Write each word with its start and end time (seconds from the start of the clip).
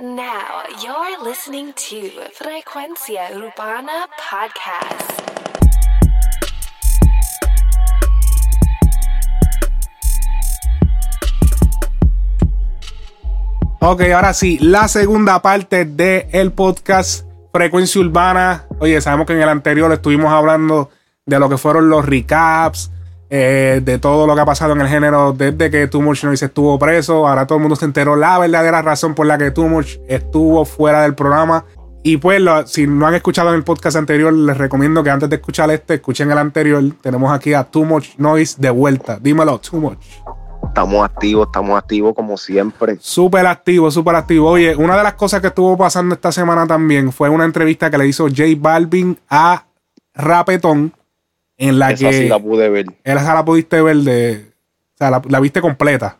Now 0.00 0.62
you're 0.82 1.22
listening 1.22 1.74
to 1.74 2.10
Frecuencia 2.32 3.28
Urbana 3.36 4.08
Podcast. 4.16 5.20
Ok, 13.80 14.00
ahora 14.14 14.32
sí, 14.32 14.58
la 14.60 14.88
segunda 14.88 15.42
parte 15.42 15.84
del 15.84 16.26
el 16.32 16.52
podcast 16.52 17.26
Frecuencia 17.52 18.00
Urbana. 18.00 18.64
Oye, 18.78 18.98
sabemos 19.02 19.26
que 19.26 19.34
en 19.34 19.42
el 19.42 19.48
anterior 19.50 19.92
estuvimos 19.92 20.32
hablando 20.32 20.88
de 21.26 21.38
lo 21.38 21.50
que 21.50 21.58
fueron 21.58 21.90
los 21.90 22.06
recaps, 22.06 22.90
eh, 23.34 23.80
de 23.82 23.98
todo 23.98 24.26
lo 24.26 24.34
que 24.34 24.42
ha 24.42 24.44
pasado 24.44 24.74
en 24.74 24.82
el 24.82 24.88
género 24.88 25.32
desde 25.32 25.70
que 25.70 25.86
Too 25.86 26.02
Much 26.02 26.22
Noise 26.24 26.44
estuvo 26.44 26.78
preso. 26.78 27.26
Ahora 27.26 27.46
todo 27.46 27.56
el 27.56 27.62
mundo 27.62 27.76
se 27.76 27.86
enteró 27.86 28.14
la 28.14 28.38
verdadera 28.38 28.82
razón 28.82 29.14
por 29.14 29.24
la 29.24 29.38
que 29.38 29.50
Too 29.50 29.68
Much 29.68 29.96
estuvo 30.06 30.66
fuera 30.66 31.00
del 31.00 31.14
programa. 31.14 31.64
Y 32.02 32.18
pues, 32.18 32.40
lo- 32.42 32.66
si 32.66 32.86
no 32.86 33.06
han 33.06 33.14
escuchado 33.14 33.48
en 33.48 33.54
el 33.54 33.64
podcast 33.64 33.96
anterior, 33.96 34.32
les 34.34 34.58
recomiendo 34.58 35.02
que 35.02 35.08
antes 35.08 35.30
de 35.30 35.36
escuchar 35.36 35.70
este, 35.70 35.94
escuchen 35.94 36.30
el 36.30 36.36
anterior. 36.36 36.82
Tenemos 37.00 37.32
aquí 37.32 37.54
a 37.54 37.64
Too 37.64 37.84
Much 37.86 38.16
Noise 38.18 38.56
de 38.58 38.68
vuelta. 38.68 39.18
Dímelo, 39.18 39.58
Too 39.60 39.80
Much. 39.80 40.04
Estamos 40.66 41.02
activos, 41.04 41.46
estamos 41.46 41.78
activos 41.78 42.14
como 42.14 42.36
siempre. 42.36 42.96
Súper 43.00 43.46
activo, 43.46 43.90
súper 43.90 44.14
activo. 44.16 44.50
Oye, 44.50 44.76
una 44.76 44.96
de 44.96 45.04
las 45.04 45.14
cosas 45.14 45.40
que 45.40 45.46
estuvo 45.46 45.76
pasando 45.78 46.14
esta 46.14 46.32
semana 46.32 46.66
también 46.66 47.12
fue 47.12 47.28
una 47.30 47.44
entrevista 47.46 47.90
que 47.90 47.96
le 47.98 48.06
hizo 48.08 48.24
J 48.28 48.42
Balvin 48.58 49.18
a 49.30 49.64
Rapetón, 50.14 50.92
en 51.58 51.78
la 51.78 51.92
Esa 51.92 52.10
que 52.10 52.18
sí 52.18 52.28
la 52.28 52.38
pude 52.38 52.68
ver. 52.68 52.86
esa 53.04 53.34
la 53.34 53.44
pudiste 53.44 53.80
ver 53.82 53.96
de. 53.98 54.52
O 54.94 54.98
sea, 54.98 55.10
la, 55.10 55.22
la 55.28 55.40
viste 55.40 55.60
completa. 55.60 56.18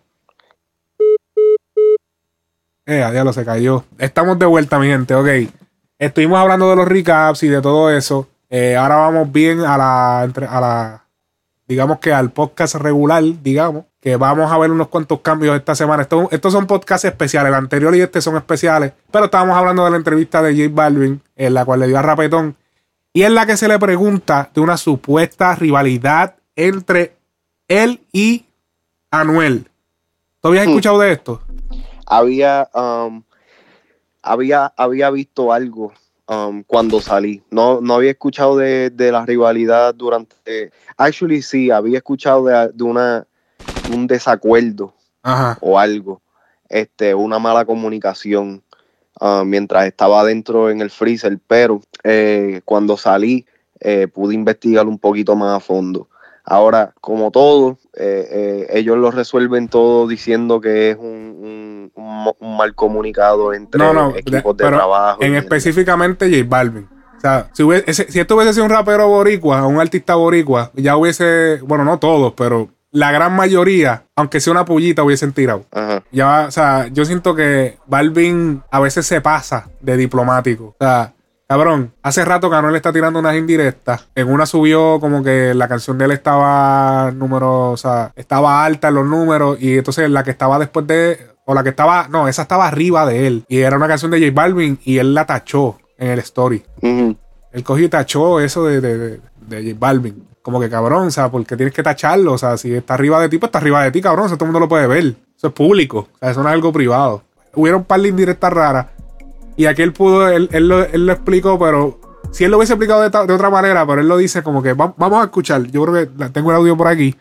Eh, 2.86 2.98
ya 2.98 3.24
lo 3.24 3.32
se 3.32 3.44
cayó. 3.44 3.84
Estamos 3.98 4.38
de 4.38 4.46
vuelta, 4.46 4.78
mi 4.78 4.88
gente, 4.88 5.14
ok. 5.14 5.28
Estuvimos 5.98 6.38
hablando 6.38 6.68
de 6.68 6.76
los 6.76 6.88
recaps 6.88 7.42
y 7.44 7.48
de 7.48 7.62
todo 7.62 7.90
eso. 7.90 8.28
Eh, 8.50 8.76
ahora 8.76 8.96
vamos 8.96 9.30
bien 9.30 9.60
a 9.60 9.78
la, 9.78 10.22
a 10.22 10.60
la. 10.60 11.04
Digamos 11.68 12.00
que 12.00 12.12
al 12.12 12.32
podcast 12.32 12.74
regular, 12.74 13.22
digamos. 13.42 13.84
Que 14.00 14.16
vamos 14.16 14.50
a 14.50 14.58
ver 14.58 14.72
unos 14.72 14.88
cuantos 14.88 15.20
cambios 15.20 15.56
esta 15.56 15.76
semana. 15.76 16.02
Estos, 16.02 16.26
estos 16.32 16.52
son 16.52 16.66
podcasts 16.66 17.04
especiales. 17.04 17.50
El 17.50 17.54
anterior 17.54 17.94
y 17.94 18.00
este 18.00 18.20
son 18.20 18.36
especiales. 18.36 18.92
Pero 19.12 19.26
estábamos 19.26 19.56
hablando 19.56 19.84
de 19.84 19.92
la 19.92 19.96
entrevista 19.96 20.42
de 20.42 20.52
J 20.52 20.74
Balvin, 20.74 21.20
en 21.36 21.54
la 21.54 21.64
cual 21.64 21.80
le 21.80 21.86
dio 21.86 21.98
a 21.98 22.02
Rapetón. 22.02 22.56
Y 23.12 23.22
es 23.22 23.30
la 23.30 23.44
que 23.46 23.56
se 23.56 23.68
le 23.68 23.78
pregunta 23.78 24.50
de 24.54 24.60
una 24.60 24.76
supuesta 24.76 25.54
rivalidad 25.54 26.36
entre 26.56 27.14
él 27.68 28.00
y 28.12 28.46
Anuel. 29.10 29.68
¿Tú 30.40 30.48
habías 30.48 30.66
Hmm. 30.66 30.70
escuchado 30.70 30.98
de 31.00 31.12
esto? 31.12 31.42
Había, 32.06 32.68
um, 32.74 33.22
había, 34.22 34.72
había 34.76 35.10
visto 35.10 35.52
algo 35.52 35.92
um, 36.26 36.62
cuando 36.64 37.00
salí. 37.00 37.42
No, 37.50 37.80
no 37.80 37.94
había 37.94 38.12
escuchado 38.12 38.56
de, 38.56 38.90
de 38.90 39.12
la 39.12 39.26
rivalidad 39.26 39.94
durante. 39.94 40.72
Actually, 40.96 41.42
sí, 41.42 41.70
había 41.70 41.98
escuchado 41.98 42.46
de, 42.46 42.70
de 42.72 42.84
una 42.84 43.26
un 43.92 44.06
desacuerdo 44.06 44.94
Ajá. 45.22 45.58
o 45.60 45.78
algo, 45.78 46.22
este, 46.68 47.14
una 47.14 47.38
mala 47.38 47.64
comunicación 47.64 48.62
ah, 49.22 49.44
mientras 49.46 49.86
estaba 49.86 50.24
dentro 50.24 50.68
en 50.70 50.80
el 50.80 50.90
freezer, 50.90 51.38
pero 51.46 51.80
eh, 52.04 52.60
cuando 52.64 52.96
salí 52.96 53.46
eh, 53.80 54.08
pude 54.08 54.34
investigar 54.34 54.86
un 54.86 54.98
poquito 54.98 55.34
más 55.36 55.56
a 55.56 55.60
fondo. 55.60 56.08
Ahora, 56.44 56.92
como 57.00 57.30
todo, 57.30 57.78
eh, 57.94 58.26
eh, 58.30 58.66
ellos 58.78 58.98
lo 58.98 59.10
resuelven 59.12 59.68
todo 59.68 60.08
diciendo 60.08 60.60
que 60.60 60.90
es 60.90 60.96
un, 60.96 61.04
un- 61.06 61.92
un 61.94 62.24
mo- 62.24 62.36
un 62.40 62.56
mal 62.56 62.74
comunicado 62.74 63.52
entre 63.54 63.78
No, 63.78 63.92
no, 63.92 64.10
equipos 64.16 64.56
de- 64.56 64.64
de 64.64 64.70
trabajo. 64.70 65.22
En 65.22 65.34
específicamente 65.36 66.28
J 66.28 66.44
Balvin. 66.48 66.88
O 67.16 67.20
sea, 67.20 67.48
si, 67.52 67.62
hubiese- 67.62 67.84
ese- 67.88 68.10
si 68.10 68.18
esto 68.18 68.34
hubiese 68.34 68.54
sido 68.54 68.64
un 68.64 68.70
rapero 68.72 69.06
boricua, 69.06 69.64
un 69.66 69.80
artista 69.80 70.16
boricua, 70.16 70.72
ya 70.74 70.96
hubiese, 70.96 71.60
bueno, 71.62 71.84
no 71.84 71.98
todos, 72.00 72.32
pero 72.36 72.68
la 72.92 73.10
gran 73.10 73.34
mayoría, 73.34 74.04
aunque 74.14 74.38
sea 74.38 74.52
una 74.52 74.66
pullita, 74.66 75.02
hubiesen 75.02 75.32
tirado. 75.32 75.64
Ajá. 75.72 76.02
Ya, 76.12 76.44
o 76.46 76.50
sea, 76.50 76.88
yo 76.88 77.04
siento 77.04 77.34
que 77.34 77.78
Balvin 77.86 78.62
a 78.70 78.80
veces 78.80 79.06
se 79.06 79.20
pasa 79.20 79.70
de 79.80 79.96
diplomático. 79.96 80.76
O 80.78 80.84
sea, 80.84 81.14
cabrón, 81.48 81.94
hace 82.02 82.24
rato 82.24 82.50
que 82.50 82.56
Anuel 82.56 82.76
está 82.76 82.92
tirando 82.92 83.18
unas 83.18 83.34
indirectas. 83.34 84.08
En 84.14 84.30
una 84.30 84.44
subió 84.44 85.00
como 85.00 85.22
que 85.22 85.54
la 85.54 85.68
canción 85.68 85.96
de 85.96 86.04
él 86.04 86.10
estaba 86.12 87.10
número, 87.12 87.70
o 87.70 87.76
sea, 87.78 88.12
estaba 88.14 88.64
alta 88.64 88.88
en 88.88 88.94
los 88.94 89.06
números. 89.06 89.56
Y 89.58 89.78
entonces 89.78 90.10
la 90.10 90.22
que 90.22 90.30
estaba 90.30 90.58
después 90.58 90.86
de, 90.86 91.18
o 91.46 91.54
la 91.54 91.62
que 91.62 91.70
estaba, 91.70 92.08
no, 92.10 92.28
esa 92.28 92.42
estaba 92.42 92.68
arriba 92.68 93.06
de 93.06 93.26
él. 93.26 93.44
Y 93.48 93.60
era 93.60 93.78
una 93.78 93.88
canción 93.88 94.10
de 94.10 94.20
J 94.20 94.32
Balvin 94.34 94.78
y 94.84 94.98
él 94.98 95.14
la 95.14 95.24
tachó 95.24 95.78
en 95.96 96.10
el 96.10 96.18
story. 96.18 96.62
Él 96.82 97.64
cogió 97.64 97.86
y 97.86 97.88
tachó 97.88 98.40
eso 98.40 98.64
de, 98.66 98.80
de, 98.80 98.98
de, 98.98 99.20
de 99.48 99.62
J 99.62 99.76
Balvin. 99.78 100.26
Como 100.42 100.58
que 100.60 100.68
cabrón, 100.68 101.06
o 101.06 101.10
sea, 101.10 101.30
porque 101.30 101.56
tienes 101.56 101.74
que 101.74 101.82
tacharlo. 101.82 102.32
O 102.32 102.38
sea, 102.38 102.56
si 102.56 102.74
está 102.74 102.94
arriba 102.94 103.20
de 103.20 103.28
ti, 103.28 103.38
pues 103.38 103.48
está 103.48 103.58
arriba 103.58 103.82
de 103.84 103.90
ti, 103.92 104.00
cabrón. 104.00 104.26
Eso 104.26 104.36
todo 104.36 104.46
el 104.46 104.52
mundo 104.52 104.60
lo 104.60 104.68
puede 104.68 104.86
ver. 104.86 105.14
Eso 105.36 105.48
es 105.48 105.52
público. 105.52 106.08
O 106.14 106.18
sea, 106.18 106.30
eso 106.30 106.42
no 106.42 106.48
es 106.48 106.52
algo 106.54 106.72
privado. 106.72 107.22
Hubieron 107.54 107.82
un 107.82 107.86
par 107.86 108.00
de 108.00 108.08
indirectas 108.08 108.52
raras. 108.52 108.86
Y 109.56 109.66
aquí 109.66 109.82
él 109.82 109.92
pudo, 109.92 110.28
él, 110.28 110.48
él 110.52 110.66
lo, 110.68 110.82
él 110.84 111.06
lo 111.06 111.12
explicó, 111.12 111.58
pero 111.58 112.00
si 112.32 112.42
él 112.44 112.50
lo 112.50 112.56
hubiese 112.56 112.72
explicado 112.72 113.02
de, 113.02 113.10
ta- 113.10 113.26
de 113.26 113.34
otra 113.34 113.50
manera, 113.50 113.86
pero 113.86 114.00
él 114.00 114.08
lo 114.08 114.16
dice 114.16 114.42
como 114.42 114.62
que 114.62 114.72
va- 114.72 114.94
vamos 114.96 115.20
a 115.20 115.24
escuchar. 115.24 115.62
Yo 115.64 115.84
creo 115.84 115.94
que 116.06 116.10
la- 116.18 116.30
tengo 116.30 116.50
el 116.50 116.56
audio 116.56 116.76
por 116.76 116.88
aquí. 116.88 117.14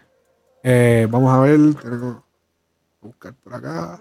Eh, 0.64 1.08
vamos 1.12 1.32
a 1.34 1.42
ver. 1.42 1.60
Tengo, 1.76 2.24
buscar 3.02 3.34
por 3.44 3.54
acá. 3.54 4.00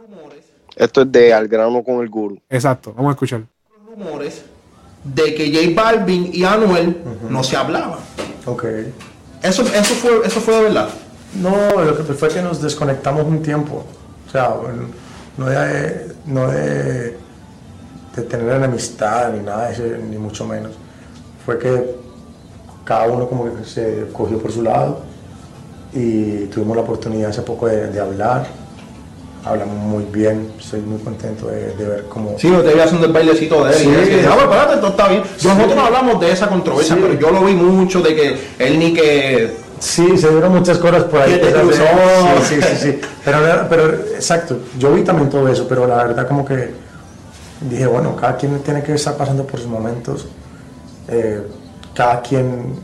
Esto 0.76 1.02
es 1.02 1.12
de 1.12 1.34
Al 1.34 1.48
grano 1.48 1.82
con 1.82 2.00
el 2.00 2.08
guru. 2.08 2.40
Exacto, 2.48 2.94
vamos 2.96 3.10
a 3.10 3.12
escuchar. 3.12 3.42
rumores 3.88 4.44
de 5.04 5.34
que 5.34 5.50
J 5.52 5.74
Balvin 5.74 6.30
y 6.32 6.44
Anuel 6.44 7.02
no 7.28 7.42
se 7.42 7.56
hablaban. 7.56 7.98
Ok. 8.46 8.64
Eso, 9.42 9.62
eso, 9.62 9.94
fue, 9.94 10.20
eso 10.24 10.40
fue 10.40 10.54
de 10.56 10.62
verdad. 10.64 10.88
No, 11.40 11.82
lo 11.82 11.96
que 11.96 12.02
fue 12.14 12.28
que 12.28 12.42
nos 12.42 12.60
desconectamos 12.60 13.24
un 13.24 13.42
tiempo. 13.42 13.84
O 14.26 14.30
sea, 14.30 14.54
no 15.36 15.46
de, 15.46 16.12
no 16.26 16.48
de, 16.48 17.16
de 18.16 18.22
tener 18.28 18.50
enemistad 18.50 19.32
ni 19.32 19.40
nada 19.40 19.72
ni 20.10 20.18
mucho 20.18 20.46
menos. 20.46 20.72
Fue 21.44 21.58
que 21.58 21.96
cada 22.84 23.06
uno 23.06 23.28
como 23.28 23.44
que 23.44 23.64
se 23.64 24.08
cogió 24.12 24.38
por 24.38 24.52
su 24.52 24.62
lado 24.62 25.00
y 25.92 26.46
tuvimos 26.46 26.76
la 26.76 26.82
oportunidad 26.82 27.30
hace 27.30 27.42
poco 27.42 27.66
de, 27.66 27.88
de 27.88 28.00
hablar. 28.00 28.46
Hablamos 29.44 29.74
muy 29.76 30.04
bien, 30.12 30.52
estoy 30.58 30.80
muy 30.82 30.98
contento 30.98 31.46
de, 31.46 31.74
de 31.74 31.84
ver 31.86 32.04
cómo... 32.10 32.34
Sí, 32.38 32.50
yo 32.50 32.62
te 32.62 32.74
vi 32.74 32.80
haciendo 32.80 33.06
el 33.06 33.12
bailecito 33.12 33.64
de 33.64 33.72
él. 33.72 33.78
Sí. 33.78 33.88
y 33.88 33.90
decía, 33.92 34.28
"Ah, 34.30 34.34
pues, 34.34 34.44
espérate, 34.44 34.76
todo 34.76 34.90
está 34.90 35.08
bien. 35.08 35.22
Nosotros 35.42 35.76
no 35.76 35.82
hablamos 35.82 36.20
de 36.20 36.30
esa 36.32 36.48
controversia, 36.48 36.94
Sí. 36.96 37.00
pero 37.02 37.18
yo 37.18 37.30
lo 37.30 37.44
vi 37.46 37.54
mucho 37.54 38.02
de 38.02 38.14
que 38.14 38.36
él 38.58 38.78
ni 38.78 38.92
que. 38.92 39.56
Sí, 39.78 40.18
se 40.18 40.28
dieron 40.28 40.52
muchas 40.52 40.76
cosas 40.76 41.04
por 41.04 41.22
ahí. 41.22 41.40
Sí, 41.40 42.54
sí, 42.54 42.60
sí, 42.62 42.76
sí. 42.78 43.00
Pero, 43.24 43.38
pero, 43.68 43.94
exacto, 44.14 44.58
yo 44.78 44.92
vi 44.92 45.02
también 45.04 45.28
todo 45.30 45.46
eso, 45.48 45.66
pero 45.68 45.86
la 45.86 45.96
verdad 46.04 46.26
como 46.26 46.42
que 46.44 46.72
dije, 47.62 47.86
bueno, 47.86 48.16
cada 48.16 48.36
quien 48.36 48.58
tiene 48.60 48.82
que 48.82 48.94
estar 48.94 49.14
pasando 49.16 49.46
por 49.46 49.58
sus 49.60 49.68
momentos. 49.68 50.26
eh, 51.08 51.42
cada 51.94 52.20
quien 52.22 52.74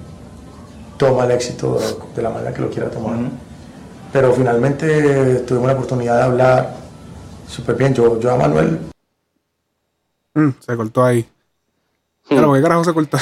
toma 0.96 1.24
el 1.24 1.30
éxito 1.32 1.78
de 2.14 2.22
la 2.22 2.30
manera 2.30 2.52
que 2.52 2.60
lo 2.62 2.70
quiera 2.70 2.90
tomar. 2.90 3.16
Pero 4.16 4.32
finalmente 4.32 5.40
tuvimos 5.46 5.66
la 5.66 5.74
oportunidad 5.74 6.16
de 6.16 6.22
hablar 6.22 6.74
súper 7.46 7.76
bien. 7.76 7.92
Yo, 7.92 8.18
yo 8.18 8.30
a 8.32 8.36
Manuel 8.36 8.78
Mm, 10.32 10.50
se 10.58 10.74
cortó 10.74 11.04
ahí. 11.04 11.28
Pero, 12.26 12.46
¿por 12.46 12.56
qué 12.56 12.62
carajo 12.62 12.84
se 12.84 12.94
cortó? 12.94 13.18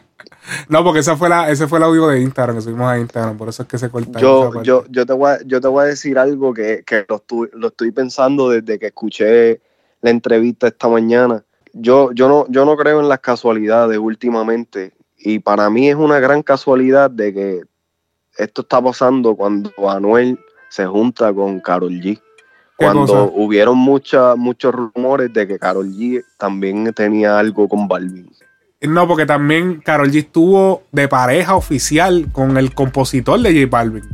no, 0.68 0.84
porque 0.84 0.98
esa 1.00 1.16
fue 1.16 1.30
la, 1.30 1.48
ese 1.50 1.66
fue 1.68 1.78
el 1.78 1.84
audio 1.84 2.08
de 2.08 2.20
Instagram 2.20 2.56
que 2.56 2.60
subimos 2.62 2.86
a 2.90 2.98
Instagram, 2.98 3.38
por 3.38 3.48
eso 3.48 3.62
es 3.62 3.68
que 3.68 3.78
se 3.78 3.88
corta. 3.88 4.10
esa 4.10 4.20
Yo, 4.20 4.62
yo, 4.62 4.84
yo, 4.90 5.06
te 5.06 5.12
voy 5.14 5.30
a, 5.30 5.38
yo 5.46 5.58
te 5.58 5.68
voy 5.68 5.84
a 5.84 5.86
decir 5.86 6.18
algo 6.18 6.52
que, 6.52 6.82
que 6.84 7.06
lo, 7.08 7.18
estu- 7.18 7.50
lo 7.54 7.68
estoy 7.68 7.90
pensando 7.90 8.50
desde 8.50 8.78
que 8.78 8.88
escuché 8.88 9.62
la 10.02 10.10
entrevista 10.10 10.68
esta 10.68 10.88
mañana. 10.88 11.42
Yo, 11.72 12.12
yo, 12.12 12.28
no, 12.28 12.44
yo 12.50 12.66
no 12.66 12.76
creo 12.76 13.00
en 13.00 13.08
las 13.08 13.20
casualidades 13.20 13.96
últimamente 13.98 14.92
y 15.16 15.38
para 15.38 15.70
mí 15.70 15.88
es 15.88 15.96
una 15.96 16.20
gran 16.20 16.42
casualidad 16.42 17.10
de 17.10 17.32
que 17.32 17.69
esto 18.42 18.62
está 18.62 18.80
pasando 18.82 19.34
cuando 19.34 19.70
Anuel 19.88 20.38
se 20.68 20.86
junta 20.86 21.32
con 21.32 21.60
Carol 21.60 21.92
G. 21.92 22.16
¿Qué 22.16 22.20
Cuando 22.86 23.30
hubieron 23.34 23.76
mucha, 23.76 24.36
muchos 24.36 24.74
rumores 24.74 25.32
de 25.32 25.46
que 25.46 25.58
Carol 25.58 25.86
G 25.92 26.24
también 26.38 26.90
tenía 26.94 27.38
algo 27.38 27.68
con 27.68 27.86
Balvin. 27.88 28.30
No, 28.80 29.06
porque 29.06 29.26
también 29.26 29.80
Carol 29.84 30.10
G 30.10 30.20
estuvo 30.20 30.84
de 30.90 31.06
pareja 31.06 31.54
oficial 31.54 32.28
con 32.32 32.56
el 32.56 32.74
compositor 32.74 33.38
de 33.40 33.52
J 33.52 33.66
Balvin. 33.70 34.04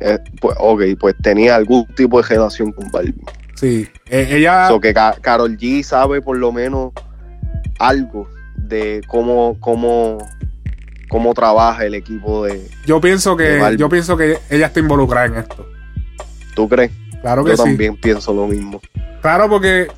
Eh, 0.00 0.18
pues, 0.40 0.54
ok, 0.60 0.82
pues 1.00 1.14
tenía 1.22 1.56
algún 1.56 1.86
tipo 1.94 2.20
de 2.20 2.28
relación 2.28 2.72
con 2.72 2.90
Balvin. 2.90 3.22
Sí. 3.54 3.88
Eh, 4.10 4.28
ella. 4.32 4.68
So 4.68 4.78
que 4.80 4.92
Ca- 4.92 5.16
Carol 5.22 5.56
G 5.56 5.82
sabe 5.82 6.20
por 6.20 6.36
lo 6.36 6.52
menos 6.52 6.92
algo 7.78 8.28
de 8.56 9.00
cómo, 9.06 9.56
cómo, 9.60 10.18
cómo 11.08 11.34
trabaja 11.34 11.84
el 11.84 11.94
equipo 11.94 12.44
de. 12.44 12.68
yo 12.86 13.00
pienso 13.00 13.36
que. 13.36 13.76
Yo 13.78 13.88
pienso 13.88 14.16
que 14.16 14.38
ella 14.50 14.66
está 14.66 14.80
involucrada 14.80 15.26
en 15.26 15.36
esto. 15.36 15.66
¿Tú 16.54 16.68
crees? 16.68 16.92
Claro 17.22 17.44
que 17.44 17.50
Yo 17.52 17.56
sí. 17.56 17.62
también 17.64 17.96
pienso 17.96 18.32
lo 18.32 18.46
mismo. 18.46 18.80
Claro, 19.22 19.48
porque 19.48 19.88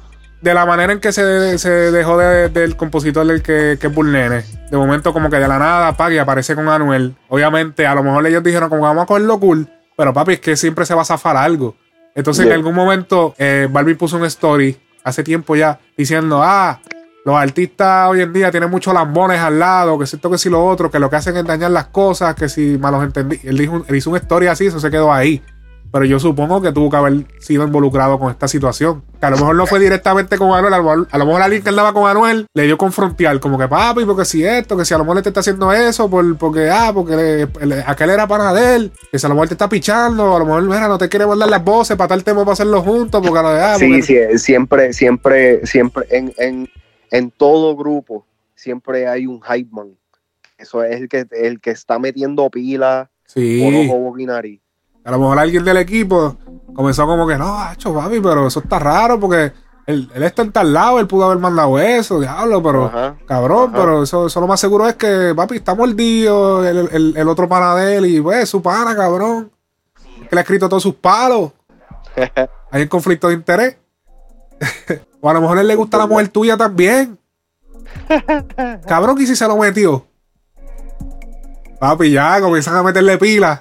de 0.41 0.55
la 0.55 0.65
manera 0.65 0.93
en 0.93 1.01
que 1.01 1.13
se, 1.13 1.59
se 1.59 1.71
dejó 1.71 2.17
de- 2.19 2.49
del 2.51 2.77
compositor 2.77 3.27
del 3.27 3.43
que, 3.43 3.77
que 3.81 3.89
es 3.89 3.95
Bull 3.95 4.13
Nene. 4.13 4.45
De 4.71 4.77
momento, 4.77 5.13
como 5.13 5.29
que 5.29 5.37
de 5.37 5.49
la 5.49 5.59
nada, 5.59 5.97
papi, 5.97 6.19
aparece 6.19 6.55
con 6.55 6.69
Anuel. 6.69 7.15
Obviamente, 7.29 7.87
a 7.87 7.95
lo 7.95 8.03
mejor 8.03 8.27
ellos 8.27 8.43
dijeron, 8.45 8.69
como 8.69 8.83
vamos 8.83 9.03
a 9.03 9.07
cogerlo 9.07 9.39
cool. 9.41 9.69
Pero 9.97 10.13
papi, 10.13 10.35
es 10.35 10.41
que 10.41 10.57
siempre 10.57 10.87
se 10.87 10.95
va 10.95 11.03
a 11.03 11.07
zafar 11.07 11.37
algo. 11.37 11.75
Entonces, 12.15 12.47
en 12.47 12.53
algún 12.53 12.75
momento, 12.75 13.35
eh, 13.39 13.69
Barbie 13.71 13.95
puso 13.95 14.17
un 14.17 14.25
story 14.25 14.77
hace 15.05 15.23
tiempo 15.25 15.57
ya 15.57 15.79
diciendo, 15.97 16.41
ah, 16.43 16.81
los 17.27 17.35
artistas 17.37 18.09
hoy 18.09 18.21
en 18.21 18.33
día 18.33 18.51
tienen 18.53 18.71
muchos 18.71 18.95
lambones 18.95 19.41
al 19.41 19.59
lado, 19.59 19.99
que 19.99 20.07
si 20.07 20.15
esto, 20.17 20.31
que 20.31 20.39
si 20.39 20.49
lo 20.49 20.65
otro, 20.65 20.91
que 20.93 21.01
lo 21.01 21.11
que 21.11 21.17
hacen 21.17 21.37
es 21.37 21.45
dañar 21.45 21.73
las 21.73 21.89
cosas, 21.89 22.37
que 22.37 22.49
si 22.49 22.79
malos 22.79 23.03
entendí. 23.03 23.41
Él, 23.43 23.59
dijo, 23.59 23.85
él 23.89 23.97
hizo 23.97 24.11
una 24.11 24.21
story 24.21 24.47
así, 24.47 24.67
eso 24.67 24.79
se 24.79 24.91
quedó 24.93 25.13
ahí. 25.13 25.43
Pero 25.93 26.05
yo 26.05 26.19
supongo 26.21 26.61
que 26.63 26.73
tuvo 26.73 26.91
que 26.91 26.97
haber 26.97 27.25
sido 27.41 27.65
involucrado 27.65 28.19
con 28.19 28.31
esta 28.31 28.47
situación. 28.49 29.03
Que 29.19 29.27
a 29.27 29.31
lo 29.31 29.39
mejor 29.39 29.57
no 29.57 29.67
fue 29.67 29.81
directamente 29.81 30.37
con 30.39 30.53
Anuel, 30.53 30.75
a 30.75 30.79
lo 30.79 30.83
mejor, 30.85 31.09
a 31.11 31.19
lo 31.19 31.27
mejor 31.27 31.43
alguien 31.43 31.63
que 31.63 31.69
andaba 31.71 31.93
con 31.93 32.09
Anuel 32.09 32.47
le 32.55 32.63
dio 32.65 32.79
confrontar, 32.79 33.41
como 33.41 33.59
que 33.59 33.67
papi, 33.67 34.05
porque 34.05 34.25
si 34.25 34.45
esto, 34.45 34.77
que 34.77 34.85
si 34.85 34.95
a 34.95 34.99
lo 34.99 35.05
mejor 35.05 35.17
le 35.17 35.23
te 35.23 35.31
está 35.31 35.41
haciendo 35.41 35.73
eso, 35.73 36.09
por, 36.11 36.37
porque 36.39 36.71
ah, 36.71 36.93
porque 36.95 37.17
le- 37.17 37.67
le- 37.67 37.85
aquel 37.87 38.11
era 38.11 38.27
pana 38.29 38.53
de 38.53 38.77
él, 38.77 38.93
que 39.11 39.19
si 39.19 39.27
a 39.27 39.29
lo 39.29 39.35
mejor 39.35 39.49
te 39.49 39.55
está 39.55 39.69
pichando, 39.69 40.37
a 40.37 40.39
lo 40.39 40.45
mejor, 40.45 40.63
mira, 40.63 40.87
no 40.87 40.99
te 40.99 41.09
quiere 41.09 41.27
mandar 41.27 41.49
las 41.49 41.65
voces 41.65 41.97
para 41.97 42.09
tal 42.09 42.23
tema 42.23 42.41
para 42.43 42.53
hacerlo 42.53 42.83
juntos, 42.83 43.21
porque 43.25 43.39
a 43.39 43.43
lo 43.43 43.51
de 43.51 43.61
ah, 43.63 43.77
Sí, 43.79 44.03
sí, 44.03 44.17
siempre, 44.37 44.93
siempre, 44.93 45.67
siempre, 45.67 46.07
en, 46.11 46.33
en, 46.39 46.69
en 47.11 47.31
todo 47.31 47.77
grupo, 47.77 48.25
siempre 48.55 49.07
hay 49.09 49.27
un 49.27 49.41
hype 49.43 49.71
man. 49.73 49.97
Eso 50.59 50.83
es 50.83 51.01
el 51.01 51.09
que, 51.09 51.27
el 51.31 51.61
que 51.61 51.71
está 51.71 51.99
metiendo 51.99 52.49
pila 52.51 53.11
sí. 53.25 53.61
por 53.63 53.75
ojo. 53.75 54.15
A 55.05 55.11
lo 55.11 55.19
mejor 55.19 55.39
alguien 55.39 55.65
del 55.65 55.77
equipo 55.77 56.37
comenzó 56.75 57.07
como 57.07 57.27
que, 57.27 57.37
no, 57.37 57.59
hacho, 57.61 57.95
papi, 57.95 58.21
pero 58.21 58.47
eso 58.47 58.61
está 58.61 58.79
raro 58.79 59.21
porque 59.21 59.53
él, 59.87 60.11
él 60.15 60.23
está 60.25 60.43
en 60.43 60.51
tal 60.53 60.73
lado, 60.73 60.99
él 60.99 61.07
pudo 61.07 61.27
haber 61.27 61.39
mandado 61.39 61.79
eso, 61.79 62.19
diablo, 62.21 62.61
pero 62.63 62.87
Ajá. 62.87 63.17
cabrón, 63.27 63.69
Ajá. 63.71 63.79
pero 63.79 64.03
eso, 64.03 64.27
eso 64.27 64.41
lo 64.41 64.47
más 64.49 64.59
seguro 64.59 64.89
es 64.89 64.95
que, 64.97 65.33
papi, 65.37 65.57
está 65.57 65.75
mordido 65.75 66.67
el, 66.67 66.89
el- 66.91 67.17
el 67.17 67.29
otro 67.29 67.49
pana 67.49 67.75
de 67.77 67.97
él 67.99 68.07
y, 68.07 68.21
pues, 68.21 68.49
su 68.49 68.61
pana, 68.63 68.97
cabrón, 68.97 69.53
que 70.29 70.35
le 70.35 70.41
ha 70.41 70.43
escrito 70.43 70.69
todos 70.69 70.83
sus 70.83 70.95
palos. 70.97 71.53
Hay 72.73 72.83
un 72.83 72.89
conflicto 72.89 73.29
de 73.29 73.35
interés. 73.35 73.77
o 75.27 75.31
a 75.31 75.33
lo 75.33 75.41
mejor 75.41 75.59
a 75.59 75.61
él 75.63 75.67
le 75.67 75.75
gusta 75.75 75.99
la 75.99 76.07
mujer 76.07 76.29
tuya 76.29 76.57
también. 76.57 77.19
cabrón, 78.87 79.21
¿y 79.21 79.27
si 79.27 79.35
se 79.35 79.49
lo 79.49 79.57
metió? 79.57 80.07
Papi, 81.81 82.13
ya 82.13 82.41
comienzan 82.41 82.77
a 82.77 82.85
meterle 82.85 83.19
pilas. 83.19 83.61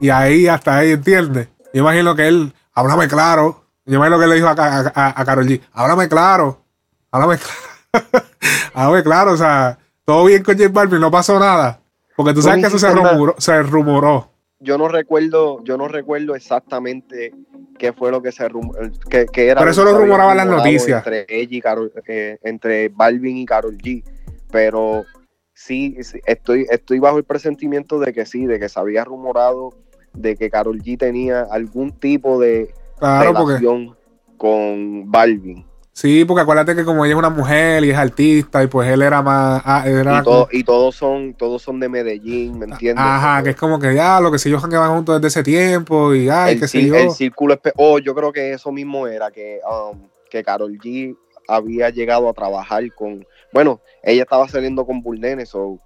Y 0.00 0.08
ahí, 0.08 0.48
hasta 0.48 0.78
ahí, 0.78 0.92
¿entiendes? 0.92 1.48
Yo 1.74 1.82
imagino 1.82 2.16
que 2.16 2.28
él, 2.28 2.54
háblame 2.72 3.08
claro. 3.08 3.62
Yo 3.84 3.96
imagino 3.96 4.16
que 4.16 4.24
él 4.24 4.30
le 4.30 4.36
dijo 4.36 4.48
a, 4.48 4.52
a, 4.52 4.92
a, 4.94 5.20
a 5.20 5.24
Karol 5.26 5.46
G, 5.46 5.60
háblame 5.74 6.08
claro. 6.08 6.64
Háblame 7.10 7.36
claro. 7.36 8.26
háblame 8.74 9.02
claro, 9.02 9.32
o 9.32 9.36
sea, 9.36 9.78
todo 10.06 10.24
bien 10.24 10.42
con 10.42 10.56
J 10.56 10.70
Balvin, 10.72 10.98
no 10.98 11.10
pasó 11.10 11.38
nada. 11.38 11.78
Porque 12.16 12.32
tú 12.32 12.40
sabes 12.40 12.62
que 12.62 12.68
eso 12.68 12.78
se 12.78 12.90
rumoró, 12.90 13.34
se 13.36 13.62
rumoró. 13.62 14.31
Yo 14.62 14.78
no 14.78 14.88
recuerdo, 14.88 15.62
yo 15.64 15.76
no 15.76 15.88
recuerdo 15.88 16.34
exactamente 16.34 17.34
qué 17.78 17.92
fue 17.92 18.10
lo 18.10 18.22
que 18.22 18.30
se 18.32 18.48
rum- 18.48 18.72
que, 19.10 19.26
que 19.26 19.48
era. 19.48 19.60
Pero 19.60 19.72
eso 19.72 19.84
lo 19.84 19.98
rumoraban 19.98 20.36
las 20.36 20.46
noticias. 20.46 21.04
Entre 21.06 21.26
ella 21.28 21.56
y 21.56 21.60
Karol, 21.60 21.92
eh, 22.06 22.38
entre 22.42 22.88
Balvin 22.88 23.36
y 23.38 23.44
Carol 23.44 23.76
G. 23.76 24.04
Pero 24.50 25.04
sí, 25.52 25.96
sí, 26.02 26.20
estoy, 26.26 26.66
estoy 26.70 26.98
bajo 27.00 27.18
el 27.18 27.24
presentimiento 27.24 27.98
de 27.98 28.12
que 28.12 28.24
sí, 28.24 28.46
de 28.46 28.60
que 28.60 28.68
se 28.68 28.78
había 28.78 29.04
rumorado 29.04 29.70
de 30.12 30.36
que 30.36 30.50
Carol 30.50 30.80
G 30.80 30.98
tenía 30.98 31.42
algún 31.50 31.90
tipo 31.92 32.38
de 32.38 32.72
Claro, 32.98 33.32
porque 33.34 33.54
relación 33.54 33.96
con 34.36 35.10
Balvin. 35.10 35.64
Sí, 35.92 36.24
porque 36.24 36.42
acuérdate 36.42 36.74
que 36.74 36.84
como 36.84 37.04
ella 37.04 37.14
es 37.14 37.18
una 37.18 37.30
mujer 37.30 37.84
y 37.84 37.90
es 37.90 37.96
artista 37.96 38.62
y 38.62 38.66
pues 38.66 38.88
él 38.88 39.02
era 39.02 39.22
más 39.22 39.62
ah, 39.64 39.84
él 39.86 39.98
era 39.98 40.20
Y, 40.20 40.24
todo- 40.24 40.48
y 40.50 40.64
todos 40.64 40.94
son, 40.96 41.34
todos 41.34 41.62
son 41.62 41.80
de 41.80 41.88
Medellín, 41.88 42.58
¿me 42.58 42.66
entiendes? 42.66 43.04
Ajá, 43.04 43.42
que 43.42 43.50
es 43.50 43.56
como 43.56 43.78
que 43.78 43.94
ya 43.94 44.20
lo 44.20 44.30
que 44.32 44.38
si 44.38 44.48
ellos 44.48 44.64
han 44.64 44.94
juntos 44.94 45.20
desde 45.20 45.28
ese 45.28 45.42
tiempo 45.42 46.14
y 46.14 46.28
ay, 46.28 46.58
qué 46.58 46.66
sé 46.68 46.86
yo. 46.86 46.94
el 46.94 47.10
círculo 47.10 47.60
oh, 47.76 47.98
yo 47.98 48.14
creo 48.14 48.32
que 48.32 48.52
eso 48.52 48.72
mismo 48.72 49.06
era 49.06 49.30
que 49.30 49.60
um, 49.70 49.98
que 50.30 50.42
Carol 50.42 50.72
G 50.78 51.16
había 51.48 51.90
llegado 51.90 52.28
a 52.28 52.32
trabajar 52.32 52.82
con 52.94 53.26
bueno 53.52 53.80
ella 54.02 54.22
estaba 54.22 54.48
saliendo 54.48 54.86
con 54.86 55.02
Bull 55.02 55.20
so 55.46 55.78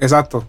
Exacto. 0.00 0.44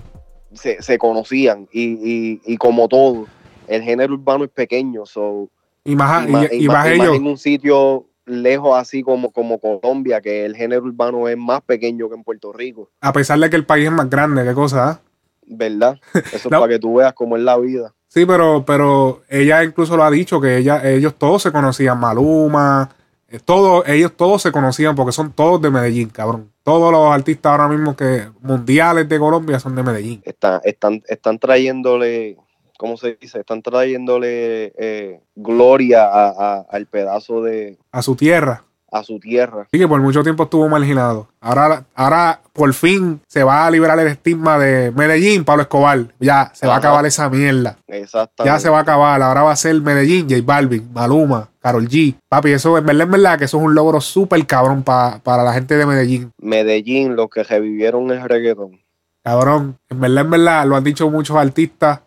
se, 0.54 0.82
se 0.82 0.98
conocían 0.98 1.68
y, 1.72 1.84
y, 1.84 2.42
y 2.46 2.58
como 2.58 2.88
todo 2.88 3.28
el 3.68 3.82
género 3.84 4.14
urbano 4.14 4.44
es 4.44 4.50
pequeño 4.52 5.06
so 5.06 5.50
Y 5.84 5.96
más, 5.96 6.28
y, 6.28 6.64
y, 6.64 6.68
más 6.68 6.76
más 6.76 6.88
ellos. 6.88 7.16
en 7.16 7.28
un 7.28 7.38
sitio 7.38 8.06
lejos 8.26 8.78
así 8.78 9.04
como, 9.04 9.32
como 9.32 9.60
Colombia 9.60 10.22
que 10.22 10.46
el 10.46 10.56
género 10.56 10.84
urbano 10.84 11.28
es 11.28 11.38
más 11.38 11.62
pequeño 11.62 12.10
que 12.10 12.16
en 12.16 12.24
Puerto 12.24 12.52
Rico 12.54 12.90
A 13.02 13.14
pesar 13.14 13.40
de 13.40 13.50
que 13.50 13.56
el 13.56 13.66
país 13.66 13.86
es 13.86 13.92
más 13.92 14.10
grande, 14.10 14.44
qué 14.44 14.54
cosa, 14.54 14.90
¿ah? 14.90 15.00
¿verdad? 15.46 15.98
Eso 16.34 16.50
No. 16.50 16.58
es 16.58 16.62
para 16.62 16.68
que 16.74 16.80
tú 16.80 16.96
veas 16.96 17.14
cómo 17.14 17.38
es 17.38 17.44
la 17.44 17.58
vida 17.58 17.94
Sí, 18.08 18.26
pero, 18.26 18.64
pero 18.66 19.22
ella 19.30 19.64
incluso 19.64 19.98
lo 19.98 20.04
ha 20.06 20.10
dicho, 20.12 20.40
que 20.40 20.58
ella, 20.58 20.88
ellos 20.90 21.16
todos 21.16 21.44
se 21.44 21.52
conocían, 21.52 22.00
Maluma, 22.00 22.90
eh, 23.28 23.40
todos, 23.44 23.86
ellos 23.90 24.14
todos 24.16 24.42
se 24.42 24.54
conocían 24.54 24.96
porque 24.96 25.12
son 25.12 25.34
todos 25.34 25.62
de 25.62 25.70
Medellín, 25.70 26.08
cabrón. 26.10 26.50
Todos 26.64 26.94
los 26.94 27.12
artistas 27.14 27.52
ahora 27.52 27.68
mismo 27.68 27.94
que 27.96 28.30
mundiales 28.42 29.10
de 29.10 29.20
Colombia 29.20 29.60
son 29.60 29.76
de 29.76 29.84
Medellín. 29.84 30.22
Está- 30.24 30.62
están, 30.64 31.04
están 31.10 31.38
trayéndole, 31.40 32.38
¿cómo 32.78 32.98
se 32.98 33.18
dice? 33.20 33.40
Están 33.40 33.62
trayéndole 33.62 34.74
eh, 34.78 35.22
gloria 35.36 36.04
a- 36.06 36.30
a- 36.60 36.66
al 36.70 36.86
pedazo 36.88 37.42
de, 37.42 37.78
A 37.92 38.02
su 38.02 38.16
tierra. 38.16 38.64
a 38.92 39.04
su 39.04 39.20
tierra. 39.20 39.64
Así 39.68 39.78
que 39.78 39.88
por 39.90 40.00
mucho 40.00 40.24
tiempo 40.24 40.44
estuvo 40.44 40.70
marginado. 40.70 41.28
Ahora, 41.42 41.84
ahora 41.96 42.40
por 42.54 42.74
fin 42.74 43.20
se 43.28 43.44
va 43.44 43.66
a 43.68 43.72
liberar 43.72 44.00
el 44.00 44.08
estigma 44.08 44.58
de 44.58 44.92
Medellín, 44.92 45.44
Pablo 45.44 45.64
Escobar. 45.64 46.06
Ya 46.20 46.50
se 46.54 46.66
va 46.66 46.76
a 46.76 46.78
acabar 46.78 47.06
esa 47.06 47.30
mierda. 47.30 47.78
Exactamente. 47.88 48.54
Ya 48.54 48.58
se 48.60 48.70
va 48.70 48.78
a 48.78 48.82
acabar. 48.82 49.22
Ahora 49.22 49.44
va 49.44 49.52
a 49.52 49.56
ser 49.58 49.82
Medellín, 49.82 50.30
J 50.30 50.42
Balvin, 50.46 50.90
Maluma, 50.94 51.50
Carol 51.60 51.86
G. 51.90 52.16
Papi, 52.30 52.52
eso 52.54 52.78
en 52.78 52.86
verdad, 52.86 53.02
en 53.04 53.12
verdad 53.12 53.38
que 53.38 53.46
eso 53.46 53.58
es 53.58 53.64
un 53.66 53.76
logro 53.76 54.00
súper 54.00 54.46
cabrón 54.48 54.84
pa- 54.84 55.20
para 55.24 55.44
la 55.44 55.52
gente 55.54 55.76
de 55.76 55.86
Medellín. 55.86 56.32
Medellín, 56.42 57.18
los 57.18 57.30
que 57.30 57.44
revivieron 57.44 58.10
el 58.12 58.22
reggaetón. 58.22 58.80
Cabrón, 59.24 59.78
en 59.90 60.00
verdad, 60.00 60.24
en 60.24 60.30
verdad, 60.32 60.66
lo 60.68 60.76
han 60.78 60.84
dicho 60.86 61.10
muchos 61.10 61.36
artistas. 61.36 62.00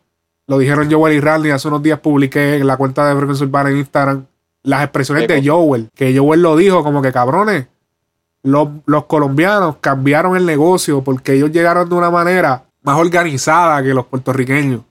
Lo 0.49 0.59
dijeron 0.59 0.91
Joel 0.91 1.15
y 1.15 1.21
Randy. 1.21 1.51
Hace 1.51 1.69
unos 1.69 1.83
días 1.83 2.01
publiqué 2.01 2.57
en 2.57 2.67
la 2.67 2.77
cuenta 2.77 3.07
de 3.07 3.15
Frecuencia 3.15 3.47
Urbana 3.47 3.71
en 3.71 3.77
Instagram 3.77 4.27
las 4.65 4.83
expresiones 4.83 5.27
¿Qué 5.27 5.35
de? 5.35 5.49
Joel. 5.49 5.89
Que 5.95 6.17
Joel 6.17 6.43
lo 6.43 6.57
dijo 6.57 6.83
como 6.83 7.01
que 7.01 7.13
cabrones. 7.13 7.67
Los, 8.43 8.69
los 8.87 9.05
colombianos 9.05 9.77
cambiaron 9.81 10.37
el 10.37 10.47
negocio 10.47 11.03
porque 11.05 11.35
ellos 11.35 11.53
llegaron 11.53 11.89
de 11.89 11.95
una 11.95 12.11
manera 12.11 12.65
más 12.83 12.99
organizada 12.99 13.83
que 13.83 13.95
los 13.95 14.07
puertorriqueños. 14.07 14.83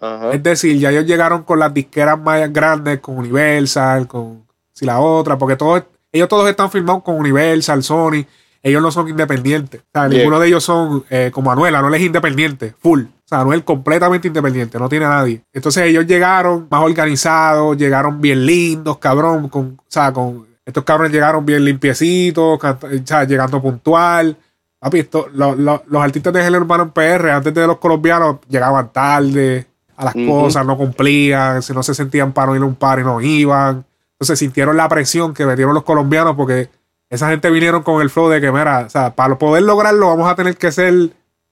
Ajá. 0.00 0.32
Es 0.32 0.42
decir, 0.42 0.78
ya 0.78 0.90
ellos 0.90 1.06
llegaron 1.06 1.44
con 1.44 1.58
las 1.58 1.72
disqueras 1.72 2.18
más 2.18 2.52
grandes, 2.52 2.98
con 2.98 3.16
Universal, 3.16 4.06
con 4.06 4.44
si 4.72 4.84
la 4.84 4.98
otra, 4.98 5.38
porque 5.38 5.56
todos, 5.56 5.84
ellos 6.12 6.28
todos 6.28 6.48
están 6.50 6.70
firmados 6.70 7.02
con 7.04 7.16
Universal, 7.16 7.82
Sony. 7.82 8.26
Ellos 8.64 8.82
no 8.82 8.90
son 8.90 9.08
independientes. 9.08 9.82
O 9.82 9.84
sea, 9.92 10.08
ninguno 10.08 10.40
de 10.40 10.48
ellos 10.48 10.64
son 10.64 11.04
eh, 11.10 11.30
como 11.32 11.52
Anuel. 11.52 11.74
Anuel 11.74 11.94
es 11.94 12.00
independiente, 12.00 12.74
full. 12.80 13.02
O 13.02 13.08
sea, 13.28 13.40
Anuel 13.42 13.62
completamente 13.62 14.26
independiente, 14.28 14.78
no 14.78 14.88
tiene 14.88 15.04
a 15.04 15.10
nadie. 15.10 15.42
Entonces 15.52 15.84
ellos 15.84 16.06
llegaron 16.06 16.66
más 16.70 16.80
organizados, 16.82 17.76
llegaron 17.76 18.20
bien 18.20 18.44
lindos, 18.46 18.98
cabrón. 18.98 19.48
Con, 19.50 19.76
o 19.78 19.84
sea, 19.86 20.12
con 20.12 20.46
estos 20.64 20.82
cabrones 20.82 21.12
llegaron 21.12 21.44
bien 21.44 21.64
limpiecitos, 21.64 22.58
canta- 22.58 22.86
o 22.86 23.06
sea, 23.06 23.24
llegando 23.24 23.60
puntual. 23.60 24.36
Papi, 24.78 24.98
esto- 25.00 25.28
lo- 25.34 25.54
lo- 25.54 25.82
los 25.86 26.02
artistas 26.02 26.32
de 26.32 26.42
género 26.42 26.62
urbano 26.64 26.84
en 26.84 26.90
PR, 26.90 27.30
antes 27.32 27.52
de 27.54 27.66
los 27.66 27.78
colombianos, 27.78 28.36
llegaban 28.48 28.90
tarde 28.92 29.66
a 29.96 30.06
las 30.06 30.14
cosas, 30.26 30.66
no 30.66 30.76
cumplían, 30.76 31.62
si 31.62 31.72
no 31.72 31.82
se 31.82 31.94
sentían 31.94 32.32
para 32.32 32.54
ir 32.56 32.62
a 32.62 32.64
un 32.64 32.74
par 32.74 32.98
y 32.98 33.04
no 33.04 33.20
iban. 33.20 33.84
Entonces 34.12 34.38
sintieron 34.38 34.76
la 34.76 34.88
presión 34.88 35.34
que 35.34 35.44
metieron 35.46 35.74
los 35.74 35.84
colombianos 35.84 36.34
porque 36.34 36.68
esa 37.10 37.30
gente 37.30 37.50
vinieron 37.50 37.82
con 37.82 38.02
el 38.02 38.10
flow 38.10 38.28
de 38.28 38.40
que, 38.40 38.50
mira, 38.50 38.84
o 38.86 38.90
sea, 38.90 39.14
para 39.14 39.38
poder 39.38 39.62
lograrlo 39.62 40.08
vamos 40.08 40.28
a 40.30 40.34
tener 40.34 40.56
que 40.56 40.72
ser 40.72 40.92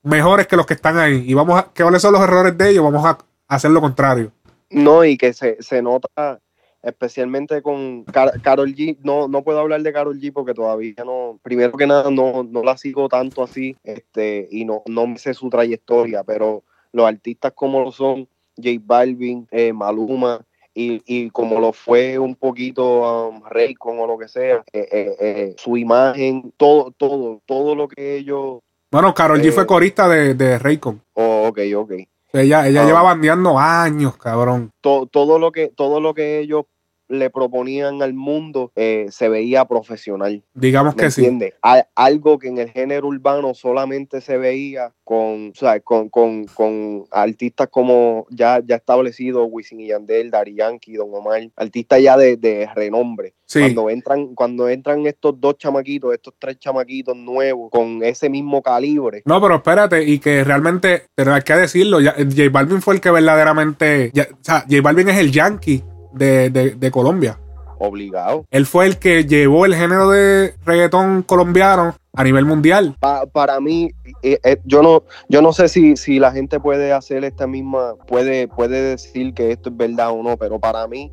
mejores 0.02 0.47
que 0.47 0.56
los 0.56 0.66
que 0.66 0.75
están 0.75 0.99
ahí. 0.99 1.25
Y 1.26 1.35
vamos 1.35 1.59
a, 1.59 1.64
cuáles 1.64 2.02
son 2.02 2.12
los 2.12 2.23
errores 2.23 2.56
de 2.59 2.71
ellos, 2.71 2.85
vamos 2.85 3.04
a 3.04 3.18
hacer 3.49 3.71
lo 3.71 3.80
contrario. 3.80 4.32
No, 4.71 5.04
y 5.04 5.16
que 5.16 5.32
se, 5.32 5.62
se 5.62 5.82
nota 5.82 6.40
especialmente 6.82 7.62
con 7.62 8.04
Car- 8.04 8.40
Carol 8.42 8.75
G. 8.75 8.99
No, 9.02 9.28
no 9.28 9.42
puedo 9.44 9.61
hablar 9.61 9.82
de 9.82 9.92
Carol 9.92 10.18
G 10.18 10.32
porque 10.32 10.54
todavía 10.54 10.94
no, 11.04 11.38
primero 11.42 11.73
que 11.73 11.87
nada, 11.87 12.11
no, 12.11 12.42
no 12.42 12.62
la 12.64 12.76
sigo 12.76 13.09
tanto 13.09 13.42
así 13.44 13.76
este, 13.85 14.49
y 14.50 14.64
no, 14.64 14.82
no 14.87 15.16
sé 15.16 15.35
su 15.35 15.49
trayectoria, 15.49 16.25
pero 16.25 16.64
los 16.92 17.06
artistas 17.06 17.52
como 17.54 17.80
lo 17.80 17.92
son 17.92 18.28
J 18.56 18.71
Balvin, 18.85 19.47
eh, 19.50 19.73
Maluma, 19.73 20.40
y, 20.75 21.02
y 21.07 21.31
como 21.31 21.61
lo 21.61 21.73
fue 21.73 22.19
un 22.19 22.35
poquito 22.35 23.29
um, 23.29 23.43
Raycon 23.45 23.99
o 23.99 24.07
lo 24.07 24.19
que 24.19 24.29
sea, 24.29 24.62
eh, 24.73 24.88
eh, 24.91 25.17
eh, 25.21 25.55
su 25.59 25.76
imagen, 25.76 26.52
todo, 26.57 26.93
todo, 26.97 27.41
todo 27.47 27.75
lo 27.75 27.88
que 27.88 28.17
ellos... 28.17 28.61
Bueno, 28.91 29.14
Carol 29.14 29.41
G 29.41 29.52
fue 29.52 29.67
corista 29.67 30.09
de, 30.09 30.35
de 30.35 30.59
Raycon. 30.59 31.00
Oh, 31.14 31.49
ok, 31.49 31.59
ok. 31.76 31.93
Ella, 32.35 32.67
ella 32.67 32.83
Ah. 32.83 32.87
lleva 32.87 33.02
bandeando 33.02 33.59
años, 33.59 34.17
cabrón. 34.17 34.71
To- 34.81 35.07
todo 35.07 35.38
lo 35.38 35.52
que 35.52 35.69
todo 35.69 36.00
lo 36.00 36.14
que 36.14 36.38
ellos 36.38 36.64
le 37.12 37.31
proponían 37.31 38.02
al 38.02 38.14
mundo 38.14 38.73
eh, 38.75 39.07
se 39.11 39.28
veía 39.28 39.64
profesional. 39.66 40.42
Digamos 40.54 40.97
¿Me 40.97 41.02
que 41.04 41.11
sí. 41.11 41.21
entiendes? 41.21 41.54
Al- 41.62 41.87
Algo 41.95 42.38
que 42.38 42.49
en 42.49 42.59
el 42.59 42.71
género 42.71 43.09
urbano 43.09 43.54
solamente 43.54 44.21
se 44.21 44.38
veía 44.38 44.92
con, 45.04 45.50
o 45.50 45.54
sea, 45.54 45.78
con, 45.81 46.09
con, 46.09 46.47
con 46.47 47.04
artistas 47.11 47.69
como 47.71 48.26
ya, 48.31 48.61
ya 48.64 48.76
establecidos, 48.76 49.47
Wisin 49.50 49.81
y 49.81 49.88
Yandel, 49.88 50.31
Dari 50.31 50.54
Yankee, 50.54 50.95
Don 50.95 51.11
Omar, 51.12 51.42
artistas 51.57 52.00
ya 52.02 52.16
de, 52.16 52.37
de 52.37 52.69
renombre. 52.75 53.35
Sí. 53.45 53.61
Cuando 53.61 53.90
entran, 53.90 54.35
cuando 54.35 54.69
entran 54.71 55.07
estos 55.07 55.38
dos 55.38 55.59
chamaquitos, 55.59 56.14
estos 56.14 56.33
tres 56.38 56.59
chamaquitos 56.59 57.14
nuevos 57.14 57.71
con 57.71 58.02
ese 58.02 58.31
mismo 58.31 58.62
calibre, 58.62 59.23
No, 59.26 59.42
pero 59.42 59.57
espérate, 59.57 60.02
y 60.04 60.19
que 60.19 60.42
realmente, 60.42 61.02
pero 61.14 61.35
hay 61.35 61.42
que 61.42 61.52
decirlo, 61.54 62.00
ya, 62.00 62.12
J 62.14 62.49
Balvin 62.50 62.81
fue 62.81 62.95
el 62.95 63.00
que 63.02 63.11
verdaderamente, 63.11 64.11
ya- 64.14 64.28
o 64.33 64.37
sea, 64.45 64.61
J 64.61 64.81
Balvin 64.83 65.11
es 65.11 65.19
el 65.19 65.31
yankee 65.33 65.83
de, 66.14 66.50
de- 66.50 66.71
de 66.75 66.90
Colombia. 66.90 67.38
obligado. 67.78 68.45
Él 68.50 68.64
fue 68.66 68.87
el 68.87 68.99
que 68.99 69.25
llevó 69.25 69.66
el 69.66 69.75
género 69.75 70.09
de 70.11 70.54
reggaetón 70.64 71.23
colombiano 71.23 71.97
a 72.14 72.23
nivel 72.23 72.45
mundial. 72.45 72.95
Pa- 73.00 73.26
para 73.26 73.59
mí, 73.61 73.90
eh, 74.23 74.38
eh, 74.45 74.59
yo 74.64 74.83
no, 74.83 75.02
yo 75.28 75.42
no 75.42 75.52
sé 75.52 75.69
si, 75.69 75.97
si 75.97 76.21
la 76.21 76.31
gente 76.31 76.61
puede 76.61 76.92
hacer 76.92 77.25
esta 77.25 77.47
misma, 77.49 77.95
puede, 78.07 78.47
puede 78.47 78.81
decir 78.83 79.35
que 79.35 79.50
esto 79.50 79.71
es 79.71 79.76
verdad 79.76 80.11
o 80.12 80.23
no, 80.23 80.37
pero 80.37 80.61
para 80.61 80.87
mí, 80.87 81.11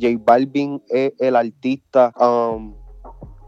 J 0.00 0.16
Balvin 0.24 0.80
es 0.88 1.12
el 1.18 1.34
artista, 1.34 2.12
um, 2.20 2.72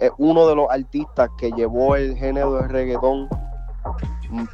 es 0.01 0.11
uno 0.19 0.49
de 0.49 0.57
los 0.57 0.69
artistas 0.69 1.29
que 1.39 1.53
llevó 1.53 1.95
el 1.95 2.17
género 2.17 2.55
de 2.57 2.67
reggaetón 2.67 3.29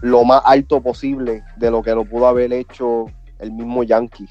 lo 0.02 0.24
más 0.24 0.42
alto 0.44 0.80
posible 0.82 1.42
de 1.56 1.70
lo 1.70 1.82
que 1.82 1.94
lo 1.94 2.04
pudo 2.04 2.26
haber 2.26 2.52
hecho 2.52 3.06
el 3.38 3.52
mismo 3.52 3.82
Yankee, 3.82 4.28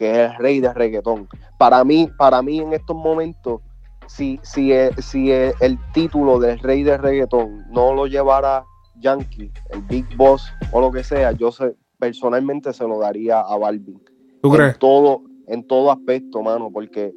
que 0.00 0.10
es 0.10 0.30
el 0.30 0.36
rey 0.38 0.60
de 0.60 0.72
reggaetón. 0.72 1.28
Para 1.58 1.84
mí, 1.84 2.08
para 2.16 2.40
mí 2.40 2.58
en 2.58 2.72
estos 2.72 2.96
momentos, 2.96 3.60
si, 4.06 4.40
si, 4.42 4.72
el, 4.72 4.94
si 5.02 5.30
el, 5.30 5.52
el 5.60 5.78
título 5.92 6.40
del 6.40 6.58
rey 6.58 6.82
de 6.82 6.96
reggaetón 6.96 7.66
no 7.70 7.92
lo 7.92 8.06
llevara 8.06 8.64
Yankee, 8.96 9.52
el 9.68 9.82
Big 9.82 10.06
Boss 10.16 10.50
o 10.72 10.80
lo 10.80 10.90
que 10.90 11.04
sea, 11.04 11.32
yo 11.32 11.52
sé, 11.52 11.76
personalmente 11.98 12.72
se 12.72 12.88
lo 12.88 12.98
daría 12.98 13.40
a 13.40 13.58
Balvin. 13.58 14.02
¿Tú 14.42 14.48
En 14.48 14.54
crees? 14.56 14.78
todo, 14.78 15.20
en 15.46 15.66
todo 15.66 15.92
aspecto, 15.92 16.40
mano, 16.40 16.70
porque 16.72 17.12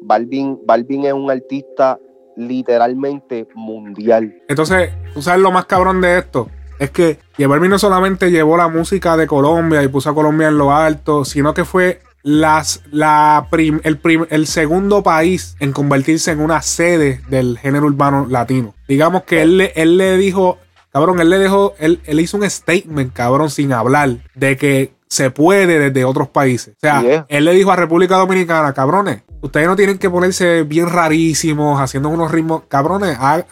Balvin, 0.00 0.58
Balvin 0.66 1.04
es 1.04 1.12
un 1.12 1.30
artista 1.30 1.98
literalmente 2.34 3.46
mundial. 3.54 4.34
Entonces, 4.48 4.90
tú 5.12 5.20
sabes 5.20 5.42
lo 5.42 5.50
más 5.50 5.66
cabrón 5.66 6.00
de 6.00 6.16
esto. 6.18 6.48
Es 6.78 6.90
que 6.90 7.18
Balvin 7.38 7.70
no 7.70 7.78
solamente 7.78 8.30
llevó 8.30 8.56
la 8.56 8.68
música 8.68 9.18
de 9.18 9.26
Colombia 9.26 9.82
y 9.82 9.88
puso 9.88 10.08
a 10.10 10.14
Colombia 10.14 10.48
en 10.48 10.56
lo 10.58 10.72
alto, 10.72 11.24
sino 11.26 11.52
que 11.54 11.64
fue 11.64 12.00
las, 12.28 12.82
la 12.90 13.46
prim- 13.52 13.80
el, 13.84 13.98
prim- 13.98 14.26
el 14.30 14.48
segundo 14.48 15.04
país 15.04 15.56
en 15.60 15.70
convertirse 15.72 16.32
en 16.32 16.40
una 16.40 16.60
sede 16.60 17.20
del 17.28 17.56
género 17.56 17.86
urbano 17.86 18.26
latino. 18.28 18.74
Digamos 18.88 19.22
que 19.22 19.42
él, 19.42 19.58
le- 19.58 19.72
él 19.76 19.96
le 19.96 20.16
dijo, 20.16 20.58
cabrón, 20.92 21.20
él 21.20 21.30
le 21.30 21.38
dejó, 21.38 21.74
él, 21.78 22.00
él 22.04 22.18
hizo 22.18 22.36
un 22.36 22.50
statement, 22.50 23.12
cabrón, 23.12 23.48
sin 23.48 23.72
hablar, 23.72 24.16
de 24.34 24.56
que 24.56 24.92
se 25.08 25.30
puede 25.30 25.78
desde 25.78 26.04
otros 26.04 26.26
países. 26.28 26.74
O 26.74 26.78
sea, 26.80 27.00
Yeah. 27.00 27.26
él 27.28 27.44
le 27.44 27.52
dijo 27.54 27.70
a 27.70 27.76
República 27.76 28.16
Dominicana, 28.16 28.72
cabrones, 28.74 29.22
ustedes 29.40 29.68
no 29.68 29.76
tienen 29.76 29.98
que 29.98 30.10
ponerse 30.10 30.64
bien 30.64 30.88
rarísimos, 30.88 31.80
haciendo 31.80 32.08
unos 32.08 32.32
ritmos, 32.32 32.62
cabrones, 32.66 33.16
ha- 33.20 33.46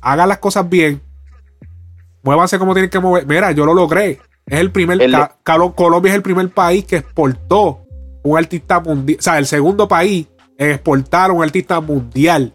hagan 0.00 0.28
las 0.30 0.38
cosas 0.38 0.66
bien, 0.70 1.02
muévanse 2.22 2.58
como 2.58 2.72
tienen 2.72 2.88
que 2.90 2.98
mover. 2.98 3.26
Mira, 3.26 3.52
yo 3.52 3.66
lo 3.66 3.74
logré. 3.74 4.20
Es 4.46 4.58
el 4.60 4.70
primer, 4.70 4.98
Calo- 5.44 5.74
Colombia 5.74 6.10
es 6.12 6.16
el 6.16 6.22
primer 6.22 6.48
país 6.50 6.84
que 6.86 6.96
exportó 6.96 7.82
un 8.30 8.38
artista 8.38 8.80
mundial, 8.80 9.18
o 9.18 9.22
sea, 9.22 9.38
el 9.38 9.46
segundo 9.46 9.86
país 9.88 10.26
en 10.58 10.70
exportar 10.70 11.30
un 11.30 11.42
artista 11.42 11.80
mundial. 11.80 12.52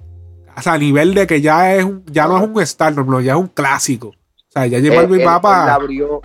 O 0.58 0.62
sea, 0.62 0.74
a 0.74 0.78
nivel 0.78 1.14
de 1.14 1.26
que 1.28 1.40
ya 1.42 1.74
es 1.76 1.84
un- 1.84 2.04
ya 2.08 2.28
no 2.28 2.38
es 2.38 2.44
un 2.44 2.62
star, 2.62 2.94
no, 2.94 3.22
ya 3.22 3.34
es 3.34 3.40
un 3.40 3.48
clásico. 3.48 4.08
O 4.10 4.52
sea, 4.52 4.66
ya 4.68 4.80
J 4.80 4.90
Él, 4.90 4.96
Balvin 4.98 5.22
él- 5.22 5.28
abrió, 5.28 6.22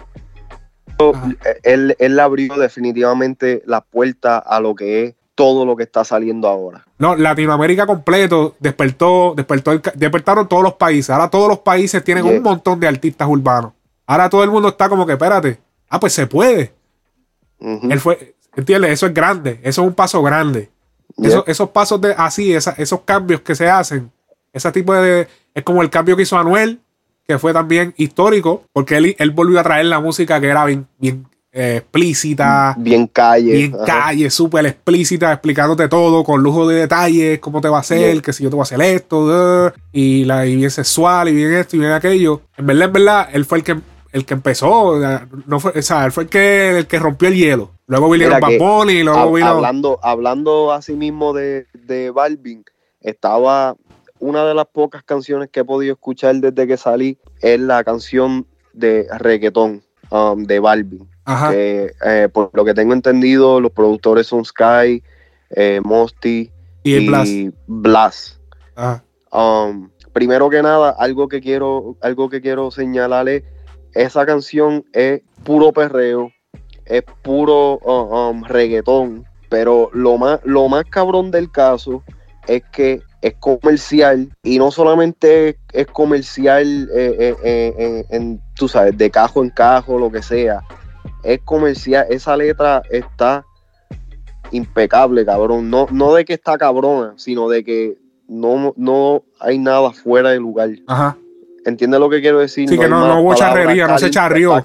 él, 1.62 1.97
él 1.99 2.21
abrió 2.21 2.55
definitivamente 2.57 3.62
la 3.67 3.81
puerta 3.83 4.38
a 4.38 4.61
lo 4.61 4.75
que 4.75 5.05
es 5.05 5.15
todo 5.35 5.67
lo 5.67 5.76
que 5.76 5.83
está 5.83 6.03
saliendo 6.05 6.49
ahora. 6.49 6.85
No, 6.99 7.15
Latinoamérica 7.15 7.87
completo 7.87 8.57
despertó, 8.59 9.35
despertó 9.37 9.73
el 9.73 9.83
despertaron 9.95 10.49
todos 10.49 10.62
los 10.62 10.75
países. 10.75 11.11
Ahora 11.11 11.29
todos 11.29 11.49
los 11.49 11.59
países 11.59 12.03
tienen 12.03 12.25
Yeah. 12.25 12.37
un 12.38 12.43
montón 12.43 12.81
de 12.81 12.88
artistas 12.88 13.29
urbanos. 13.29 13.73
Ahora 14.07 14.31
todo 14.31 14.43
el 14.45 14.50
mundo 14.50 14.69
está 14.69 14.88
como 14.88 15.05
que, 15.05 15.12
espérate, 15.12 15.59
ah, 15.91 16.00
pues 16.00 16.15
se 16.15 16.26
puede. 16.26 16.73
Él 17.61 18.00
fue, 18.00 18.35
¿entiendes? 18.57 18.91
Eso 18.93 19.07
es 19.07 19.15
grande, 19.15 19.61
eso 19.63 19.83
es 19.83 19.89
un 19.89 19.95
paso 19.95 20.23
grande. 20.23 20.71
Yeah. 21.17 21.29
Eso- 21.29 21.45
esos 21.47 21.71
pasos 21.71 22.01
de 22.01 22.15
así, 22.17 22.53
esa- 22.53 22.75
esos 22.79 23.01
cambios 23.03 23.41
que 23.43 23.55
se 23.55 23.69
hacen, 23.71 24.11
ese 24.53 24.73
tipo 24.73 24.93
de. 24.95 25.29
Es 25.55 25.63
como 25.63 25.83
el 25.83 25.91
cambio 25.91 26.17
que 26.17 26.23
hizo 26.23 26.37
Anuel, 26.39 26.81
que 27.27 27.39
fue 27.39 27.53
también 27.53 27.95
histórico, 27.97 28.65
porque 28.73 28.97
él, 28.97 29.17
él 29.19 29.31
volvió 29.31 29.59
a 29.61 29.63
traer 29.63 29.87
la 29.87 30.01
música 30.01 30.41
que 30.41 30.49
era 30.49 30.65
bien, 30.65 30.87
bien 30.99 31.27
eh, 31.53 31.77
explícita, 31.79 32.75
bien 32.79 33.07
calle. 33.07 33.53
bien 33.53 33.75
ajá. 33.75 33.85
calle, 33.85 34.29
súper 34.31 34.67
explícita, 34.67 35.33
explicándote 35.33 35.89
todo 35.89 36.23
con 36.23 36.43
lujo 36.43 36.69
de 36.69 36.77
detalles, 36.81 37.39
cómo 37.39 37.61
te 37.63 37.69
va 37.69 37.79
a 37.79 37.81
hacer, 37.81 38.13
Yeah. 38.13 38.23
que 38.23 38.33
si 38.35 38.45
yo 38.45 38.51
te 38.51 38.57
voy 38.57 38.61
a 38.63 38.65
hacer 38.65 38.81
esto, 38.83 39.73
y, 39.93 40.25
la, 40.25 40.45
y 40.47 40.55
bien 40.57 40.71
sexual, 40.71 41.29
y 41.31 41.35
bien 41.35 41.55
esto, 41.55 41.77
y 41.77 41.79
bien 41.81 41.93
aquello. 41.93 42.43
En 42.59 42.67
verdad, 42.67 42.85
en 42.89 42.93
verdad, 42.93 43.29
él 43.33 43.45
fue 43.47 43.59
el 43.59 43.65
que 43.65 43.77
el 44.17 44.25
que 44.25 44.33
empezó, 44.33 44.99
no 45.47 45.61
fue, 45.61 45.73
o 45.79 45.83
sea, 45.83 46.07
él 46.07 46.13
fue 46.13 46.25
el 46.25 46.31
que, 46.31 46.79
el 46.79 46.87
que 46.87 46.99
rompió 46.99 47.29
el 47.29 47.35
hielo. 47.35 47.73
Luego 47.87 48.09
vinieron 48.09 48.41
Bad 48.41 48.89
y 48.89 49.03
luego 49.03 49.33
vino... 49.33 49.47
hablando, 49.47 50.01
hablando 50.03 50.73
así 50.73 50.95
mismo 50.95 51.35
de, 51.35 51.67
de 51.75 52.11
Balvin, 52.11 52.65
estaba 53.03 53.77
una 54.19 54.47
de 54.47 54.55
las 54.55 54.65
pocas 54.69 55.03
canciones 55.03 55.51
que 55.51 55.61
he 55.61 55.65
podido 55.65 55.93
escuchar 55.93 56.35
desde 56.37 56.67
que 56.67 56.79
salí, 56.79 57.19
es 57.43 57.61
la 57.61 57.85
canción 57.85 58.47
de 58.73 59.07
reggaetón 59.19 59.83
um, 60.09 60.45
de 60.45 60.61
Balvin. 60.61 61.07
Ajá. 61.27 61.51
que, 61.51 61.93
eh, 62.07 62.29
por 62.33 62.51
lo 62.55 62.65
que 62.65 62.73
tengo 62.73 62.95
entendido, 62.95 63.61
los 63.61 63.73
productores 63.73 64.29
son 64.29 64.47
Sky, 64.47 65.03
eh, 65.51 65.83
Mosty 65.85 66.51
y 66.85 67.07
Blast. 67.07 67.33
Blas. 67.67 68.41
Ajá. 68.77 69.05
Um, 69.31 69.91
primero 70.15 70.49
que 70.49 70.63
nada, 70.63 70.97
algo 70.99 71.29
que 71.29 71.43
quiero, 71.43 71.99
algo 72.01 72.31
que 72.31 72.41
quiero 72.41 72.71
señalar 72.71 73.29
es 73.29 73.43
esa 73.97 74.26
canción 74.26 74.85
es 74.93 75.23
puro 75.45 75.73
perreo, 75.73 76.31
es 76.85 77.03
puro 77.23 77.79
uh, 77.79 78.31
um, 78.31 78.45
reggaetón, 78.45 79.25
pero 79.49 79.91
lo 79.93 80.19
más, 80.19 80.41
lo 80.45 80.69
más 80.69 80.85
cabrón 80.85 81.31
del 81.31 81.50
caso 81.50 82.03
es 82.47 82.62
que 82.73 83.00
es 83.23 83.35
comercial 83.41 84.31
y 84.43 84.59
no 84.59 84.71
solamente 84.71 85.59
es, 85.73 85.87
comercial 85.88 86.88
eh, 86.95 87.17
eh, 87.19 87.37
eh, 87.43 88.05
en, 88.11 88.41
tú 88.55 88.69
sabes, 88.69 88.97
de 88.97 89.11
cajo 89.11 89.43
en 89.43 89.50
cajo, 89.50 89.99
lo 89.99 90.12
que 90.12 90.23
sea, 90.23 90.62
es 91.25 91.41
comercial, 91.45 92.07
esa 92.11 92.37
letra 92.37 92.83
está 92.91 93.45
impecable, 94.53 95.25
cabrón, 95.25 95.71
no, 95.71 95.88
no 95.91 96.15
de 96.15 96.25
que 96.25 96.35
está 96.35 96.57
cabrona, 96.59 97.15
sino 97.17 97.49
de 97.49 97.65
que 97.65 97.99
no, 98.29 98.75
no 98.76 99.25
hay 99.41 99.59
nada 99.59 99.91
fuera 99.91 100.31
de 100.31 100.38
lugar. 100.38 100.71
Ajá. 100.87 101.17
¿Entiendes 101.67 102.01
lo 102.01 102.09
que 102.09 102.21
quiero 102.21 102.39
decir? 102.39 102.69
Sí, 102.69 102.79
que 102.79 102.89
no- 102.89 103.07
no 103.07 103.21
hubo 103.21 103.35
charrería, 103.35 103.87
no 103.87 103.99
se 103.99 104.11
charrió. 104.11 104.65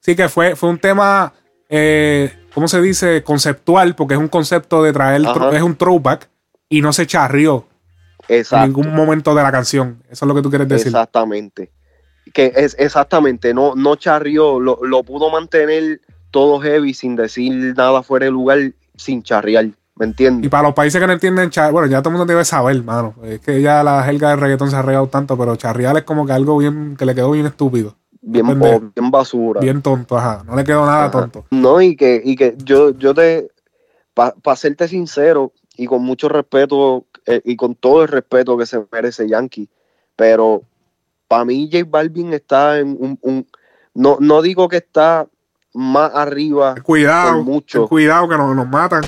Sí, 0.00 0.14
que 0.14 0.28
fue, 0.28 0.54
fue 0.54 0.68
un 0.68 0.78
tema, 0.78 1.32
eh, 1.68 2.30
¿cómo 2.52 2.68
se 2.68 2.80
dice? 2.80 3.22
Conceptual, 3.24 3.94
porque 3.96 4.14
es 4.14 4.20
un 4.20 4.28
concepto 4.28 4.82
de 4.82 4.92
traer, 4.92 5.22
es 5.52 5.62
un 5.62 5.74
throwback 5.76 6.28
y 6.68 6.82
no 6.82 6.92
se 6.92 7.06
charrió 7.06 7.66
en 8.28 8.38
Exacto. 8.40 8.66
ningún 8.66 8.94
momento 8.94 9.34
de 9.34 9.42
la 9.42 9.50
canción. 9.50 10.02
Eso 10.10 10.24
es 10.24 10.28
lo 10.28 10.34
que 10.34 10.42
tú 10.42 10.50
quieres 10.50 10.68
decir. 10.68 10.88
Exactamente. 10.88 11.72
Que 12.32 12.52
es 12.54 12.76
exactamente, 12.78 13.52
no, 13.54 13.74
no 13.74 13.96
charrió, 13.96 14.60
lo, 14.60 14.78
lo 14.82 15.02
pudo 15.02 15.30
mantener 15.30 16.00
todo 16.30 16.60
heavy 16.60 16.92
sin 16.94 17.16
decir 17.16 17.74
nada 17.76 18.02
fuera 18.02 18.26
de 18.26 18.32
lugar, 18.32 18.58
sin 18.96 19.22
charrear. 19.22 19.66
¿Me 19.96 20.06
Y 20.06 20.08
entiendes? 20.08 20.50
para 20.50 20.64
los 20.64 20.74
países 20.74 21.00
que 21.00 21.06
no 21.06 21.12
entienden, 21.12 21.50
bueno, 21.70 21.86
ya 21.86 22.00
todo 22.02 22.10
el 22.10 22.16
mundo 22.18 22.26
debe 22.32 22.44
saber, 22.44 22.82
mano. 22.82 23.14
Es 23.22 23.40
que 23.40 23.62
ya 23.62 23.82
la 23.84 24.02
jerga 24.02 24.30
del 24.30 24.40
reggaetón 24.40 24.70
se 24.70 24.76
ha 24.76 24.82
regado 24.82 25.06
tanto, 25.06 25.38
pero 25.38 25.54
charrear 25.56 25.96
es 25.96 26.02
como 26.04 26.26
que 26.26 26.32
algo 26.32 26.58
bien, 26.58 26.96
que 26.96 27.04
le 27.06 27.14
quedó 27.14 27.30
bien 27.30 27.46
estúpido. 27.46 27.94
Bien, 28.20 28.46
bien 28.94 29.10
basura. 29.10 29.60
Bien 29.60 29.82
tonto, 29.82 30.16
ajá. 30.16 30.42
No 30.46 30.56
le 30.56 30.64
quedó 30.64 30.84
nada 30.86 31.04
Ajá. 31.04 31.10
tonto. 31.10 31.44
No, 31.50 31.80
y 31.80 31.94
que, 31.94 32.20
y 32.24 32.34
que 32.34 32.56
yo, 32.64 32.90
yo 32.98 33.14
te, 33.14 33.48
para 34.14 34.56
serte 34.56 34.88
sincero 34.88 35.52
y 35.76 35.86
con 35.86 36.02
mucho 36.02 36.28
respeto 36.28 37.04
eh, 37.26 37.42
y 37.44 37.54
con 37.56 37.74
todo 37.74 38.02
el 38.02 38.08
respeto 38.08 38.56
que 38.56 38.66
se 38.66 38.82
merece 38.90 39.28
Yankee, 39.28 39.68
pero 40.16 40.62
para 41.28 41.44
mí 41.44 41.68
J 41.70 41.84
Balvin 41.88 42.32
está 42.32 42.78
en 42.78 42.96
un, 42.98 43.18
un- 43.22 43.46
no, 43.94 44.16
no 44.20 44.42
digo 44.42 44.68
que 44.68 44.78
está 44.78 45.26
más 45.72 46.10
arriba, 46.14 46.74
Cuidado, 46.82 47.42
mucho. 47.44 47.86
cuidado 47.88 48.28
que 48.28 48.36
nos, 48.36 48.56
nos 48.56 48.68
matan. 48.68 49.02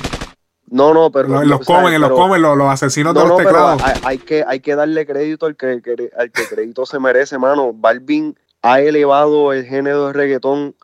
No, 0.68 0.92
no, 0.94 1.11
pero 1.12 1.28
Los, 1.28 1.46
los 1.46 1.61
comen, 1.66 2.00
los 2.00 2.11
pero- 2.11 2.16
comen, 2.20 2.42
los, 2.42 2.56
los 2.56 2.68
asesinos 2.68 3.14
No, 3.14 3.20
de 3.23 3.28
los 3.28 3.38
no, 3.38 3.44
teclados. 3.44 3.82
hay, 3.82 4.00
hay 4.04 4.18
que, 4.18 4.44
hay 4.46 4.61
que 4.61 4.75
darle 4.75 5.06
crédito 5.06 5.46
al 5.46 5.56
que, 5.56 5.80
al 6.16 6.30
que 6.32 6.42
crédito 6.49 6.85
se 6.87 6.99
merece, 6.99 7.38
mano. 7.38 7.73
Balvin 7.73 8.37
ha 8.62 8.80
elevado 8.80 9.52
el 9.52 9.64
género 9.64 10.08
de 10.08 10.12
reggaetón 10.12 10.75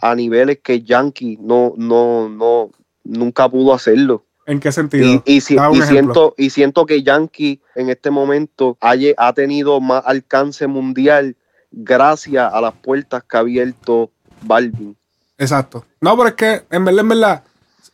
a 0.00 0.14
niveles 0.14 0.58
que 0.62 0.82
Yankee 0.82 1.38
no, 1.40 1.74
no, 1.76 2.28
no, 2.28 2.70
nunca 3.04 3.48
pudo 3.48 3.74
hacerlo. 3.74 4.24
¿En 4.46 4.58
qué 4.58 4.72
sentido? 4.72 5.22
Y, 5.24 5.40
si- 5.40 5.56
siento, 5.86 6.34
y 6.36 6.50
siento 6.50 6.84
que 6.86 7.02
Yankee 7.02 7.60
en 7.76 7.90
este 7.90 8.10
momento 8.10 8.76
ha, 8.80 8.94
ha 9.16 9.32
tenido 9.32 9.80
más 9.80 10.02
alcance 10.06 10.66
mundial 10.66 11.36
gracias 11.70 12.52
a 12.52 12.60
las 12.60 12.74
puertas 12.74 13.22
que 13.24 13.36
ha 13.36 13.40
abierto 13.40 14.10
Balvin. 14.42 14.96
Exacto. 15.38 15.84
No, 16.00 16.16
pero 16.16 16.28
es 16.28 16.34
que, 16.34 16.62
en 16.70 16.84
verdad, 16.84 17.00
en 17.00 17.08
verdad, 17.08 17.44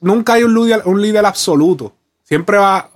nunca 0.00 0.34
hay 0.34 0.42
un 0.44 1.02
líder, 1.02 1.26
absoluto. 1.26 1.92
Siempre 2.24 2.58
va. 2.58 2.90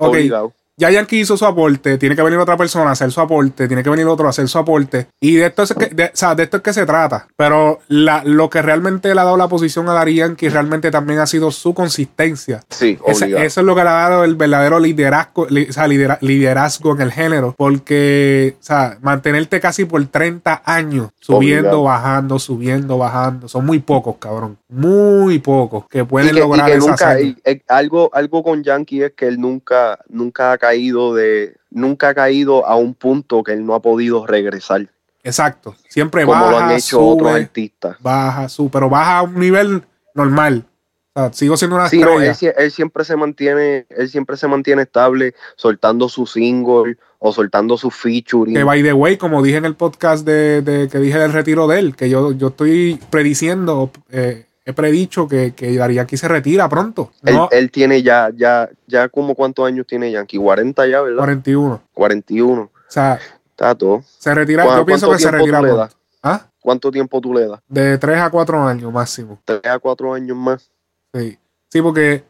Ya 0.83 0.91
Yankee 0.91 1.21
hizo 1.21 1.37
su 1.37 1.47
aporte, 1.47 1.97
tiene 1.99 2.17
que 2.17 2.23
venir 2.23 2.39
otra 2.39 2.57
persona 2.57 2.91
a 2.91 2.93
hacer 2.93 3.11
su 3.13 3.21
aporte, 3.21 3.69
tiene 3.69 3.83
que 3.83 3.91
venir 3.91 4.07
otro 4.07 4.27
a 4.27 4.31
hacer 4.31 4.49
su 4.49 4.59
aporte. 4.59 5.07
Y 5.21 5.37
de 5.37 5.47
esto 5.47 5.63
es 5.63 5.73
que, 5.75 5.87
de, 5.87 6.05
o 6.07 6.11
sea, 6.13 6.35
de 6.35 6.43
esto 6.43 6.57
es 6.59 6.63
que 6.63 6.73
se 6.73 6.85
trata. 6.87 7.27
Pero 7.37 7.79
la, 7.89 8.23
lo 8.25 8.51
que 8.51 8.61
realmente 8.63 9.15
le 9.15 9.21
ha 9.21 9.25
dado 9.25 9.37
la 9.37 9.49
posición 9.49 9.89
a 9.89 9.93
Dari 9.93 10.17
Yankee 10.17 10.49
realmente 10.49 10.91
también 10.91 11.21
ha 11.21 11.27
sido 11.27 11.51
su 11.53 11.73
consistencia. 11.75 12.63
Sí, 12.71 12.99
Ese- 13.07 13.45
eso 13.45 13.61
es 13.61 13.67
lo 13.67 13.75
que 13.75 13.83
le 13.85 13.89
ha 13.91 14.09
dado 14.09 14.25
el 14.25 14.35
verdadero 14.37 14.79
liderazgo, 14.81 15.47
li- 15.49 15.69
o 15.71 15.73
sea, 15.73 15.87
lidera- 15.87 16.19
liderazgo 16.21 16.93
en 16.95 17.01
el 17.03 17.13
género. 17.13 17.55
Porque, 17.57 18.57
o 18.61 18.63
sea, 18.63 18.99
mantenerte 19.03 19.61
casi 19.61 19.85
por 19.85 20.05
30 20.07 20.63
años 20.65 21.11
subiendo, 21.21 21.69
Obligado. 21.81 21.83
bajando, 21.85 22.39
subiendo, 22.39 22.99
bajando. 22.99 23.49
Son 23.49 23.65
muy 23.65 23.79
pocos, 23.79 24.17
cabrón. 24.19 24.59
Muy 24.69 25.39
pocos 25.39 25.85
que 25.89 26.05
pueden 26.05 26.29
y 26.31 26.33
que, 26.33 26.37
y 26.39 26.41
lograr 26.41 26.67
que 26.71 26.77
esa 26.79 26.87
nunca, 26.89 27.21
y- 27.21 27.37
eh, 27.45 27.63
algo, 27.69 28.11
algo 28.13 28.43
con 28.43 28.63
Yankee 28.63 29.03
es 29.03 29.13
que 29.13 29.29
él 29.29 29.41
nunca, 29.41 29.99
nunca 30.09 30.53
ha 30.53 30.59
caído 30.59 30.72
de, 30.73 31.57
nunca 31.71 32.09
ha 32.11 32.15
caído 32.15 32.67
a 32.67 32.77
un 32.77 32.95
punto 32.95 33.43
que 33.43 33.53
él 33.53 33.65
no 33.67 33.75
ha 33.75 33.83
podido 33.83 34.27
regresar, 34.27 34.89
Exacto. 35.25 35.77
Siempre 35.89 36.25
como 36.25 36.41
baja, 36.41 36.51
lo 36.51 36.59
han 36.59 36.71
hecho 36.73 37.01
otros 37.01 37.31
sube, 37.31 37.41
artistas. 37.43 37.97
baja, 38.01 38.49
sube, 38.49 38.71
pero 38.73 38.89
baja 38.89 39.19
a 39.19 39.23
un 39.23 39.39
nivel 39.39 39.83
normal. 40.15 40.65
O 41.15 41.21
sea, 41.21 41.33
sigo 41.33 41.57
siendo 41.57 41.77
una 41.77 41.89
Sí, 41.89 42.01
no, 42.01 42.21
él, 42.21 42.33
él 42.57 42.71
siempre 42.73 43.05
se 43.05 43.15
mantiene, 43.17 43.87
él 43.91 44.09
siempre 44.09 44.37
se 44.37 44.49
mantiene 44.49 44.83
estable, 44.83 45.35
soltando 45.57 46.09
su 46.09 46.27
single 46.27 46.97
o 47.21 47.33
soltando 47.33 47.77
su 47.79 47.91
featuring. 47.91 48.57
Que 48.57 48.65
by 48.65 48.83
the 48.83 48.95
way, 48.95 49.17
como 49.17 49.43
dije 49.43 49.59
en 49.59 49.65
el 49.67 49.77
podcast 49.77 50.27
de, 50.27 50.61
de- 50.63 50.89
que 50.89 50.99
dije 50.99 51.19
del 51.19 51.33
retiro 51.33 51.69
de 51.69 51.79
él, 51.79 51.95
que 51.95 52.09
yo, 52.11 52.33
yo 52.33 52.49
estoy 52.49 52.99
prediciendo, 53.11 53.91
eh, 54.11 54.47
he 54.65 54.73
predicho 54.73 55.27
que, 55.27 55.53
que 55.55 55.75
Yankee 55.75 56.17
se 56.17 56.29
retira 56.29 56.69
pronto. 56.69 57.11
Él, 57.25 57.35
No, 57.35 57.49
él 57.51 57.71
tiene 57.71 58.03
ya, 58.03 58.31
ya, 58.35 58.69
ya 58.87 59.09
como 59.09 59.35
cuántos 59.35 59.67
años 59.67 59.87
tiene 59.87 60.11
Yankee, 60.13 60.39
40 60.39 60.87
ya, 60.87 61.01
¿verdad? 61.01 61.19
41. 61.19 61.75
O 61.75 61.81
41. 61.95 62.71
sea, 62.89 63.19
Está 63.51 63.75
todo. 63.75 64.03
se 64.19 64.35
retira, 64.35 64.65
¿Cuá- 64.65 64.77
yo 64.79 64.87
pienso 64.87 65.11
que 65.11 65.19
se 65.19 65.31
retira 65.31 65.61
pronto. 65.61 65.89
¿Ah? 66.23 66.47
¿Cuánto 66.61 66.91
tiempo 66.93 67.21
tú 67.21 67.35
le 67.35 67.49
das? 67.49 67.61
De 67.69 67.99
3 67.99 68.19
a 68.21 68.31
4 68.31 68.63
años 68.65 68.93
máximo. 68.93 69.41
¿Tres 69.45 69.61
a 69.65 69.79
cuatro 69.81 70.15
años 70.15 70.37
más? 70.37 70.71
Sí, 71.13 71.37
sí 71.69 71.83
porque 71.83 72.23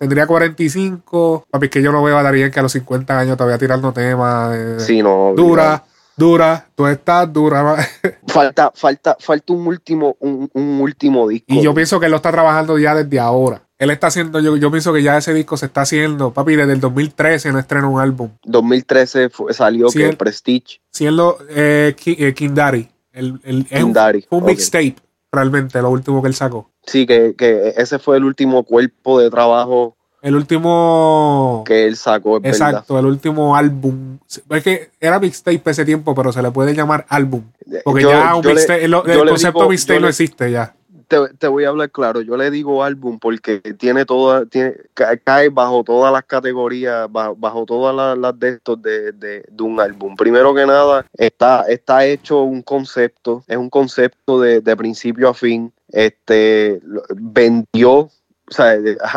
tendría 0.00 0.26
45. 0.26 1.44
Papi, 1.48 1.68
que 1.68 1.80
yo 1.80 1.92
no 1.92 2.02
veo 2.02 2.18
a 2.18 2.22
Darío 2.24 2.50
que 2.50 2.58
a 2.58 2.62
los 2.62 2.72
50 2.72 3.16
años 3.18 3.36
todavía 3.36 3.56
tirando 3.58 3.92
temas. 3.92 4.50
de- 4.52 4.80
Sí, 4.80 5.00
no. 5.02 5.32
dura, 5.36 5.84
dura, 6.18 6.68
tú 6.74 6.86
estás 6.86 7.32
dura. 7.32 7.76
Falta, 8.26 8.70
falta, 8.74 9.16
falta 9.18 9.52
un 9.52 9.66
último, 9.66 10.16
un, 10.20 10.50
un 10.52 10.80
último 10.80 11.26
disco. 11.28 11.46
Y 11.48 11.62
yo 11.62 11.72
pienso 11.72 11.98
que 11.98 12.06
él 12.06 12.10
lo 12.12 12.16
está 12.16 12.30
trabajando 12.30 12.78
ya 12.78 12.94
desde 12.94 13.18
ahora. 13.18 13.62
Él 13.78 13.90
está 13.90 14.08
haciendo, 14.08 14.40
yo, 14.40 14.56
yo 14.56 14.70
pienso 14.70 14.92
que 14.92 15.02
ya 15.02 15.16
ese 15.16 15.32
disco 15.32 15.56
se 15.56 15.66
está 15.66 15.82
haciendo. 15.82 16.32
Papi, 16.32 16.56
desde 16.56 16.72
el 16.72 16.80
2013 16.80 17.52
no 17.52 17.58
estrena 17.58 17.86
un 17.88 18.00
álbum. 18.00 18.30
2013 18.44 19.28
fue- 19.30 19.54
salió 19.54 19.88
que 19.88 20.08
él- 20.10 20.16
Prestige. 20.16 20.80
Siendo 20.92 21.38
eh, 21.48 21.94
Ki- 21.96 22.16
eh, 22.18 22.34
King 22.34 22.54
Daddy. 22.54 22.88
El, 23.12 23.40
el- 23.44 23.66
es 23.70 23.82
un- 23.82 23.88
King 23.88 23.92
Daddy, 23.94 24.24
un 24.30 24.42
ok. 24.42 24.48
mixtape, 24.48 24.96
realmente, 25.32 25.80
lo 25.80 25.90
último 25.90 26.20
que 26.22 26.28
él 26.28 26.34
sacó. 26.34 26.70
Sí, 26.86 27.06
que, 27.06 27.34
que 27.36 27.74
ese 27.76 27.98
fue 27.98 28.16
el 28.16 28.24
último 28.24 28.64
cuerpo 28.64 29.20
de 29.20 29.30
trabajo 29.30 29.96
El 30.20 30.34
último. 30.34 31.62
que 31.66 31.86
él 31.86 31.96
sacó, 31.96 32.38
es 32.38 32.42
verdad. 32.42 32.70
Exacto, 32.70 32.98
el 32.98 33.06
último 33.06 33.54
álbum. 33.56 34.18
Es 34.50 34.62
que 34.64 34.90
era 35.00 35.18
mixtape 35.20 35.62
ese 35.70 35.84
tiempo, 35.84 36.14
pero 36.14 36.32
se 36.32 36.42
le 36.42 36.50
puede 36.50 36.74
llamar 36.74 37.06
álbum. 37.08 37.42
Porque 37.84 38.02
Yo- 38.02 38.10
ya 38.10 38.34
un 38.34 38.44
mixtape, 38.46 38.84
el, 38.84 38.94
el 38.94 39.28
concepto 39.28 39.68
mixtape 39.68 40.00
no 40.00 40.08
existe 40.08 40.50
ya. 40.50 40.74
Te, 41.06 41.16
te 41.38 41.48
voy 41.48 41.64
a 41.64 41.70
hablar 41.70 41.90
claro, 41.90 42.20
yo 42.20 42.36
le 42.36 42.50
digo 42.50 42.84
álbum 42.84 43.18
porque 43.18 43.60
tiene 43.78 44.04
toda, 44.04 44.44
tiene, 44.44 44.74
ca- 44.92 45.16
cae 45.16 45.48
bajo 45.48 45.82
todas 45.82 46.12
las 46.12 46.22
categorías, 46.24 47.10
bajo, 47.10 47.34
bajo 47.34 47.64
todas 47.64 47.96
las, 47.96 48.18
las 48.18 48.38
de 48.38 48.48
estos 48.50 48.82
de, 48.82 49.12
de, 49.12 49.42
de 49.50 49.62
un 49.62 49.80
álbum. 49.80 50.14
Primero 50.16 50.54
que 50.54 50.66
nada, 50.66 51.06
está, 51.14 51.62
está 51.62 52.04
hecho 52.04 52.42
un 52.42 52.60
concepto, 52.60 53.42
es 53.46 53.56
un 53.56 53.70
concepto 53.70 54.38
de, 54.38 54.60
de 54.60 54.76
principio 54.76 55.30
a 55.30 55.34
fin. 55.34 55.72
Este 55.90 56.82
vendió 57.14 58.10
o 58.50 58.54
sea, 58.54 58.74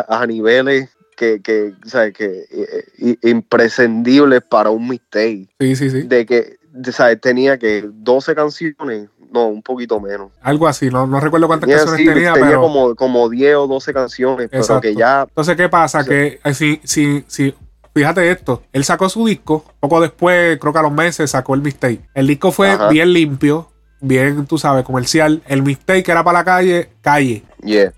a 0.08 0.26
niveles 0.26 0.90
que, 1.16 1.40
que, 1.42 1.74
sea, 1.84 2.10
que 2.12 2.44
eh, 2.50 2.84
eh, 2.98 3.16
imprescindibles 3.30 4.42
para 4.42 4.70
un 4.70 4.88
mixtape. 4.88 5.48
Sí, 5.60 5.76
sí, 5.76 5.90
sí. 5.90 6.02
De 6.02 6.26
que 6.26 6.56
de- 6.72 6.92
sea, 6.92 7.14
tenía 7.16 7.58
que 7.58 7.84
12 7.92 8.34
canciones, 8.34 9.08
no, 9.32 9.46
un 9.48 9.62
poquito 9.62 10.00
menos. 10.00 10.30
Algo 10.42 10.66
así. 10.68 10.88
No, 10.90 11.06
no 11.06 11.20
recuerdo 11.20 11.46
cuántas 11.46 11.66
Tenía, 11.68 11.84
canciones 11.84 12.06
sí, 12.06 12.12
tenía, 12.14 12.32
tenía 12.34 12.48
pero. 12.48 12.60
como, 12.62 12.94
como 12.94 13.28
10 13.28 13.56
o 13.56 13.66
12 13.66 13.92
canciones, 13.92 14.48
pero 14.50 14.62
Exacto. 14.62 14.80
que 14.82 14.94
ya 14.94 15.22
Entonces, 15.28 15.56
¿qué 15.56 15.68
pasa? 15.68 16.02
Sí. 16.02 16.08
Que 16.08 16.40
eh, 16.44 16.54
si, 16.54 16.80
si, 16.84 17.24
si, 17.26 17.54
fíjate 17.94 18.30
esto, 18.30 18.62
él 18.72 18.84
sacó 18.84 19.08
su 19.08 19.26
disco, 19.26 19.64
poco 19.80 20.00
después, 20.00 20.58
creo 20.58 20.72
que 20.72 20.78
a 20.78 20.82
los 20.82 20.92
meses, 20.92 21.30
sacó 21.30 21.54
el 21.54 21.62
mixtape. 21.62 22.00
El 22.14 22.26
disco 22.26 22.52
fue 22.52 22.70
Ajá. 22.70 22.88
bien 22.88 23.12
limpio, 23.12 23.70
bien, 24.00 24.46
tú 24.46 24.58
sabes, 24.58 24.84
comercial. 24.84 25.42
El 25.46 25.62
mixtape 25.62 26.02
que 26.02 26.10
era 26.10 26.24
para 26.24 26.38
la 26.40 26.44
calle, 26.44 26.90
calle. 27.00 27.42
yeah. 27.62 27.92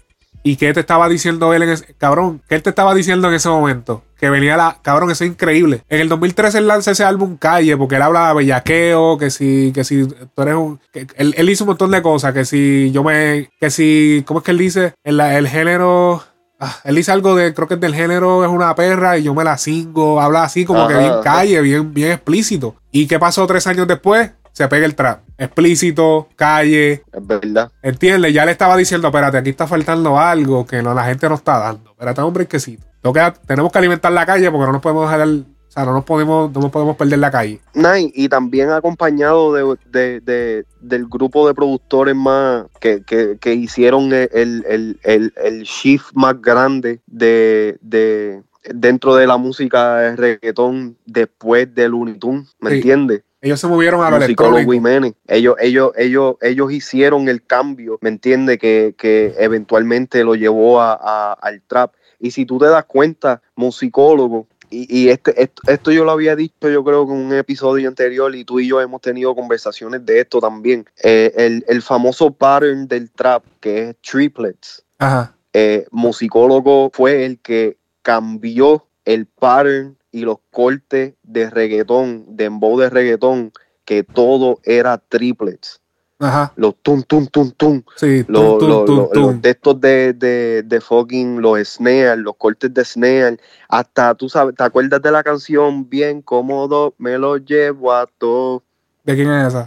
¿Y 0.47 0.57
qué 0.57 0.75
te 0.75 0.81
estaba 0.81 1.09
diciendo 1.09 1.55
él 1.55 1.63
en 1.63 1.71
ese, 1.71 1.95
cabrón? 1.95 2.43
¿Qué 2.47 2.55
él 2.55 2.63
te 2.63 2.69
estaba 2.69 2.95
diciendo 2.95 3.29
en 3.29 3.35
ese 3.35 3.49
momento? 3.49 4.05
Que 4.19 4.29
venía 4.29 4.59
la, 4.59 4.77
cabrón, 4.83 5.11
eso 5.11 5.25
es 5.25 5.31
increíble. 5.31 5.83
En 5.89 6.03
el 6.03 6.09
2013 6.11 6.59
él 6.59 6.69
lanza 6.69 6.91
ese 6.91 7.03
álbum 7.03 7.39
Calle, 7.39 7.79
porque 7.79 7.97
él 7.97 8.03
habla 8.03 8.29
de 8.29 8.35
bellaqueo, 8.35 9.17
que 9.17 9.31
si, 9.31 9.73
que 9.73 9.85
si 9.85 10.07
tú 10.07 10.43
eres 10.43 10.55
un, 10.55 10.79
que 10.93 11.07
él, 11.17 11.35
él 11.39 11.49
hizo 11.49 11.65
un 11.65 11.69
montón 11.69 11.91
de 11.91 12.03
cosas, 12.03 12.35
que 12.35 12.45
si 12.45 12.91
yo 12.93 13.03
me, 13.03 13.49
que 13.59 13.71
si, 13.71 14.23
¿cómo 14.27 14.41
es 14.41 14.45
que 14.45 14.51
él 14.51 14.59
dice? 14.59 14.93
El, 15.03 15.19
el 15.19 15.49
género, 15.49 16.23
ah, 16.61 16.77
él 16.85 16.97
dice 16.97 17.11
algo 17.11 17.35
de, 17.35 17.55
creo 17.55 17.67
que 17.67 17.77
del 17.77 17.95
género 17.95 18.45
es 18.45 18.51
una 18.51 18.75
perra 18.75 19.17
y 19.17 19.23
yo 19.23 19.35
me 19.35 19.45
la 19.45 19.57
cingo, 19.57 20.21
habla 20.21 20.43
así 20.43 20.67
como 20.67 20.87
que 20.87 20.99
bien 20.99 21.15
calle, 21.23 21.63
bien, 21.63 21.95
bien 21.95 22.13
explícito. 22.13 22.77
¿Y 22.93 23.07
qué 23.07 23.19
pasó 23.19 23.47
tres 23.47 23.67
años 23.67 23.89
después? 23.89 24.31
Se 24.55 24.67
pega 24.69 24.87
el 24.87 24.95
trap. 24.95 25.21
Explícito, 25.37 26.29
calle, 26.37 27.03
Es 27.12 27.27
verdad. 27.27 27.71
¿Entiendes? 27.83 28.33
Ya 28.33 28.45
le 28.47 28.53
estaba 28.53 28.77
diciendo, 28.77 29.09
espérate, 29.09 29.37
aquí 29.38 29.51
está 29.51 29.67
faltando 29.67 30.19
algo 30.19 30.64
que 30.67 30.83
no, 30.83 30.95
la 30.95 31.05
gente 31.05 31.29
no 31.29 31.35
está 31.35 31.59
dando. 31.59 31.90
Espérate, 31.90 32.23
un 32.23 32.33
brinquecito. 32.33 32.87
Que- 33.12 33.33
tenemos 33.47 33.71
que 33.73 33.79
alimentar 33.79 34.12
la 34.12 34.25
calle 34.25 34.51
porque 34.51 34.67
no 34.67 34.73
nos 34.73 34.81
podemos 34.81 35.11
dejar, 35.11 35.27
o 35.29 35.45
sea, 35.69 35.85
no 35.85 35.93
nos 35.93 36.05
podemos, 36.05 36.53
no 36.53 36.61
nos 36.61 36.71
podemos 36.71 36.97
perder 36.97 37.19
la 37.19 37.31
calle. 37.31 37.61
Nay, 37.75 38.11
y 38.14 38.29
también 38.29 38.71
acompañado 38.71 39.53
de, 39.53 39.77
de- 39.90 40.21
de- 40.21 40.64
del 40.81 41.07
grupo 41.07 41.47
de 41.49 41.55
productores 41.55 42.14
más 42.14 42.64
que, 42.81 43.03
que- 43.05 43.37
que 43.40 43.55
hicieron 43.55 44.12
el, 44.12 44.31
el, 44.67 45.01
el, 45.03 45.33
el 45.37 45.62
shift 45.64 46.12
más 46.14 46.40
grande 46.40 47.01
de, 47.07 47.77
de 47.83 48.40
dentro 48.73 49.14
de 49.17 49.27
la 49.27 49.37
música 49.37 49.97
de 49.97 50.17
reggaetón 50.17 50.97
después 51.05 51.75
del 51.75 51.90
Looney 51.90 52.14
Tunes, 52.19 52.55
¿me 52.61 52.71
Sí. 52.71 52.77
entiendes? 52.77 53.23
Ellos 53.45 53.61
se 53.61 53.67
movieron 53.67 54.03
a 54.03 54.09
lo 54.11 54.17
electrónico. 54.17 54.73
Jiménez. 54.73 55.13
Ellos, 55.29 55.57
ellos, 55.61 55.93
ellos, 55.99 56.37
ellos 56.41 56.73
hicieron 56.73 57.29
el 57.29 57.45
cambio, 57.45 57.99
¿me 58.01 58.09
entiendes? 58.09 58.59
Que, 58.59 58.95
que 58.97 59.35
eventualmente 59.39 60.25
lo 60.25 60.35
llevó 60.35 60.81
a, 60.81 60.95
a- 61.01 61.35
al 61.35 61.61
trap. 61.61 61.93
Y 62.19 62.31
si 62.31 62.47
tú 62.47 62.59
te 62.59 62.65
das 62.67 62.87
cuenta, 62.87 63.43
musicólogo, 63.55 64.47
y, 64.71 64.87
y 65.03 65.11
este, 65.11 65.41
esto, 65.43 65.61
esto 65.67 65.93
yo 65.93 66.05
lo 66.05 66.13
había 66.13 66.35
dicho 66.35 66.71
yo 66.71 66.83
creo 66.83 67.07
que 67.07 67.13
en 67.13 67.19
un 67.19 67.35
episodio 67.35 67.87
anterior 67.87 68.35
y 68.35 68.45
tú 68.45 68.61
y 68.61 68.67
yo 68.67 68.81
hemos 68.81 69.03
tenido 69.03 69.35
conversaciones 69.35 70.07
de 70.07 70.21
esto 70.21 70.41
también. 70.41 70.87
Eh, 71.03 71.33
el, 71.37 71.65
el 71.69 71.83
famoso 71.83 72.31
pattern 72.33 72.89
del 72.89 73.11
trap, 73.11 73.45
que 73.61 73.91
es 73.91 73.97
triplets, 74.01 74.83
Ajá. 74.99 75.37
eh, 75.53 75.87
musicólogo 75.91 76.91
fue 76.95 77.27
el 77.27 77.39
que 77.41 77.77
cambió 78.01 78.87
el 79.05 79.27
pattern 79.27 79.99
y 80.14 80.20
los 80.24 80.38
cortes 80.53 81.14
de 81.24 81.50
reggaetón, 81.50 82.24
de 82.37 82.44
embow 82.44 82.79
de 82.79 82.88
reggaetón, 82.88 83.50
que 83.85 84.05
todo 84.05 84.61
era 84.62 84.96
triplets. 84.98 85.81
Ajá. 86.20 86.53
Los 86.55 86.77
tum, 86.81 87.03
tum, 87.03 87.27
tum, 87.27 87.50
tum. 87.50 87.83
Sí. 87.96 88.24
Los, 88.29 88.59
tum, 88.59 88.68
los- 88.68 88.85
tum, 88.85 88.96
los- 88.96 89.11
tum, 89.11 89.22
los 89.22 89.33
tum. 89.33 89.40
textos 89.40 89.81
de, 89.81 90.12
de, 90.12 90.62
de 90.62 90.81
fucking 90.81 91.42
los 91.42 91.59
snare, 91.68 92.16
los 92.18 92.37
cortes 92.37 92.72
de 92.72 92.85
snare. 92.85 93.38
Hasta, 93.68 94.14
tú 94.14 94.29
sabes, 94.29 94.55
¿te 94.55 94.62
acuerdas 94.62 95.03
de 95.03 95.11
la 95.11 95.24
canción 95.24 95.88
Bien 95.90 96.22
cómodo? 96.22 96.94
Me 96.98 97.18
lo 97.18 97.37
llevo 97.38 97.92
a 97.92 98.07
todo. 98.18 98.62
¿De 99.03 99.16
quién 99.16 99.31
es 99.33 99.48
esa? 99.48 99.64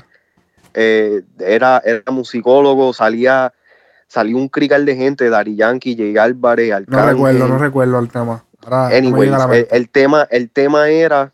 Eh, 0.73 1.23
era, 1.39 1.81
era 1.83 2.09
musicólogo, 2.11 2.93
salía, 2.93 3.53
salió 4.07 4.37
un 4.37 4.47
crical 4.47 4.85
de 4.85 4.95
gente, 4.95 5.29
Dari 5.29 5.57
Yankee, 5.57 5.95
Jay 5.97 6.15
Álvarez, 6.17 6.69
No 6.69 6.75
Arcángel. 6.77 7.07
recuerdo, 7.09 7.47
no 7.49 7.57
recuerdo 7.57 7.99
el 7.99 8.09
tema. 8.09 8.45
Ahora 8.63 8.87
Anyways, 8.87 9.31
el, 9.71 9.89
tema, 9.89 10.27
el 10.31 10.49
tema 10.49 10.89
era 10.89 11.33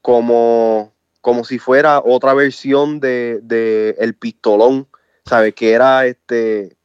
como, 0.00 0.92
como 1.20 1.44
si 1.44 1.58
fuera 1.58 2.00
otra 2.04 2.34
versión 2.34 3.00
de, 3.00 3.40
de 3.42 3.96
El 3.98 4.14
Pistolón, 4.14 4.86
¿sabes? 5.24 5.54
Que 5.54 5.72
era 5.72 6.06
este 6.06 6.76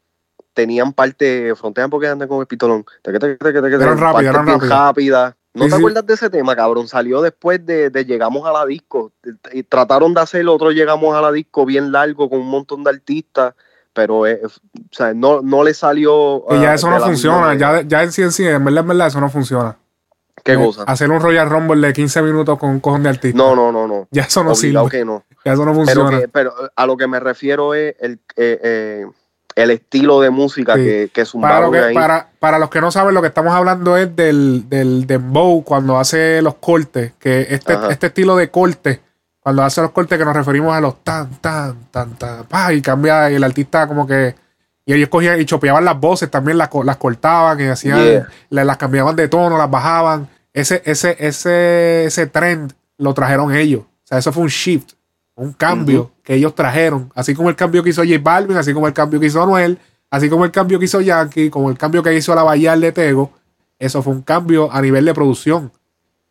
tenían 0.58 0.92
parte, 0.92 1.54
frontean 1.56 1.92
porque 1.92 2.08
andan 2.08 2.28
con 2.28 2.40
el 2.40 2.48
pistolón. 2.48 2.84
Eran 3.04 4.00
rápidas, 4.00 4.36
eran. 4.36 5.36
¿No 5.54 5.64
Sí, 5.64 5.70
te 5.70 5.76
sí. 5.76 5.78
acuerdas 5.78 6.06
de 6.08 6.14
ese 6.16 6.30
tema, 6.32 6.56
cabrón? 6.56 6.88
Salió 6.88 7.22
después 7.22 7.64
de, 7.64 7.92
de 7.92 8.06
Llegamos 8.06 8.48
a 8.48 8.52
la 8.52 8.66
Disco. 8.66 9.12
Y 9.54 9.62
trataron 9.64 10.16
de 10.16 10.22
hacer 10.22 10.48
otro 10.48 10.72
Llegamos 10.72 11.16
a 11.16 11.22
la 11.22 11.32
Disco 11.32 11.64
bien 11.66 11.92
largo 11.92 12.28
con 12.28 12.40
un 12.40 12.50
montón 12.50 12.84
de 12.84 12.90
artistas, 12.90 13.54
pero 13.98 14.28
eh, 14.28 14.40
o 14.46 14.50
sea, 14.92 15.12
no, 15.16 15.42
no 15.42 15.64
le 15.64 15.74
salió. 15.74 16.46
Y 16.52 16.62
ya 16.62 16.72
ah, 16.72 16.76
eso 16.76 16.88
no 16.88 17.00
funciona. 17.00 17.56
Ya, 17.56 17.82
ya 17.82 18.04
en 18.04 18.12
sí, 18.12 18.22
en 18.22 18.32
sí, 18.32 18.46
en 18.48 18.64
verdad, 18.64 18.82
en 18.82 18.88
verdad, 18.90 19.08
eso 19.08 19.20
no 19.20 19.28
funciona. 19.30 19.76
¿Qué 20.44 20.54
Eh, 20.54 20.56
cosa? 20.56 20.84
Hacer 20.84 21.10
un 21.10 21.20
Royal 21.20 21.50
Rumble 21.50 21.88
de 21.88 21.94
15 21.94 22.22
minutos 22.22 22.60
con 22.60 22.70
un 22.70 22.80
cojón 22.80 23.02
de 23.02 23.10
artista. 23.10 23.36
No, 23.36 23.56
no, 23.56 23.72
no, 23.72 23.88
no. 23.88 24.08
Ya 24.12 24.22
eso 24.22 24.44
no 24.44 24.52
Obligado 24.52 24.86
sirve. 24.88 25.00
que 25.00 25.04
no. 25.06 25.24
Ya 25.44 25.54
eso 25.54 25.66
no 25.66 25.72
Pero, 25.74 25.84
funciona. 25.86 26.20
que- 26.20 26.28
pero 26.28 26.54
a 26.76 26.86
lo 26.86 26.96
que 26.96 27.08
me 27.08 27.20
refiero 27.20 27.74
es 27.74 27.96
el, 28.00 28.20
eh, 28.36 28.60
eh, 28.64 29.06
el 29.56 29.72
estilo 29.72 30.22
de 30.22 30.30
música 30.30 30.76
Sí. 30.76 30.84
que, 30.84 31.10
que 31.12 31.24
Para, 31.42 31.62
lo 31.62 31.72
que- 31.72 31.80
ahí. 31.80 31.94
para, 31.96 32.30
para 32.38 32.60
los 32.60 32.70
que 32.70 32.80
no 32.80 32.92
saben, 32.92 33.16
lo 33.16 33.22
que 33.24 33.30
estamos 33.30 33.52
hablando 33.54 33.98
es 33.98 34.16
del, 34.16 34.70
del 34.70 35.08
dembow 35.08 35.64
cuando 35.64 35.98
hace 35.98 36.44
los 36.44 36.54
cortes. 36.56 37.14
Que 37.18 37.48
este, 37.50 37.74
Ajá. 37.74 37.88
este 37.90 38.06
estilo 38.08 38.36
de 38.36 38.52
corte, 38.52 39.02
cuando 39.48 39.64
hace 39.64 39.82
los 39.82 39.92
cortes, 39.92 40.18
que 40.18 40.26
nos 40.26 40.36
referimos 40.36 40.76
a 40.76 40.82
los 40.82 41.02
tan, 41.06 41.30
tan, 41.40 41.86
tan, 41.90 42.16
tan, 42.18 42.44
pa, 42.48 42.74
y 42.74 42.82
cambia 42.82 43.32
y 43.32 43.36
el 43.36 43.44
artista 43.46 43.88
como 43.88 44.06
que. 44.06 44.36
Y 44.86 44.92
ellos 44.92 45.08
cogían 45.08 45.40
y 45.40 45.46
chopeaban 45.46 45.86
las 45.86 45.98
voces, 45.98 46.30
también 46.30 46.58
las, 46.58 46.70
las 46.84 46.98
cortaban 46.98 47.58
y 47.62 47.64
hacían, 47.64 48.28
Yeah. 48.50 48.66
las 48.66 48.76
cambiaban 48.76 49.16
de 49.16 49.30
tono, 49.30 49.58
las 49.58 49.72
bajaban. 49.72 50.28
Ese, 50.52 50.82
ese, 50.84 51.16
ese, 51.18 52.04
ese 52.04 52.28
trend 52.28 52.74
lo 52.98 53.14
trajeron 53.14 53.56
ellos. 53.56 53.84
O 53.84 53.88
sea, 54.04 54.18
eso 54.18 54.34
fue 54.34 54.44
un 54.44 54.50
shift, 54.50 54.96
un 55.36 55.54
cambio 55.54 56.12
que 56.26 56.34
ellos 56.34 56.54
trajeron. 56.54 57.10
Así 57.16 57.34
como 57.34 57.48
el 57.48 57.56
cambio 57.56 57.82
que 57.84 57.92
hizo 57.92 58.04
J 58.04 58.20
Balvin, 58.22 58.58
así 58.58 58.74
como 58.74 58.86
el 58.86 58.94
cambio 58.94 59.18
que 59.18 59.28
hizo 59.28 59.42
Anuel, 59.42 59.80
así 60.12 60.28
como 60.28 60.44
el 60.44 60.52
cambio 60.52 60.78
que 60.78 60.84
hizo 60.84 61.00
Yankee, 61.00 61.50
como 61.50 61.70
el 61.70 61.78
cambio 61.78 62.04
que 62.04 62.14
hizo 62.14 62.36
la 62.36 62.44
Bayal 62.44 62.82
de 62.82 62.92
Tego. 62.92 63.32
Eso 63.80 64.04
fue 64.04 64.12
un 64.12 64.24
cambio 64.24 64.70
a 64.74 64.82
nivel 64.82 65.06
de 65.06 65.14
producción. 65.14 65.72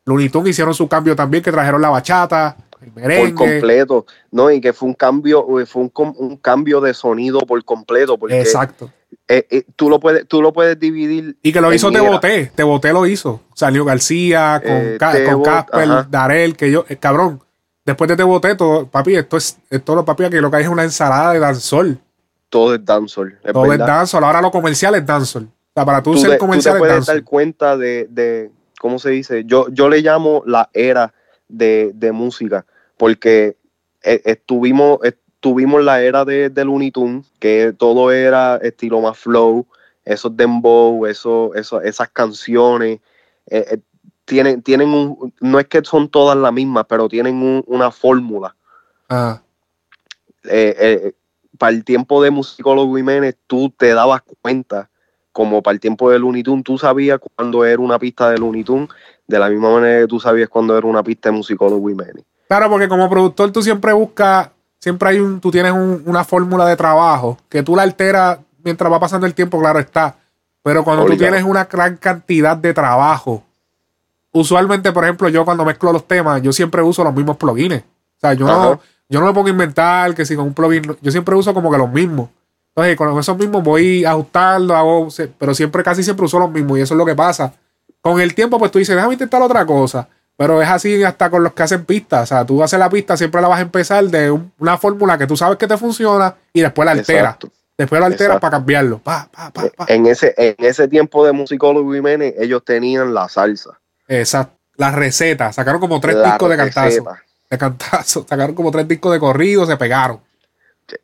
Looney 0.05 0.29
Tunes 0.29 0.51
hicieron 0.51 0.75
su 0.75 0.87
cambio 0.87 1.17
también, 1.17 1.43
que 1.43 1.51
trajeron 1.51 1.81
la 1.81 1.89
bachata, 1.89 2.59
por 2.93 3.35
completo, 3.35 4.07
¿no? 4.31 4.51
Y 4.51 4.61
que 4.61 4.73
fue 4.73 4.89
un 4.89 4.95
cambio, 4.95 5.61
eh, 5.61 5.67
fue 5.67 5.83
un, 5.83 5.93
un 6.19 6.37
cambio 6.37 6.81
de 6.81 6.95
sonido 6.95 7.41
por 7.41 7.63
completo, 7.65 8.17
porque 8.19 8.41
Exacto. 8.41 8.91
eh, 9.29 9.47
eh, 9.51 9.65
tú 9.77 9.89
lo 9.91 10.01
puedes, 10.01 10.27
tú 10.27 10.41
lo 10.43 10.53
puedes 10.53 10.79
dividir. 10.79 11.37
Y 11.43 11.53
que 11.53 11.61
lo 11.61 11.73
hizo 11.73 11.91
Te. 11.91 12.01
Boté, 12.01 12.53
Te 12.55 12.63
Boté 12.63 12.93
lo 12.93 13.07
hizo. 13.07 13.41
Salió 13.55 13.85
García, 13.85 14.61
con, 14.63 14.73
Eh, 14.73 14.97
Ca- 14.99 15.25
con 15.25 15.35
Bot- 15.41 15.45
Casper, 15.45 15.83
ajá. 15.91 16.07
Darel, 16.11 16.57
que 16.57 16.71
yo, 16.71 16.85
eh, 16.89 16.97
cabrón. 16.97 17.41
Después 17.85 18.09
de 18.09 18.17
Te 18.17 18.23
Boté, 18.23 18.55
todo, 18.57 18.87
papi, 18.87 19.15
esto 19.17 19.37
es, 19.37 19.59
esto 19.71 19.95
lo 19.95 20.05
papi, 20.05 20.29
que 20.29 20.41
lo 20.41 20.51
que 20.51 20.57
hay 20.57 20.63
es 20.65 20.69
una 20.69 20.83
ensalada 20.85 21.33
de 21.33 21.39
danzol. 21.39 21.99
Todo 22.49 22.75
es 22.75 22.81
es 22.81 23.53
Todo 23.53 23.73
es 23.73 23.79
dancehall. 23.79 24.25
Ahora 24.25 24.41
lo 24.41 24.51
comercial 24.51 24.95
es 24.95 25.05
dancehall. 25.05 25.45
O 25.45 25.49
sea, 25.75 25.85
para 25.85 26.03
tú, 26.03 26.13
Tú, 26.13 26.19
ser 26.21 26.31
te, 26.31 26.37
tú 26.37 26.41
te 26.41 26.47
comercial 26.47 26.75
es 26.77 26.79
puedes 26.79 27.07
dar 27.07 27.23
cuenta 27.25 27.77
de, 27.77 28.07
de, 28.09 28.51
¿cómo 28.81 28.99
se 28.99 29.11
dice? 29.11 29.45
Yo, 29.45 29.67
yo 29.71 29.89
le 29.89 30.01
llamo 30.01 30.43
la 30.47 30.71
era 30.73 31.13
de, 31.49 31.91
de 31.95 32.13
música, 32.13 32.65
porque 32.97 33.57
eh, 34.03 34.23
estuvimos, 34.25 34.99
estuvimos 35.03 35.83
la 35.85 36.03
era 36.03 36.25
de, 36.25 36.51
de 36.51 36.65
Looney 36.65 36.91
Tunes, 36.91 37.27
que 37.39 37.73
todo 37.77 38.11
era 38.11 38.57
estilo 38.57 39.01
más 39.01 39.19
flow, 39.19 39.67
esos 40.05 40.37
dembow, 40.37 41.07
eso, 41.07 41.55
eso, 41.55 41.81
esas 41.81 42.09
canciones, 42.11 43.01
eh, 43.49 43.65
eh, 43.71 43.79
tienen, 44.25 44.63
tienen 44.63 44.89
un, 44.89 45.33
no 45.41 45.59
es 45.61 45.67
que 45.67 45.85
son 45.85 46.09
todas 46.09 46.37
las 46.37 46.53
mismas, 46.53 46.87
pero 46.89 47.09
tienen 47.09 47.37
un- 47.37 47.65
una 47.67 47.91
fórmula. 47.91 48.57
Ah, 49.09 49.41
eh, 50.45 51.13
para 51.59 51.73
el 51.73 51.85
tiempo 51.85 52.23
de 52.23 52.31
Musicólogo 52.31 52.97
Jiménez, 52.97 53.37
tú 53.47 53.71
te 53.71 53.95
dabas 53.95 54.23
cuenta, 54.41 54.91
como 55.33 55.63
para 55.63 55.75
el 55.75 55.81
tiempo 55.81 56.11
de 56.11 56.19
Looney 56.19 56.43
Tunes, 56.43 56.65
tú 56.65 56.79
sabías 56.79 57.21
cuando 57.35 57.65
era 57.65 57.81
una 57.81 57.99
pista 57.99 58.31
de 58.31 58.39
Looney 58.39 58.65
Tunes, 58.65 58.89
de 59.27 59.39
la 59.39 59.49
misma 59.49 59.71
manera 59.71 60.01
que 60.03 60.07
tú 60.07 60.21
sabías 60.21 60.49
cuando 60.49 60.77
era 60.77 60.87
una 60.87 61.03
pista 61.03 61.29
de 61.31 61.37
Musicólogo 61.37 61.89
Jiménez. 61.89 62.25
Claro, 62.49 62.69
porque 62.71 62.89
como 62.89 63.09
productor 63.11 63.51
tú 63.53 63.63
siempre 63.63 63.93
buscas, 63.93 64.51
siempre 64.79 65.09
hay 65.11 65.19
un, 65.19 65.41
tú 65.41 65.51
tienes 65.51 65.73
un- 65.73 66.03
una 66.07 66.25
fórmula 66.25 66.65
de 66.67 66.77
trabajo 66.77 67.39
que 67.49 67.63
tú 67.63 67.75
la 67.77 67.83
alteras 67.83 68.39
mientras 68.63 68.91
va 68.93 69.01
pasando 69.01 69.27
el 69.27 69.35
tiempo, 69.35 69.59
claro 69.61 69.79
está. 69.79 70.17
Pero 70.63 70.83
cuando 70.85 71.03
tú 71.05 71.13
tienes 71.31 71.45
una 71.45 71.65
gran 71.65 71.97
cantidad 71.97 72.57
de 72.57 72.75
trabajo, 72.75 73.43
usualmente, 74.33 74.93
por 74.93 75.05
ejemplo, 75.05 75.29
yo 75.29 75.45
cuando 75.45 75.65
mezclo 75.65 75.93
los 75.93 76.07
temas, 76.07 76.43
yo 76.43 76.53
siempre 76.53 76.83
uso 76.83 77.03
los 77.05 77.15
mismos 77.15 77.37
plugins. 77.37 77.83
O 77.83 78.21
sea, 78.21 78.35
yo 78.35 78.47
no, 78.47 78.81
yo 79.09 79.21
no 79.21 79.27
me 79.27 79.33
pongo 79.33 79.47
a 79.47 79.51
inventar 79.51 80.15
que 80.15 80.25
si 80.25 80.37
con 80.37 80.47
un 80.47 80.55
plugin, 80.55 80.97
yo 81.01 81.11
siempre 81.11 81.35
uso 81.35 81.53
como 81.55 81.71
que 81.71 81.79
los 81.79 81.91
mismos. 81.91 82.29
Entonces, 82.75 82.97
con 82.97 83.19
esos 83.19 83.39
mismos 83.39 83.63
voy 83.63 84.05
ajustando, 84.05 84.75
hago, 84.77 85.09
pero 85.39 85.55
siempre, 85.55 85.83
casi 85.83 86.03
siempre 86.03 86.27
uso 86.27 86.39
los 86.39 86.51
mismos 86.51 86.79
y 86.79 86.83
eso 86.83 86.95
es 86.95 86.99
lo 86.99 87.07
que 87.07 87.15
pasa. 87.15 87.53
Con 88.03 88.21
el 88.21 88.35
tiempo, 88.35 88.59
pues 88.59 88.71
tú 88.71 88.79
dices, 88.79 88.95
déjame 88.95 89.15
intentar 89.15 89.41
otra 89.41 89.65
cosa. 89.65 90.09
Pero 90.37 90.61
es 90.61 90.69
así 90.69 91.03
hasta 91.03 91.31
con 91.31 91.43
los 91.43 91.53
que 91.55 91.63
hacen 91.63 91.85
pistas. 91.85 92.25
O 92.25 92.27
sea, 92.27 92.45
tú 92.45 92.63
haces 92.63 92.79
la 92.79 92.91
pista, 92.91 93.17
siempre 93.17 93.41
la 93.41 93.49
vas 93.49 93.59
a 93.59 93.63
empezar 93.63 94.05
de 94.05 94.31
un- 94.31 94.53
una 94.59 94.77
fórmula 94.77 95.17
que 95.17 95.27
tú 95.27 95.37
sabes 95.37 95.57
que 95.57 95.67
te 95.67 95.77
funciona 95.79 96.35
y 96.53 96.61
después 96.61 96.85
la 96.85 96.93
alteras. 96.93 97.23
Exacto. 97.35 97.49
Después 97.79 98.01
la 98.01 98.07
alteras 98.07 98.39
para 98.41 98.51
cambiarlo. 98.53 98.99
Pa, 98.99 99.29
pa, 99.31 99.51
pa, 99.51 99.65
pa. 99.77 99.85
En 99.89 100.07
ese, 100.07 100.35
en 100.37 100.55
ese 100.59 100.89
tiempo 100.89 101.25
de 101.27 101.33
Musicólogo 101.33 101.93
Jiménez, 101.93 102.35
ellos 102.39 102.63
tenían 102.65 103.13
la 103.15 103.29
salsa. 103.29 103.79
Exacto. 104.09 104.55
Las 104.77 104.95
recetas. 104.95 105.55
Sacaron 105.55 105.81
como 105.81 106.01
tres 106.01 106.17
la 106.17 106.33
discos 106.33 106.51
de 106.51 106.57
cantazo. 106.59 107.05
De 107.51 107.59
cantazo. 107.59 108.27
Sacaron 108.29 108.55
como 108.55 108.71
tres 108.71 108.87
discos 108.87 109.13
de 109.13 109.19
corrido, 109.19 109.65
se 109.67 109.77
pegaron. 109.79 110.21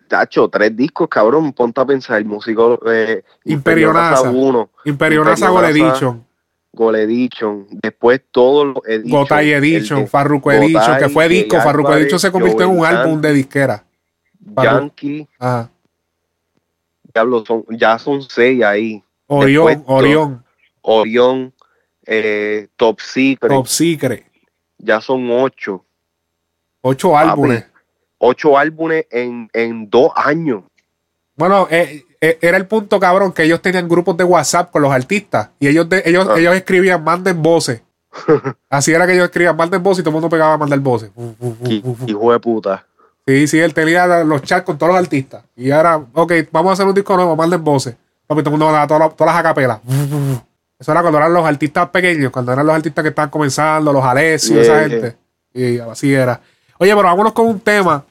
Tacho, 0.08 0.48
tres 0.48 0.76
discos, 0.76 1.08
cabrón, 1.08 1.52
ponte 1.52 1.80
a 1.80 1.84
pensar, 1.84 2.22
Musicólogo, 2.24 2.90
eh, 2.92 3.24
Imperio 3.46 3.92
NASA. 3.92 4.30
1, 4.30 4.70
Imperio 4.84 5.24
NASA 5.24 5.46
Imperio 5.46 5.52
Gold 5.52 5.76
Edition. 5.76 6.26
Gol 6.72 6.96
Edition, 6.96 7.66
después 7.70 8.22
todos 8.30 8.66
los 8.66 8.86
Edition. 8.86 9.20
Gotay 9.20 9.52
Edition. 9.52 10.08
Farruko 10.08 10.50
Gotay, 10.50 10.64
Edition. 10.72 10.98
Que 10.98 11.08
fue 11.08 11.28
disco. 11.28 11.56
Farruko 11.60 11.94
Edition 11.94 12.18
se 12.18 12.30
convirtió 12.32 12.62
en 12.64 12.78
un 12.78 12.84
álbum 12.86 13.20
de 13.20 13.32
disquera. 13.32 13.84
Farruko. 14.54 14.80
Yankee, 14.80 15.28
Ajá. 15.38 15.70
diablo, 17.14 17.44
son, 17.46 17.64
ya 17.70 17.98
son 17.98 18.22
seis 18.22 18.62
ahí. 18.62 19.02
Orión. 19.26 19.66
Después, 19.66 19.86
Orión. 19.86 20.44
Orión, 20.80 21.52
eh, 22.06 22.68
Top 22.76 23.00
Secret, 23.00 23.52
Top 23.52 23.66
Secret. 23.66 24.26
ya 24.78 25.00
son 25.00 25.30
ocho. 25.30 25.84
Ocho 26.80 27.16
álbumes. 27.16 27.66
Ocho 28.18 28.56
álbumes 28.58 29.06
en, 29.10 29.48
en 29.52 29.88
dos 29.90 30.10
años. 30.16 30.62
Bueno, 31.36 31.68
eh, 31.70 32.02
era 32.40 32.56
el 32.56 32.66
punto, 32.66 33.00
cabrón, 33.00 33.32
que 33.32 33.42
ellos 33.42 33.60
tenían 33.60 33.88
grupos 33.88 34.16
de 34.16 34.24
WhatsApp 34.24 34.70
con 34.70 34.80
los 34.82 34.92
artistas 34.92 35.48
y 35.58 35.66
ellos, 35.68 35.88
de- 35.88 36.02
ellos, 36.06 36.26
Ah. 36.30 36.38
ellos 36.38 36.54
escribían, 36.54 37.02
manden 37.02 37.42
voces. 37.42 37.82
Así 38.70 38.92
era 38.92 39.06
que 39.06 39.14
ellos 39.14 39.24
escribían, 39.24 39.56
manden 39.56 39.82
voces 39.82 40.00
y 40.00 40.02
todo 40.02 40.10
el 40.10 40.14
mundo 40.14 40.28
pegaba 40.28 40.54
a 40.54 40.58
mandar 40.58 40.78
voces. 40.80 41.10
Hijo 42.06 42.32
de 42.32 42.40
puta. 42.40 42.86
Sí, 43.26 43.46
sí, 43.46 43.58
él 43.60 43.72
tenía 43.74 44.06
los 44.24 44.42
chats 44.42 44.64
con 44.64 44.76
todos 44.78 44.92
los 44.92 45.00
artistas. 45.00 45.42
Y 45.56 45.70
ahora, 45.70 46.00
ok, 46.12 46.32
vamos 46.50 46.70
a 46.70 46.72
hacer 46.74 46.86
un 46.86 46.94
disco 46.94 47.14
nuevo, 47.16 47.36
manden 47.36 47.62
voces. 47.62 47.94
Papi, 48.26 48.42
todo 48.42 48.54
el 48.54 48.60
mundo 48.60 48.86
todas, 48.86 49.00
las- 49.00 49.16
todas 49.16 49.32
las 49.34 49.40
acapelas. 49.40 49.78
Eso 50.78 50.90
era 50.92 51.00
cuando 51.02 51.18
eran 51.18 51.32
los 51.32 51.44
artistas 51.46 51.88
pequeños, 51.90 52.32
cuando 52.32 52.52
eran 52.52 52.66
los 52.66 52.74
artistas 52.74 53.02
que 53.02 53.08
estaban 53.10 53.30
comenzando, 53.30 53.92
los 53.92 54.04
Alessio, 54.04 54.54
Yeah, 54.54 54.62
esa 54.62 54.72
yeah. 54.80 54.88
gente. 54.88 55.16
Y 55.54 55.78
así 55.78 56.12
era. 56.12 56.40
Oye, 56.78 56.90
pero 56.96 57.06
vámonos 57.08 57.32
con 57.32 57.46
un 57.46 57.60
tema, 57.60 58.04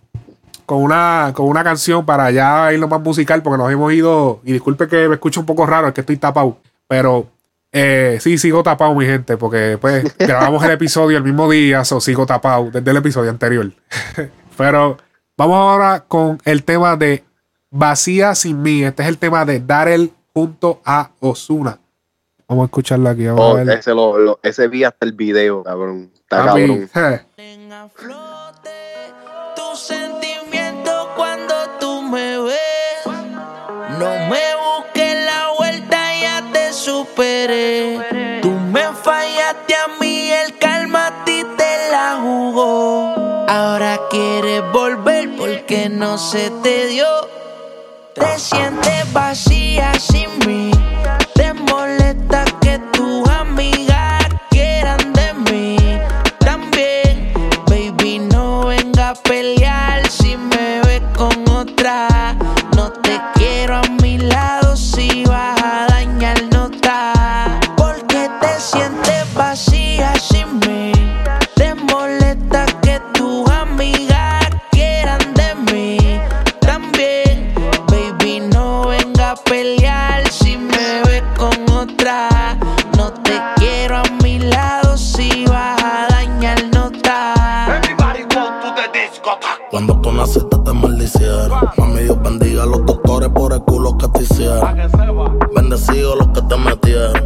con 0.66 0.82
una, 0.84 1.32
con 1.36 1.48
una 1.48 1.64
canción 1.64 2.06
para 2.06 2.32
ya 2.32 2.72
irlo 2.74 2.88
más 2.88 3.02
musical, 3.02 3.42
porque 3.42 3.58
nos 3.58 3.72
hemos 3.72 3.92
ido, 3.94 4.40
y 4.44 4.54
disculpe 4.54 4.88
que 4.88 5.08
me 5.08 5.16
escucho 5.16 5.40
un 5.40 5.46
poco 5.46 5.66
raro, 5.66 5.88
es 5.88 5.94
que 5.94 6.02
estoy 6.02 6.18
tapado, 6.18 6.58
pero 6.88 7.28
eh, 7.72 8.18
sí, 8.22 8.38
sigo 8.38 8.64
tapado, 8.64 8.94
mi 8.96 9.06
gente, 9.06 9.38
porque 9.38 9.78
pues 9.80 10.16
grabamos 10.20 10.64
el 10.64 10.72
episodio 10.72 11.18
el 11.18 11.24
mismo 11.24 11.50
día, 11.50 11.82
o 11.82 12.02
sigo 12.02 12.26
tapado 12.26 12.70
desde 12.72 12.92
el 12.92 12.98
episodio 12.98 13.30
anterior. 13.30 13.72
pero 14.58 14.98
vamos 15.38 15.56
ahora 15.58 16.04
con 16.08 16.38
el 16.46 16.64
tema 16.64 16.96
de 16.98 17.24
Vacía 17.70 18.36
sin 18.36 18.62
mí. 18.62 18.84
Este 18.84 19.04
es 19.04 19.10
el 19.10 19.18
tema 19.18 19.46
de 19.46 19.60
Darel 19.62 20.12
junto 20.34 20.82
a 20.86 21.12
Osuna. 21.22 21.80
Vamos 22.50 22.64
a 22.64 22.66
escucharla 22.66 23.12
aquí. 23.12 23.26
Vamos 23.28 23.40
Oh, 23.42 23.56
a 23.56 23.62
ese, 23.74 23.92
lo, 23.94 24.18
lo- 24.18 24.40
ese 24.44 24.68
vi 24.68 24.84
hasta 24.84 25.06
el 25.06 25.14
video, 25.14 25.64
cabrón. 25.64 26.12
Está 26.14 26.46
cabrón. 26.46 26.90
eh, 26.94 27.22
No 34.02 34.10
me 34.32 34.42
busques 34.56 35.16
la 35.26 35.50
vuelta, 35.60 36.00
ya 36.20 36.42
te 36.52 36.74
superé. 36.74 38.40
Tú 38.42 38.50
me 38.50 38.82
fallaste 38.94 39.76
a 39.76 39.90
mí, 40.00 40.32
el 40.32 40.58
calma 40.58 41.06
a 41.06 41.24
ti 41.24 41.46
te 41.56 41.92
la 41.92 42.18
jugó. 42.20 43.46
Ahora 43.48 44.00
quieres 44.10 44.64
volver 44.74 45.36
porque 45.38 45.88
no 45.88 46.18
se 46.18 46.50
te 46.64 46.88
dio. 46.88 47.06
Te 48.16 48.40
sientes 48.40 49.14
vacía 49.14 49.94
sin 50.00 50.30
mí. 50.48 50.72
Te 51.36 51.54
molesta 51.54 52.44
que 52.60 52.80
tus 52.94 53.30
amigas 53.30 54.26
quieran 54.50 55.14
de 55.14 55.34
mí. 55.52 55.78
También, 56.40 57.32
baby, 57.68 58.18
no 58.18 58.66
venga 58.66 59.12
a 59.12 59.16
Cuando 89.82 90.00
tú 90.00 90.12
naciste 90.12 90.58
te 90.64 90.74
maldicieron. 90.74 91.60
Mami, 91.76 92.04
Dios 92.04 92.22
bendiga 92.22 92.62
a 92.62 92.66
los 92.68 92.86
doctores 92.86 93.30
por 93.30 93.52
el 93.52 93.62
culo 93.62 93.98
que 93.98 94.08
te 94.10 94.22
hicieron. 94.22 94.78
Bendecido 95.56 96.16
los 96.18 96.28
que 96.28 96.42
te 96.44 96.56
metieron. 96.56 97.24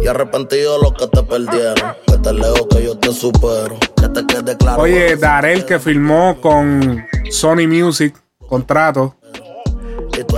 Y 0.00 0.06
arrepentido 0.06 0.80
los 0.80 0.92
que 0.92 1.08
te 1.08 1.20
perdieron. 1.24 1.96
Que 2.06 2.16
te 2.18 2.32
leo 2.32 2.68
que 2.68 2.84
yo 2.84 2.96
te 2.96 3.12
supero. 3.12 3.76
Que 3.96 4.08
te 4.08 4.24
quede 4.24 4.56
claro. 4.56 4.82
Oye, 4.82 5.16
Darel 5.16 5.66
que 5.66 5.80
filmó 5.80 6.40
con 6.40 7.04
Sony 7.28 7.66
Music, 7.66 8.14
contrato. 8.48 9.16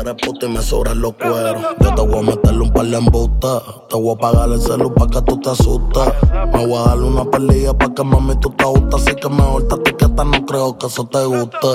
Eres 0.00 0.14
puto 0.14 0.46
y 0.46 0.48
me 0.48 0.62
sobran 0.62 1.00
los 1.00 1.14
cueros. 1.14 1.62
Yo 1.81 1.94
te 1.94 2.02
voy 2.02 2.18
a 2.18 2.22
meterle 2.22 2.62
un 2.62 2.72
par 2.72 2.87
de 2.87 2.96
embustas. 2.96 3.62
Te 3.88 3.96
voy 3.96 4.14
a 4.14 4.18
pagar 4.18 4.48
el 4.48 4.61
celu 4.61 4.92
pa' 4.92 5.07
que 5.07 5.22
tú 5.22 5.38
te 5.40 5.50
asustas. 5.50 6.12
Me 6.52 6.66
voy 6.66 6.76
a 6.76 6.88
darle 6.88 7.07
una 7.07 7.24
pelilla 7.24 7.72
pa' 7.72 7.94
que 7.94 8.02
mami 8.02 8.35
tú 8.37 8.50
te 8.50 8.64
gustas. 8.64 9.02
Así 9.02 9.14
que 9.14 9.28
mejor 9.28 9.68
te 9.68 9.74
etiqueta, 9.76 10.24
no 10.24 10.44
creo 10.44 10.76
que 10.78 10.87
eso 10.87 11.05
te 11.07 11.24
guste. 11.24 11.68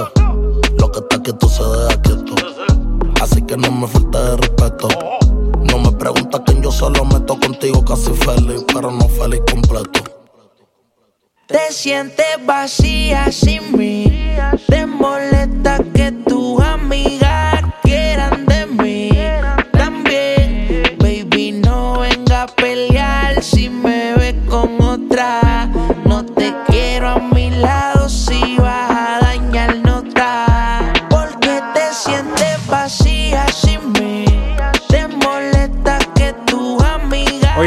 Lo 0.77 0.91
que 0.91 0.99
está 0.99 1.21
quieto 1.21 1.47
se 1.47 1.63
deja 1.63 2.01
quieto. 2.01 2.35
Así 3.21 3.41
que 3.43 3.55
no 3.55 3.71
me 3.71 3.87
falte 3.87 4.17
de 4.17 4.37
respeto. 4.37 4.87
No 5.63 5.79
me 5.79 5.91
preguntas 5.93 6.41
quién 6.45 6.61
yo 6.61 6.71
solo 6.71 7.05
meto 7.05 7.39
contigo 7.39 7.83
casi 7.85 8.11
feliz, 8.11 8.63
pero 8.73 8.91
no 8.91 9.07
feliz 9.09 9.41
completo. 9.51 10.01
Te 11.47 11.71
sientes 11.71 12.25
vacía 12.45 13.31
sin 13.31 13.77
mí. 13.77 14.05
Te 14.67 14.85
molesta 14.85 15.79
que 15.93 16.11
tus 16.11 16.61
amigas 16.61 17.56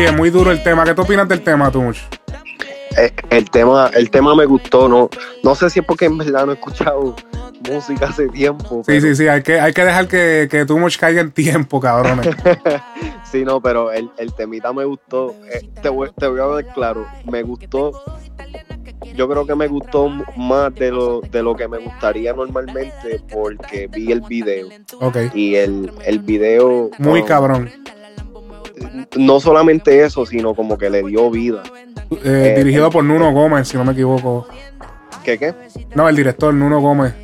Oye, 0.00 0.12
muy 0.12 0.30
duro 0.30 0.50
el 0.50 0.62
tema. 0.62 0.82
¿Qué 0.84 0.94
tú 0.94 1.02
opinas 1.02 1.28
del 1.28 1.42
tema, 1.42 1.70
tú? 1.70 1.92
El 3.28 3.50
tema, 3.50 3.90
el 3.92 4.10
tema 4.10 4.34
me 4.34 4.46
gustó, 4.46 4.88
no, 4.88 5.10
no 5.44 5.54
sé 5.54 5.68
si 5.68 5.80
es 5.80 5.84
porque 5.84 6.06
en 6.06 6.16
verdad 6.16 6.46
no 6.46 6.52
he 6.52 6.54
escuchado 6.54 7.14
música 7.68 8.06
hace 8.06 8.26
tiempo. 8.28 8.82
Sí, 8.86 8.98
sí, 9.02 9.14
sí. 9.14 9.28
Hay 9.28 9.42
que, 9.42 9.60
hay 9.60 9.74
que 9.74 9.84
dejar 9.84 10.08
que, 10.08 10.48
que 10.50 10.64
Much 10.72 10.96
caiga 10.96 11.20
en 11.20 11.30
tiempo, 11.32 11.80
cabrones. 11.80 12.34
sí, 13.30 13.44
no, 13.44 13.60
pero 13.60 13.92
el, 13.92 14.10
el 14.16 14.32
temita 14.32 14.72
me 14.72 14.86
gustó. 14.86 15.34
Eh, 15.52 15.68
te, 15.82 15.90
voy, 15.90 16.10
te 16.16 16.26
voy 16.28 16.40
a 16.40 16.46
ver 16.46 16.66
claro, 16.68 17.06
me 17.30 17.42
gustó. 17.42 18.02
Yo 19.14 19.28
creo 19.28 19.46
que 19.46 19.54
me 19.54 19.68
gustó 19.68 20.08
más 20.36 20.74
de 20.76 20.92
lo, 20.92 21.20
de 21.20 21.42
lo 21.42 21.54
que 21.54 21.68
me 21.68 21.76
gustaría 21.76 22.32
normalmente 22.32 23.20
porque 23.30 23.86
vi 23.86 24.12
el 24.12 24.22
video. 24.22 24.68
Ok. 24.98 25.16
Y 25.34 25.56
el, 25.56 25.92
el 26.06 26.20
video. 26.20 26.90
Muy 26.98 27.22
cabrón. 27.22 27.70
No 29.16 29.40
solamente 29.40 30.04
eso, 30.04 30.24
sino 30.26 30.54
como 30.54 30.78
que 30.78 30.88
le 30.90 31.02
dio 31.02 31.30
vida. 31.30 31.62
Eh, 32.10 32.18
eh, 32.24 32.54
dirigido 32.56 32.86
el- 32.86 32.92
por 32.92 33.04
Nuno 33.04 33.32
Gómez, 33.32 33.68
si 33.68 33.76
no 33.76 33.84
me 33.84 33.92
equivoco. 33.92 34.46
¿Qué 35.24 35.38
qué? 35.38 35.54
No, 35.94 36.08
el 36.08 36.16
director 36.16 36.52
Nuno 36.54 36.80
Gómez. 36.80 37.14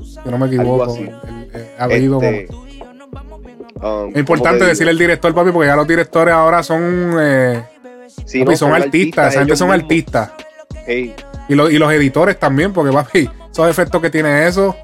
Si 0.00 0.28
no 0.30 0.38
me 0.38 0.46
equivoco. 0.46 0.94
El, 0.96 1.08
el- 1.08 1.60
el 1.60 1.68
apellido 1.78 2.20
Este, 2.22 2.48
um, 2.54 4.10
Es 4.10 4.16
importante 4.16 4.58
¿cómo 4.58 4.58
te 4.58 4.64
decirle 4.66 4.92
el 4.92 4.98
director, 4.98 5.34
papi, 5.34 5.50
porque 5.50 5.66
ya 5.68 5.76
los 5.76 5.86
directores 5.86 6.32
ahora 6.34 6.62
son. 6.62 7.14
eh, 7.20 7.62
Sí, 8.24 8.40
papi, 8.40 8.50
no, 8.52 8.56
son, 8.56 8.72
artistas. 8.72 9.30
Esa 9.32 9.40
gente 9.40 9.56
son 9.56 9.68
mismos. 9.68 9.82
artistas. 9.84 10.30
Hey, 10.86 11.14
Y, 11.48 11.54
lo- 11.54 11.70
y 11.70 11.78
los 11.78 11.92
editores 11.92 12.38
también, 12.38 12.72
porque, 12.72 12.92
papi, 12.92 13.28
esos 13.50 13.68
efectos 13.68 14.00
que 14.00 14.10
tiene 14.10 14.46
eso. 14.46 14.74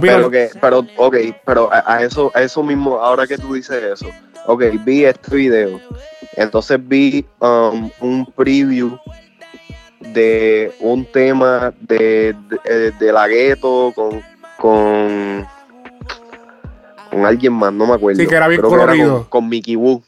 Pero 0.00 0.30
que, 0.30 0.50
pero, 0.60 0.86
ok, 0.96 1.16
pero 1.44 1.72
a, 1.72 1.94
a 1.96 2.02
eso, 2.02 2.30
a 2.34 2.42
eso 2.42 2.62
mismo, 2.62 2.98
ahora 2.98 3.26
que 3.26 3.36
tú 3.38 3.54
dices 3.54 3.82
eso, 3.82 4.06
ok, 4.46 4.62
vi 4.84 5.04
este 5.04 5.36
video, 5.36 5.80
entonces 6.36 6.78
vi 6.80 7.24
um, 7.40 7.90
un 8.00 8.26
preview 8.34 8.96
de 10.00 10.72
un 10.80 11.04
tema 11.04 11.72
de, 11.80 12.34
de, 12.48 12.60
eh, 12.64 12.92
de 12.98 13.12
la 13.12 13.28
gueto 13.28 13.92
con, 13.94 14.22
con, 14.58 15.46
con 17.10 17.26
alguien 17.26 17.52
más, 17.52 17.72
no 17.72 17.86
me 17.86 17.94
acuerdo. 17.94 18.20
Sí, 18.20 18.26
que 18.26 18.34
era 18.34 18.48
bien 18.48 18.60
Creo 18.60 18.70
colorido. 18.70 19.14
con, 19.28 19.42
con 19.42 19.48
Mickey 19.48 19.76
Woo. 19.76 20.02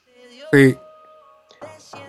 sí. 0.53 0.77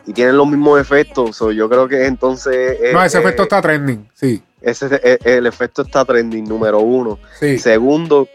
Y 0.07 0.13
tienen 0.13 0.37
los 0.37 0.45
mismos 0.47 0.79
efectos, 0.79 1.35
so 1.35 1.51
yo 1.51 1.67
creo 1.67 1.87
que 1.87 2.05
entonces... 2.05 2.77
eh, 2.79 2.91
No, 2.93 3.03
ese 3.03 3.17
eh, 3.17 3.21
efecto 3.21 3.41
está 3.41 3.59
trending. 3.59 4.07
Sí, 4.13 4.39
ese, 4.65 4.99
eh, 5.03 5.17
el 5.23 5.45
efecto 5.47 5.83
está 5.83 6.03
trending 6.05 6.43
número 6.47 6.79
uno. 6.79 7.19
sí. 7.39 7.57
Segundo, 7.59 8.27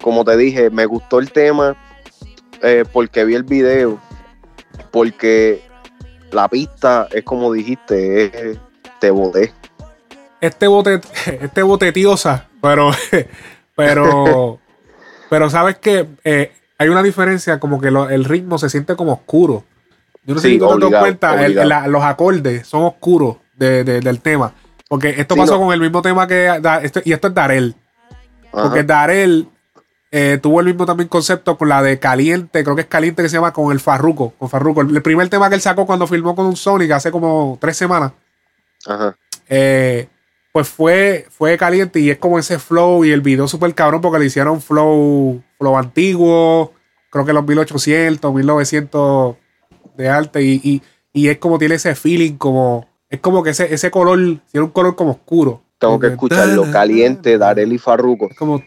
como 0.00 0.24
te 0.24 0.36
dije, 0.36 0.70
me 0.70 0.86
gustó 0.86 1.18
el 1.18 1.30
tema 1.32 1.76
eh, 2.62 2.84
porque 2.92 3.24
vi 3.24 3.34
el 3.34 3.42
video, 3.42 3.98
porque 4.90 5.62
la 6.30 6.48
pista 6.48 7.08
es 7.12 7.24
como 7.24 7.52
dijiste, 7.52 8.50
es, 8.52 8.58
te 9.00 9.10
boté. 9.10 9.52
Este 10.40 10.66
bote, 10.66 11.00
este 11.40 11.62
bote 11.62 11.92
tiosa, 11.92 12.48
pero, 12.60 12.90
pero, 13.76 14.58
pero 15.30 15.50
sabes 15.50 15.78
que 15.78 16.06
eh, 16.24 16.52
hay 16.78 16.88
una 16.88 17.02
diferencia, 17.02 17.58
como 17.60 17.80
que 17.80 17.90
lo- 17.90 18.08
el 18.10 18.24
ritmo 18.24 18.58
se 18.58 18.68
siente 18.68 18.96
como 18.96 19.12
oscuro. 19.12 19.64
Yo 20.26 20.34
no 20.34 20.40
sé 20.40 20.48
Sí, 20.48 20.54
si 20.54 20.58
tú 20.58 20.66
te 20.68 20.72
obligado, 20.74 21.04
cuenta, 21.04 21.44
el- 21.44 21.68
la- 21.68 21.86
los 21.86 22.02
acordes 22.02 22.66
son 22.66 22.82
oscuros 22.84 23.36
de- 23.56 23.84
de- 23.84 24.00
del 24.00 24.20
tema. 24.20 24.54
Porque 24.94 25.20
esto 25.20 25.34
Sí, 25.34 25.40
pasó 25.40 25.54
no. 25.54 25.60
con 25.66 25.74
el 25.74 25.80
mismo 25.80 26.02
tema 26.02 26.26
que. 26.26 26.58
da- 26.60 26.82
este- 26.82 27.02
y 27.04 27.12
esto 27.12 27.28
es 27.28 27.34
Darel. 27.34 27.74
Ajá. 28.52 28.62
Porque 28.64 28.82
Darel 28.84 29.48
eh, 30.12 30.38
tuvo 30.40 30.60
el 30.60 30.66
mismo 30.66 30.86
también 30.86 31.08
concepto 31.08 31.58
con 31.58 31.68
la 31.68 31.82
de 31.82 31.98
Caliente, 31.98 32.62
creo 32.62 32.76
que 32.76 32.82
es 32.82 32.86
Caliente 32.88 33.22
que 33.22 33.28
se 33.28 33.36
llama 33.36 33.52
con 33.52 33.72
el 33.72 33.80
Farruco. 33.80 34.30
Con 34.38 34.48
Farruko. 34.48 34.82
El, 34.82 34.94
el 34.96 35.02
primer 35.02 35.28
tema 35.28 35.48
que 35.48 35.56
él 35.56 35.60
sacó 35.60 35.86
cuando 35.86 36.06
filmó 36.06 36.36
con 36.36 36.46
un 36.46 36.56
Sonic 36.56 36.92
hace 36.92 37.10
como 37.10 37.58
tres 37.60 37.76
semanas. 37.76 38.12
Ajá. 38.86 39.16
eh, 39.48 40.08
pues 40.52 40.68
fue, 40.68 41.26
fue 41.30 41.56
caliente 41.58 41.98
y 41.98 42.10
es 42.10 42.18
como 42.18 42.38
ese 42.38 42.60
flow 42.60 43.04
y 43.04 43.10
el 43.10 43.22
video 43.22 43.48
súper 43.48 43.74
cabrón 43.74 44.00
porque 44.00 44.20
le 44.20 44.26
hicieron 44.26 44.60
flow, 44.62 45.42
flow 45.58 45.76
antiguo, 45.76 46.72
creo 47.10 47.24
que 47.24 47.32
los 47.32 47.44
1800, 47.44 48.32
1900 48.32 49.34
de 49.96 50.08
arte 50.08 50.42
y, 50.42 50.60
y, 50.62 50.82
y 51.12 51.28
es 51.28 51.38
como 51.38 51.58
tiene 51.58 51.74
ese 51.74 51.96
feeling 51.96 52.36
como, 52.36 52.88
es 53.10 53.20
como 53.20 53.42
que 53.42 53.50
ese, 53.50 53.72
ese 53.72 53.90
color, 53.90 54.18
tiene 54.50 54.64
un 54.64 54.70
color 54.70 54.96
como 54.96 55.12
oscuro. 55.12 55.62
Tengo 55.78 56.00
que 56.00 56.06
escucharlo 56.08 56.70
caliente, 56.70 57.36
Darel 57.36 57.72
y 57.72 57.78
Farruko. 57.78 58.28
Es 58.30 58.36
como, 58.36 58.62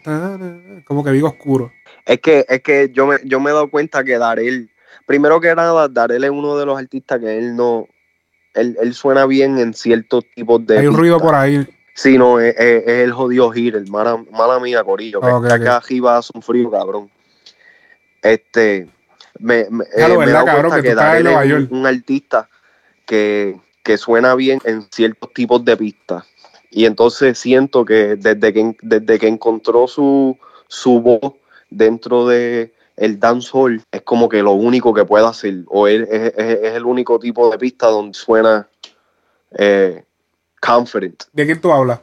como 0.86 1.02
que 1.02 1.10
digo 1.10 1.28
oscuro. 1.28 1.72
Es 2.06 2.20
que, 2.20 2.46
es 2.48 2.62
que 2.62 2.90
yo 2.92 3.06
me, 3.06 3.16
yo 3.24 3.40
me 3.40 3.50
he 3.50 3.52
dado 3.52 3.70
cuenta 3.70 4.04
que 4.04 4.18
Darel, 4.18 4.70
primero 5.04 5.40
que 5.40 5.52
nada, 5.54 5.88
Darel 5.88 6.22
es 6.24 6.30
uno 6.30 6.56
de 6.56 6.66
los 6.66 6.78
artistas 6.78 7.18
que 7.18 7.38
él 7.38 7.56
no, 7.56 7.88
él, 8.54 8.76
él 8.80 8.94
suena 8.94 9.26
bien 9.26 9.58
en 9.58 9.74
ciertos 9.74 10.24
tipos 10.34 10.64
de. 10.64 10.78
Hay 10.78 10.86
un 10.86 10.96
ruido 10.96 11.18
por 11.18 11.34
ahí. 11.34 11.66
Sí, 11.94 12.16
no, 12.16 12.38
es, 12.38 12.54
es- 12.56 12.82
es 12.86 13.04
el 13.04 13.12
jodido 13.12 13.52
Hitter, 13.52 13.84
mala, 13.88 14.22
mala 14.30 14.60
mía, 14.60 14.84
Corillo, 14.84 15.20
que 15.20 15.26
Ok, 15.26 15.44
está 15.44 15.56
ok. 15.56 15.60
acá 15.62 15.76
arriba 15.78 16.18
hace 16.18 16.30
un 16.34 16.42
frío, 16.42 16.70
cabrón. 16.70 17.10
Este, 18.22 18.88
me, 19.40 19.66
me, 19.70 19.84
eh, 19.84 19.88
me 19.96 20.04
he 20.04 20.16
¿verdad, 20.18 20.32
dado 20.34 20.46
cabrón? 20.46 20.70
cuenta 20.70 20.76
Que 20.82 20.88
que, 20.90 20.94
Darel 20.94 21.26
es 21.64 21.70
un 21.70 21.86
artista 21.86 22.48
que, 23.04 23.56
que 23.88 23.96
suena 23.96 24.34
bien 24.34 24.60
en 24.64 24.82
ciertos 24.92 25.32
tipos 25.32 25.64
de 25.64 25.74
pistas. 25.74 26.22
Y 26.70 26.84
entonces 26.84 27.38
siento 27.38 27.86
que 27.86 28.16
desde 28.16 28.52
que, 28.52 28.76
desde 28.82 29.18
que 29.18 29.26
encontró 29.28 29.88
su, 29.88 30.36
su 30.66 31.00
voz 31.00 31.32
dentro 31.70 32.26
de 32.26 32.74
el 32.98 33.18
dancehall, 33.18 33.80
es 33.90 34.02
como 34.02 34.28
que 34.28 34.42
lo 34.42 34.52
único 34.52 34.92
que 34.92 35.06
puede 35.06 35.24
hacer. 35.26 35.54
O 35.68 35.88
él 35.88 36.06
es, 36.10 36.34
es- 36.36 36.58
es 36.64 36.74
el 36.74 36.84
único 36.84 37.18
tipo 37.18 37.50
de 37.50 37.56
pista 37.56 37.86
donde 37.86 38.12
suena 38.12 38.68
eh, 39.58 40.04
confident 40.60 41.22
¿De 41.32 41.46
quién 41.46 41.60
tú 41.62 41.72
hablas? 41.72 42.00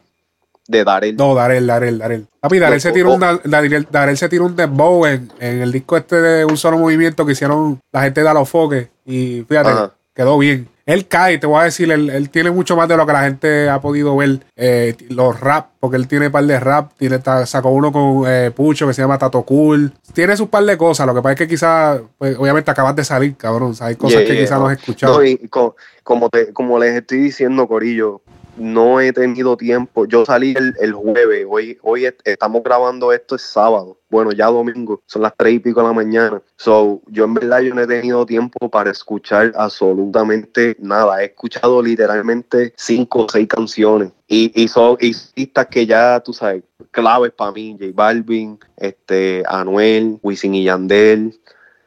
de 0.68 0.84
Darel. 0.84 1.16
No, 1.16 1.36
Darel, 1.36 1.68
Darel, 1.68 2.00
Darel. 2.00 2.26
Papi, 2.40 2.58
Darel 2.58 2.82
se 2.82 2.92
tiró 2.92 3.14
un, 3.14 3.20
Darel, 3.20 3.88
Darel 3.92 4.18
se 4.18 4.28
tiró 4.30 4.46
un 4.48 4.56
dembow 4.56 5.06
en, 5.06 5.32
en 5.40 5.62
el 5.62 5.72
disco 5.72 5.96
este 5.96 6.16
de 6.20 6.44
un 6.46 6.58
solo 6.58 6.80
movimiento 6.80 7.24
que 7.24 7.34
hicieron 7.34 7.80
la 7.92 8.02
gente 8.02 8.24
de 8.24 8.30
Alofoque. 8.30 8.90
Y 9.06 9.46
fíjate, 9.48 9.70
Ajá. 9.70 9.94
quedó 10.16 10.40
bien. 10.40 10.68
Él 10.86 11.08
cae, 11.08 11.40
te 11.40 11.48
voy 11.48 11.62
a 11.62 11.64
decir, 11.64 11.92
él, 11.92 12.12
él 12.12 12.30
tiene 12.30 12.52
mucho 12.52 12.76
más 12.76 12.88
de 12.88 12.96
lo 12.96 13.08
que 13.08 13.14
la 13.14 13.24
gente 13.24 13.68
ha 13.70 13.82
podido 13.82 14.16
ver. 14.16 14.46
eh, 14.56 14.96
los 15.10 15.40
rap, 15.40 15.70
porque 15.80 15.98
él 15.98 16.08
tiene 16.08 16.28
un 16.28 16.32
par 16.32 16.44
de 16.46 16.60
rap. 16.60 16.92
Tiene, 16.98 17.20
sacó 17.46 17.70
uno 17.70 17.92
con 17.92 18.24
eh, 18.28 18.52
Pucho 18.56 18.86
que 18.86 18.94
se 18.94 19.02
llama 19.02 19.18
Tato 19.18 19.42
Cool. 19.44 19.92
Tiene 20.14 20.38
sus 20.38 20.48
par 20.48 20.64
de 20.64 20.78
cosas. 20.78 21.08
Lo 21.08 21.16
que 21.16 21.22
pasa 21.22 21.34
es 21.34 21.38
que 21.40 21.48
quizás, 21.48 22.02
pues, 22.20 22.38
obviamente 22.38 22.70
acabas 22.70 22.96
de 22.96 23.04
salir, 23.04 23.36
cabrón. 23.36 23.72
O 23.72 23.74
sea, 23.74 23.88
hay 23.88 23.96
cosas 23.96 24.20
Yeah, 24.20 24.28
que 24.28 24.34
yeah, 24.36 24.44
quizás 24.44 24.60
no 24.60 24.68
has 24.68 24.78
escuchado. 24.78 25.18
No, 25.18 25.24
y 25.26 25.38
co- 25.48 25.76
como, 26.04 26.30
te, 26.30 26.54
como 26.54 26.78
les 26.78 26.94
estoy 26.96 27.18
diciendo, 27.18 27.68
Corillo, 27.68 28.22
no 28.58 29.00
he 29.00 29.12
tenido 29.14 29.58
tiempo. 29.58 30.06
Yo 30.06 30.26
salí 30.26 30.54
el, 30.58 30.74
el 30.80 30.94
jueves, 30.94 31.46
hoy, 31.50 31.78
hoy 31.82 32.06
est- 32.06 32.22
estamos 32.26 32.64
grabando 32.64 33.12
esto 33.14 33.36
es 33.36 33.42
sábado, 33.42 33.98
bueno, 34.10 34.32
ya 34.32 34.48
domingo, 34.48 35.02
son 35.06 35.24
las 35.24 35.34
tres 35.38 35.54
y 35.56 35.60
pico 35.60 35.82
de 35.82 35.88
la 35.88 35.94
mañana. 35.94 36.42
So, 36.58 37.02
yo 37.08 37.26
en 37.26 37.34
verdad 37.34 37.60
yo 37.62 37.76
no 37.76 37.82
he 37.82 37.88
tenido 37.88 38.26
tiempo 38.26 38.70
para 38.70 38.92
escuchar 38.92 39.52
absolutamente 39.56 40.76
nada. 40.80 41.22
He 41.22 41.26
escuchado 41.26 41.82
literalmente 41.82 42.74
cinco 42.78 43.26
o 43.26 43.30
seis 43.30 43.48
canciones. 43.48 44.12
Y, 44.28 44.52
y 44.60 44.68
son 44.68 44.98
y 45.00 45.14
artistas 45.14 45.68
que 45.68 45.86
ya, 45.86 46.20
tú 46.20 46.34
sabes, 46.34 46.64
claves 46.92 47.32
para 47.32 47.52
mí, 47.52 47.78
J 47.80 47.92
Balvin, 47.94 48.58
este, 48.78 49.44
Anuel, 49.48 50.18
Wisin 50.24 50.56
y 50.56 50.64
Yandel. 50.64 51.40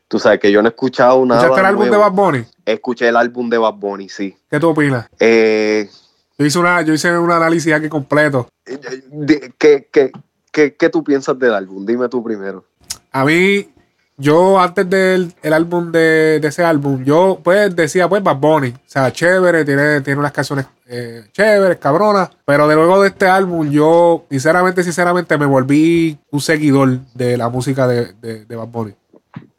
Tú 0.07 0.19
sabes 0.19 0.39
que 0.41 0.51
yo 0.53 0.63
no 0.63 0.69
he 0.69 0.71
escuchado 0.71 1.25
nada. 1.27 1.43
¿Escuchaste 1.43 1.61
el 1.61 1.67
álbum 1.67 1.91
de. 1.91 1.97
Bad 1.97 2.13
Bunny? 2.13 2.45
Escuché 2.65 3.09
el 3.09 3.17
álbum 3.17 3.51
de 3.51 3.59
Bad 3.59 3.75
Bunny, 3.75 4.09
sí. 4.09 4.37
¿Qué 4.51 4.61
tú 4.61 4.69
opinas? 4.69 5.07
Eh, 5.19 5.89
Yo 6.39 6.47
hice, 6.47 6.59
una, 6.61 6.83
yo 6.83 6.95
hice 6.95 7.19
un 7.19 7.31
análisis 7.33 7.73
aquí 7.73 7.89
completo. 7.89 8.49
de- 9.11 9.53
¿qué, 9.59 9.89
qué, 9.91 10.13
qué, 10.53 10.75
qué 10.77 10.89
tú 10.89 11.03
piensas 11.03 11.37
del 11.39 11.53
álbum? 11.53 11.85
Dime 11.85 12.09
tú 12.09 12.23
primero. 12.23 12.65
A 13.11 13.25
mí, 13.25 13.69
yo 14.17 14.61
antes 14.61 14.89
del 14.89 15.35
el 15.43 15.53
álbum 15.53 15.91
de, 15.91 16.39
de 16.41 16.47
ese 16.49 16.63
álbum, 16.65 17.03
yo 17.03 17.41
pues 17.43 17.75
decía, 17.75 18.09
pues 18.09 18.23
Bad 18.23 18.37
Bunny. 18.37 18.69
O 18.69 18.79
sea, 18.87 19.13
chévere, 19.13 19.65
tiene, 19.65 20.01
tiene 20.03 20.21
unas 20.21 20.31
canciones 20.33 20.67
eh, 20.87 21.25
chéveres, 21.33 21.79
cabronas. 21.79 22.31
Pero 22.45 22.69
de 22.69 22.77
luego 22.77 23.03
de 23.03 23.09
este 23.09 23.27
álbum, 23.27 23.69
yo, 23.71 24.25
sinceramente, 24.31 24.85
sinceramente, 24.85 25.37
me 25.39 25.47
volví 25.47 26.19
un 26.31 26.41
seguidor 26.41 27.01
de 27.15 27.37
la 27.37 27.49
música 27.49 27.89
de, 27.89 28.13
de, 28.15 28.45
de 28.45 28.57
Bad 28.57 28.69
Bunny. 28.69 28.95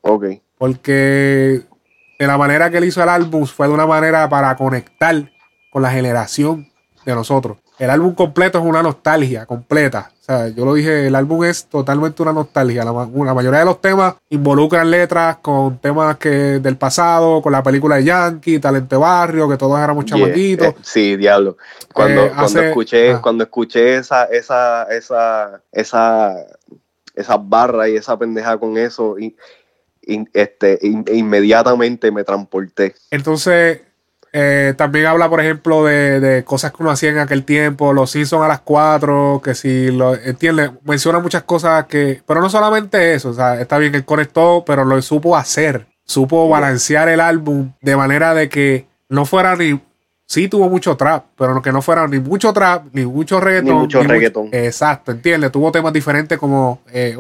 Ok. 0.02 0.26
Porque 0.58 1.62
de 2.18 2.28
la 2.28 2.38
manera 2.38 2.70
que 2.70 2.78
él 2.78 2.86
hizo 2.86 3.04
el 3.04 3.10
álbum 3.10 3.46
fue 3.46 3.68
de 3.68 3.74
una 3.74 3.86
manera 3.86 4.30
para 4.30 4.56
conectar 4.56 5.30
con 5.70 5.82
la 5.82 5.92
generación 5.92 6.68
de 7.06 7.16
nosotros. 7.16 7.58
El 7.78 7.90
álbum 7.90 8.14
completo 8.14 8.60
es 8.60 8.66
una 8.66 8.84
nostalgia 8.84 9.46
completa. 9.46 10.12
O 10.22 10.24
sea, 10.26 10.48
yo 10.50 10.66
lo 10.66 10.74
dije, 10.74 11.08
el 11.08 11.16
álbum 11.16 11.46
es 11.46 11.66
totalmente 11.66 12.22
una 12.22 12.34
nostalgia. 12.34 12.84
La, 12.84 12.92
ma- 12.92 13.10
la 13.26 13.34
mayoría 13.34 13.60
de 13.60 13.66
los 13.66 13.80
temas 13.80 14.16
involucran 14.30 14.92
letras 14.92 15.38
con 15.38 15.78
temas 15.80 16.18
que 16.18 16.30
del 16.60 16.76
pasado, 16.78 17.42
con 17.42 17.54
la 17.54 17.64
película 17.64 17.96
de 17.96 18.04
Yankee, 18.04 18.60
Talente 18.60 18.98
Barrio, 18.98 19.48
que 19.48 19.56
todos 19.58 19.80
éramos 19.80 20.06
Yeah, 20.06 20.18
chamaquitos. 20.18 20.68
eh, 20.68 20.76
sí, 20.82 21.16
diablo. 21.16 21.56
Cuando, 21.94 22.26
Eh, 22.26 22.28
cuando 22.36 22.44
hace- 22.46 22.68
escuché, 22.68 23.12
ah. 23.14 23.22
cuando 23.24 23.44
escuché 23.46 23.96
esa, 23.96 24.26
esa, 24.26 24.84
esa, 24.84 25.62
esa, 25.72 26.36
esa 27.16 27.38
barra 27.38 27.88
y 27.88 27.96
esa 27.96 28.18
pendeja 28.20 28.58
con 28.58 28.78
eso, 28.78 29.18
y, 29.18 29.36
este, 30.34 30.80
in- 30.82 31.06
inmediatamente 31.14 32.12
me 32.12 32.24
transporté. 32.24 32.94
Entonces, 33.10 33.82
eh, 34.32 34.74
también 34.78 35.08
habla, 35.08 35.30
por 35.30 35.42
ejemplo, 35.42 35.86
de, 35.86 36.20
de 36.20 36.44
cosas 36.44 36.72
que 36.72 36.84
uno 36.84 36.92
hacía 36.92 37.10
en 37.10 37.18
aquel 37.20 37.44
tiempo, 37.46 37.94
los 37.94 38.12
Simpsons 38.12 38.44
a 38.44 38.48
las 38.48 38.62
4, 38.62 39.42
que 39.44 39.56
si 39.56 39.92
lo 39.92 40.16
entiende, 40.16 40.72
menciona 40.84 41.20
muchas 41.20 41.44
cosas 41.44 41.86
que, 41.86 42.22
pero 42.26 42.42
no 42.42 42.50
solamente 42.50 43.14
eso, 43.14 43.30
o 43.30 43.34
sea, 43.34 43.60
está 43.60 43.78
bien 43.78 43.92
que 43.92 44.06
conectó, 44.06 44.64
pero 44.66 44.86
lo 44.86 45.02
supo 45.02 45.36
hacer, 45.36 45.88
supo 46.06 46.48
balancear 46.48 47.10
el 47.10 47.20
álbum 47.20 47.74
de 47.82 47.96
manera 47.96 48.34
de 48.34 48.50
que 48.50 48.88
no 49.10 49.26
fuera 49.26 49.56
ni, 49.56 49.80
sí 50.26 50.48
tuvo 50.48 50.70
mucho 50.70 50.96
trap, 50.96 51.26
pero 51.36 51.60
que 51.62 51.72
no 51.72 51.82
fuera 51.82 52.08
ni 52.08 52.20
mucho 52.20 52.54
trap, 52.54 52.86
ni 52.94 53.06
mucho 53.06 53.40
reggaetón. 53.40 53.74
Ni 53.74 53.80
mucho 53.80 54.04
reggaetón. 54.04 54.50
exacto, 54.52 55.12
entiende, 55.12 55.50
tuvo 55.50 55.72
temas 55.72 55.92
diferentes 55.92 56.38
como, 56.38 56.82
eh, 56.92 57.18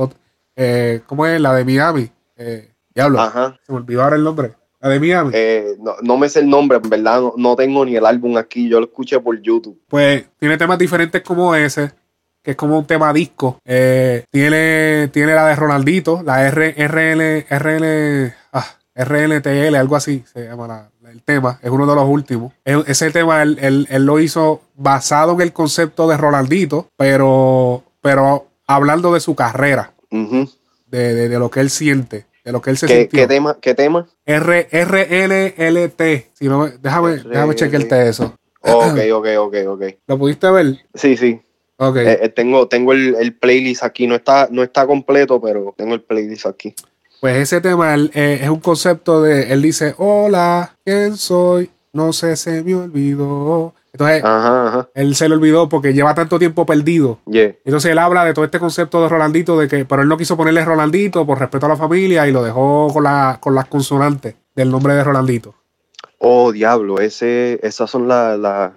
eh, 0.55 1.01
¿cómo 1.07 1.25
es? 1.25 1.41
La 1.41 1.55
de 1.55 1.65
Miami, 1.65 2.11
eh, 2.37 2.71
diablo, 2.93 3.19
Ajá. 3.19 3.57
se 3.65 3.71
me 3.71 3.79
olvidó 3.79 4.03
ahora 4.03 4.15
el 4.15 4.23
nombre, 4.23 4.53
la 4.81 4.89
de 4.89 4.99
Miami. 4.99 5.31
Eh, 5.33 5.75
no, 5.79 5.93
no 6.01 6.17
me 6.17 6.29
sé 6.29 6.39
el 6.39 6.49
nombre, 6.49 6.79
en 6.81 6.89
verdad, 6.89 7.19
no, 7.21 7.33
no 7.37 7.55
tengo 7.55 7.83
ni 7.85 7.95
el 7.95 8.05
álbum 8.05 8.37
aquí, 8.37 8.69
yo 8.69 8.79
lo 8.79 8.85
escuché 8.85 9.19
por 9.19 9.39
YouTube. 9.41 9.79
pues 9.87 10.25
tiene 10.39 10.57
temas 10.57 10.77
diferentes 10.77 11.21
como 11.21 11.53
ese, 11.55 11.91
que 12.41 12.51
es 12.51 12.57
como 12.57 12.77
un 12.79 12.85
tema 12.85 13.11
disco. 13.11 13.59
Eh, 13.65 14.23
tiene, 14.31 15.09
tiene 15.11 15.33
la 15.35 15.47
de 15.47 15.55
Ronaldito, 15.55 16.21
la 16.23 16.47
R, 16.47 16.73
RL, 16.77 17.45
RL, 17.49 18.33
ah, 18.53 18.65
RLTL, 18.95 19.75
algo 19.75 19.95
así 19.95 20.23
se 20.31 20.45
llama 20.45 20.67
la- 20.67 20.89
la- 21.01 21.11
el 21.11 21.23
tema, 21.23 21.59
es 21.61 21.69
uno 21.69 21.85
de 21.85 21.95
los 21.95 22.07
últimos. 22.07 22.53
E- 22.63 22.83
ese 22.87 23.11
tema 23.11 23.41
él, 23.43 23.57
él- 23.61 23.87
él 23.89 24.05
lo 24.05 24.19
hizo 24.19 24.61
basado 24.75 25.33
en 25.33 25.41
el 25.41 25.53
concepto 25.53 26.07
de 26.07 26.15
Ronaldito, 26.17 26.87
pero, 26.95 27.83
pero 28.01 28.47
hablando 28.67 29.13
de 29.13 29.19
su 29.19 29.35
carrera, 29.35 29.91
de- 30.87 31.29
de 31.29 31.39
lo 31.39 31.49
que 31.51 31.59
él 31.59 31.69
siente, 31.69 32.25
de 32.49 32.53
lo 32.53 32.61
que 32.63 32.71
él 32.71 32.77
se 32.77 32.87
¿Qué, 32.87 33.01
sintió. 33.01 33.19
qué 33.19 33.27
tema? 33.27 33.57
¿Qué 33.61 33.75
tema? 33.75 34.07
R, 34.25 34.67
RLLT. 34.71 36.01
Si 36.33 36.47
no, 36.47 36.59
me- 36.63 36.71
déjame, 36.81 37.17
déjame 37.17 37.53
RL. 37.53 37.55
chequearte 37.55 38.09
eso. 38.09 38.33
Ok, 38.61 38.97
ok, 39.13 39.27
ok, 39.37 39.55
ok. 39.67 39.83
¿Lo 40.07 40.17
pudiste 40.17 40.49
ver? 40.49 40.79
Sí, 40.95 41.15
sí. 41.15 41.39
Ok. 41.77 41.97
Eh, 41.97 42.19
eh, 42.23 42.29
tengo 42.29 42.67
tengo 42.67 42.91
el, 42.93 43.15
el 43.19 43.35
playlist 43.35 43.83
aquí, 43.83 44.07
no 44.07 44.15
está, 44.15 44.47
no 44.51 44.63
está 44.63 44.87
completo, 44.87 45.39
pero 45.39 45.73
tengo 45.77 45.93
el 45.93 46.01
playlist 46.01 46.47
aquí. 46.47 46.73
Pues 47.21 47.37
ese 47.37 47.61
tema 47.61 47.95
eh, 47.95 48.39
es 48.41 48.49
un 48.49 48.59
concepto 48.61 49.21
de, 49.21 49.51
él 49.53 49.61
dice, 49.61 49.93
hola, 49.97 50.75
¿quién 50.83 51.15
soy? 51.17 51.69
No 51.93 52.13
sé, 52.13 52.35
se 52.35 52.63
me 52.63 52.73
olvidó. 52.75 53.75
Entonces, 53.91 54.23
Ajá, 54.23 54.67
ajá. 54.67 54.89
él 54.93 55.15
se 55.15 55.27
le 55.27 55.35
olvidó 55.35 55.67
porque 55.67 55.93
lleva 55.93 56.13
tanto 56.13 56.37
tiempo 56.37 56.65
perdido. 56.65 57.19
Yeah. 57.25 57.55
Entonces 57.65 57.91
él 57.91 57.97
habla 57.97 58.23
de 58.23 58.33
todo 58.33 58.45
este 58.45 58.59
concepto 58.59 59.01
de 59.01 59.09
Rolandito, 59.09 59.57
de 59.59 59.67
que, 59.67 59.83
pero 59.85 60.01
él 60.03 60.07
no 60.07 60.17
quiso 60.17 60.37
ponerle 60.37 60.63
Rolandito 60.63 61.25
por 61.25 61.39
respeto 61.39 61.65
a 61.65 61.69
la 61.69 61.75
familia 61.75 62.27
y 62.27 62.31
lo 62.31 62.43
dejó 62.43 62.87
con, 62.93 63.03
la, 63.03 63.39
con 63.41 63.55
las 63.55 63.65
consonantes 63.65 64.35
del 64.55 64.69
nombre 64.69 64.93
de 64.93 65.03
Rolandito. 65.03 65.55
Oh, 66.19 66.51
diablo, 66.51 66.99
ese, 66.99 67.59
esas 67.63 67.89
son 67.89 68.07
las, 68.07 68.37
la, 68.37 68.73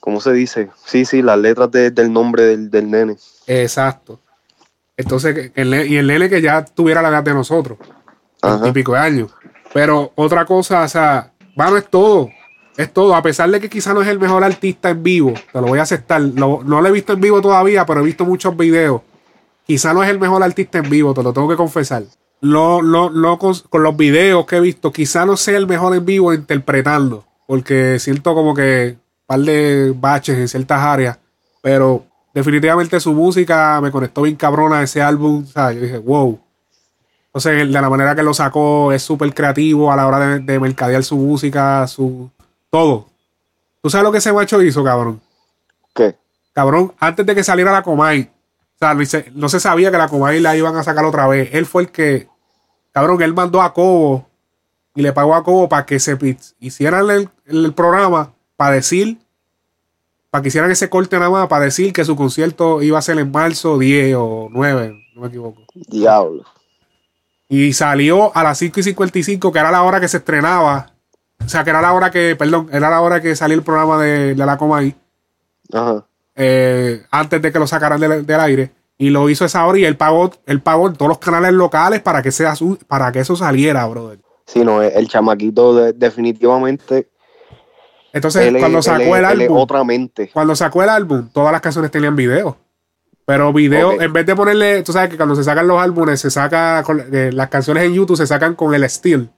¿cómo 0.00 0.20
se 0.20 0.32
dice? 0.32 0.70
Sí, 0.84 1.04
sí, 1.04 1.20
las 1.22 1.38
letras 1.38 1.70
de- 1.70 1.90
del 1.90 2.12
nombre 2.12 2.44
del, 2.44 2.70
del 2.70 2.90
nene. 2.90 3.16
Exacto. 3.46 4.20
Entonces, 4.96 5.52
el, 5.54 5.74
y 5.90 5.96
el 5.98 6.06
nene 6.06 6.28
que 6.30 6.40
ya 6.40 6.64
tuviera 6.64 7.02
la 7.02 7.08
edad 7.10 7.22
de 7.22 7.34
nosotros, 7.34 7.78
Ajá. 8.40 8.62
típico 8.64 8.92
de 8.92 8.98
años. 9.00 9.30
Pero 9.74 10.12
otra 10.14 10.46
cosa, 10.46 10.82
o 10.84 10.88
sea, 10.88 11.32
bueno, 11.54 11.76
es 11.76 11.86
todo. 11.90 12.30
Es 12.76 12.92
todo. 12.92 13.14
A 13.14 13.22
pesar 13.22 13.50
de 13.50 13.60
que 13.60 13.70
quizá 13.70 13.94
no 13.94 14.02
es 14.02 14.08
el 14.08 14.18
mejor 14.18 14.44
artista 14.44 14.90
en 14.90 15.02
vivo, 15.02 15.32
te 15.52 15.60
lo 15.60 15.66
voy 15.68 15.78
a 15.78 15.82
aceptar. 15.82 16.20
Lo- 16.20 16.62
no 16.64 16.80
lo 16.80 16.88
he 16.88 16.92
visto 16.92 17.12
en 17.14 17.20
vivo 17.20 17.40
todavía, 17.40 17.86
pero 17.86 18.00
he 18.00 18.04
visto 18.04 18.24
muchos 18.24 18.56
videos. 18.56 19.00
Quizá 19.66 19.92
no 19.94 20.02
es 20.02 20.10
el 20.10 20.18
mejor 20.18 20.42
artista 20.42 20.78
en 20.78 20.88
vivo, 20.90 21.12
te 21.14 21.22
lo 21.22 21.32
tengo 21.32 21.48
que 21.48 21.56
confesar. 21.56 22.04
Lo, 22.40 22.82
lo, 22.82 23.08
lo 23.10 23.38
con, 23.38 23.54
los 23.82 23.96
videos 23.96 24.46
que 24.46 24.56
he 24.56 24.60
visto, 24.60 24.92
quizá 24.92 25.24
no 25.24 25.36
sea 25.36 25.56
el 25.56 25.66
mejor 25.66 25.96
en 25.96 26.04
vivo 26.04 26.34
interpretando, 26.34 27.24
porque 27.46 27.98
siento 27.98 28.34
como 28.34 28.54
que 28.54 28.96
un 28.98 29.26
par 29.26 29.40
de 29.40 29.92
baches 29.96 30.36
en 30.38 30.46
ciertas 30.46 30.80
áreas, 30.80 31.18
pero 31.62 32.04
definitivamente 32.34 33.00
su 33.00 33.12
música 33.14 33.80
me 33.80 33.90
conectó 33.90 34.22
bien 34.22 34.36
cabrona 34.36 34.80
a 34.80 34.82
ese 34.82 35.00
álbum. 35.02 35.44
O 35.48 35.50
sea, 35.50 35.72
yo 35.72 35.80
dije, 35.80 35.98
wow. 35.98 36.38
Entonces, 37.28 37.58
de 37.72 37.80
la 37.80 37.90
manera 37.90 38.14
que 38.14 38.22
lo 38.22 38.34
sacó, 38.34 38.92
es 38.92 39.02
súper 39.02 39.32
creativo 39.34 39.90
a 39.90 39.96
la 39.96 40.06
hora 40.06 40.38
de 40.38 40.60
mercadear 40.60 41.02
su 41.04 41.16
música, 41.16 41.86
su 41.88 42.30
todo. 42.70 43.06
¿Tú 43.82 43.90
sabes 43.90 44.04
lo 44.04 44.12
que 44.12 44.18
ese 44.18 44.32
macho 44.32 44.60
hizo, 44.62 44.82
cabrón? 44.82 45.20
¿Qué? 45.94 46.16
Cabrón, 46.52 46.92
antes 46.98 47.24
de 47.26 47.34
que 47.34 47.44
saliera 47.44 47.72
la 47.72 47.82
Comay, 47.82 48.30
o 48.76 48.78
sea, 48.78 48.94
no 48.94 49.04
se, 49.04 49.30
no 49.34 49.48
se 49.48 49.60
sabía 49.60 49.90
que 49.90 49.98
la 49.98 50.08
Comay 50.08 50.40
la 50.40 50.56
iban 50.56 50.76
a 50.76 50.82
sacar 50.82 51.04
otra 51.04 51.26
vez. 51.26 51.50
Él 51.52 51.66
fue 51.66 51.82
el 51.82 51.90
que, 51.90 52.28
cabrón, 52.92 53.22
él 53.22 53.34
mandó 53.34 53.62
a 53.62 53.72
Cobo 53.72 54.26
y 54.94 55.02
le 55.02 55.12
pagó 55.12 55.34
a 55.34 55.44
Cobo 55.44 55.68
para 55.68 55.86
que 55.86 55.98
se 56.00 56.18
hicieran 56.60 57.08
el, 57.10 57.30
el 57.46 57.72
programa 57.74 58.32
para 58.56 58.74
decir, 58.74 59.18
para 60.30 60.42
que 60.42 60.48
hicieran 60.48 60.70
ese 60.70 60.90
corte 60.90 61.16
nada 61.18 61.30
más, 61.30 61.48
para 61.48 61.66
decir 61.66 61.92
que 61.92 62.04
su 62.04 62.16
concierto 62.16 62.82
iba 62.82 62.98
a 62.98 63.02
ser 63.02 63.18
en 63.18 63.30
marzo 63.30 63.78
10 63.78 64.16
o 64.18 64.48
9, 64.50 65.12
no 65.14 65.20
me 65.22 65.28
equivoco. 65.28 65.62
Diablo. 65.74 66.44
Y 67.48 67.72
salió 67.74 68.36
a 68.36 68.42
las 68.42 68.58
5 68.58 68.80
y 68.80 68.82
55, 68.82 69.52
que 69.52 69.58
era 69.58 69.70
la 69.70 69.82
hora 69.82 70.00
que 70.00 70.08
se 70.08 70.16
estrenaba. 70.16 70.92
O 71.44 71.48
sea, 71.48 71.62
que 71.64 71.70
era 71.70 71.80
la 71.82 71.92
hora 71.92 72.10
que, 72.10 72.34
perdón, 72.36 72.68
era 72.72 72.90
la 72.90 73.00
hora 73.00 73.20
que 73.20 73.36
salía 73.36 73.56
el 73.56 73.62
programa 73.62 74.02
de, 74.02 74.34
de 74.34 74.46
la 74.46 74.56
Comay. 74.58 74.94
Ajá. 75.72 76.04
eh, 76.34 77.02
antes 77.10 77.42
de 77.42 77.50
que 77.52 77.58
lo 77.58 77.66
sacaran 77.66 78.00
del, 78.00 78.24
del 78.26 78.40
aire. 78.40 78.70
Y 78.98 79.10
lo 79.10 79.28
hizo 79.28 79.44
esa 79.44 79.66
hora 79.66 79.78
y 79.78 79.84
él 79.84 79.96
pagó, 79.96 80.30
él 80.46 80.62
pagó 80.62 80.86
en 80.88 80.94
todos 80.94 81.08
los 81.10 81.18
canales 81.18 81.52
locales 81.52 82.00
para 82.00 82.22
que, 82.22 82.32
sea 82.32 82.54
su- 82.56 82.78
para 82.88 83.12
que 83.12 83.20
eso 83.20 83.36
saliera, 83.36 83.84
brother. 83.86 84.18
Sí, 84.46 84.64
no, 84.64 84.80
el 84.80 85.06
chamaquito 85.08 85.74
de- 85.74 85.92
definitivamente. 85.92 87.08
Entonces, 88.12 88.46
él 88.46 88.56
cuando 88.58 88.80
sacó 88.80 89.16
el 89.16 89.24
álbum, 89.24 89.58
otra 89.58 89.84
mente. 89.84 90.30
cuando 90.32 90.56
sacó 90.56 90.82
el 90.82 90.88
álbum, 90.88 91.28
todas 91.32 91.52
las 91.52 91.60
canciones 91.60 91.90
tenían 91.90 92.16
video. 92.16 92.56
Pero 93.26 93.52
video, 93.52 94.00
en 94.00 94.12
vez 94.12 94.24
de 94.24 94.36
ponerle, 94.36 94.82
tú 94.82 94.92
sabes 94.92 95.10
que 95.10 95.16
cuando 95.16 95.34
se 95.34 95.42
sacan 95.44 95.66
los 95.66 95.78
álbumes, 95.82 96.20
se 96.20 96.30
saca 96.30 96.82
con- 96.84 97.04
eh, 97.12 97.30
las 97.32 97.48
canciones 97.48 97.84
en 97.84 97.92
YouTube 97.94 98.16
se 98.16 98.26
sacan 98.26 98.54
con 98.54 98.72
el 98.74 98.88
steel. 98.88 99.28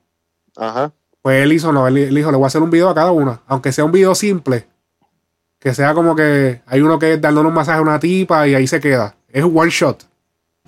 Ajá. 0.57 0.93
Pues 1.23 1.43
él 1.43 1.53
hizo, 1.53 1.73
no, 1.73 1.87
él, 1.89 1.97
él 1.99 2.15
dijo, 2.15 2.31
le 2.31 2.37
voy 2.37 2.45
a 2.45 2.47
hacer 2.49 2.63
un 2.63 2.71
video 2.71 2.89
a 2.89 2.95
cada 2.95 3.11
una. 3.11 3.41
Aunque 3.47 3.73
sea 3.73 3.85
un 3.85 3.93
video 3.93 4.15
simple. 4.15 4.67
Que 5.59 5.75
sea 5.75 5.93
como 5.95 6.15
que 6.15 6.63
hay 6.67 6.81
uno 6.81 6.99
que 6.99 7.15
es 7.15 7.21
dándole 7.21 7.49
un 7.49 7.55
masaje 7.55 7.79
a 7.79 7.83
una 7.83 7.99
tipa 7.99 8.47
y 8.47 8.55
ahí 8.55 8.67
se 8.67 8.81
queda. 8.81 9.17
Es 9.29 9.43
un 9.45 9.57
one 9.59 9.71
shot. 9.71 10.05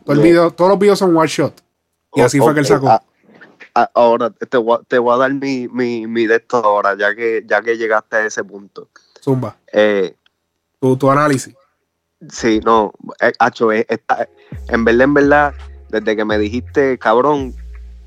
Todo 0.05 0.13
el 0.15 0.19
Yeah. 0.19 0.25
video, 0.31 0.51
todos 0.51 0.71
los 0.71 0.79
videos 0.79 0.99
son 0.99 1.17
one 1.17 1.29
shot. 1.29 1.61
Y 2.15 2.21
así 2.21 2.39
fue 2.41 2.53
que 2.55 2.61
él 2.61 2.67
sacó. 2.67 2.89
ah, 2.89 3.03
ah, 3.77 3.91
ahora 3.95 4.31
te 4.31 4.57
voy, 4.57 4.77
a- 4.79 4.83
te 4.89 4.99
voy 4.99 5.15
a 5.15 5.19
dar 5.19 5.33
mi, 5.33 5.69
mi, 5.69 6.07
mi 6.09 6.27
de 6.27 6.37
esto 6.37 6.57
ahora, 6.57 6.97
ya 6.99 7.15
que, 7.15 7.45
ya 7.47 7.63
que 7.63 7.77
llegaste 7.79 8.17
a 8.17 8.27
ese 8.27 8.43
punto. 8.43 8.89
Zumba. 9.23 9.57
Eh, 9.73 10.17
Tu, 10.81 10.97
tu 10.97 11.09
análisis. 11.11 11.55
sí, 12.29 12.61
no, 12.65 12.93
eh, 13.21 13.33
Hacho, 13.39 13.71
eh, 13.71 13.87
está- 13.89 14.29
en 14.69 14.85
verdad, 14.85 15.03
en 15.05 15.15
verdad, 15.15 15.55
desde 15.91 16.17
que 16.17 16.25
me 16.25 16.37
dijiste, 16.39 16.99
cabrón, 16.99 17.55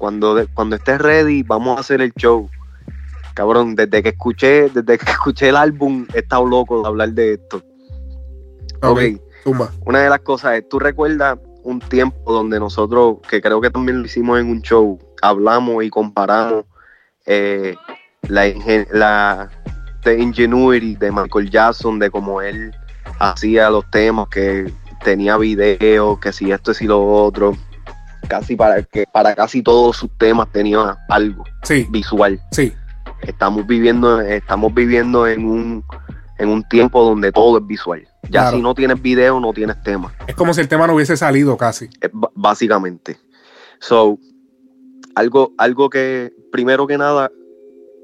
cuando, 0.03 0.45
cuando 0.53 0.75
estés 0.75 0.99
ready, 0.99 1.43
vamos 1.43 1.77
a 1.77 1.79
hacer 1.79 2.01
el 2.01 2.11
show. 2.15 2.49
Cabrón, 3.35 3.73
desde 3.73 4.03
que 4.03 4.09
escuché, 4.09 4.67
desde 4.67 4.97
que 4.97 5.09
escuché 5.09 5.47
el 5.47 5.55
álbum, 5.55 6.05
he 6.13 6.19
estado 6.19 6.45
loco 6.45 6.81
de 6.81 6.87
hablar 6.89 7.13
de 7.13 7.35
esto. 7.35 7.63
Ok. 8.81 8.99
ok. 8.99 9.01
Zumba. 9.45 9.71
una 9.85 9.99
de 9.99 10.09
las 10.09 10.19
cosas 10.19 10.55
es, 10.55 10.67
tú 10.67 10.77
recuerdas 10.77 11.39
un 11.63 11.79
tiempo 11.79 12.33
donde 12.33 12.59
nosotros, 12.59 13.19
que 13.29 13.41
creo 13.41 13.61
que 13.61 13.69
también 13.69 13.99
lo 13.99 14.05
hicimos 14.05 14.41
en 14.41 14.47
un 14.49 14.61
show, 14.61 14.99
hablamos 15.21 15.81
y 15.85 15.89
comparamos 15.89 16.65
eh, 17.25 17.77
la, 18.23 18.45
ingen- 18.45 18.89
la 18.91 19.49
the 20.03 20.19
ingenuity 20.19 20.97
de 20.97 21.13
Michael 21.13 21.49
Jackson, 21.49 21.97
de 21.97 22.11
cómo 22.11 22.41
él 22.41 22.75
hacía 23.19 23.69
los 23.69 23.89
temas, 23.89 24.27
que 24.27 24.69
tenía 25.01 25.37
videos, 25.37 26.19
que 26.19 26.33
si 26.33 26.51
esto 26.51 26.71
y 26.71 26.75
si 26.75 26.87
lo 26.87 27.01
otro, 27.23 27.55
casi 28.27 28.55
para 28.55 28.81
que 28.83 29.05
para 29.11 29.35
casi 29.35 29.61
todos 29.61 29.97
sus 29.97 30.09
temas 30.17 30.51
tenía 30.51 30.97
algo 31.09 31.43
Sí, 31.63 31.87
visual. 31.89 32.41
sí. 32.51 32.73
Estamos 33.21 33.65
viviendo, 33.67 34.19
estamos 34.21 34.73
viviendo 34.73 35.27
en 35.27 35.45
un 35.45 35.83
en 36.39 36.49
un 36.49 36.63
tiempo 36.67 37.03
donde 37.03 37.31
todo 37.31 37.59
es 37.59 37.67
visual. 37.67 38.05
Ya 38.23 38.29
Claro. 38.41 38.57
si 38.57 38.61
no 38.63 38.73
tienes 38.73 39.01
video, 39.01 39.39
no 39.39 39.53
tienes 39.53 39.81
tema. 39.83 40.13
Es 40.27 40.35
como 40.35 40.53
si 40.53 40.61
el 40.61 40.67
tema 40.67 40.87
no 40.87 40.95
hubiese 40.95 41.15
salido 41.15 41.55
casi. 41.57 41.85
Eh, 42.01 42.09
básicamente. 42.33 43.17
So, 43.79 44.17
algo, 45.15 45.53
algo 45.57 45.89
que, 45.89 46.33
primero 46.51 46.87
que 46.87 46.97
nada, 46.97 47.31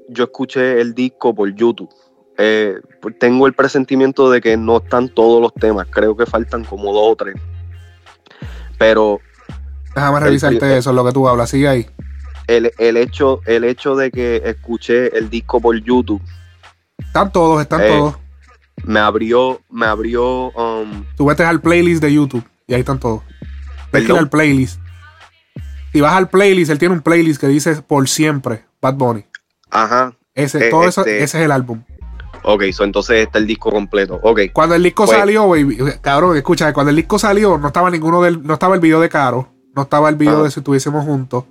yo 0.08 0.24
escuché 0.24 0.80
el 0.80 0.94
disco 0.94 1.34
por 1.34 1.52
YouTube. 1.54 1.90
Eh, 2.38 2.76
pues 3.02 3.18
tengo 3.18 3.46
el 3.46 3.52
presentimiento 3.52 4.30
de 4.30 4.40
que 4.40 4.56
no 4.56 4.78
están 4.78 5.08
todos 5.08 5.42
los 5.42 5.52
temas, 5.54 5.86
creo 5.90 6.16
que 6.16 6.24
faltan 6.24 6.64
como 6.64 6.92
dos 6.94 7.12
o 7.12 7.16
tres. 7.16 7.34
Pero 8.78 9.20
Déjame 9.94 10.18
El 10.18 10.24
revisarte 10.24 10.58
pri- 10.58 10.72
eso, 10.74 10.92
lo 10.92 11.04
que 11.04 11.12
tú 11.12 11.28
hablas. 11.28 11.50
Sigue 11.50 11.68
ahí. 11.68 11.86
el, 12.46 12.72
el 12.78 12.96
hecho, 12.96 13.40
el 13.46 13.64
hecho 13.64 13.94
de 13.96 14.10
que 14.10 14.42
escuché 14.44 15.16
el 15.16 15.30
disco 15.30 15.60
por 15.60 15.76
YouTube 15.82 16.22
Están 16.98 17.30
todos, 17.32 17.60
están 17.62 17.80
Eh, 17.82 17.88
todos. 17.88 18.14
me 18.84 19.00
abrió, 19.00 19.60
me 19.70 19.86
abrió, 19.86 20.50
um, 20.50 21.04
Tú 21.16 21.26
vete 21.26 21.44
al 21.44 21.60
playlist 21.60 22.02
de 22.02 22.12
YouTube 22.12 22.44
y 22.66 22.74
ahí 22.74 22.80
están 22.80 22.98
todos. 23.00 23.22
Perdón. 23.90 24.18
al 24.18 24.28
playlist. 24.30 24.80
Si 25.92 26.00
vas 26.00 26.12
al 26.14 26.28
playlist, 26.28 26.70
él 26.70 26.78
tiene 26.78 26.94
un 26.94 27.00
playlist 27.00 27.40
que 27.40 27.48
dice 27.48 27.82
por 27.82 28.08
siempre 28.08 28.64
Bad 28.80 28.94
Bunny. 28.94 29.24
ajá, 29.70 30.14
Ese, 30.34 30.68
Eh, 30.68 30.70
todo 30.70 30.84
eso, 30.86 31.00
este- 31.00 31.22
ese 31.24 31.38
es 31.40 31.44
el 31.44 31.50
álbum. 31.50 31.82
ok, 32.44 32.62
so 32.72 32.84
entonces 32.84 33.26
está 33.26 33.38
el 33.38 33.46
disco 33.48 33.70
completo, 33.72 34.20
ok, 34.22 34.40
Cuando 34.52 34.76
el 34.76 34.82
disco 34.84 35.04
Pues- 35.06 35.18
salió, 35.18 35.48
baby, 35.48 35.76
cabrón, 36.00 36.36
escucha, 36.36 36.72
cuando 36.72 36.90
el 36.90 36.96
disco 36.96 37.18
salió, 37.18 37.58
no 37.58 37.66
estaba 37.66 37.90
ninguno 37.90 38.22
del, 38.22 38.40
no 38.46 38.54
estaba 38.54 38.74
el 38.76 38.80
video 38.80 39.00
de 39.00 39.08
Caro, 39.08 39.48
no 39.74 39.82
estaba 39.82 40.08
el 40.08 40.16
video 40.16 40.42
de 40.44 40.50
si 40.50 40.60
estuviésemos 40.60 41.04
juntos. 41.04 41.44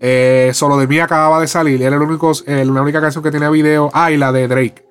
Eh, 0.00 0.50
Solo 0.54 0.76
de 0.76 0.86
mí 0.86 0.98
acababa 0.98 1.40
de 1.40 1.46
salir, 1.48 1.82
era 1.82 1.96
el 1.96 2.02
único, 2.02 2.32
eh, 2.46 2.64
la 2.64 2.82
única 2.82 3.00
canción 3.00 3.22
que 3.24 3.30
tenía 3.30 3.50
video. 3.50 3.90
Ah, 3.94 4.10
y 4.10 4.16
la 4.16 4.32
de 4.32 4.46
Drake. 4.48 4.84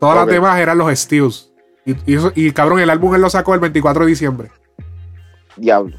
Todas 0.00 0.16
las 0.16 0.26
demás 0.26 0.58
eran 0.58 0.78
los 0.78 0.98
Steels. 0.98 1.52
Y, 1.84 1.94
y 2.10 2.16
eso- 2.16 2.32
y, 2.34 2.50
cabrón, 2.52 2.80
el 2.80 2.88
álbum 2.90 3.14
él 3.14 3.20
lo 3.20 3.28
sacó 3.30 3.54
el 3.54 3.60
24 3.60 4.04
de 4.04 4.10
diciembre. 4.10 4.50
diablo. 5.56 5.96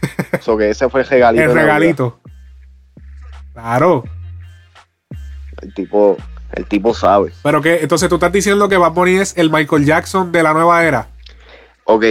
so 0.40 0.56
que 0.56 0.70
ese 0.70 0.88
fue 0.88 1.00
el 1.02 1.06
regalito. 1.06 1.44
El 1.44 1.54
regalito. 1.54 2.20
Claro. 3.52 4.04
El 5.62 5.72
tipo, 5.74 6.16
el 6.52 6.66
tipo 6.66 6.92
sabe. 6.92 7.32
Pero 7.42 7.62
que, 7.62 7.80
entonces 7.82 8.08
tú 8.08 8.16
estás 8.16 8.32
diciendo 8.32 8.68
que 8.68 8.76
Bad 8.76 8.92
Bunny 8.92 9.16
es 9.16 9.36
el 9.36 9.50
Michael 9.50 9.84
Jackson 9.84 10.32
de 10.32 10.42
la 10.42 10.52
nueva 10.52 10.84
era. 10.84 11.08
Ok. 11.84 12.04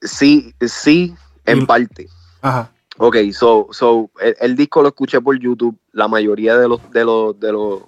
Sí, 0.00 0.54
sí, 0.60 1.16
en 1.50 1.58
Y- 1.62 1.66
parte. 1.66 2.08
Ajá. 2.42 2.70
Ok, 2.98 3.16
so, 3.32 3.68
so 3.70 4.10
el, 4.20 4.34
el 4.40 4.56
disco 4.56 4.82
lo 4.82 4.88
escuché 4.88 5.20
por 5.20 5.38
YouTube. 5.38 5.76
La 5.92 6.08
mayoría 6.08 6.56
de 6.58 6.66
los, 6.68 6.80
de 6.90 7.04
los, 7.04 7.38
de 7.38 7.52
los, 7.52 7.80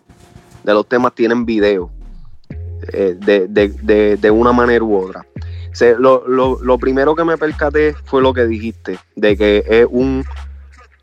de 0.63 0.73
los 0.75 0.87
temas 0.87 1.15
tienen 1.15 1.45
video. 1.45 1.91
eh, 2.93 3.15
de, 3.19 3.47
de, 3.49 3.69
de, 3.69 4.17
de 4.17 4.31
una 4.31 4.53
manera 4.53 4.83
u 4.85 4.97
otra. 4.97 5.25
Lo, 5.99 6.27
lo, 6.27 6.59
lo 6.63 6.79
primero 6.79 7.15
que 7.15 7.25
me 7.25 7.37
percaté 7.37 7.95
fue 8.05 8.23
lo 8.23 8.33
que 8.33 8.47
dijiste, 8.47 8.99
de 9.17 9.37
que 9.37 9.63
es 9.69 9.87
un, 9.91 10.25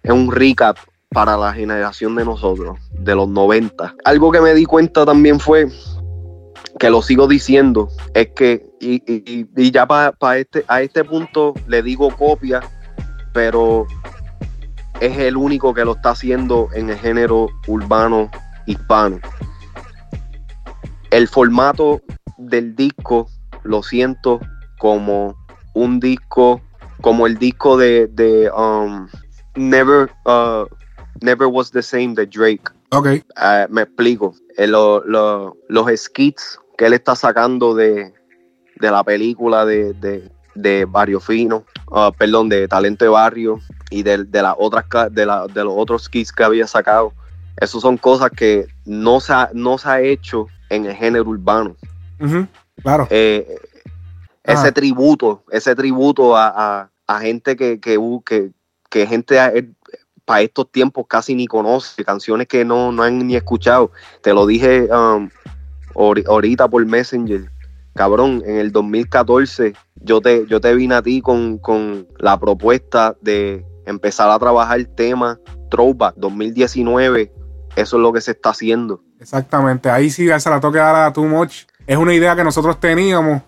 es 0.03 0.11
un 0.11 0.31
recap 0.31 0.77
para 1.09 1.37
la 1.37 1.53
generación 1.53 2.15
de 2.15 2.25
nosotros, 2.25 2.77
de 2.91 3.13
los 3.15 3.27
90. 3.29 3.95
Algo 4.03 4.31
que 4.31 4.41
me 4.41 4.53
di 4.53 4.65
cuenta 4.65 5.05
también 5.05 5.39
fue 5.39 5.67
que 6.79 6.89
lo 6.89 7.01
sigo 7.01 7.27
diciendo, 7.27 7.89
es 8.13 8.29
que, 8.35 8.65
y, 8.79 8.95
y- 9.11 9.47
y- 9.55 9.71
ya 9.71 9.85
para 9.87 10.37
este, 10.37 10.63
a 10.67 10.81
este 10.81 11.03
punto 11.03 11.53
le 11.67 11.81
digo 11.81 12.09
copia, 12.15 12.61
pero 13.33 13.85
es 14.99 15.17
el 15.17 15.37
único 15.37 15.73
que 15.73 15.85
lo 15.85 15.93
está 15.93 16.11
haciendo 16.11 16.69
en 16.73 16.89
el 16.89 16.97
género 16.97 17.47
urbano 17.67 18.29
hispano. 18.65 19.19
El 21.11 21.27
formato 21.27 22.01
del 22.37 22.75
disco 22.75 23.27
lo 23.63 23.81
siento 23.83 24.39
como 24.79 25.35
un 25.73 25.99
disco, 25.99 26.61
como 27.01 27.27
el 27.27 27.37
disco 27.37 27.77
de, 27.77 28.07
de 28.07 28.51
um, 28.51 29.07
Never, 29.55 30.09
uh, 30.25 30.65
Never 31.21 31.47
Was 31.47 31.71
the 31.71 31.81
Same 31.81 32.13
de 32.15 32.25
Drake. 32.25 32.63
Ok. 32.91 33.07
Eh, 33.07 33.67
me 33.69 33.81
explico. 33.83 34.35
Eh, 34.57 34.67
lo- 34.67 35.03
lo- 35.05 35.55
los 35.69 35.87
skits 35.99 36.59
que 36.77 36.85
él 36.85 36.93
está 36.93 37.15
sacando 37.15 37.73
de, 37.75 38.13
de 38.79 38.91
la 38.91 39.03
película 39.03 39.65
de, 39.65 39.93
de, 39.93 40.29
de 40.55 40.85
Barrio 40.85 41.19
Fino, 41.19 41.63
ah, 41.91 42.11
perdón, 42.17 42.49
de 42.49 42.67
Talento 42.67 43.03
de 43.05 43.09
Barrio 43.09 43.59
y 43.89 44.03
de, 44.03 44.23
de 44.25 44.41
las 44.41 44.55
otras 44.57 44.85
de, 45.11 45.25
la- 45.25 45.47
de 45.47 45.63
los 45.63 45.73
otros 45.75 46.03
skits 46.03 46.31
que 46.31 46.43
había 46.43 46.67
sacado. 46.67 47.13
Esas 47.59 47.81
son 47.81 47.97
cosas 47.97 48.29
que 48.29 48.67
no 48.85 49.19
se 49.19 49.33
ha, 49.33 49.49
no 49.53 49.77
se 49.79 49.89
ha 49.89 50.01
hecho 50.01 50.47
en 50.69 50.85
el 50.85 50.93
género 50.95 51.25
urbano. 51.29 51.75
Claro. 52.83 53.07
Eh, 53.09 53.47
ese 54.43 54.61
Ajá. 54.61 54.71
tributo, 54.71 55.43
ese 55.51 55.75
tributo 55.75 56.37
a, 56.37 56.47
a- 56.81 56.89
a 57.07 57.19
gente 57.21 57.55
que, 57.55 57.79
que, 57.79 57.97
uh, 57.97 58.21
que, 58.21 58.51
que 58.89 59.07
gente 59.07 59.37
para 60.25 60.41
estos 60.41 60.69
tiempos 60.71 61.05
casi 61.07 61.33
ni 61.35 61.47
conoce, 61.47 62.03
canciones 62.03 62.47
que 62.47 62.65
no, 62.65 62.91
no 62.91 63.01
han 63.03 63.25
ni 63.25 63.35
escuchado. 63.35 63.91
Te 64.21 64.33
lo 64.33 64.45
dije 64.45 64.89
um, 64.93 65.29
ahori- 65.97 66.25
ahorita 66.27 66.67
por 66.69 66.85
Messenger. 66.85 67.51
Cabrón, 67.93 68.43
en 68.45 68.57
el 68.57 68.71
2014 68.71 69.73
yo 70.03 70.21
te, 70.21 70.45
yo 70.47 70.61
te 70.61 70.73
vine 70.75 70.95
a 70.95 71.01
ti 71.01 71.21
con, 71.21 71.57
con 71.57 72.07
la 72.19 72.39
propuesta 72.39 73.15
de 73.21 73.65
empezar 73.85 74.29
a 74.29 74.37
trabajar 74.37 74.77
el 74.77 74.87
tema 74.87 75.39
Throwback 75.71 76.15
2019. 76.17 77.31
Eso 77.75 77.97
es 77.97 78.01
lo 78.01 78.13
que 78.13 78.21
se 78.21 78.31
está 78.31 78.51
haciendo. 78.51 79.01
Exactamente. 79.19 79.89
Ahí 79.89 80.09
sí 80.09 80.27
se 80.39 80.49
la 80.49 80.59
dar 80.59 80.95
a 81.07 81.13
Too 81.13 81.25
Much. 81.25 81.63
Es 81.87 81.97
una 81.97 82.13
idea 82.13 82.35
que 82.35 82.43
nosotros 82.43 82.79
teníamos. 82.79 83.41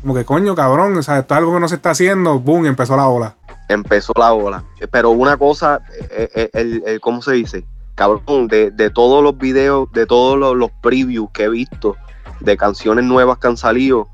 Como 0.00 0.14
que 0.14 0.24
coño, 0.24 0.54
cabrón. 0.54 0.96
O 0.96 1.02
sea, 1.02 1.18
esto 1.18 1.34
es 1.34 1.38
algo 1.38 1.54
que 1.54 1.60
no 1.60 1.68
se 1.68 1.76
está 1.76 1.90
haciendo. 1.90 2.38
Boom, 2.38 2.66
empezó 2.66 2.96
la 2.96 3.08
ola. 3.08 3.36
empezó 3.68 4.12
la 4.16 4.32
ola. 4.32 4.64
Pero 4.92 5.10
una 5.10 5.36
cosa, 5.36 5.80
eh, 6.10 6.28
eh, 6.34 6.50
el, 6.52 6.82
el- 6.86 7.00
¿cómo 7.00 7.20
se 7.22 7.32
dice? 7.32 7.64
Cabrón, 7.98 8.46
de, 8.46 8.70
de 8.70 8.90
todos 8.90 9.22
los 9.24 9.36
videos, 9.36 9.90
de 9.92 10.06
todos 10.06 10.38
los, 10.38 10.54
los 10.56 10.70
previews 10.80 11.28
que 11.34 11.42
he 11.44 11.48
visto 11.48 11.96
de 12.40 12.56
canciones 12.56 13.04
nuevas 13.04 13.38
que 13.38 13.48
han 13.48 13.56
salido, 13.56 14.06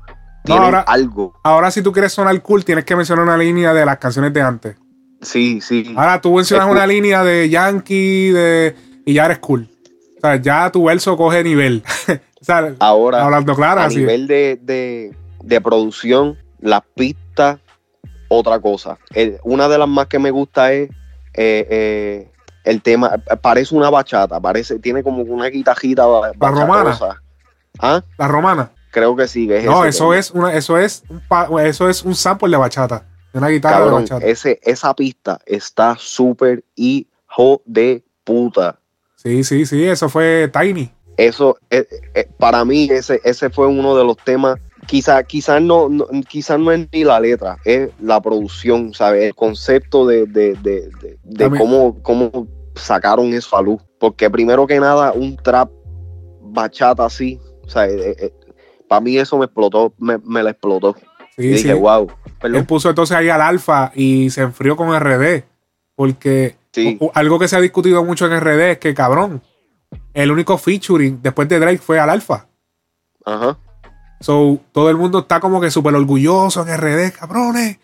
tienen 0.43 0.63
ahora- 0.63 0.79
algo. 0.81 1.33
Ahora, 1.43 1.69
si 1.69 1.83
tú 1.83 1.91
quieres 1.91 2.11
sonar 2.11 2.41
cool, 2.41 2.65
tienes 2.65 2.83
que 2.83 2.95
mencionar 2.95 3.23
una 3.23 3.37
línea 3.37 3.73
de 3.75 3.85
las 3.85 3.97
canciones 3.99 4.33
de 4.33 4.41
antes. 4.41 4.75
Sí, 5.21 5.61
sí. 5.61 5.93
Ahora 5.95 6.19
tú 6.19 6.33
mencionas 6.35 6.65
Es 6.67 6.71
una 6.71 6.81
cool. 6.85 6.89
línea 6.93 7.23
de 7.23 7.47
Yankee 7.49 8.31
de, 8.31 8.75
y 9.05 9.13
ya 9.13 9.25
eres 9.25 9.37
cool. 9.39 9.69
O 10.17 10.19
sea, 10.21 10.35
ya 10.37 10.71
tu 10.71 10.85
verso 10.85 11.15
coge 11.15 11.43
nivel. 11.43 11.83
o 12.41 12.43
sea, 12.43 12.73
Ahora, 12.79 13.23
hablando 13.23 13.55
claro, 13.55 13.81
a 13.81 13.85
así. 13.85 13.97
nivel 13.97 14.25
de, 14.27 14.59
de- 14.61 15.15
de 15.43 15.61
producción, 15.61 16.37
las 16.59 16.81
pistas, 16.95 17.59
otra 18.29 18.59
cosa. 18.59 18.97
El- 19.13 19.37
una 19.43 19.67
de 19.67 19.77
las 19.77 19.87
más 19.87 20.07
que 20.07 20.17
me 20.17 20.31
gusta 20.31 20.73
es 20.73 20.89
eh, 21.35 21.67
eh, 21.69 22.31
el 22.65 22.81
tema, 22.81 23.11
parece 23.41 23.75
una 23.75 23.89
bachata, 23.89 24.39
parece, 24.39 24.79
tiene 24.79 25.03
como 25.03 25.21
una 25.21 25.47
guitajita 25.47 26.05
La 26.39 26.51
romana. 26.51 26.97
¿Ah? 27.79 28.01
La 28.17 28.27
romana. 28.27 28.71
Creo 28.91 29.15
que 29.15 29.27
sí, 29.27 29.47
que 29.47 29.57
es 29.59 29.65
No, 29.65 29.85
eso 29.85 30.05
tema. 30.05 30.17
es 30.17 30.31
una, 30.31 30.53
eso 30.53 30.77
es 30.77 31.03
un 31.09 31.59
eso 31.59 31.89
es 31.89 32.03
un 32.03 32.15
sample 32.15 32.49
de 32.49 32.57
bachata. 32.57 33.05
De 33.33 33.39
una 33.39 33.49
guitarra 33.49 33.79
Cabrón, 33.79 34.05
de 34.05 34.13
bachata. 34.13 34.25
ese, 34.25 34.59
esa 34.63 34.93
pista 34.93 35.39
está 35.45 35.95
súper 35.99 36.63
hijo 36.75 37.61
de 37.65 38.03
puta. 38.23 38.79
Sí, 39.15 39.43
sí, 39.43 39.65
sí, 39.65 39.83
eso 39.85 40.07
fue 40.09 40.49
Tiny. 40.53 40.91
Eso, 41.17 41.57
eh, 41.69 41.87
eh, 42.13 42.27
para 42.37 42.63
mí, 42.65 42.87
ese, 42.91 43.21
ese 43.23 43.49
fue 43.49 43.67
uno 43.67 43.95
de 43.95 44.03
los 44.03 44.17
temas. 44.17 44.57
Quizás 44.87 45.23
quizá 45.25 45.59
no, 45.59 45.89
no, 45.89 46.05
quizá 46.27 46.57
no 46.57 46.71
es 46.71 46.87
ni 46.91 47.03
la 47.03 47.19
letra, 47.19 47.57
es 47.65 47.89
la 47.99 48.21
producción, 48.21 48.93
¿sabes? 48.93 49.23
El 49.23 49.35
concepto 49.35 50.05
de, 50.05 50.25
de, 50.25 50.53
de, 50.55 50.89
de- 51.23 51.49
cómo, 51.57 52.01
cómo 52.03 52.47
sacaron 52.75 53.33
eso 53.33 53.57
a 53.57 53.61
luz. 53.61 53.81
Porque 53.99 54.29
primero 54.29 54.67
que 54.67 54.79
nada, 54.79 55.11
un 55.13 55.35
trap 55.37 55.69
bachata 56.41 57.05
así, 57.05 57.39
O 57.65 57.69
sea, 57.69 57.87
para 58.87 59.01
mí 59.01 59.17
eso 59.17 59.37
me 59.37 59.45
explotó, 59.45 59.93
me, 59.97 60.17
me 60.19 60.43
la 60.43 60.51
explotó. 60.51 60.95
Sí, 61.35 61.43
y 61.43 61.47
dije, 61.47 61.73
sí. 61.73 61.79
wow. 61.79 62.07
Él 62.43 62.65
puso 62.65 62.89
entonces 62.89 63.17
ahí 63.17 63.29
al 63.29 63.41
alfa 63.41 63.91
y 63.95 64.29
se 64.29 64.41
enfrió 64.41 64.75
con 64.75 64.93
RD. 64.97 65.43
Porque 65.95 66.55
Sí. 66.71 66.99
algo 67.13 67.39
que 67.39 67.47
se 67.47 67.55
ha 67.55 67.61
discutido 67.61 68.03
mucho 68.03 68.25
en 68.25 68.37
RD 68.39 68.71
es 68.71 68.77
que, 68.79 68.93
cabrón, 68.93 69.41
el 70.13 70.29
único 70.29 70.57
featuring 70.57 71.21
después 71.21 71.47
de 71.47 71.57
Drake 71.59 71.77
fue 71.77 71.99
al 71.99 72.09
alfa. 72.09 72.47
Ajá. 73.25 73.57
So, 74.25 74.59
todo 74.71 74.89
el 74.89 74.97
mundo 74.97 75.19
está 75.19 75.39
como 75.39 75.61
que 75.61 75.69
súper 75.69 75.93
orgulloso 75.93 76.65
en 76.67 76.75
RD, 76.75 77.11
cabrones. 77.11 77.77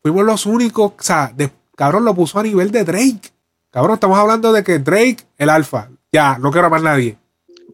Fuimos 0.00 0.24
los 0.24 0.46
únicos. 0.46 0.92
O 0.98 1.02
sea, 1.02 1.30
de- 1.36 1.50
cabrón, 1.76 2.06
lo 2.06 2.14
puso 2.14 2.38
a 2.38 2.42
nivel 2.42 2.70
de 2.70 2.82
Drake. 2.82 3.30
Cabrón, 3.70 3.94
estamos 3.94 4.16
hablando 4.18 4.54
de 4.54 4.64
que 4.64 4.78
Drake, 4.78 5.18
el 5.36 5.50
alfa. 5.50 5.90
Ya, 6.10 6.38
no 6.38 6.50
quiero 6.50 6.70
más 6.70 6.82
nadie. 6.82 7.18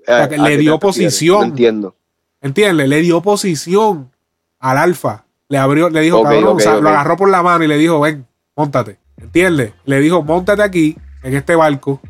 sea, 0.04 0.28
que 0.28 0.34
¿A 0.34 0.42
le 0.42 0.56
dio 0.56 0.80
posición. 0.80 1.38
No 1.40 1.46
entiendo. 1.46 1.94
¿Entiendes? 2.40 2.88
Le 2.88 3.00
dio 3.02 3.20
posición 3.20 4.10
al 4.58 4.78
alfa. 4.78 5.24
Le 5.48 5.58
abrió, 5.58 5.88
le 5.88 6.00
dijo, 6.00 6.16
cabrón, 6.24 6.56
o 6.56 6.60
sea, 6.60 6.72
lo 6.80 6.88
agarró 6.88 7.16
por 7.16 7.30
la 7.30 7.42
mano 7.44 7.62
y 7.62 7.68
le 7.68 7.76
dijo, 7.76 8.00
ven, 8.00 8.26
montate. 8.56 8.98
¿Entiendes? 9.16 9.74
Le 9.84 10.00
dijo, 10.00 10.24
montate 10.24 10.62
aquí, 10.64 10.96
en 11.22 11.36
este 11.36 11.54
barco. 11.54 12.00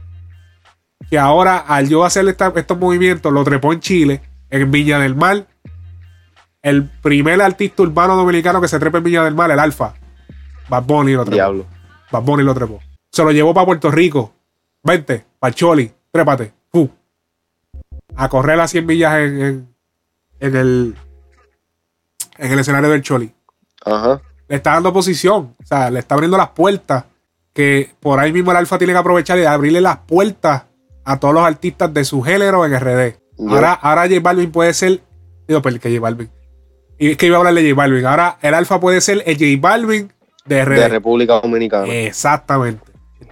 Que 1.10 1.18
ahora, 1.18 1.58
al 1.58 1.86
yo 1.90 2.02
hacer 2.06 2.26
esta- 2.28 2.50
estos 2.56 2.78
movimientos, 2.78 3.30
lo 3.30 3.44
trepó 3.44 3.74
en 3.74 3.80
Chile, 3.80 4.22
en 4.48 4.70
Viña 4.70 4.98
del 4.98 5.14
Mar. 5.14 5.46
El 6.62 6.84
primer 6.84 7.40
artista 7.40 7.82
urbano 7.82 8.16
dominicano 8.16 8.60
que 8.60 8.68
se 8.68 8.78
trepa 8.78 8.98
en 8.98 9.04
Viña 9.04 9.24
del 9.24 9.34
Mar, 9.34 9.50
el 9.50 9.58
Alfa. 9.58 9.94
Bad 10.68 10.84
Bunny 10.84 11.12
lo 11.12 11.24
trepó. 11.24 11.34
Diablo. 11.34 11.66
Bad 12.10 12.22
Bunny 12.22 12.42
lo 12.42 12.54
trepó. 12.54 12.80
Se 13.10 13.22
lo 13.24 13.30
llevó 13.32 13.54
para 13.54 13.66
Puerto 13.66 13.90
Rico. 13.90 14.32
Vente, 14.82 15.24
para 15.38 15.54
Choli, 15.54 15.92
trépate. 16.10 16.52
Fu. 16.70 16.88
A 18.16 18.28
correr 18.28 18.56
las 18.56 18.70
100 18.70 18.86
millas 18.86 19.14
en, 19.18 19.42
en, 19.42 19.74
en 20.40 20.56
el, 20.56 20.94
en 22.38 22.52
el 22.52 22.58
escenario 22.58 22.90
del 22.90 23.02
Choli. 23.02 23.32
Ajá. 23.84 24.20
Le 24.48 24.56
está 24.56 24.72
dando 24.72 24.92
posición. 24.92 25.54
O 25.62 25.66
sea, 25.66 25.90
le 25.90 26.00
está 26.00 26.14
abriendo 26.14 26.36
las 26.36 26.50
puertas. 26.50 27.04
Que 27.52 27.92
por 28.00 28.20
ahí 28.20 28.32
mismo 28.32 28.50
el 28.50 28.56
Alfa 28.56 28.78
tiene 28.78 28.92
que 28.92 28.98
aprovechar 28.98 29.38
y 29.38 29.44
abrirle 29.44 29.80
las 29.80 29.98
puertas 29.98 30.64
a 31.04 31.18
todos 31.18 31.34
los 31.34 31.44
artistas 31.44 31.92
de 31.92 32.04
su 32.04 32.22
género 32.22 32.64
en 32.64 32.78
RD. 32.78 33.16
Ahora, 33.48 33.72
ahora 33.72 34.02
J 34.02 34.20
Balvin 34.20 34.52
puede 34.52 34.74
ser. 34.74 35.00
Digo, 35.46 35.62
pero 35.62 35.80
que 35.80 35.88
J 35.88 36.00
Balvin. 36.00 36.30
Y 36.98 37.12
es 37.12 37.16
que 37.16 37.26
iba 37.26 37.36
a 37.36 37.38
hablar 37.38 37.54
de 37.54 37.62
J 37.62 37.74
Balvin. 37.74 38.06
Ahora 38.06 38.38
el 38.42 38.54
Alfa 38.54 38.80
puede 38.80 39.00
ser 39.00 39.22
el 39.26 39.36
J 39.36 39.46
Balvin 39.60 40.12
de 40.46 40.64
República 40.64 41.40
Dominicana. 41.40 41.86
Exactamente. 41.92 42.82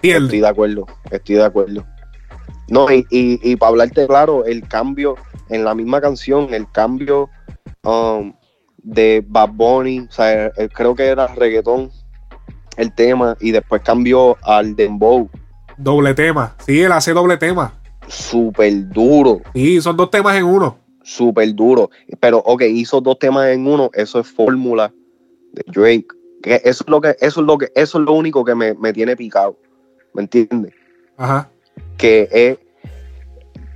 Estoy 0.02 0.40
de 0.40 0.48
acuerdo, 0.48 0.86
estoy 1.10 1.36
de 1.36 1.44
acuerdo. 1.44 1.84
No, 2.68 2.90
y, 2.90 3.06
y, 3.10 3.40
y 3.42 3.56
para 3.56 3.70
hablarte 3.70 4.06
claro, 4.06 4.44
el 4.44 4.66
cambio 4.68 5.16
en 5.48 5.64
la 5.64 5.74
misma 5.74 6.00
canción, 6.00 6.52
el 6.52 6.70
cambio 6.70 7.30
um, 7.82 8.32
de 8.78 9.24
Bad 9.26 9.50
Bunny, 9.52 10.00
o 10.00 10.12
sea, 10.12 10.46
eh, 10.46 10.68
creo 10.72 10.94
que 10.94 11.06
era 11.06 11.28
reggaetón 11.28 11.90
el 12.76 12.92
tema, 12.94 13.36
y 13.40 13.52
después 13.52 13.82
cambió 13.82 14.36
al 14.42 14.76
Dembow, 14.76 15.30
Doble 15.78 16.14
tema. 16.14 16.54
Sí, 16.64 16.80
él 16.80 16.92
hace 16.92 17.12
doble 17.12 17.36
tema. 17.36 17.72
súper 18.08 18.88
duro, 18.88 19.40
Sí, 19.54 19.80
son 19.80 19.96
dos 19.96 20.10
temas 20.10 20.36
en 20.36 20.44
uno. 20.44 20.78
Súper 21.06 21.54
duro. 21.54 21.90
Pero, 22.20 22.38
ok, 22.38 22.62
hizo 22.62 23.00
dos 23.00 23.18
temas 23.18 23.48
en 23.48 23.66
uno, 23.66 23.90
eso 23.94 24.18
es 24.20 24.26
fórmula 24.26 24.92
de 25.52 25.62
Drake. 25.68 26.06
Que 26.42 26.56
eso 26.64 26.84
es 26.84 26.88
lo 26.90 27.00
que, 27.00 27.16
eso 27.20 27.40
es 27.40 27.46
lo 27.46 27.56
que, 27.58 27.70
eso 27.74 27.98
es 27.98 28.04
lo 28.04 28.12
único 28.12 28.44
que 28.44 28.54
me, 28.54 28.74
me 28.74 28.92
tiene 28.92 29.16
picado. 29.16 29.56
¿Me 30.12 30.22
entiendes? 30.22 30.72
Ajá. 31.16 31.48
que 31.96 32.28
es, 32.30 32.58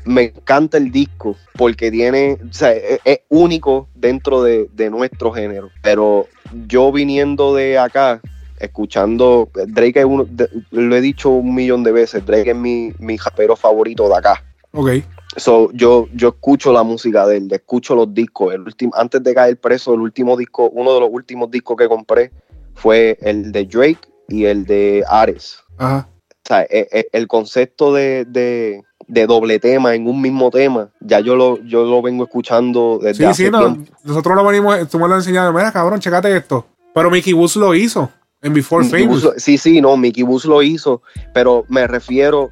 me 0.04 0.24
encanta 0.24 0.76
el 0.78 0.90
disco 0.90 1.36
porque 1.56 1.90
tiene, 1.90 2.38
o 2.48 2.52
sea, 2.52 2.72
es, 2.72 3.00
es 3.04 3.20
único 3.28 3.88
dentro 3.94 4.42
de, 4.42 4.68
de 4.72 4.90
nuestro 4.90 5.30
género. 5.32 5.70
Pero 5.82 6.26
yo 6.66 6.90
viniendo 6.92 7.54
de 7.54 7.78
acá, 7.78 8.20
escuchando, 8.58 9.48
Drake 9.68 10.00
es 10.00 10.04
uno, 10.04 10.24
de- 10.24 10.48
lo 10.70 10.96
he 10.96 11.00
dicho 11.00 11.30
un 11.30 11.54
millón 11.54 11.82
de 11.82 11.92
veces, 11.92 12.24
Drake 12.26 12.50
es 12.50 12.56
mi, 12.56 12.92
mi 12.98 13.16
rapero 13.16 13.56
favorito 13.56 14.08
de 14.08 14.16
acá. 14.16 14.42
Ok. 14.72 14.90
So, 15.36 15.70
yo, 15.72 16.08
yo 16.14 16.28
escucho 16.28 16.72
la 16.72 16.82
música 16.82 17.26
de 17.26 17.36
él, 17.36 17.48
escucho 17.52 17.94
los 17.94 18.12
discos. 18.12 18.52
El 18.54 18.62
último, 18.62 18.92
antes 18.96 19.22
de 19.22 19.34
caer 19.34 19.58
preso, 19.60 19.94
el 19.94 20.00
último 20.00 20.36
disco, 20.36 20.68
uno 20.70 20.92
de 20.94 21.00
los 21.00 21.08
últimos 21.12 21.50
discos 21.50 21.76
que 21.76 21.88
compré 21.88 22.32
fue 22.74 23.16
el 23.20 23.52
de 23.52 23.64
Drake 23.64 24.00
y 24.28 24.44
el 24.46 24.64
de 24.66 25.04
Ares. 25.08 25.58
Ajá. 25.78 26.08
O 26.28 26.42
sea, 26.44 26.62
e- 26.62 26.88
e- 26.90 27.08
el 27.12 27.28
concepto 27.28 27.92
de, 27.94 28.24
de- 28.24 28.82
de 29.06 29.26
doble 29.26 29.58
tema 29.60 29.94
en 29.94 30.06
un 30.08 30.20
mismo 30.20 30.50
tema, 30.50 30.90
ya 31.00 31.20
yo 31.20 31.36
lo, 31.36 31.62
yo 31.64 31.84
lo 31.84 32.02
vengo 32.02 32.24
escuchando 32.24 32.98
desde 33.00 33.18
Sí, 33.18 33.24
hace 33.24 33.44
sí, 33.46 33.50
no, 33.50 33.76
nosotros 34.04 34.34
lo 34.36 34.44
venimos, 34.44 34.88
tú 34.88 34.98
me 34.98 35.06
lo 35.08 35.14
enseñado. 35.16 35.52
Mira, 35.52 35.70
cabrón, 35.72 36.00
checate 36.00 36.36
esto. 36.36 36.66
Pero 36.92 37.08
Mickey 37.10 37.32
Woods 37.32 37.54
lo 37.56 37.72
hizo 37.74 38.10
en 38.42 38.52
Before 38.54 38.84
Mickey 38.84 39.02
Famous. 39.04 39.22
Bus- 39.24 39.34
sí, 39.36 39.58
sí, 39.58 39.80
no, 39.80 39.96
Mickey 39.96 40.22
Bus 40.24 40.44
lo 40.44 40.60
hizo, 40.62 41.02
pero 41.32 41.64
me 41.68 41.86
refiero, 41.86 42.50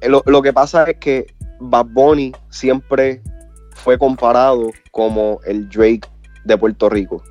eh, 0.00 0.08
lo, 0.08 0.22
lo 0.26 0.42
que 0.42 0.52
pasa 0.52 0.84
es 0.84 0.96
que 0.98 1.26
Bad 1.60 1.86
Bunny 1.86 2.32
siempre 2.50 3.22
fue 3.74 3.98
comparado 3.98 4.70
como 4.90 5.40
el 5.46 5.68
Drake 5.68 6.02
de 6.44 6.58
Puerto 6.58 6.88
Rico. 6.88 7.22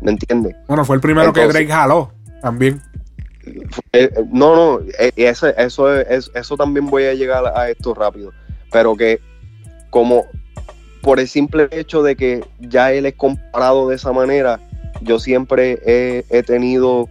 ¿Me 0.00 0.12
entiendes? 0.12 0.54
Bueno, 0.66 0.84
fue 0.84 0.96
el 0.96 1.02
primero 1.02 1.32
que 1.32 1.46
Drake 1.46 1.68
jaló 1.68 2.12
también. 2.40 2.80
Eh, 3.92 4.10
no, 4.30 4.54
no, 4.54 4.80
eh, 4.98 5.12
eso, 5.16 5.48
es, 5.48 6.30
eso 6.34 6.56
también 6.56 6.86
voy 6.86 7.04
a 7.04 7.14
llegar 7.14 7.44
a 7.46 7.70
esto 7.70 7.94
rápido, 7.94 8.32
pero 8.70 8.96
que 8.96 9.20
como 9.90 10.26
por 11.02 11.18
el 11.18 11.28
simple 11.28 11.68
hecho 11.70 12.02
de 12.02 12.16
que 12.16 12.44
ya 12.60 12.92
él 12.92 13.06
es 13.06 13.14
comparado 13.14 13.88
de 13.88 13.96
esa 13.96 14.12
manera, 14.12 14.60
yo 15.00 15.18
siempre 15.18 15.80
he, 15.86 16.24
he 16.28 16.42
tenido 16.42 17.08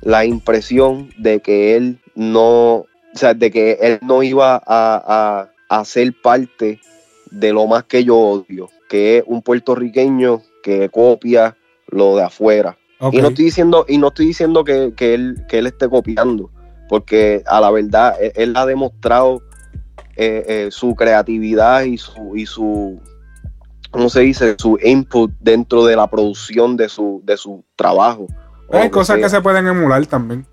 la 0.00 0.24
impresión 0.24 1.10
de 1.18 1.40
que 1.40 1.76
él 1.76 1.98
no, 2.14 2.86
o 3.14 3.18
sea, 3.18 3.34
de 3.34 3.50
que 3.50 3.78
él 3.80 3.98
no 4.02 4.22
iba 4.22 4.56
a, 4.56 4.60
a, 4.66 5.50
a 5.68 5.84
ser 5.84 6.12
parte 6.20 6.80
de 7.30 7.52
lo 7.52 7.66
más 7.66 7.84
que 7.84 8.04
yo 8.04 8.16
odio, 8.16 8.70
que 8.88 9.18
es 9.18 9.24
un 9.26 9.42
puertorriqueño 9.42 10.42
que 10.62 10.88
copia 10.88 11.56
lo 11.88 12.16
de 12.16 12.24
afuera. 12.24 12.76
Y 13.12 13.20
no 13.20 13.28
estoy 13.28 13.46
diciendo, 13.46 13.84
y 13.88 13.98
no 13.98 14.08
estoy 14.08 14.26
diciendo 14.26 14.64
que, 14.64 14.94
que 14.96 15.14
él, 15.14 15.44
que 15.48 15.58
él 15.58 15.66
esté 15.66 15.88
copiando, 15.88 16.50
porque 16.88 17.42
a 17.46 17.60
la 17.60 17.70
verdad 17.70 18.14
él, 18.20 18.32
él 18.34 18.56
ha 18.56 18.64
demostrado 18.64 19.42
eh, 20.16 20.44
eh, 20.48 20.68
su 20.70 20.94
creatividad 20.94 21.82
y 21.82 21.98
su, 21.98 22.36
y 22.36 22.46
su, 22.46 23.00
¿cómo 23.90 24.08
se 24.08 24.20
dice? 24.20 24.56
Su 24.58 24.78
input 24.82 25.32
dentro 25.40 25.84
de 25.84 25.96
la 25.96 26.08
producción 26.08 26.76
de 26.76 26.88
su, 26.88 27.20
de 27.24 27.36
su 27.36 27.64
trabajo. 27.76 28.26
Hay 28.72 28.90
cosas 28.90 29.16
que 29.16 29.28
sea. 29.28 29.38
se 29.38 29.42
pueden 29.42 29.66
emular 29.66 30.06
también. 30.06 30.46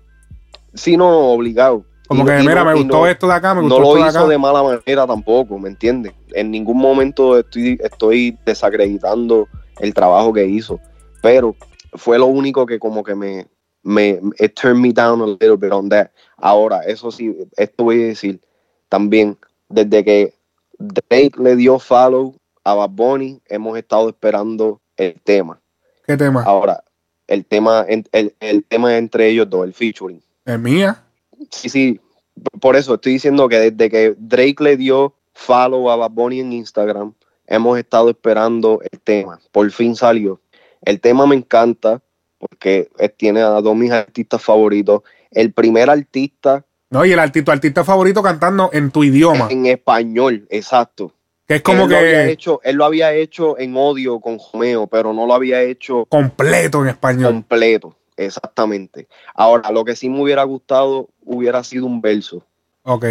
Sí, 0.74 0.96
no, 0.96 1.08
obligado. 1.08 1.84
Como 2.12 2.24
Y- 2.24 2.26
que, 2.26 2.42
y 2.42 2.46
mira, 2.46 2.62
no- 2.64 2.70
me 2.70 2.74
gustó 2.74 2.98
no- 3.00 3.06
esto 3.06 3.26
de 3.26 3.34
acá, 3.34 3.54
me 3.54 3.62
no 3.62 3.68
gustó 3.68 3.80
lo 3.80 3.86
esto 3.88 3.94
de 4.04 4.08
hizo 4.10 4.18
acá. 4.20 4.28
de 4.28 4.38
mala 4.38 4.62
manera 4.62 5.06
tampoco, 5.06 5.58
¿me 5.58 5.68
entiendes? 5.68 6.12
En 6.34 6.50
ningún 6.50 6.78
momento 6.78 7.38
estoy, 7.38 7.78
estoy 7.82 8.38
desacreditando 8.44 9.48
el 9.80 9.94
trabajo 9.94 10.32
que 10.32 10.44
hizo, 10.46 10.78
pero 11.22 11.56
fue 11.94 12.18
lo 12.18 12.26
único 12.26 12.66
que 12.66 12.78
como 12.78 13.02
que 13.02 13.14
me, 13.14 13.46
me 13.82 14.20
it 14.38 14.54
turned 14.54 14.80
me 14.80 14.92
down 14.92 15.20
a 15.22 15.26
little 15.26 15.56
bit 15.56 15.72
on 15.72 15.88
that. 15.88 16.08
Ahora, 16.36 16.80
eso 16.84 17.10
sí, 17.10 17.36
esto 17.56 17.84
voy 17.84 18.02
a 18.02 18.06
decir 18.08 18.40
también, 18.88 19.36
desde 19.68 20.04
que 20.04 20.34
Drake 20.78 21.32
le 21.38 21.56
dio 21.56 21.78
follow 21.78 22.34
a 22.64 22.74
Bad 22.74 22.90
Bunny, 22.90 23.40
hemos 23.48 23.76
estado 23.78 24.08
esperando 24.08 24.80
el 24.96 25.14
tema. 25.24 25.60
¿Qué 26.06 26.16
tema? 26.16 26.42
Ahora, 26.44 26.82
el 27.26 27.44
tema, 27.46 27.84
el, 27.88 28.04
el 28.40 28.64
tema 28.64 28.96
entre 28.98 29.28
ellos 29.28 29.48
dos, 29.48 29.64
el 29.64 29.72
featuring. 29.72 30.20
Es 30.44 30.58
mía. 30.58 31.02
Sí, 31.50 31.68
sí. 31.68 32.00
Por 32.60 32.76
eso 32.76 32.94
estoy 32.94 33.14
diciendo 33.14 33.48
que 33.48 33.58
desde 33.70 33.90
que 33.90 34.14
Drake 34.18 34.56
le 34.60 34.76
dio 34.76 35.14
follow 35.34 35.90
a 35.90 35.96
Bad 35.96 36.10
Bunny 36.10 36.40
en 36.40 36.52
Instagram, 36.52 37.14
hemos 37.46 37.78
estado 37.78 38.10
esperando 38.10 38.80
el 38.90 39.00
tema. 39.00 39.38
Por 39.50 39.70
fin 39.70 39.94
salió. 39.96 40.40
El 40.82 41.00
tema 41.00 41.26
me 41.26 41.36
encanta 41.36 42.02
porque 42.38 42.90
tiene 43.16 43.40
a 43.40 43.60
dos 43.60 43.76
mis 43.76 43.92
artistas 43.92 44.42
favoritos. 44.42 45.02
El 45.30 45.52
primer 45.52 45.88
artista 45.88 46.64
No, 46.90 47.04
y 47.04 47.12
el 47.12 47.18
artista, 47.18 47.52
artista 47.52 47.84
favorito 47.84 48.22
cantando 48.22 48.70
en 48.72 48.90
tu 48.90 49.04
idioma. 49.04 49.48
en 49.50 49.66
español, 49.66 50.46
exacto. 50.50 51.14
Que 51.46 51.56
es 51.56 51.62
como 51.62 51.84
él 51.84 51.90
Lo 51.90 51.96
había 51.98 52.28
hecho, 52.28 52.60
él 52.64 52.76
lo 52.76 52.84
había 52.84 53.12
hecho 53.14 53.58
en 53.58 53.76
odio 53.76 54.20
con 54.20 54.38
Romeo, 54.52 54.86
pero 54.86 55.12
no 55.12 55.26
lo 55.26 55.34
había 55.34 55.62
hecho 55.62 56.06
completo 56.06 56.82
en 56.82 56.88
español. 56.88 57.32
completo. 57.32 57.96
Exactamente. 58.16 59.08
Ahora, 59.34 59.70
lo 59.70 59.84
que 59.84 59.96
sí 59.96 60.08
me 60.08 60.20
hubiera 60.20 60.42
gustado 60.44 61.08
hubiera 61.24 61.62
sido 61.64 61.86
un 61.86 62.00
verso 62.00 62.44
Ok. 62.82 63.04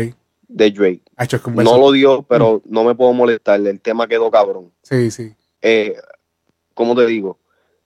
de 0.47 0.71
Drake. 0.71 1.01
Ha 1.15 1.23
hecho 1.25 1.37
es 1.37 1.41
que 1.43 1.49
un 1.49 1.55
No 1.55 1.77
lo 1.77 1.91
dio, 1.91 2.23
pero 2.23 2.61
no 2.65 2.83
me 2.83 2.95
puedo 2.95 3.13
molestar. 3.13 3.59
El 3.59 3.79
tema 3.79 4.07
quedó 4.07 4.29
cabrón. 4.31 4.71
Sí, 4.83 5.11
sí. 5.11 5.33
Eh, 5.61 5.95
¿Cómo 6.73 6.95
te 6.95 7.05
digo? 7.05 7.37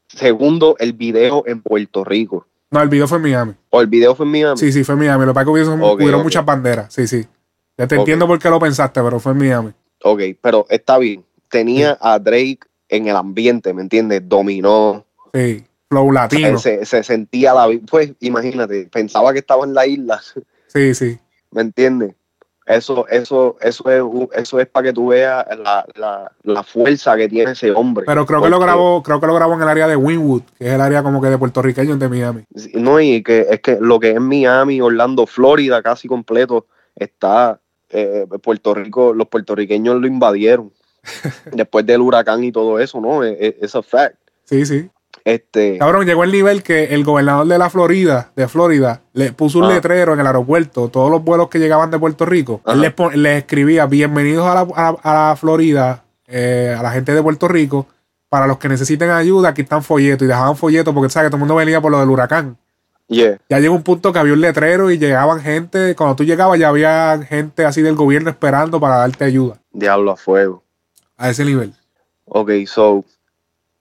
Segundo, 0.07 0.75
el 0.79 0.93
video 0.93 1.43
en 1.47 1.61
Puerto 1.61 2.03
Rico. 2.03 2.47
No, 2.71 2.81
el 2.81 2.89
video 2.89 3.07
fue 3.07 3.17
en 3.17 3.23
Miami. 3.23 3.53
O 3.69 3.81
el 3.81 3.87
video 3.87 4.15
fue 4.15 4.25
en 4.25 4.31
Miami. 4.31 4.57
Sí, 4.57 4.71
sí, 4.71 4.83
fue 4.83 4.93
en 4.93 4.99
Miami. 4.99 5.25
Lo 5.25 5.31
que 5.31 5.35
pasa 5.35 5.41
es 5.41 5.67
que 5.67 5.83
hubieron, 6.03 6.23
muchas 6.23 6.45
banderas. 6.45 6.93
Sí, 6.93 7.07
sí. 7.07 7.25
Ya 7.77 7.87
te 7.87 7.95
entiendo 7.95 8.27
por 8.27 8.39
qué 8.39 8.49
lo 8.49 8.59
pensaste, 8.59 9.01
pero 9.01 9.19
fue 9.19 9.33
en 9.33 9.37
Miami. 9.37 9.71
Ok, 10.03 10.21
pero 10.41 10.65
está 10.69 10.97
bien. 10.97 11.23
tenía 11.49 11.97
a 12.01 12.19
Drake 12.19 12.59
en 12.89 13.07
el 13.07 13.15
ambiente, 13.15 13.73
¿me 13.73 13.81
entiendes? 13.81 14.21
Dominó. 14.27 15.05
Sí, 15.33 15.63
flow 16.03 16.11
latino. 16.11 16.57
Se, 16.57 16.85
se 16.85 17.03
sentía 17.03 17.53
la. 17.53 17.67
Pues 17.89 18.13
imagínate, 18.19 18.87
pensaba 18.91 19.33
que 19.33 19.39
estaba 19.39 19.65
en 19.65 19.73
la 19.73 19.85
isla. 19.87 20.21
Sí, 20.67 20.93
sí. 20.93 21.17
¿Me 21.51 21.61
entiendes? 21.61 22.15
Eso, 22.65 23.07
eso, 23.09 23.57
eso 23.61 23.89
es, 23.91 24.39
eso 24.41 24.59
es 24.59 24.65
para 24.67 24.87
que 24.87 24.93
tú 24.93 25.09
veas 25.09 25.45
la, 25.59 25.85
la, 25.95 26.31
la 26.41 26.63
fuerza 26.63 27.15
que 27.15 27.29
tiene 27.29 27.51
ese 27.51 27.71
hombre. 27.71 28.05
Pero 28.07 28.25
creo 28.25 28.41
que 28.41 28.49
lo 28.49 28.59
grabó, 28.59 29.03
creo 29.03 29.21
que 29.21 29.27
lo 29.27 29.35
grabó 29.35 29.53
en 29.53 29.61
el 29.61 29.67
área 29.67 29.87
de 29.87 29.95
Winwood, 29.95 30.41
que 30.57 30.65
es 30.69 30.73
el 30.73 30.81
área 30.81 31.03
como 31.03 31.21
que 31.21 31.27
de 31.29 31.37
puertorriqueños 31.37 31.99
de 31.99 32.09
Miami. 32.09 32.43
No, 32.73 32.99
y 32.99 33.21
que 33.21 33.45
es 33.51 33.59
que 33.61 33.77
lo 33.79 33.99
que 33.99 34.11
es 34.13 34.19
Miami, 34.19 34.81
Orlando, 34.81 35.27
Florida, 35.27 35.83
casi 35.83 36.07
completo, 36.07 36.65
está 36.95 37.59
eh, 37.89 38.25
Puerto 38.41 38.73
Rico, 38.73 39.13
los 39.13 39.27
puertorriqueños 39.27 40.01
lo 40.01 40.07
invadieron 40.07 40.73
después 41.51 41.85
del 41.85 42.01
huracán 42.01 42.43
y 42.43 42.51
todo 42.51 42.79
eso, 42.79 42.99
¿no? 42.99 43.23
Es, 43.23 43.37
es- 43.39 43.55
es 43.61 43.75
a 43.75 43.83
fact. 43.83 44.15
Sí, 44.45 44.65
sí. 44.65 44.89
Este, 45.25 45.79
Cabrón, 45.79 46.05
llegó 46.05 46.23
el 46.23 46.31
nivel 46.31 46.61
que 46.61 46.93
el 46.93 47.03
gobernador 47.03 47.47
de 47.47 47.57
la 47.57 47.71
Florida, 47.71 48.29
de 48.35 48.47
Florida, 48.47 49.01
le 49.13 49.31
puso 49.33 49.57
un 49.57 49.65
Ah. 49.65 49.69
letrero 49.73 50.13
en 50.13 50.19
el 50.19 50.27
aeropuerto, 50.27 50.87
todos 50.89 51.09
los 51.09 51.23
vuelos 51.23 51.49
que 51.49 51.57
llegaban 51.57 51.89
de 51.89 51.97
Puerto 51.97 52.25
Rico, 52.27 52.61
él 52.67 52.81
les, 53.23 53.37
escribía, 53.39 53.87
bienvenidos 53.87 54.45
a 54.45 54.53
la, 54.53 54.67
a- 54.75 54.95
a 55.01 55.29
la 55.29 55.35
Florida, 55.35 56.03
eh, 56.27 56.75
a 56.77 56.83
la 56.83 56.91
gente 56.91 57.11
de 57.13 57.23
Puerto 57.23 57.47
Rico, 57.47 57.87
para 58.29 58.45
los 58.45 58.59
que 58.59 58.69
necesiten 58.69 59.09
ayuda, 59.09 59.49
aquí 59.49 59.63
están 59.63 59.81
folletos, 59.81 60.25
y 60.25 60.27
dejaban 60.27 60.55
folletos 60.55 60.93
porque 60.93 61.09
sabes 61.09 61.27
que 61.27 61.31
todo 61.31 61.37
el 61.37 61.39
mundo 61.47 61.55
venía 61.55 61.81
por 61.81 61.91
lo 61.91 61.99
del 61.99 62.09
huracán. 62.09 62.55
yeah, 63.07 63.39
Ya 63.49 63.59
llegó 63.59 63.73
un 63.73 63.81
punto 63.83 64.13
que 64.13 64.19
había 64.19 64.33
un 64.33 64.41
letrero 64.41 64.91
y 64.91 64.99
llegaban 64.99 65.39
gente, 65.41 65.95
cuando 65.95 66.15
tú 66.15 66.23
llegabas 66.23 66.59
ya 66.59 66.69
había 66.69 67.19
gente 67.27 67.65
así 67.65 67.81
del 67.81 67.95
gobierno 67.95 68.29
esperando 68.29 68.79
para 68.79 68.97
darte 68.97 69.23
ayuda, 69.25 69.57
diablo 69.71 70.11
a 70.11 70.17
fuego. 70.17 70.61
a 71.17 71.31
ese 71.31 71.43
nivel. 71.45 71.73
Ok, 72.25 72.51
so, 72.67 73.03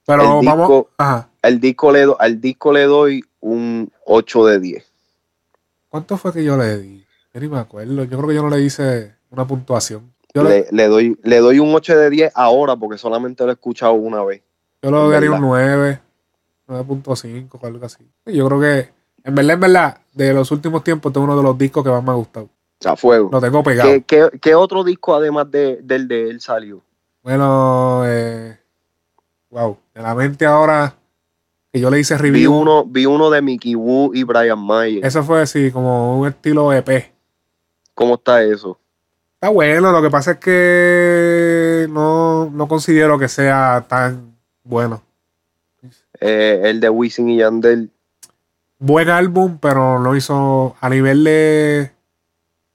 Pero 0.06 0.40
El 0.40 0.46
vamos, 0.46 0.68
disco- 0.68 0.88
ajá. 0.98 1.28
El 1.48 1.60
disco 1.60 1.92
le 1.92 2.02
do- 2.02 2.16
al 2.20 2.40
disco 2.40 2.72
le 2.72 2.84
doy 2.84 3.24
un 3.40 3.90
8 4.06 4.46
de 4.46 4.60
10. 4.60 4.92
¿Cuánto 5.88 6.16
fue 6.16 6.32
que 6.32 6.42
yo 6.44 6.56
le 6.56 6.78
di? 6.78 7.04
Yo 7.32 7.40
ni 7.40 7.48
me 7.48 7.58
acuerdo. 7.58 8.04
Yo 8.04 8.16
creo 8.16 8.28
que 8.28 8.34
yo 8.34 8.42
no 8.42 8.50
le 8.50 8.60
hice 8.60 9.14
una 9.30 9.46
puntuación. 9.46 10.12
Yo 10.34 10.42
le, 10.42 10.60
Le, 10.62 10.66
le 10.72 10.88
doy, 10.88 11.18
le 11.22 11.38
doy 11.38 11.58
un 11.60 11.74
8 11.74 11.96
de 11.96 12.10
10 12.10 12.32
ahora 12.34 12.74
porque 12.76 12.98
solamente 12.98 13.44
lo 13.44 13.50
he 13.50 13.54
escuchado 13.54 13.92
una 13.92 14.24
vez. 14.24 14.42
yo 14.82 14.90
le 14.90 14.96
daría 15.12 15.30
un 15.30 15.40
verdad. 15.40 15.40
9, 15.40 16.00
9.5 16.68 17.58
o 17.60 17.66
algo 17.66 17.86
así. 17.86 18.04
Y 18.26 18.36
Yo 18.36 18.46
creo 18.48 18.60
que, 18.60 18.90
en 19.22 19.34
verdad, 19.34 19.54
en 19.54 19.60
verdad, 19.60 19.98
de 20.12 20.32
los 20.32 20.50
últimos 20.50 20.82
tiempos, 20.82 21.10
este 21.10 21.20
es 21.20 21.24
uno 21.24 21.36
de 21.36 21.42
los 21.42 21.56
discos 21.58 21.84
que 21.84 21.90
más 21.90 22.02
me 22.02 22.10
ha 22.10 22.14
gustado. 22.14 22.48
A 22.84 22.96
fuego. 22.96 23.28
Lo 23.30 23.40
tengo 23.40 23.62
pegado. 23.62 23.88
¿Qué, 23.90 24.02
qué, 24.02 24.28
qué 24.40 24.54
otro 24.54 24.82
disco 24.84 25.14
además 25.14 25.50
de, 25.50 25.78
del 25.82 26.06
de 26.08 26.28
él 26.30 26.40
salió? 26.40 26.82
Bueno, 27.22 28.02
eh, 28.06 28.58
wow. 29.50 29.78
De 29.94 30.02
la 30.02 30.14
mente 30.14 30.44
ahora 30.44 30.94
que 31.74 31.80
yo 31.80 31.90
le 31.90 31.98
hice 31.98 32.14
Vi 32.14 32.20
review. 32.22 32.52
uno, 32.54 32.84
vi 32.84 33.04
uno 33.04 33.30
de 33.30 33.42
Mickey 33.42 33.74
Wu 33.74 34.12
y 34.14 34.22
Brian 34.22 34.60
Mayer. 34.64 35.04
Eso 35.04 35.24
fue 35.24 35.42
así, 35.42 35.72
como 35.72 36.20
un 36.20 36.28
estilo 36.28 36.72
EP. 36.72 37.12
¿Cómo 37.94 38.14
está 38.14 38.44
eso? 38.44 38.78
Está 39.34 39.48
bueno, 39.48 39.90
lo 39.90 40.00
que 40.00 40.08
pasa 40.08 40.30
es 40.32 40.38
que 40.38 41.88
no, 41.90 42.48
no 42.48 42.68
considero 42.68 43.18
que 43.18 43.26
sea 43.26 43.84
tan 43.88 44.36
bueno. 44.62 45.02
Eh, 46.20 46.60
el 46.62 46.78
de 46.78 46.88
Wisin 46.90 47.28
y 47.30 47.38
Yandel. 47.38 47.90
buen 48.78 49.08
álbum, 49.08 49.58
pero 49.60 49.98
no 49.98 50.14
hizo 50.14 50.76
a 50.80 50.88
nivel 50.88 51.24
de. 51.24 51.90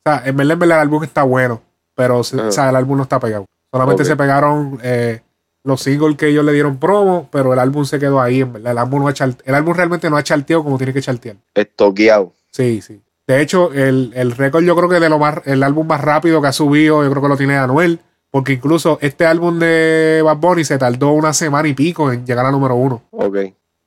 O 0.05 0.09
sea, 0.09 0.23
en 0.25 0.35
verdad, 0.35 0.53
en 0.55 0.59
verdad 0.59 0.77
el 0.77 0.81
álbum 0.81 1.03
está 1.05 1.23
bueno, 1.23 1.61
pero 1.95 2.17
o 2.19 2.23
sea, 2.25 2.69
el 2.69 2.75
álbum 2.75 2.97
no 2.97 3.03
está 3.03 3.17
pegado. 3.17 3.45
Solamente 3.71 4.03
se 4.03 4.17
pegaron 4.17 4.77
eh, 4.83 5.21
los 5.69 5.81
singles 5.81 6.17
que 6.17 6.27
ellos 6.27 6.43
le 6.43 6.51
dieron 6.51 6.77
promo, 6.77 7.29
pero 7.31 7.53
el 7.53 7.59
álbum 7.59 7.85
se 7.85 7.97
quedó 7.99 8.19
ahí, 8.19 8.41
en 8.41 8.51
verdad. 8.51 8.71
El 8.73 8.77
álbum, 8.79 9.01
no 9.03 9.07
ha 9.07 9.13
chart- 9.13 9.41
el 9.45 9.55
álbum 9.55 9.73
realmente 9.73 10.09
no 10.09 10.17
ha 10.17 10.23
charteado 10.23 10.63
como 10.63 10.77
tiene 10.77 10.91
que 10.93 11.01
chartear. 11.01 11.37
Estoqueado. 11.53 12.33
Sí, 12.51 12.81
sí. 12.81 13.01
De 13.27 13.41
hecho, 13.41 13.71
el, 13.73 14.11
el 14.15 14.31
récord 14.31 14.63
yo 14.63 14.75
creo 14.75 14.89
que 14.89 14.99
de 14.99 15.07
lo 15.09 15.19
más, 15.19 15.39
el 15.45 15.61
álbum 15.63 15.85
más 15.87 16.01
rápido 16.01 16.41
que 16.41 16.47
ha 16.47 16.51
subido, 16.51 17.03
yo 17.03 17.09
creo 17.11 17.21
que 17.21 17.29
lo 17.29 17.37
tiene 17.37 17.55
Anuel. 17.57 17.99
Porque 18.31 18.53
incluso 18.53 18.99
este 19.01 19.25
álbum 19.25 19.57
de 19.57 20.21
Bad 20.23 20.37
Bunny 20.37 20.63
se 20.63 20.77
tardó 20.77 21.13
una 21.13 21.33
semana 21.33 21.67
y 21.67 21.73
pico 21.73 22.11
en 22.11 22.27
llegar 22.27 22.45
a 22.45 22.51
número 22.51 22.75
uno. 22.75 23.01
Ok. 23.09 23.37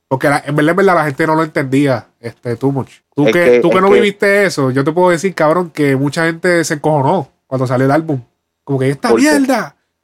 Porque 0.09 0.27
la- 0.27 0.43
en 0.45 0.53
verdad, 0.55 0.71
en 0.71 0.75
verdad 0.75 0.95
la 0.95 1.05
gente 1.05 1.25
no 1.27 1.35
lo 1.35 1.43
entendía, 1.43 2.07
este, 2.19 2.57
too 2.57 2.71
much. 2.73 2.89
Tú 3.15 3.25
Es 3.27 3.31
que, 3.33 3.43
que- 3.45 3.59
tú 3.61 3.69
que 3.69 3.79
no 3.79 3.87
que- 3.87 3.93
viviste 3.95 4.45
eso, 4.45 4.69
yo 4.71 4.83
te 4.83 4.91
puedo 4.91 5.11
decir, 5.11 5.33
cabrón, 5.33 5.69
que 5.69 5.95
mucha 5.95 6.25
gente 6.25 6.61
se 6.65 6.73
encojonó 6.73 7.29
cuando 7.47 7.65
salió 7.67 7.85
el 7.85 7.91
álbum. 7.91 8.19
Como 8.65 8.79
que 8.79 8.89
esta 8.89 9.09
¿Por 9.09 9.19
qué? 9.21 9.27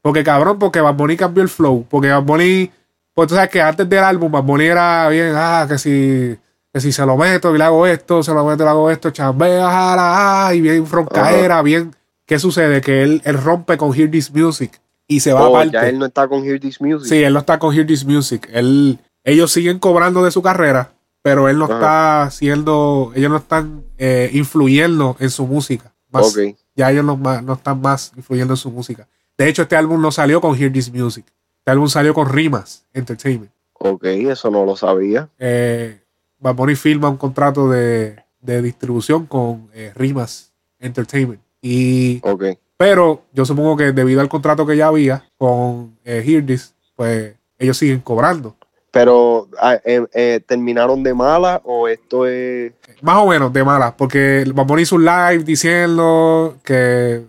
Porque 0.01 0.23
cabrón, 0.23 0.59
porque 0.59 0.81
Bad 0.81 0.95
Bunny 0.95 1.17
cambió 1.17 1.43
el 1.43 1.49
flow. 1.49 1.85
Porque 1.89 2.09
Bad 2.09 2.23
Bunny, 2.23 2.71
pues 3.13 3.27
tú 3.27 3.35
sabes 3.35 3.49
que 3.49 3.61
antes 3.61 3.87
del 3.89 3.99
álbum 4.03 4.31
Bad 4.31 4.43
Bunny 4.43 4.65
era 4.65 5.07
bien, 5.09 5.33
ah, 5.35 5.65
que 5.67 5.77
si, 5.77 6.37
que 6.73 6.79
si 6.79 6.91
se 6.91 7.05
lo 7.05 7.17
meto 7.17 7.53
y 7.53 7.57
le 7.57 7.63
hago 7.63 7.85
esto, 7.85 8.23
se 8.23 8.33
lo 8.33 8.45
meto 8.45 8.63
y 8.63 8.65
le 8.65 8.69
hago 8.69 8.89
esto, 8.91 9.09
chambea, 9.11 9.69
jala, 9.69 10.47
ah, 10.47 10.53
y 10.55 10.61
bien 10.61 10.85
froncaera, 10.87 11.61
bien. 11.61 11.93
¿Qué 12.25 12.37
sucede? 12.39 12.79
Que 12.81 13.01
él, 13.03 13.21
él 13.25 13.37
rompe 13.41 13.75
con 13.77 13.93
Hear 13.93 14.09
This 14.11 14.31
Music 14.33 14.79
y 15.07 15.19
se 15.19 15.33
va 15.33 15.49
Oh, 15.49 15.55
aparte. 15.57 15.73
ya 15.73 15.89
él 15.89 15.97
no 15.99 16.05
está 16.05 16.27
con 16.27 16.43
Hear 16.45 16.59
This 16.59 16.79
Music. 16.79 17.09
Sí, 17.09 17.23
él 17.23 17.33
no 17.33 17.39
está 17.39 17.57
con 17.59 17.73
Hear 17.75 17.87
This 17.87 18.05
Music. 18.05 18.47
Él, 18.53 18.99
ellos 19.23 19.51
siguen 19.51 19.79
cobrando 19.79 20.23
de 20.23 20.29
su 20.31 20.41
carrera, 20.43 20.91
pero 21.23 21.49
él 21.49 21.57
no 21.57 21.65
está 21.65 22.29
siendo, 22.31 23.11
ellos 23.15 23.31
no 23.31 23.37
están 23.37 23.83
eh, 23.97 24.29
influyendo 24.33 25.17
en 25.19 25.29
su 25.31 25.45
música. 25.47 25.91
Más- 26.11 26.27
Ok. 26.37 26.55
Ya 26.75 26.89
ellos 26.91 27.03
no, 27.03 27.17
no 27.17 27.53
están 27.53 27.81
más 27.81 28.13
influyendo 28.15 28.53
en 28.53 28.57
su 28.57 28.71
música. 28.71 29.07
De 29.39 29.47
hecho, 29.47 29.61
este 29.61 29.77
álbum 29.77 30.01
no 30.01 30.11
salió 30.11 30.41
con 30.41 30.53
Hear 30.53 30.69
This 30.73 30.91
Music. 30.93 31.25
Este 31.59 31.71
álbum 31.71 31.87
salió 31.87 32.13
con 32.13 32.27
Rimas 32.29 32.85
Entertainment. 32.93 33.51
Ok, 33.73 34.03
eso 34.03 34.51
no 34.51 34.65
lo 34.65 34.75
sabía. 34.75 35.29
Eh, 35.39 36.01
Bad 36.39 36.55
Bunny 36.55 36.75
firma 36.75 37.07
un 37.07 37.15
contrato 37.15 37.69
de, 37.69 38.17
de 38.41 38.61
distribución 38.61 39.25
con 39.27 39.69
eh, 39.73 39.93
Rimas 39.95 40.51
Entertainment. 40.77 41.41
Y 41.61 42.19
Ok. 42.23 42.43
pero 42.75 43.21
yo 43.31 43.45
supongo 43.45 43.77
que 43.77 43.93
debido 43.93 44.19
al 44.19 44.27
contrato 44.27 44.65
que 44.67 44.75
ya 44.75 44.87
había 44.87 45.23
con 45.37 45.97
eh, 46.03 46.21
Hear 46.27 46.45
This, 46.45 46.75
pues 46.97 47.33
ellos 47.57 47.77
siguen 47.77 48.01
cobrando. 48.01 48.57
Pero, 48.91 49.47
ah, 49.61 49.79
eh, 49.85 50.05
eh, 50.13 50.41
¿terminaron 50.45 51.01
de 51.01 51.13
mala 51.13 51.61
o 51.63 51.87
esto 51.87 52.25
es...? 52.25 52.73
Más 53.01 53.17
o 53.17 53.27
menos 53.27 53.53
de 53.53 53.63
malas, 53.63 53.93
porque 53.97 54.43
Bad 54.53 54.65
Bunny 54.65 54.81
hizo 54.81 54.95
un 54.95 55.05
live 55.05 55.43
diciendo 55.45 56.57
que 56.63 57.23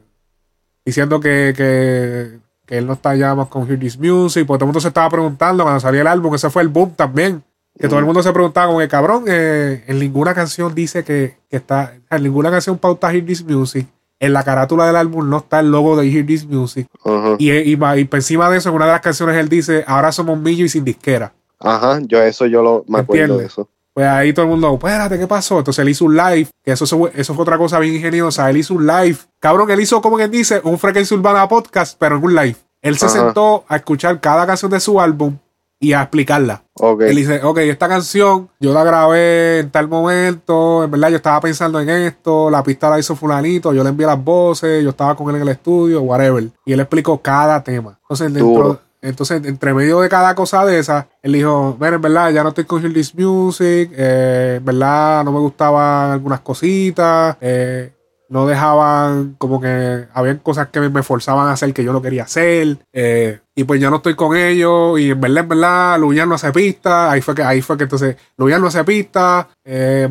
diciendo 0.84 1.20
que, 1.20 1.52
que, 1.56 2.38
que 2.66 2.78
él 2.78 2.86
no 2.86 2.94
está 2.94 3.14
ya 3.14 3.34
más 3.34 3.48
con 3.48 3.68
Hear 3.68 3.78
This 3.78 3.98
Music, 3.98 4.46
porque 4.46 4.58
todo 4.58 4.64
el 4.64 4.68
mundo 4.68 4.80
se 4.80 4.88
estaba 4.88 5.08
preguntando 5.10 5.64
cuando 5.64 5.80
salía 5.80 6.02
el 6.02 6.06
álbum, 6.06 6.34
ese 6.34 6.50
fue 6.50 6.62
el 6.62 6.68
boom 6.68 6.94
también. 6.94 7.42
Que 7.78 7.88
todo 7.88 7.98
el 7.98 8.04
mundo 8.04 8.22
se 8.22 8.32
preguntaba 8.32 8.66
como 8.66 8.80
que 8.80 8.88
cabrón, 8.88 9.24
eh, 9.26 9.84
en 9.86 9.98
ninguna 9.98 10.34
canción 10.34 10.74
dice 10.74 11.02
que, 11.02 11.36
que 11.48 11.56
está, 11.56 11.94
en 12.10 12.22
ninguna 12.22 12.50
canción 12.50 12.76
pauta 12.76 13.12
Hear 13.12 13.24
This 13.24 13.44
Music. 13.44 13.86
En 14.18 14.34
la 14.34 14.42
carátula 14.42 14.86
del 14.86 14.96
álbum 14.96 15.30
no 15.30 15.38
está 15.38 15.60
el 15.60 15.70
logo 15.70 15.96
de 15.96 16.06
Hear 16.10 16.26
This 16.26 16.46
Music. 16.46 16.86
Ajá. 17.04 17.36
Y, 17.38 17.50
y, 17.50 17.78
encima 18.12 18.50
de 18.50 18.58
eso, 18.58 18.68
en 18.68 18.74
una 18.74 18.84
de 18.84 18.92
las 18.92 19.00
canciones 19.00 19.36
él 19.36 19.48
dice, 19.48 19.82
ahora 19.86 20.12
somos 20.12 20.38
millo 20.38 20.64
y 20.64 20.68
sin 20.68 20.84
disquera. 20.84 21.32
Ajá, 21.58 22.00
yo 22.02 22.22
eso 22.22 22.44
yo 22.46 22.62
lo, 22.62 22.84
me 22.86 22.98
acuerdo 22.98 23.38
de 23.38 23.46
eso. 23.46 23.68
Pues 24.00 24.08
ahí 24.08 24.32
todo 24.32 24.44
el 24.46 24.50
mundo, 24.50 24.72
espérate, 24.74 25.18
¿qué 25.18 25.26
pasó? 25.26 25.58
Entonces 25.58 25.82
él 25.82 25.88
hizo 25.90 26.04
un 26.06 26.16
live, 26.16 26.48
que 26.64 26.72
eso, 26.72 26.86
fue- 26.86 27.12
eso 27.14 27.34
fue 27.34 27.42
otra 27.42 27.58
cosa 27.58 27.78
bien 27.78 27.94
ingeniosa. 27.96 28.48
Él 28.48 28.56
hizo 28.56 28.74
un 28.74 28.86
live. 28.86 29.16
Cabrón, 29.38 29.70
él 29.70 29.80
hizo, 29.80 30.00
como 30.00 30.16
quien 30.16 30.30
dice, 30.30 30.60
un 30.64 30.78
Frecuencia 30.78 31.16
Urbana 31.16 31.46
podcast, 31.48 31.96
pero 31.98 32.16
en 32.16 32.24
un 32.24 32.34
live. 32.34 32.56
Él 32.80 32.96
se 32.96 33.06
sentó 33.10 33.64
a 33.68 33.76
escuchar 33.76 34.18
cada 34.20 34.46
canción 34.46 34.70
de 34.70 34.80
su 34.80 34.98
álbum 35.00 35.36
y 35.78 35.92
a 35.92 36.00
explicarla. 36.02 36.62
Ok. 36.74 37.02
Él 37.02 37.16
dice, 37.16 37.40
ok, 37.42 37.58
esta 37.58 37.88
canción 37.88 38.48
yo 38.58 38.72
la 38.72 38.84
grabé 38.84 39.58
en 39.60 39.70
tal 39.70 39.88
momento, 39.88 40.84
en 40.84 40.90
verdad 40.90 41.10
yo 41.10 41.16
estaba 41.16 41.40
pensando 41.40 41.78
en 41.80 41.88
esto, 41.90 42.50
la 42.50 42.62
pista 42.62 42.88
la 42.90 42.98
hizo 42.98 43.16
fulanito, 43.16 43.72
yo 43.74 43.82
le 43.82 43.90
envié 43.90 44.06
las 44.06 44.22
voces, 44.22 44.82
yo 44.82 44.90
estaba 44.90 45.14
con 45.14 45.28
él 45.30 45.36
en 45.36 45.42
el 45.42 45.48
estudio, 45.48 46.00
whatever. 46.02 46.48
Y 46.64 46.72
él 46.72 46.80
explicó 46.80 47.20
cada 47.20 47.62
tema. 47.62 47.98
Entonces, 48.02 48.32
dentro. 48.32 48.80
Entonces 49.02 49.42
entre 49.44 49.74
medio 49.74 50.00
de 50.00 50.08
cada 50.08 50.34
cosa 50.34 50.64
de 50.64 50.78
esa, 50.78 51.08
él 51.22 51.32
dijo, 51.32 51.76
mira, 51.80 51.96
en 51.96 52.02
verdad 52.02 52.30
ya 52.30 52.42
no 52.42 52.50
estoy 52.50 52.64
con 52.64 52.82
This 52.92 53.14
Music, 53.14 53.90
eh, 53.94 54.56
en 54.58 54.64
verdad 54.64 55.24
no 55.24 55.32
me 55.32 55.38
gustaban 55.40 56.10
algunas 56.12 56.40
cositas, 56.40 57.36
eh, 57.40 57.92
no 58.28 58.46
dejaban, 58.46 59.34
como 59.38 59.60
que 59.60 60.06
habían 60.14 60.38
cosas 60.38 60.68
que 60.68 60.78
me, 60.80 61.02
forzaban 61.02 61.48
a 61.48 61.52
hacer 61.52 61.74
que 61.74 61.82
yo 61.82 61.92
no 61.92 62.00
quería 62.00 62.22
hacer. 62.22 62.78
eh, 62.92 63.40
y 63.56 63.64
pues 63.64 63.80
ya 63.80 63.90
no 63.90 63.96
estoy 63.96 64.14
con 64.14 64.36
ellos. 64.36 64.98
Y 65.00 65.10
en 65.10 65.20
verdad, 65.20 65.38
en 65.42 65.48
verdad, 65.48 65.98
Luyan 65.98 66.28
no 66.28 66.36
hace 66.36 66.52
pista. 66.52 67.10
Ahí 67.10 67.20
fue 67.20 67.34
que, 67.34 67.42
ahí 67.42 67.60
fue 67.60 67.76
que 67.76 67.82
entonces 67.82 68.16
Luyan 68.38 68.60
no 68.62 68.68
hace 68.68 68.84
pista. 68.84 69.48
Eh, 69.64 70.06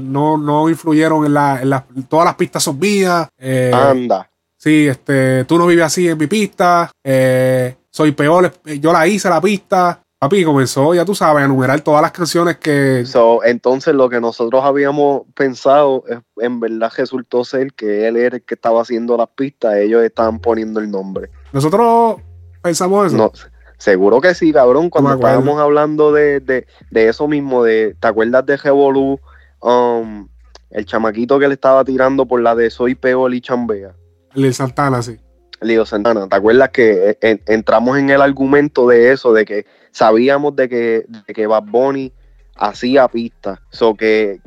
no, 0.00 0.38
no 0.38 0.68
influyeron 0.70 1.26
en 1.26 1.34
la, 1.34 1.60
en 1.60 1.70
la- 1.70 1.84
Todas 2.08 2.24
las 2.26 2.34
pistas 2.36 2.62
son 2.62 2.78
mías. 2.78 3.28
Anda. 3.72 4.30
Sí, 4.64 4.88
este, 4.88 5.44
tú 5.44 5.58
no 5.58 5.66
vives 5.66 5.84
así 5.84 6.08
en 6.08 6.16
mi 6.16 6.26
pista. 6.26 6.90
eh, 7.04 7.76
soy 7.90 8.12
peor, 8.12 8.50
eh, 8.64 8.78
yo 8.80 8.94
la 8.94 9.06
hice 9.06 9.28
la 9.28 9.38
pista. 9.38 10.00
Papi, 10.18 10.42
comenzó, 10.42 10.94
ya 10.94 11.04
tú 11.04 11.14
sabes, 11.14 11.42
a 11.42 11.44
enumerar 11.44 11.82
todas 11.82 12.00
las 12.00 12.12
canciones 12.12 12.56
que. 12.56 13.04
So, 13.04 13.44
entonces 13.44 13.94
lo 13.94 14.08
que 14.08 14.22
nosotros 14.22 14.64
habíamos 14.64 15.24
pensado 15.34 16.02
es- 16.08 16.18
en 16.38 16.60
verdad 16.60 16.90
resultó 16.96 17.44
ser 17.44 17.74
que 17.74 18.08
él 18.08 18.16
era 18.16 18.36
el 18.36 18.42
que 18.42 18.54
estaba 18.54 18.80
haciendo 18.80 19.18
las 19.18 19.28
pistas, 19.28 19.74
ellos 19.76 20.02
estaban 20.02 20.38
poniendo 20.38 20.80
el 20.80 20.90
nombre. 20.90 21.28
Nosotros 21.52 22.22
pensamos 22.62 23.08
eso. 23.08 23.16
No, 23.18 23.32
seguro 23.76 24.18
que 24.22 24.34
sí, 24.34 24.50
cabrón. 24.50 24.88
Cuando 24.88 25.10
estábamos 25.26 25.60
hablando 25.60 26.10
de, 26.10 26.40
de, 26.40 26.66
de 26.90 27.08
eso 27.10 27.28
mismo, 27.28 27.64
de, 27.64 27.94
¿te 28.00 28.08
acuerdas 28.08 28.46
de 28.46 28.56
Revolú? 28.56 29.20
Um, 29.60 30.26
el 30.70 30.86
chamaquito 30.86 31.38
que 31.38 31.48
le 31.48 31.54
estaba 31.54 31.84
tirando 31.84 32.24
por 32.24 32.40
la 32.40 32.54
de 32.54 32.70
Soy 32.70 32.94
Peor 32.94 33.34
y 33.34 33.42
Chambea. 33.42 33.94
El 34.34 34.42
de 34.42 34.52
Santana, 34.52 35.02
sí. 35.02 35.16
Leo 35.60 35.86
Santana, 35.86 36.28
¿te 36.28 36.36
acuerdas 36.36 36.70
que 36.70 37.10
eh, 37.10 37.18
en- 37.22 37.40
entramos 37.46 37.98
en 37.98 38.10
el 38.10 38.20
argumento 38.20 38.86
de 38.88 39.12
eso, 39.12 39.32
de 39.32 39.44
que 39.44 39.66
sabíamos 39.92 40.54
de 40.56 40.68
que, 40.68 41.06
de 41.26 41.32
que 41.34 41.46
Bad 41.46 41.64
Bunny 41.64 42.12
hacía 42.56 43.08
pistas, 43.08 43.58
so 43.70 43.94
que 43.94 44.40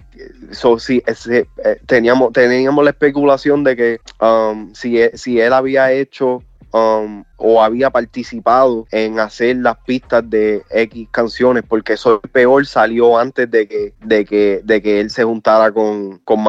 si, 0.80 1.02
ese, 1.06 1.48
eh, 1.64 1.80
teníamos, 1.86 2.32
teníamos 2.34 2.84
la 2.84 2.92
especulación 2.92 3.64
de 3.64 3.76
que 3.76 4.00
um, 4.22 4.74
si, 4.74 5.00
e- 5.02 5.18
si 5.18 5.40
él 5.40 5.54
había 5.54 5.92
hecho 5.92 6.44
um, 6.72 7.24
o 7.38 7.62
había 7.64 7.90
participado 7.90 8.86
en 8.92 9.20
hacer 9.20 9.58
las 9.58 9.78
pistas 9.86 10.30
de 10.30 10.62
X 10.70 11.08
canciones, 11.12 11.64
porque 11.68 11.98
Soy 11.98 12.20
Peor 12.32 12.66
salió 12.66 13.18
antes 13.18 13.50
de 13.50 13.68
que, 13.68 13.94
de 14.04 14.26
que, 14.26 14.62
de 14.64 14.82
que 14.82 15.00
él 15.00 15.10
se 15.10 15.24
juntara 15.24 15.72
con, 15.72 16.20
con 16.20 16.42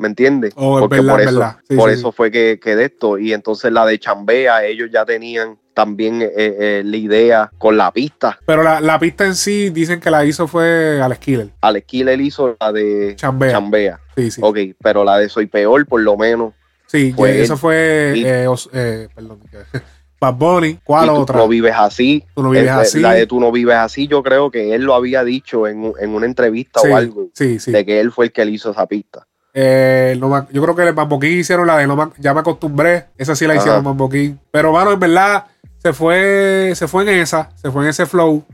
¿me 0.00 0.08
entiendes? 0.08 0.52
Oh, 0.56 0.80
porque 0.80 0.96
verdad, 1.00 1.12
por 1.12 1.20
es 1.20 1.26
eso. 1.28 1.56
Sí, 1.68 1.76
por 1.76 1.90
sí, 1.90 1.94
eso 1.98 2.12
fue 2.12 2.30
que, 2.30 2.58
que 2.60 2.74
de 2.74 2.86
esto. 2.86 3.18
Y 3.18 3.32
entonces 3.32 3.70
la 3.72 3.86
de 3.86 3.98
Chambea, 3.98 4.64
ellos 4.64 4.88
ya 4.92 5.04
tenían 5.04 5.58
también 5.74 6.20
eh, 6.22 6.30
eh, 6.36 6.82
la 6.84 6.96
idea 6.96 7.50
con 7.58 7.76
la 7.76 7.92
pista. 7.92 8.38
Pero 8.46 8.62
la, 8.62 8.80
la 8.80 8.98
pista 8.98 9.24
en 9.26 9.34
sí 9.34 9.70
dicen 9.70 10.00
que 10.00 10.10
la 10.10 10.24
hizo 10.24 10.48
fue 10.48 11.00
Alex 11.00 11.20
Killer. 11.20 11.50
Alex 11.60 11.86
Killer 11.86 12.20
hizo 12.20 12.56
la 12.60 12.72
de 12.72 13.14
Chambea. 13.16 13.52
Chambea. 13.52 14.00
Sí, 14.16 14.30
sí. 14.30 14.40
Ok, 14.42 14.58
pero 14.82 15.04
la 15.04 15.18
de 15.18 15.28
Soy 15.28 15.46
Peor, 15.46 15.86
por 15.86 16.00
lo 16.00 16.16
menos. 16.16 16.54
Sí, 16.86 17.12
Fue 17.16 17.40
eso 17.40 17.56
fue. 17.56 18.14
Eh, 18.16 18.46
os- 18.48 18.68
eh, 18.72 19.08
perdón. 19.14 19.38
Bad 20.20 20.34
Bunny. 20.34 20.78
¿Cuál 20.84 21.06
y 21.06 21.08
tú 21.08 21.14
otra? 21.14 21.36
no 21.38 21.48
vives 21.48 21.72
así. 21.74 22.24
Tú 22.34 22.42
no 22.42 22.50
vives 22.50 22.68
así. 22.70 23.00
La 23.00 23.14
de 23.14 23.26
Tú 23.26 23.40
no 23.40 23.50
vives 23.50 23.76
así, 23.76 24.06
yo 24.06 24.22
creo 24.22 24.50
que 24.50 24.74
él 24.74 24.82
lo 24.82 24.94
había 24.94 25.24
dicho 25.24 25.66
en, 25.66 25.92
en 25.98 26.10
una 26.10 26.26
entrevista 26.26 26.80
sí, 26.80 26.88
o 26.88 26.96
algo. 26.96 27.28
sí, 27.32 27.58
sí. 27.58 27.72
De 27.72 27.86
que 27.86 28.00
él 28.00 28.12
fue 28.12 28.26
el 28.26 28.32
que 28.32 28.44
le 28.44 28.50
hizo 28.50 28.70
esa 28.72 28.86
pista. 28.86 29.26
Eh, 29.52 30.16
no 30.20 30.28
me- 30.28 30.46
yo 30.52 30.62
creo 30.62 30.74
que 30.76 30.82
el 30.82 30.94
Mambo 30.94 31.18
King 31.18 31.38
hicieron 31.38 31.66
la 31.66 31.76
de 31.78 31.86
no 31.86 31.96
me- 31.96 32.12
Ya 32.18 32.32
me 32.34 32.40
acostumbré. 32.40 33.06
Esa 33.18 33.34
sí 33.34 33.46
la 33.46 33.54
Ajá. 33.54 33.62
hicieron 33.62 33.84
Mambo 33.84 34.08
King. 34.08 34.34
Pero, 34.50 34.72
mano, 34.72 34.92
en 34.92 35.00
verdad, 35.00 35.46
se 35.78 35.92
fue, 35.92 36.72
se 36.74 36.86
fue 36.88 37.02
en 37.02 37.20
esa. 37.20 37.50
Se 37.56 37.70
fue 37.70 37.82
en 37.84 37.90
ese 37.90 38.06
flow. 38.06 38.44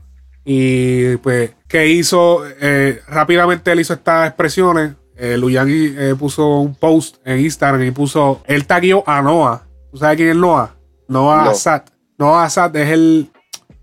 Y 0.45 1.17
pues, 1.17 1.51
¿qué 1.67 1.87
hizo? 1.87 2.41
Eh, 2.61 3.01
rápidamente 3.07 3.71
él 3.71 3.79
hizo 3.81 3.93
estas 3.93 4.27
expresiones. 4.27 4.93
Eh, 5.17 5.35
Luyan 5.37 5.67
eh, 5.69 6.15
puso 6.17 6.59
un 6.59 6.75
post 6.75 7.17
en 7.25 7.39
Instagram 7.39 7.83
y 7.83 7.91
puso. 7.91 8.41
Él 8.45 8.65
tagueó 8.65 9.03
a 9.07 9.21
Noah. 9.21 9.63
¿Tú 9.91 9.97
sabes 9.97 10.15
quién 10.17 10.29
es 10.29 10.35
Noah? 10.35 10.75
Noah 11.07 11.43
No. 11.45 11.49
Assad. 11.51 11.81
Noah 12.17 12.43
Assad 12.45 12.75
es 12.75 12.89
el. 12.89 13.31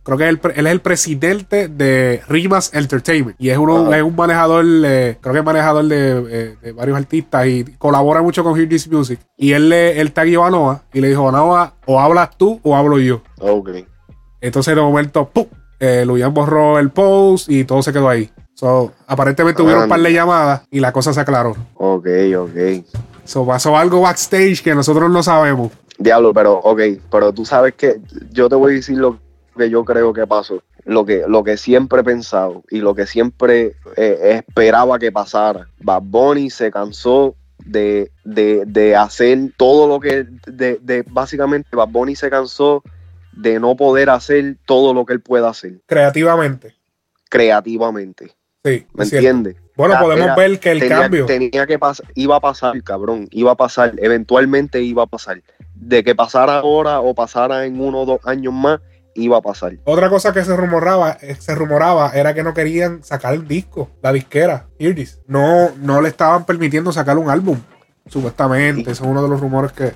Creo 0.05 0.19
que 0.19 0.29
él 0.29 0.39
es 0.55 0.67
el 0.67 0.81
presidente 0.81 1.69
de 1.69 2.21
Rimas 2.29 2.75
Entertainment. 2.75 3.41
Y 3.41 3.49
es, 3.49 3.57
uno, 3.57 3.93
es 3.95 4.03
un 4.03 4.15
manejador, 4.15 4.63
eh, 4.67 5.17
creo 5.19 5.33
que 5.33 5.39
es 5.39 5.45
manejador 5.45 5.87
de, 5.87 6.25
eh, 6.29 6.57
de 6.61 6.73
varios 6.73 6.99
artistas 6.99 7.47
y 7.47 7.65
colabora 7.79 8.21
mucho 8.21 8.45
con 8.45 8.55
Hear 8.59 8.69
This 8.69 8.91
Music. 8.91 9.19
Y 9.39 9.53
él, 9.53 9.71
le, 9.71 9.99
él 9.99 10.13
tagueó 10.13 10.45
a 10.45 10.51
Noah 10.51 10.83
y 10.93 11.01
le 11.01 11.09
dijo: 11.09 11.33
Noah, 11.33 11.73
o 11.87 11.99
hablas 11.99 12.37
tú 12.37 12.61
o 12.63 12.77
hablo 12.77 12.99
yo. 12.99 13.23
Ok. 13.41 13.71
Entonces 14.43 14.75
de 14.75 14.83
momento, 14.83 15.27
¡pum! 15.27 15.47
Eh, 15.81 16.05
Luyan 16.05 16.35
borró 16.35 16.79
el 16.79 16.91
post 16.91 17.49
y 17.49 17.65
todo 17.65 17.83
se 17.83 17.93
quedó 17.93 18.11
ahí. 18.11 18.31
So, 18.53 18.93
aparentemente 19.07 19.63
hubieron 19.63 19.85
un 19.85 19.89
par 19.89 20.01
de 20.01 20.13
llamadas 20.13 20.63
y 20.71 20.81
la 20.81 20.93
cosa 20.93 21.15
se 21.15 21.21
aclaró. 21.21 21.57
Ok, 21.77 22.07
ok. 22.37 22.85
So, 23.25 23.47
pasó 23.47 23.77
algo 23.77 24.03
backstage 24.03 24.63
que 24.63 24.75
nosotros 24.75 25.11
no 25.11 25.23
sabemos. 25.23 25.73
Diablo, 25.99 26.35
pero, 26.35 26.59
ok, 26.59 26.81
pero 27.11 27.33
tú 27.33 27.45
sabes 27.45 27.75
que 27.75 28.01
yo 28.31 28.49
te 28.49 28.55
voy 28.55 28.73
a 28.73 28.77
decir 28.77 28.99
lo 28.99 29.19
que 29.55 29.71
yo 29.71 29.85
creo 29.85 30.13
que 30.13 30.27
pasó. 30.27 30.63
Lo 30.85 31.05
que, 31.07 31.25
lo 31.27 31.43
que 31.45 31.57
siempre 31.57 32.01
he 32.01 32.05
pensado 32.05 32.63
y 32.71 32.79
lo 32.81 32.95
que 32.95 33.07
siempre 33.07 33.75
eh, 33.97 34.43
esperaba 34.47 34.99
que 34.99 35.11
pasara. 35.11 35.69
Bad 35.81 36.03
Bunny 36.05 36.51
se 36.51 36.71
cansó 36.71 37.35
de, 37.65 38.11
de, 38.25 38.65
de 38.67 38.95
hacer 38.95 39.39
todo 39.57 39.89
lo 39.89 39.99
que, 40.01 40.27
de, 40.47 40.79
de 40.83 41.03
básicamente 41.09 41.75
Bad 41.75 41.89
Bunny 41.89 42.15
se 42.17 42.29
cansó 42.29 42.83
de 43.33 43.59
no 43.59 43.75
poder 43.77 44.11
hacer 44.11 44.57
todo 44.67 44.93
lo 44.93 45.07
que 45.07 45.15
él 45.15 45.21
pueda 45.21 45.49
hacer 45.49 45.81
Creativamente. 45.87 46.75
creativamente. 47.31 48.33
Sí. 48.65 48.87
¿Me 48.95 49.05
entiendes? 49.05 49.57
Bueno, 49.77 49.95
Ah, 49.97 50.01
podemos 50.01 50.25
era- 50.27 50.37
ver 50.37 50.61
que 50.61 50.71
el 50.71 50.79
tenía, 50.81 51.01
cambio. 51.01 51.27
tenía 51.27 51.67
que 51.67 51.79
pasar, 51.79 52.07
iba 52.15 52.37
a 52.37 52.41
pasar, 52.41 52.81
cabrón, 52.83 53.29
iba 53.33 53.51
a 53.51 53.57
pasar, 53.57 53.93
eventualmente 53.99 54.81
iba 54.83 55.03
a 55.03 55.07
pasar. 55.07 55.43
De 55.75 56.05
que 56.05 56.15
pasara 56.15 56.59
ahora 56.59 57.01
o 57.01 57.15
pasara 57.15 57.67
en 57.67 57.81
uno 57.81 58.03
o 58.03 58.07
dos 58.07 58.21
años 58.25 58.53
más, 58.55 58.81
iba 59.15 59.37
a 59.39 59.41
pasar. 59.43 59.75
Otra 59.85 60.09
cosa 60.11 60.33
que 60.33 60.45
se 60.45 60.57
rumoraba, 60.57 61.17
eh, 61.23 61.37
se 61.39 61.55
rumoraba 61.55 62.11
era 62.15 62.35
que 62.35 62.43
no 62.43 62.53
querían 62.55 63.03
sacar 63.05 63.35
el 63.35 63.47
disco, 63.47 63.91
la 64.03 64.13
disquera, 64.13 64.67
This. 64.79 65.21
No, 65.27 65.71
no 65.81 66.01
le 66.01 66.09
estaban 66.09 66.45
permitiendo 66.45 66.93
sacar 66.93 67.17
un 67.19 67.31
álbum, 67.31 67.59
supuestamente. 68.07 68.83
Ese 68.83 68.93
es 68.93 69.01
uno 69.01 69.23
de 69.23 69.29
los 69.29 69.41
rumores 69.41 69.73
que. 69.73 69.93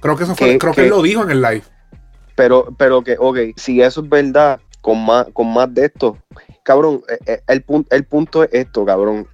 Creo 0.00 0.16
que 0.16 0.24
eso 0.24 0.34
fue, 0.34 0.52
Que- 0.52 0.58
creo 0.58 0.72
que 0.72 0.76
que- 0.82 0.84
él 0.88 0.90
lo 0.90 1.02
dijo 1.02 1.22
en 1.22 1.30
el 1.30 1.42
live. 1.42 1.62
Pero, 2.34 2.74
pero 2.76 3.02
que, 3.02 3.16
ok, 3.18 3.38
si 3.56 3.82
eso 3.82 4.00
es 4.02 4.08
verdad, 4.08 4.58
con 4.80 5.04
más, 5.04 5.26
con 5.32 5.52
más 5.52 5.72
de 5.72 5.84
esto, 5.86 6.16
cabrón, 6.64 7.02
eh, 7.08 7.18
eh, 7.26 7.42
el, 7.46 7.64
pun- 7.64 7.86
el 7.90 8.04
punto 8.04 8.42
es 8.42 8.50
esto, 8.52 8.84
cabrón. 8.84 9.28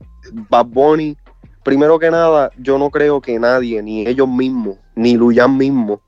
Bad 0.51 0.67
Bunny, 0.67 1.17
primero 1.63 1.99
que 1.99 2.11
nada, 2.11 2.51
yo 2.59 2.77
no 2.77 2.91
creo 2.91 3.21
que 3.23 3.39
nadie, 3.39 3.83
ni 3.83 4.07
ellos 4.07 4.29
mismos, 4.29 4.77
ni 4.95 5.17
Luyan 5.17 5.57
mismo, 5.57 6.03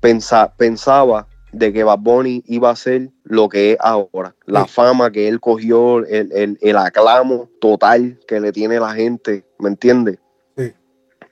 pensa- 0.00 0.52
pensaba 0.56 1.26
de 1.52 1.72
que 1.72 1.84
Bad 1.84 1.98
Bunny 1.98 2.42
iba 2.46 2.70
a 2.70 2.76
ser 2.76 3.10
lo 3.24 3.48
que 3.48 3.72
es 3.72 3.78
ahora. 3.80 4.34
La 4.46 4.64
Sí. 4.64 4.70
fama 4.72 5.10
que 5.12 5.28
él 5.28 5.38
cogió, 5.40 5.98
el, 6.06 6.32
el, 6.32 6.58
el 6.60 6.76
aclamo 6.76 7.48
total 7.60 8.18
que 8.26 8.40
le 8.40 8.52
tiene 8.52 8.80
la 8.80 8.94
gente, 8.94 9.44
¿me 9.58 9.68
entiendes? 9.68 10.18
Sí. 10.56 10.72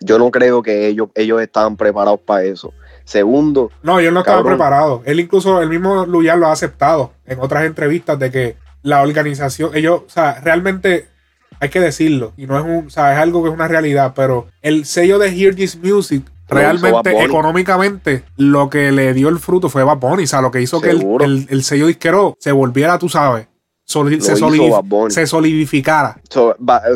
Yo 0.01 0.19
no 0.19 0.31
creo 0.31 0.63
que 0.63 0.87
ellos, 0.87 1.09
ellos 1.15 1.41
estaban 1.41 1.77
preparados 1.77 2.21
para 2.21 2.45
eso. 2.45 2.73
Segundo, 3.05 3.71
No, 3.83 3.99
ellos 3.99 4.13
no 4.13 4.21
estaban 4.21 4.45
preparados. 4.45 5.03
Él 5.05 5.19
incluso, 5.21 5.61
el 5.63 5.69
mismo 5.69 6.07
Luyan 6.07 6.39
lo 6.39 6.47
ha 6.47 6.53
aceptado 6.53 7.13
en 7.27 7.41
otras 7.41 7.65
entrevistas 7.65 8.19
de 8.19 8.31
que 8.31 8.57
la 8.83 9.03
organización, 9.03 9.71
ellos, 9.75 10.03
o 10.07 10.09
sea, 10.11 10.41
realmente 10.43 11.09
hay 11.59 11.69
que 11.71 11.81
decirlo, 11.81 12.33
y 12.37 12.47
no 12.47 12.57
es 12.59 12.65
un, 12.65 12.87
o 12.87 12.91
sea, 12.91 13.13
es 13.15 13.19
algo 13.19 13.43
que 13.43 13.49
es 13.49 13.55
una 13.55 13.69
realidad, 13.69 14.13
pero 14.15 14.47
el 14.63 14.85
sello 14.85 15.19
de 15.19 15.29
Hear 15.31 15.55
This 15.55 15.77
Music, 15.83 16.25
realmente, 16.51 17.11
económicamente, 17.25 18.25
lo 18.37 18.69
que 18.71 18.93
le 18.93 19.13
dio 19.15 19.29
el 19.29 19.39
fruto 19.39 19.69
fue 19.69 19.85
Bad 19.85 19.99
Bunny, 19.99 20.25
o 20.25 20.27
sea, 20.27 20.41
lo 20.41 20.51
que 20.51 20.61
hizo 20.63 20.81
que 20.81 20.91
el, 20.91 21.01
el- 21.25 21.47
el 21.51 21.63
sello 21.63 21.87
disquero 21.87 22.37
se 22.41 22.53
volviera, 22.53 22.99
tú 22.99 23.09
sabes, 23.09 23.47
soli- 23.85 24.21
se, 24.21 24.33
solidif- 24.41 24.71
se 25.11 25.27
solidificara. 25.27 26.21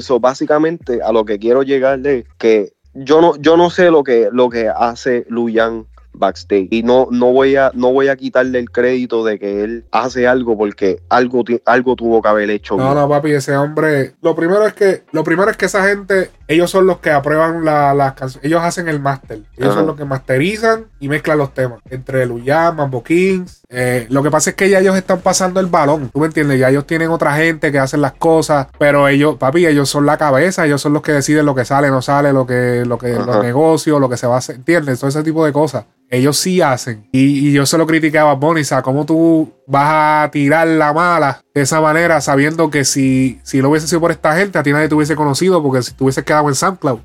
So, 0.01 0.21
básicamente 0.21 1.01
a 1.03 1.13
lo 1.13 1.25
que 1.25 1.39
quiero 1.39 1.63
llegar 1.63 2.05
es 2.07 2.25
que 2.39 2.73
yo 2.95 3.21
no, 3.21 3.37
yo 3.37 3.57
no 3.57 3.71
sé 3.71 3.91
lo 3.91 4.05
que, 4.05 4.29
lo 4.33 4.49
que 4.51 4.69
hace 4.69 5.25
Luyan 5.29 5.87
backstage 6.15 6.69
y 6.71 6.83
no, 6.83 7.09
no 7.11 7.33
voy 7.33 7.57
a 7.57 7.71
no 7.75 7.93
voy 7.93 8.09
a 8.09 8.17
quitarle 8.17 8.59
el 8.59 8.71
crédito 8.71 9.25
de 9.25 9.39
que 9.39 9.63
él 9.65 9.85
hace 9.93 10.27
algo 10.27 10.57
porque 10.57 11.01
algo, 11.09 11.45
algo 11.67 11.97
tuvo 11.97 12.23
que 12.23 12.29
haber 12.29 12.51
hecho 12.51 12.77
No, 12.77 12.85
bien. 12.85 12.95
no, 12.95 13.09
papi, 13.09 13.33
ese 13.33 13.57
hombre. 13.57 14.15
Lo 14.23 14.35
primero 14.35 14.67
es 14.67 14.75
que, 14.75 15.03
lo 15.13 15.25
primero 15.25 15.51
es 15.51 15.57
que 15.57 15.67
esa 15.67 15.87
gente, 15.87 16.31
ellos 16.49 16.71
son 16.71 16.87
los 16.87 16.99
que 16.99 17.11
aprueban 17.11 17.65
la- 17.65 17.95
las 17.95 18.15
canciones. 18.15 18.45
Ellos 18.47 18.63
hacen 18.63 18.89
el 18.89 19.01
máster. 19.01 19.39
Ellos 19.57 19.71
Ajá. 19.71 19.75
son 19.81 19.87
los 19.87 19.97
que 19.97 20.05
masterizan 20.05 20.87
y 21.01 21.09
mezclan 21.09 21.39
los 21.39 21.53
temas. 21.55 21.81
Entre 21.91 22.27
Luyan, 22.27 22.77
Mambo 22.77 23.03
Kings. 23.03 23.63
Eh, 23.69 24.07
lo 24.11 24.23
que 24.23 24.31
pasa 24.31 24.51
es 24.51 24.57
que 24.57 24.69
ya 24.71 24.79
ellos 24.79 24.97
están 24.97 25.21
pasando 25.21 25.59
el 25.61 25.67
balón. 25.67 26.11
¿Tú 26.13 26.21
me 26.21 26.27
entiendes? 26.27 26.59
Ya 26.61 26.71
ellos 26.71 26.87
tienen 26.87 27.11
otra 27.11 27.35
gente 27.37 27.73
que 27.73 27.79
hacen 27.79 28.01
las 28.01 28.13
cosas. 28.13 28.69
Pero 28.79 29.09
ellos, 29.09 29.37
papi, 29.37 29.67
ellos 29.67 29.89
son 29.89 30.07
la 30.07 30.17
cabeza. 30.17 30.65
Ellos 30.67 30.81
son 30.81 30.93
los 30.93 31.03
que 31.03 31.13
deciden 31.13 31.47
lo 31.47 31.55
que 31.55 31.65
sale, 31.65 31.89
no 31.91 32.01
sale, 32.03 32.33
lo 32.33 32.47
que, 32.47 32.85
lo 32.87 32.99
que, 32.99 33.13
Ajá. 33.15 33.25
los 33.27 33.43
negocios, 33.43 34.01
lo 34.01 34.09
que 34.09 34.17
se 34.17 34.27
va 34.27 34.37
a 34.37 34.39
hacer. 34.39 34.57
¿Entiendes? 34.57 35.01
Todo 35.01 35.09
ese 35.09 35.23
tipo 35.23 35.45
de 35.45 35.53
cosas. 35.53 35.85
Ellos 36.11 36.37
sí 36.39 36.61
hacen. 36.61 37.09
Y, 37.13 37.49
y 37.49 37.53
yo 37.53 37.67
se 37.67 37.77
lo 37.79 37.87
criticaba 37.87 38.33
a 38.33 38.65
sea, 38.65 38.83
¿cómo 38.83 39.05
tú 39.05 39.53
vas 39.67 40.27
a 40.27 40.31
tirar 40.31 40.67
la 40.67 40.93
mala 40.93 41.43
de 41.55 41.63
esa 41.63 41.81
manera 41.81 42.21
sabiendo 42.21 42.71
que 42.71 42.85
si, 42.85 43.41
si 43.43 43.61
lo 43.61 43.71
hubiese 43.71 43.87
sido 43.89 44.01
por 44.01 44.11
esta 44.13 44.37
gente, 44.37 44.59
a 44.59 44.63
ti 44.63 44.71
nadie 44.73 44.89
te 44.89 44.95
hubiese 44.95 45.17
conocido 45.17 45.63
porque 45.63 45.83
si 45.83 45.93
te 45.93 46.05
hubieses 46.05 46.25
quedado 46.25 46.49
en 46.49 46.55
SoundCloud. 46.55 47.01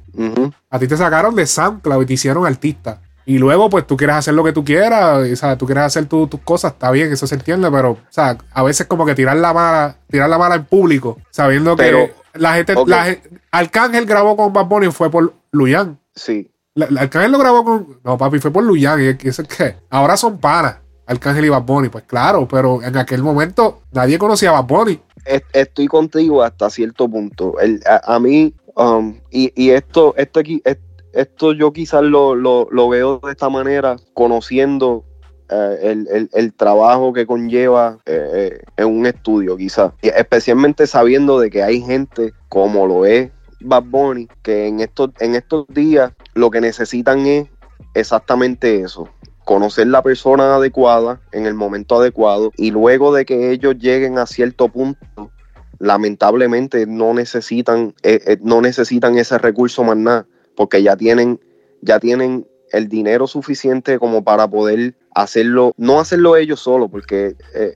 A 0.69 0.79
ti 0.79 0.87
te 0.87 0.97
sacaron 0.97 1.35
de 1.35 1.45
SoundCloud 1.47 2.03
y 2.03 2.05
te 2.05 2.13
hicieron 2.13 2.45
artista. 2.45 3.01
Y 3.25 3.37
luego, 3.37 3.69
pues 3.69 3.85
tú 3.85 3.95
quieres 3.95 4.15
hacer 4.15 4.33
lo 4.33 4.43
que 4.43 4.53
tú 4.53 4.63
quieras, 4.65 5.31
o 5.31 5.35
sea, 5.35 5.55
tú 5.55 5.65
quieres 5.67 5.83
hacer 5.83 6.07
tu- 6.07 6.25
tus 6.27 6.39
cosas, 6.41 6.73
está 6.73 6.89
bien, 6.89 7.11
eso 7.11 7.27
se 7.27 7.35
entiende, 7.35 7.69
pero, 7.69 7.91
o 7.91 7.97
sea, 8.09 8.37
a 8.51 8.63
veces 8.63 8.87
como 8.87 9.05
que 9.05 9.13
tirar 9.13 9.37
la 9.37 9.53
mala, 9.53 9.97
tirar 10.09 10.29
la 10.29 10.39
mala 10.39 10.55
en 10.55 10.65
público, 10.65 11.19
sabiendo 11.29 11.75
Pero, 11.75 12.07
que 12.07 12.13
la 12.39 12.55
gente, 12.55 12.73
ok. 12.75 12.87
la 12.87 13.15
Arcángel 13.51 14.05
grabó 14.07 14.35
con 14.35 14.51
Bad 14.51 14.65
Bunny 14.65 14.91
fue 14.91 15.11
por 15.11 15.33
Luyan. 15.51 15.99
Sí, 16.15 16.49
La- 16.87 17.01
Arcángel 17.01 17.31
lo 17.31 17.39
grabó 17.39 17.63
con. 17.63 17.99
No, 18.03 18.17
papi, 18.17 18.39
fue 18.39 18.51
por 18.51 18.63
Luyan. 18.63 18.99
Y 19.01 19.05
es 19.27 19.37
que- 19.47 19.75
ahora 19.89 20.17
son 20.17 20.39
panas. 20.39 20.77
Arcángel 21.05 21.45
y 21.45 21.49
Bad 21.49 21.63
Bunny. 21.63 21.89
Pues 21.89 22.03
claro, 22.05 22.47
pero 22.47 22.81
en 22.83 22.95
aquel 22.97 23.23
momento 23.23 23.81
nadie 23.91 24.17
conocía 24.19 24.49
a 24.49 24.61
Bad 24.61 24.65
Bunny. 24.65 24.99
es- 25.25 25.43
estoy 25.53 25.87
contigo 25.87 26.41
hasta 26.43 26.69
cierto 26.69 27.07
punto. 27.09 27.59
El- 27.59 27.81
a, 27.85 28.15
a 28.15 28.19
mí, 28.19 28.53
um, 28.75 29.19
y, 29.29 29.51
y 29.55 29.71
esto, 29.71 30.13
esto 30.17 30.39
aquí, 30.39 30.61
es- 30.65 30.77
esto 31.13 31.53
yo 31.53 31.73
quizás 31.73 32.03
lo, 32.03 32.35
lo, 32.35 32.67
lo 32.71 32.87
veo 32.89 33.19
de 33.23 33.31
esta 33.31 33.49
manera, 33.49 33.97
conociendo 34.13 35.03
eh, 35.51 35.79
el, 35.81 36.07
el- 36.11 36.29
el 36.33 36.53
trabajo 36.53 37.11
que 37.11 37.25
conlleva 37.25 37.97
eh, 38.05 38.29
eh, 38.33 38.61
en 38.77 38.85
un 38.87 39.05
estudio, 39.07 39.57
quizás. 39.57 39.91
Especialmente 40.03 40.85
sabiendo 40.85 41.39
de 41.39 41.49
que 41.49 41.63
hay 41.63 41.81
gente 41.81 42.33
como 42.49 42.85
lo 42.85 43.05
es 43.07 43.31
Bad 43.61 43.83
Bunny, 43.83 44.27
que 44.41 44.67
en 44.67 44.79
estos, 44.79 45.09
en 45.19 45.35
estos 45.35 45.65
días 45.69 46.11
lo 46.33 46.49
que 46.49 46.61
necesitan 46.61 47.25
es 47.25 47.47
exactamente 47.93 48.81
eso. 48.81 49.09
Conocer 49.45 49.87
la 49.87 50.01
persona 50.03 50.55
adecuada 50.55 51.19
en 51.31 51.45
el 51.45 51.55
momento 51.55 51.99
adecuado 51.99 52.51
y 52.57 52.71
luego 52.71 53.13
de 53.13 53.25
que 53.25 53.51
ellos 53.51 53.75
lleguen 53.79 54.17
a 54.19 54.25
cierto 54.27 54.69
punto, 54.69 55.31
lamentablemente 55.79 56.85
no 56.85 57.13
necesitan, 57.13 57.93
eh, 58.03 58.19
eh, 58.25 58.37
no 58.41 58.61
necesitan 58.61 59.17
ese 59.17 59.37
recurso 59.37 59.83
más 59.83 59.97
nada, 59.97 60.25
porque 60.55 60.83
ya 60.83 60.95
tienen, 60.95 61.39
ya 61.81 61.99
tienen 61.99 62.45
el 62.71 62.87
dinero 62.87 63.25
suficiente 63.27 63.97
como 63.97 64.23
para 64.23 64.47
poder 64.47 64.93
hacerlo, 65.15 65.73
no 65.77 65.99
hacerlo 65.99 66.35
ellos 66.35 66.59
solos, 66.59 66.89
porque 66.91 67.35
eh, 67.55 67.75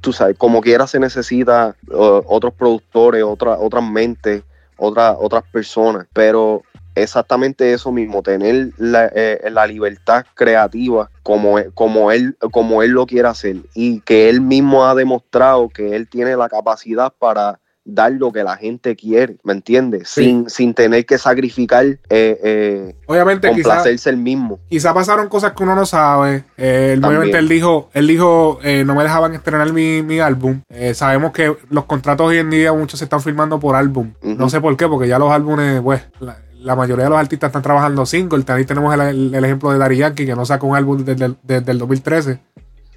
tú 0.00 0.12
sabes, 0.12 0.36
como 0.36 0.60
quiera 0.60 0.86
se 0.86 1.00
necesita 1.00 1.74
otros 1.90 2.52
productores, 2.54 3.22
otra- 3.22 3.58
otras 3.58 3.82
mentes, 3.88 4.42
otra- 4.76 5.16
otras 5.18 5.44
personas, 5.52 6.06
pero 6.12 6.62
exactamente 6.94 7.72
eso 7.72 7.90
mismo, 7.90 8.22
tener 8.22 8.70
la, 8.78 9.10
eh, 9.14 9.40
la 9.50 9.66
libertad 9.66 10.24
creativa 10.34 11.10
como, 11.22 11.56
como, 11.74 12.12
él, 12.12 12.36
como 12.52 12.82
él 12.82 12.92
lo 12.92 13.06
quiere 13.06 13.28
hacer 13.28 13.56
y 13.74 14.00
que 14.00 14.28
él 14.28 14.40
mismo 14.40 14.86
ha 14.86 14.94
demostrado 14.94 15.68
que 15.68 15.96
él 15.96 16.08
tiene 16.08 16.36
la 16.36 16.48
capacidad 16.48 17.12
para 17.18 17.58
dar 17.86 18.12
lo 18.12 18.32
que 18.32 18.42
la 18.42 18.56
gente 18.56 18.96
quiere, 18.96 19.36
¿me 19.44 19.52
entiendes? 19.52 20.08
Sí. 20.08 20.24
Sin, 20.24 20.48
sin 20.48 20.72
tener 20.74 21.04
que 21.04 21.18
sacrificar, 21.18 21.84
eh, 21.84 21.98
eh, 22.10 22.96
Obviamente, 23.06 23.48
quizá, 23.52 23.68
complacerse 23.68 24.08
el 24.10 24.16
mismo. 24.16 24.58
quizá 24.70 24.94
pasaron 24.94 25.28
cosas 25.28 25.52
que 25.52 25.62
uno 25.62 25.74
no 25.74 25.84
sabe. 25.84 26.44
Eh, 26.56 26.98
obviamente 27.02 27.36
él 27.38 27.46
dijo, 27.48 27.90
él 27.92 28.06
dijo, 28.06 28.58
eh, 28.62 28.84
no 28.86 28.94
me 28.94 29.02
dejaban 29.02 29.34
estrenar 29.34 29.70
mi, 29.72 30.02
mi 30.02 30.18
álbum. 30.20 30.62
Eh, 30.70 30.94
sabemos 30.94 31.32
que 31.32 31.54
los 31.68 31.84
contratos 31.84 32.26
hoy 32.28 32.38
en 32.38 32.48
día 32.50 32.72
muchos 32.72 32.98
se 32.98 33.04
están 33.04 33.20
firmando 33.20 33.60
por 33.60 33.76
álbum. 33.76 34.12
No 34.22 34.48
sé 34.48 34.60
por 34.62 34.74
qué, 34.78 34.88
porque 34.88 35.06
ya 35.08 35.18
los 35.18 35.30
álbumes, 35.30 35.82
pues, 35.82 36.02
la, 36.20 36.38
la 36.58 36.74
mayoría 36.76 37.04
de 37.04 37.10
los 37.10 37.18
artistas 37.18 37.48
están 37.48 37.60
trabajando 37.62 38.06
single. 38.06 38.42
Ahí 38.48 38.64
tenemos 38.64 38.94
el, 38.94 39.00
el- 39.02 39.34
el 39.34 39.44
ejemplo 39.44 39.70
de 39.70 39.78
Daddy 39.78 39.98
Yankee, 39.98 40.24
que 40.24 40.34
no 40.34 40.46
saca 40.46 40.64
un 40.66 40.74
álbum 40.74 41.04
desde, 41.04 41.26
el- 41.26 41.36
desde 41.42 41.70
el 41.72 41.78
2013. 41.78 42.40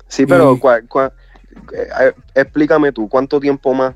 Sí, 0.08 0.26
pero 0.26 0.56
Y- 0.56 0.60
explícame 2.36 2.92
tú, 2.92 3.10
¿cuánto 3.10 3.40
tiempo 3.40 3.74
más 3.74 3.94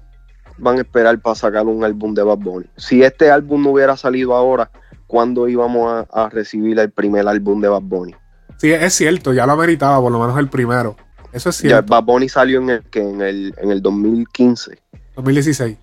van 0.61 0.77
a 0.77 0.81
esperar 0.81 1.19
para 1.19 1.35
sacar 1.35 1.65
un 1.65 1.83
álbum 1.83 2.13
de 2.13 2.23
Bad 2.23 2.37
Bunny? 2.37 2.65
Si 2.77 3.03
este 3.03 3.29
álbum 3.31 3.61
no 3.63 3.71
hubiera 3.71 3.97
salido 3.97 4.33
ahora, 4.35 4.71
¿cuándo 5.07 5.47
íbamos 5.47 5.91
a, 5.91 6.25
a 6.25 6.29
recibir 6.29 6.79
el 6.79 6.91
primer 6.91 7.27
álbum 7.27 7.59
de 7.61 7.67
Bad 7.67 7.81
Bunny? 7.83 8.15
Sí, 8.57 8.71
es 8.71 8.93
cierto, 8.93 9.33
ya 9.33 9.45
lo 9.45 9.53
ameritaba, 9.53 9.99
por 9.99 10.11
lo 10.11 10.19
menos 10.19 10.37
el 10.37 10.47
primero. 10.47 10.95
Eso 11.33 11.49
es 11.49 11.57
Ya, 11.61 11.69
cierto. 11.69 11.91
Bad 11.91 12.03
Bunny 12.03 12.29
salió 12.29 12.59
en 12.61 12.69
el, 12.69 12.83
que 12.89 12.99
en 13.01 13.21
el, 13.21 13.53
en 13.57 13.71
el 13.71 13.81
2015, 13.81 14.77
2016, 15.15 15.77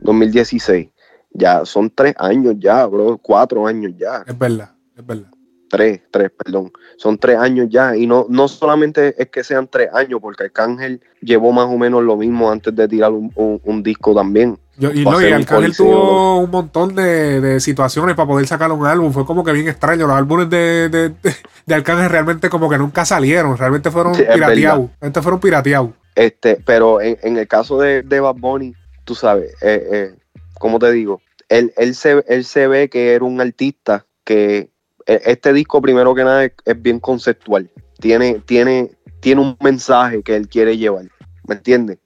2016. 0.00 0.88
Ya 1.36 1.64
son 1.64 1.90
tres 1.90 2.14
años 2.18 2.54
ya, 2.58 2.86
bro, 2.86 3.18
cuatro 3.18 3.66
años 3.66 3.92
ya. 3.98 4.22
es 4.26 4.38
verdad, 4.38 4.72
es 4.96 5.04
verdad. 5.06 5.28
Tres, 5.74 6.02
tres, 6.12 6.30
perdón. 6.30 6.70
Son 6.96 7.18
tres 7.18 7.36
años 7.36 7.66
ya. 7.68 7.96
Y 7.96 8.06
no, 8.06 8.26
no 8.28 8.46
solamente 8.46 9.20
es 9.20 9.28
que 9.28 9.42
sean 9.42 9.66
tres 9.66 9.88
años, 9.92 10.20
porque 10.22 10.44
Arcángel 10.44 11.00
llevó 11.20 11.50
más 11.50 11.64
o 11.66 11.76
menos 11.76 12.00
lo 12.04 12.16
mismo 12.16 12.48
antes 12.48 12.72
de 12.76 12.86
tirar 12.86 13.10
un, 13.10 13.32
un- 13.34 13.60
un 13.64 13.82
disco 13.82 14.14
también. 14.14 14.56
Yo, 14.76 14.92
y 14.92 15.04
no, 15.04 15.20
y 15.20 15.32
Arcángel 15.32 15.76
tuvo 15.76 16.38
un 16.38 16.50
montón 16.50 16.94
de, 16.94 17.40
de 17.40 17.58
situaciones 17.58 18.14
para 18.14 18.28
poder 18.28 18.46
sacar 18.46 18.70
un 18.70 18.86
álbum. 18.86 19.12
Fue 19.12 19.26
como 19.26 19.42
que 19.42 19.50
bien 19.50 19.66
extraño. 19.66 20.06
Los 20.06 20.16
álbumes 20.16 20.48
de, 20.48 20.88
de, 20.88 21.08
de- 21.08 21.36
de 21.66 21.74
Arcángel 21.74 22.08
realmente 22.08 22.48
como 22.48 22.70
que 22.70 22.78
nunca 22.78 23.04
salieron. 23.04 23.56
Realmente 23.58 23.90
fueron 23.90 24.14
Sí, 24.14 24.22
pirateados. 24.32 24.90
Realmente 25.00 25.22
fueron 25.22 25.40
pirateados. 25.40 25.90
Este, 26.14 26.56
pero 26.64 27.00
en, 27.00 27.18
en 27.24 27.36
el 27.36 27.48
caso 27.48 27.78
de, 27.80 28.02
de 28.02 28.20
Bad 28.20 28.36
Bunny, 28.36 28.74
tú 29.02 29.16
sabes, 29.16 29.50
eh, 29.60 29.88
eh, 29.92 30.14
¿cómo 30.60 30.78
te 30.78 30.92
digo? 30.92 31.20
Él, 31.48 31.72
él, 31.76 31.96
se, 31.96 32.24
él 32.28 32.44
se 32.44 32.68
ve 32.68 32.88
que 32.88 33.12
era 33.14 33.24
un 33.24 33.40
artista 33.40 34.06
que 34.24 34.70
este 35.06 35.52
disco, 35.52 35.80
primero 35.82 36.14
que 36.14 36.24
nada, 36.24 36.44
es, 36.44 36.52
es 36.64 36.80
bien 36.82 37.00
conceptual. 37.00 37.70
Tiene, 38.00 38.40
tiene, 38.46 38.90
tiene 39.20 39.40
un 39.40 39.56
mensaje 39.62 40.22
que 40.22 40.36
él 40.36 40.48
quiere 40.48 40.76
llevar, 40.76 41.06
¿me 41.46 41.54
entiendes? 41.54 41.98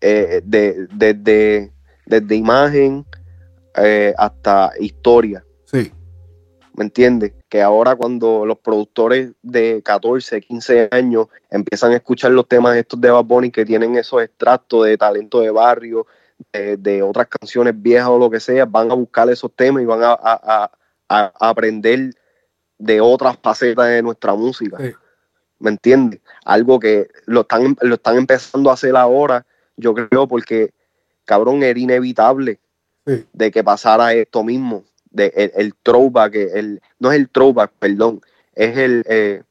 Eh, 0.00 0.40
de, 0.44 0.86
desde, 0.92 1.72
desde 2.06 2.34
imagen 2.36 3.06
eh, 3.76 4.14
hasta 4.18 4.72
historia. 4.78 5.44
Sí. 5.64 5.92
¿me 6.76 6.82
entiendes? 6.84 7.32
Que 7.48 7.62
ahora 7.62 7.94
cuando 7.94 8.44
los 8.44 8.58
productores 8.58 9.30
de 9.42 9.80
14, 9.84 10.40
15 10.40 10.88
años 10.90 11.28
empiezan 11.48 11.92
a 11.92 11.96
escuchar 11.96 12.32
los 12.32 12.48
temas 12.48 12.76
estos 12.76 13.00
de 13.00 13.10
Bad 13.12 13.24
Bunny 13.24 13.50
que 13.52 13.64
tienen 13.64 13.96
esos 13.96 14.20
extractos 14.22 14.84
de 14.86 14.98
talento 14.98 15.40
de 15.40 15.50
barrio, 15.50 16.04
de, 16.52 16.76
de 16.76 17.00
otras 17.02 17.28
canciones 17.28 17.80
viejas 17.80 18.08
o 18.08 18.18
lo 18.18 18.28
que 18.28 18.40
sea, 18.40 18.64
van 18.64 18.90
a 18.90 18.94
buscar 18.94 19.30
esos 19.30 19.52
temas 19.54 19.84
y 19.84 19.86
van 19.86 20.02
a, 20.02 20.12
a- 20.14 20.64
a- 20.64 20.70
a 21.08 21.32
aprender 21.48 22.10
de 22.78 23.00
otras 23.00 23.38
facetas 23.42 23.88
de 23.88 24.02
nuestra 24.02 24.34
música. 24.34 24.78
Sí. 24.78 24.92
¿Me 25.58 25.70
entiendes? 25.70 26.20
Algo 26.44 26.78
que 26.78 27.08
lo 27.26 27.42
están, 27.42 27.76
lo 27.80 27.94
están 27.94 28.16
empezando 28.16 28.70
a 28.70 28.74
hacer 28.74 28.96
ahora, 28.96 29.46
yo 29.76 29.94
creo, 29.94 30.28
porque, 30.28 30.72
cabrón, 31.24 31.62
era 31.62 31.78
inevitable 31.78 32.60
Sí. 33.06 33.26
de 33.34 33.50
que 33.50 33.62
pasara 33.62 34.14
esto 34.14 34.42
mismo, 34.42 34.84
de 35.10 35.30
el, 35.36 35.52
el 35.56 35.74
throwback, 35.82 36.34
el, 36.34 36.80
no 36.98 37.12
es 37.12 37.18
el 37.18 37.28
throwback, 37.28 37.70
perdón, 37.78 38.22
es 38.54 38.78
el, 38.78 39.04
eh, 39.06 39.42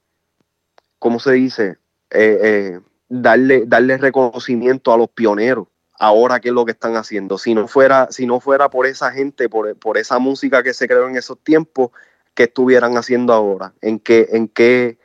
¿cómo 0.98 1.20
se 1.20 1.34
dice? 1.34 1.78
Eh, 2.10 2.40
eh, 2.42 2.80
darle, 3.10 3.66
darle 3.68 3.98
reconocimiento 3.98 4.92
a 4.92 4.98
los 4.98 5.10
pioneros. 5.10 5.68
Ahora 6.00 6.40
qué 6.40 6.50
es 6.50 6.54
lo 6.56 6.66
que 6.66 6.72
están 6.72 6.96
haciendo. 6.96 7.38
Si 7.38 7.54
no 7.54 7.68
fuera, 7.68 8.08
si 8.10 8.26
no 8.26 8.40
fuera 8.40 8.70
por 8.70 8.88
esa 8.88 9.12
gente, 9.12 9.48
por, 9.48 9.76
por 9.78 10.00
esa 10.00 10.18
música 10.18 10.64
que 10.64 10.74
se 10.74 10.88
creó 10.88 11.08
en 11.08 11.16
esos 11.16 11.38
tiempos, 11.38 11.92
¿qué 12.34 12.44
estuvieran 12.44 12.98
haciendo 12.98 13.34
ahora? 13.34 13.74
¿En 13.82 14.00
qué, 14.00 14.28
en 14.32 14.48
qué, 14.48 14.98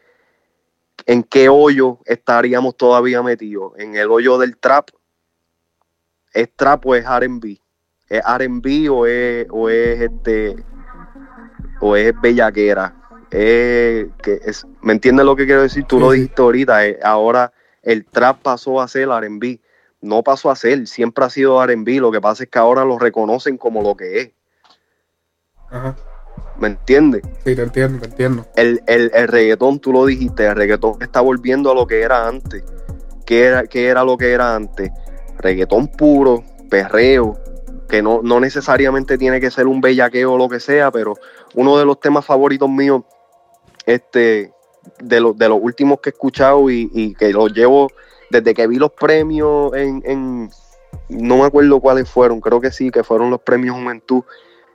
en 1.07 1.23
qué 1.23 1.49
hoyo 1.49 1.99
estaríamos 2.05 2.77
todavía 2.77 3.23
metidos? 3.23 3.73
¿En 3.79 3.97
el 3.97 4.11
hoyo 4.11 4.39
del 4.39 4.57
trap? 4.57 4.89
¿Es 6.33 6.51
trap 6.55 6.87
o 6.87 6.95
es 6.95 7.05
R&B? 7.05 7.61
¿Es 8.09 8.23
R&B 8.25 8.89
o 8.89 9.07
es, 9.07 9.47
o 9.51 9.69
es 9.69 10.01
este 10.01 10.57
o 11.81 11.97
es 11.97 12.13
bellaquera? 12.21 12.95
Es, 13.31 14.07
que 14.23 14.41
es, 14.45 14.67
¿Me 14.83 14.93
entiendes 14.93 15.27
lo 15.27 15.37
que 15.37 15.45
quiero 15.47 15.63
decir? 15.63 15.85
Tú 15.85 15.97
Sí, 15.97 16.03
lo 16.03 16.11
dijiste 16.13 16.41
ahorita. 16.43 16.87
eh, 16.87 16.99
ahora 17.03 17.53
el 17.83 18.05
trap 18.07 18.41
pasó 18.43 18.81
a 18.81 18.89
ser 18.89 19.09
R&B. 19.09 19.61
No 20.01 20.23
pasó 20.23 20.51
a 20.51 20.57
ser, 20.57 20.87
siempre 20.87 21.25
ha 21.25 21.31
sido 21.31 21.63
R&B. 21.63 22.01
Lo 22.01 22.11
que 22.13 22.21
pasa 22.21 22.45
es 22.45 22.51
que 22.51 22.59
ahora 22.59 22.85
lo 22.85 22.99
reconocen 22.99 23.59
como 23.59 23.83
lo 23.83 23.97
que 23.97 24.21
es. 24.21 24.31
Ajá. 25.71 25.97
¿Me 26.59 26.69
entiendes? 26.69 27.23
Sí, 27.45 27.55
te 27.55 27.63
entiendo, 27.63 28.01
te 28.01 28.07
entiendo. 28.07 28.47
el, 28.57 28.83
el, 28.87 29.11
el 29.15 29.29
reggaetón, 29.29 29.79
tú 29.79 29.93
lo 29.93 30.05
dijiste, 30.07 30.45
el 30.47 30.57
reggaetón 30.57 31.01
está 31.01 31.21
volviendo 31.21 31.71
a 31.71 31.75
lo 31.75 31.87
que 31.87 32.01
era 32.03 32.27
antes. 32.27 32.65
¿Qué 33.25 33.45
era, 33.45 33.65
qué 33.67 33.87
era 33.87 34.05
lo 34.05 34.17
que 34.17 34.33
era 34.33 34.55
antes? 34.57 34.91
Reggaetón 35.39 35.87
puro, 35.89 36.43
perreo, 36.69 37.39
que 37.89 38.03
no, 38.03 38.21
no 38.23 38.41
necesariamente 38.41 39.17
tiene 39.19 39.41
que 39.41 39.51
ser 39.51 39.67
un 39.67 39.81
bellaqueo 39.81 40.33
o 40.33 40.39
lo 40.39 40.49
que 40.49 40.59
sea, 40.61 40.91
pero 40.91 41.15
uno 41.55 41.79
de 41.79 41.85
los 41.85 42.01
temas 42.01 42.25
favoritos 42.25 42.69
míos, 42.69 43.03
este, 43.87 44.53
de, 45.01 45.21
los 45.21 45.37
de 45.39 45.49
los 45.49 45.59
últimos 45.63 46.01
que 46.01 46.11
he 46.11 46.13
escuchado 46.13 46.71
y, 46.71 46.91
y 46.93 47.15
que 47.15 47.33
los 47.33 47.53
llevo 47.53 47.89
desde 48.31 48.53
que 48.53 48.67
vi 48.67 48.77
los 48.77 48.93
premios 48.93 49.73
en, 49.75 50.03
en- 50.05 50.51
no 51.09 51.39
me 51.39 51.45
acuerdo 51.45 51.81
cuáles 51.81 52.09
fueron, 52.11 52.41
creo 52.41 52.61
que 52.61 52.71
sí, 52.71 52.91
que 52.91 53.03
fueron 53.05 53.31
los 53.31 53.41
premios 53.41 53.77
Juventud, 53.77 54.23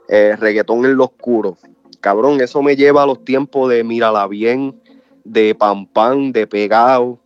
eh, 0.08 0.36
reggaetón 0.36 0.84
en 0.84 0.96
lo 0.96 1.04
oscuro. 1.04 1.56
Cabrón, 2.00 2.40
eso 2.40 2.62
me 2.62 2.76
lleva 2.76 3.02
a 3.02 3.06
los 3.06 3.24
tiempos 3.24 3.70
de 3.70 3.82
Mírala 3.82 4.26
Bien, 4.26 4.78
de 5.24 5.54
Pam 5.54 5.86
Pam, 5.86 6.32
de 6.32 6.46
Pegado, 6.46 7.18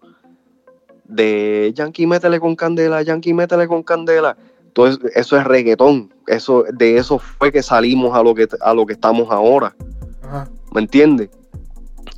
de 1.05 1.72
Yankee 1.74 2.07
Métele 2.07 2.39
con 2.39 2.55
Candela, 2.55 3.03
Yankee 3.03 3.35
Métele 3.35 3.66
con 3.66 3.83
Candela. 3.83 4.37
Entonces, 4.66 5.11
eso 5.16 5.37
es 5.37 5.45
reggaetón. 5.45 6.14
Eso, 6.26 6.64
de 6.72 6.99
eso 6.99 7.18
fue 7.18 7.51
que 7.51 7.62
salimos 7.62 8.14
a 8.14 8.22
lo 8.22 8.35
que, 8.35 8.47
a 8.61 8.74
lo 8.74 8.87
que 8.87 8.93
estamos 8.93 9.31
ahora. 9.31 9.74
Ajá. 10.22 10.49
¿Me 10.72 10.81
entiendes? 10.81 11.31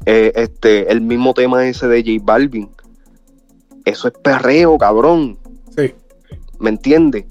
Eh, 0.07 0.33
este, 0.35 0.91
el 0.91 1.01
mismo 1.01 1.35
tema 1.35 1.67
ese 1.67 1.87
de 1.87 2.03
J 2.03 2.25
Balvin. 2.25 2.71
Eso 3.85 4.09
es 4.09 4.15
perreo, 4.23 4.77
cabrón. 4.77 5.39
Sí. 5.77 5.95
¿Me 6.59 6.71
entiendes? 6.71 7.25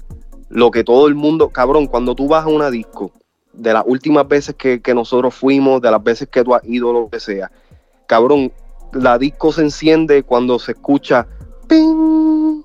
Lo 0.48 0.70
que 0.70 0.82
todo 0.82 1.06
el 1.06 1.14
mundo, 1.14 1.50
cabrón, 1.50 1.86
cuando 1.86 2.14
tú 2.14 2.26
vas 2.26 2.44
a 2.44 2.48
una 2.48 2.70
disco, 2.70 3.12
de 3.52 3.72
las 3.72 3.84
últimas 3.86 4.26
veces 4.28 4.54
que, 4.54 4.80
que 4.80 4.94
nosotros 4.94 5.34
fuimos, 5.34 5.80
de 5.82 5.90
las 5.90 6.02
veces 6.02 6.28
que 6.28 6.44
tú 6.44 6.54
has 6.54 6.64
ido, 6.64 6.92
lo 6.92 7.08
que 7.08 7.20
sea, 7.20 7.50
cabrón, 8.06 8.52
la 8.92 9.18
disco 9.18 9.52
se 9.52 9.62
enciende 9.62 10.22
cuando 10.22 10.58
se 10.58 10.72
escucha 10.72 11.26
ping, 11.68 12.62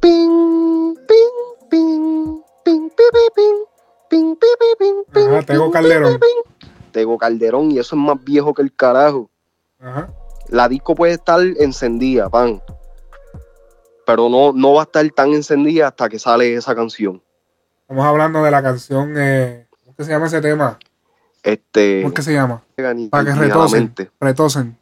ping, 0.00 0.94
ping, 1.06 1.34
ping, 1.70 2.42
ping, 2.64 2.88
pi, 2.90 3.04
pi, 3.12 3.20
ping, 3.34 3.64
ping, 4.10 4.36
pi, 4.36 4.46
pi, 4.58 4.66
ping, 4.78 5.04
ping, 5.12 5.28
Ajá, 5.28 5.42
Tego 5.42 5.64
ping, 5.64 5.72
Calderón. 5.72 6.20
ping. 6.20 6.68
Tego 6.92 7.18
Calderón, 7.18 7.70
y 7.70 7.78
eso 7.78 7.96
es 7.96 8.02
más 8.02 8.22
viejo 8.22 8.52
que 8.52 8.62
el 8.62 8.74
carajo. 8.74 9.30
Ajá. 9.78 10.10
la 10.48 10.68
disco 10.68 10.94
puede 10.94 11.14
estar 11.14 11.40
encendida, 11.58 12.28
pan. 12.28 12.60
Pero 14.04 14.28
no, 14.28 14.52
no 14.52 14.74
va 14.74 14.80
a 14.80 14.84
estar 14.84 15.08
tan 15.10 15.32
encendida 15.32 15.88
hasta 15.88 16.08
que 16.08 16.18
sale 16.18 16.54
esa 16.54 16.74
canción. 16.74 17.22
Estamos 17.82 18.04
hablando 18.04 18.42
de 18.42 18.50
la 18.50 18.62
canción. 18.62 19.14
Eh, 19.16 19.66
¿Cómo 20.00 20.04
es 20.04 20.08
que 20.08 20.12
se 20.12 20.12
llama 20.12 20.26
ese 20.26 20.40
tema? 20.40 20.78
Este. 21.42 22.00
¿Cómo 22.02 22.08
es 22.08 22.14
que 22.14 22.22
se 22.22 22.32
llama? 22.32 22.62
Para 23.10 23.24
que 23.34 23.40
mente. 23.70 24.10
Retosen. 24.18 24.78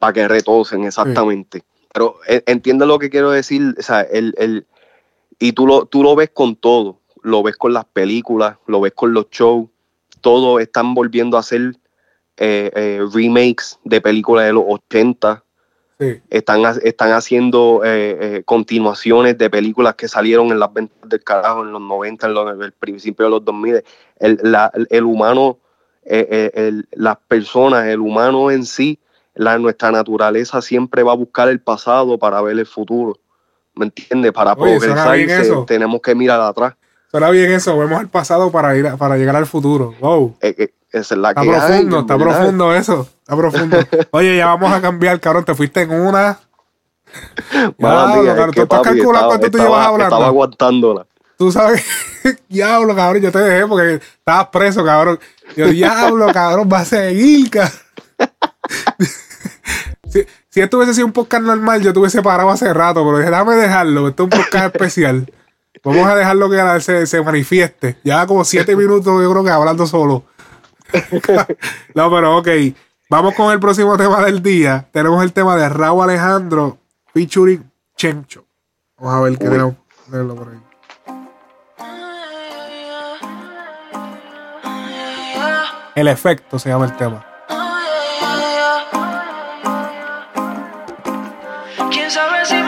para 0.00 0.12
que 0.12 0.26
retosen, 0.28 0.84
exactamente. 0.84 1.62
Pero 1.92 2.16
eh, 2.26 2.42
entiende 2.46 2.84
lo 2.86 2.98
que 2.98 3.10
quiero 3.10 3.30
decir, 3.30 3.74
o 3.78 3.82
sea, 3.82 4.00
el, 4.00 4.34
el- 4.38 4.66
y 5.38 5.52
tú 5.52 5.66
lo, 5.66 5.86
tú 5.86 6.02
lo 6.02 6.16
ves 6.16 6.30
con 6.34 6.56
todo, 6.56 6.98
lo 7.22 7.42
ves 7.44 7.56
con 7.56 7.72
las 7.72 7.84
películas, 7.84 8.56
lo 8.66 8.80
ves 8.80 8.92
con 8.92 9.12
los 9.12 9.30
shows, 9.30 9.68
todo 10.20 10.58
están 10.58 10.94
volviendo 10.94 11.36
a 11.36 11.40
hacer 11.40 11.76
eh, 12.36 12.70
eh, 12.74 13.00
remakes 13.12 13.78
de 13.84 14.00
películas 14.00 14.46
de 14.46 14.52
los 14.52 14.64
80, 14.66 15.44
Sí. 16.00 16.18
están, 16.30 16.62
están 16.82 17.12
haciendo 17.12 17.82
eh, 17.84 18.16
eh, 18.38 18.42
continuaciones 18.46 19.36
de 19.36 19.50
películas 19.50 19.96
que 19.96 20.08
salieron 20.08 20.50
en 20.50 20.58
las 20.58 20.72
ventas 20.72 20.96
del 21.08 21.22
carajo 21.22 21.62
en 21.62 21.72
los 21.72 21.82
90, 21.82 22.26
en, 22.26 22.34
los- 22.34 22.54
en 22.54 22.62
el 22.62 22.72
principio 22.72 23.26
de 23.26 23.30
los 23.30 23.44
2000. 23.44 23.84
El, 24.18 24.38
la- 24.42 24.72
el 24.88 25.04
humano, 25.04 25.58
eh, 26.04 26.26
eh, 26.30 26.50
el- 26.54 26.88
las 26.92 27.18
personas, 27.28 27.86
el 27.86 28.00
humano 28.00 28.50
en 28.50 28.64
sí, 28.64 28.98
la, 29.34 29.58
nuestra 29.58 29.92
naturaleza 29.92 30.62
siempre 30.62 31.02
va 31.02 31.12
a 31.12 31.16
buscar 31.16 31.48
el 31.50 31.60
pasado 31.60 32.18
para 32.18 32.40
ver 32.40 32.58
el 32.58 32.66
futuro. 32.66 33.18
¿Me 33.74 33.84
entiendes? 33.84 34.32
Para 34.32 34.54
Oye, 34.54 34.78
progresar 34.78 34.96
tenemos 35.66 36.00
que 36.00 36.14
mirar 36.14 36.40
atrás. 36.40 36.74
Suena 37.10 37.30
bien 37.30 37.50
eso. 37.52 37.76
Vemos 37.78 38.00
el 38.00 38.08
pasado 38.08 38.50
para, 38.50 38.76
ir 38.76 38.86
a- 38.86 38.96
para 38.96 39.16
llegar 39.16 39.36
al 39.36 39.46
futuro. 39.46 39.94
Wow. 40.00 40.36
Eh, 40.40 40.54
eh, 40.58 40.74
esa 40.92 41.14
es 41.14 41.20
la 41.20 41.30
Está 41.30 41.42
que 41.42 41.50
hay, 41.50 41.56
profundo, 41.56 42.00
está 42.00 42.16
¿verdad? 42.16 42.36
profundo 42.38 42.74
eso. 42.74 43.08
Está 43.20 43.36
profundo. 43.36 43.78
Oye, 44.12 44.36
ya 44.36 44.46
vamos 44.46 44.72
a 44.72 44.80
cambiar, 44.80 45.20
cabrón. 45.20 45.44
Te 45.44 45.54
fuiste 45.54 45.82
en 45.82 45.90
una. 45.92 46.38
Mala 47.78 48.16
es 48.20 48.26
cabrón, 48.26 48.50
que, 48.52 48.56
tú 48.60 48.62
estás 48.62 48.82
calculando 48.82 49.28
cuánto 49.28 49.50
tú 49.50 49.58
llevas 49.58 49.86
hablando. 49.86 50.04
Estaba 50.14 50.26
aguantándola. 50.26 51.06
Tú 51.36 51.50
sabes, 51.50 51.84
diablo, 52.48 52.94
cabrón, 52.94 53.22
yo 53.22 53.32
te 53.32 53.38
dejé 53.38 53.66
porque 53.66 53.94
estabas 53.94 54.48
preso, 54.48 54.84
cabrón. 54.84 55.18
Yo, 55.56 55.66
diablo, 55.68 56.26
cabrón, 56.32 56.68
va 56.72 56.80
a 56.80 56.84
seguir, 56.84 57.50
cabrón. 57.50 57.72
Si, 60.08 60.26
si 60.48 60.60
esto 60.60 60.76
hubiese 60.76 60.94
sido 60.94 61.06
un 61.06 61.12
podcast 61.12 61.42
normal, 61.44 61.80
yo 61.80 61.92
te 61.92 61.98
hubiese 61.98 62.20
parado 62.22 62.50
hace 62.50 62.72
rato, 62.74 63.04
pero 63.04 63.18
dije, 63.18 63.30
déjame 63.30 63.56
dejarlo, 63.56 64.08
esto 64.08 64.24
es 64.24 64.34
un 64.34 64.42
podcast 64.42 64.74
especial. 64.74 65.32
Vamos 65.82 66.06
a 66.06 66.14
dejarlo 66.14 66.50
que 66.50 66.80
se, 66.80 67.06
se 67.06 67.22
manifieste. 67.22 67.98
Ya 68.04 68.26
como 68.26 68.44
siete 68.44 68.76
minutos, 68.76 69.22
yo 69.22 69.30
creo 69.30 69.44
que 69.44 69.50
hablando 69.50 69.86
solo. 69.86 70.24
no, 71.94 72.10
pero 72.10 72.36
ok. 72.38 72.48
Vamos 73.08 73.34
con 73.34 73.52
el 73.52 73.58
próximo 73.58 73.96
tema 73.96 74.22
del 74.22 74.42
día. 74.42 74.86
Tenemos 74.92 75.22
el 75.24 75.32
tema 75.32 75.56
de 75.56 75.68
Raúl 75.68 76.04
Alejandro 76.04 76.78
featuring 77.12 77.70
Chencho. 77.96 78.44
Vamos 78.98 79.14
a 79.14 79.20
ver 79.20 79.38
qué 79.38 79.48
tenemos. 79.48 79.74
Verlo 80.06 80.34
por 80.36 80.48
ahí. 80.48 80.60
El 85.94 86.08
efecto 86.08 86.58
se 86.58 86.68
llama 86.68 86.84
el 86.86 86.96
tema. 86.96 87.26
¿Quién 91.90 92.10
sabe 92.10 92.46
si 92.46 92.59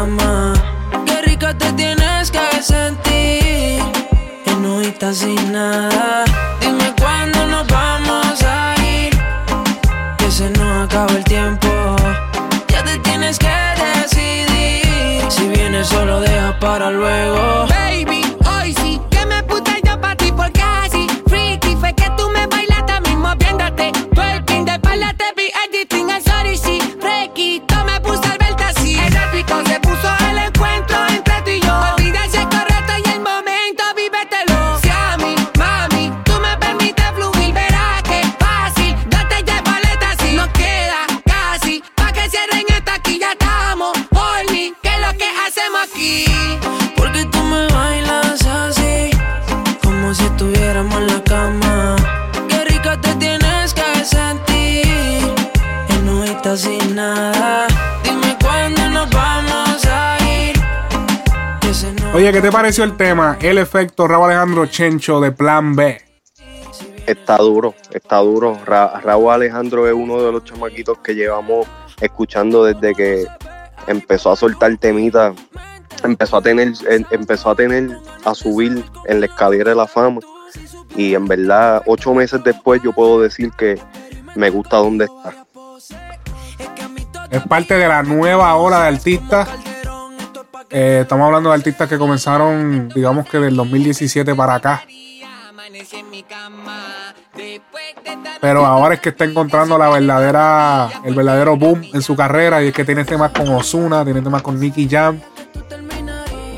cama. 0.00 0.54
Qué 1.06 1.20
rica 1.22 1.56
te 1.56 1.72
tienes 1.72 2.30
que 2.30 2.62
sentir, 2.62 3.82
en 4.46 4.62
nudita 4.62 5.12
sin 5.12 5.52
nada. 5.52 6.09
¿Qué 62.40 62.46
te 62.46 62.52
pareció 62.52 62.84
el 62.84 62.96
tema? 62.96 63.36
El 63.42 63.58
efecto 63.58 64.08
Raúl 64.08 64.24
Alejandro 64.30 64.64
Chencho 64.64 65.20
de 65.20 65.30
Plan 65.30 65.76
B. 65.76 66.00
Está 67.06 67.36
duro, 67.36 67.74
está 67.92 68.16
duro. 68.16 68.58
Ra- 68.64 68.98
Raúl 69.04 69.30
Alejandro 69.30 69.86
es 69.86 69.92
uno 69.92 70.22
de 70.22 70.32
los 70.32 70.42
chamaquitos 70.44 70.96
que 71.00 71.14
llevamos 71.14 71.66
escuchando 72.00 72.64
desde 72.64 72.94
que 72.94 73.26
empezó 73.88 74.32
a 74.32 74.36
soltar 74.36 74.74
temita, 74.78 75.34
empezó 76.02 76.38
a 76.38 76.40
tener, 76.40 76.72
em- 76.88 77.04
empezó 77.10 77.50
a 77.50 77.54
tener, 77.54 77.90
a 78.24 78.34
subir 78.34 78.86
en 79.04 79.20
la 79.20 79.26
escalera 79.26 79.70
de 79.72 79.76
la 79.76 79.86
fama. 79.86 80.20
Y 80.96 81.14
en 81.14 81.26
verdad, 81.26 81.82
ocho 81.84 82.14
meses 82.14 82.42
después 82.42 82.80
yo 82.82 82.92
puedo 82.94 83.20
decir 83.20 83.50
que 83.52 83.78
me 84.34 84.48
gusta 84.48 84.78
donde 84.78 85.04
está. 85.04 85.44
Es 87.30 87.42
parte 87.42 87.74
de 87.74 87.86
la 87.86 88.02
nueva 88.02 88.56
ola 88.56 88.80
de 88.80 88.88
artistas. 88.88 89.46
Eh, 90.70 91.00
estamos 91.02 91.26
hablando 91.26 91.50
de 91.50 91.56
artistas 91.56 91.88
que 91.88 91.98
comenzaron, 91.98 92.88
digamos 92.90 93.28
que 93.28 93.38
del 93.38 93.56
2017 93.56 94.34
para 94.36 94.54
acá. 94.54 94.84
Pero 98.40 98.64
ahora 98.64 98.94
es 98.94 99.00
que 99.00 99.08
está 99.08 99.24
encontrando 99.24 99.76
la 99.76 99.90
verdadera, 99.90 100.88
el 101.04 101.14
verdadero 101.14 101.56
boom 101.56 101.82
en 101.92 102.02
su 102.02 102.14
carrera. 102.14 102.62
Y 102.62 102.68
es 102.68 102.72
que 102.72 102.84
tiene 102.84 103.04
temas 103.04 103.32
con 103.32 103.48
Osuna, 103.48 104.04
tiene 104.04 104.22
temas 104.22 104.42
con 104.42 104.58
Nicky 104.58 104.88
Jam. 104.88 105.20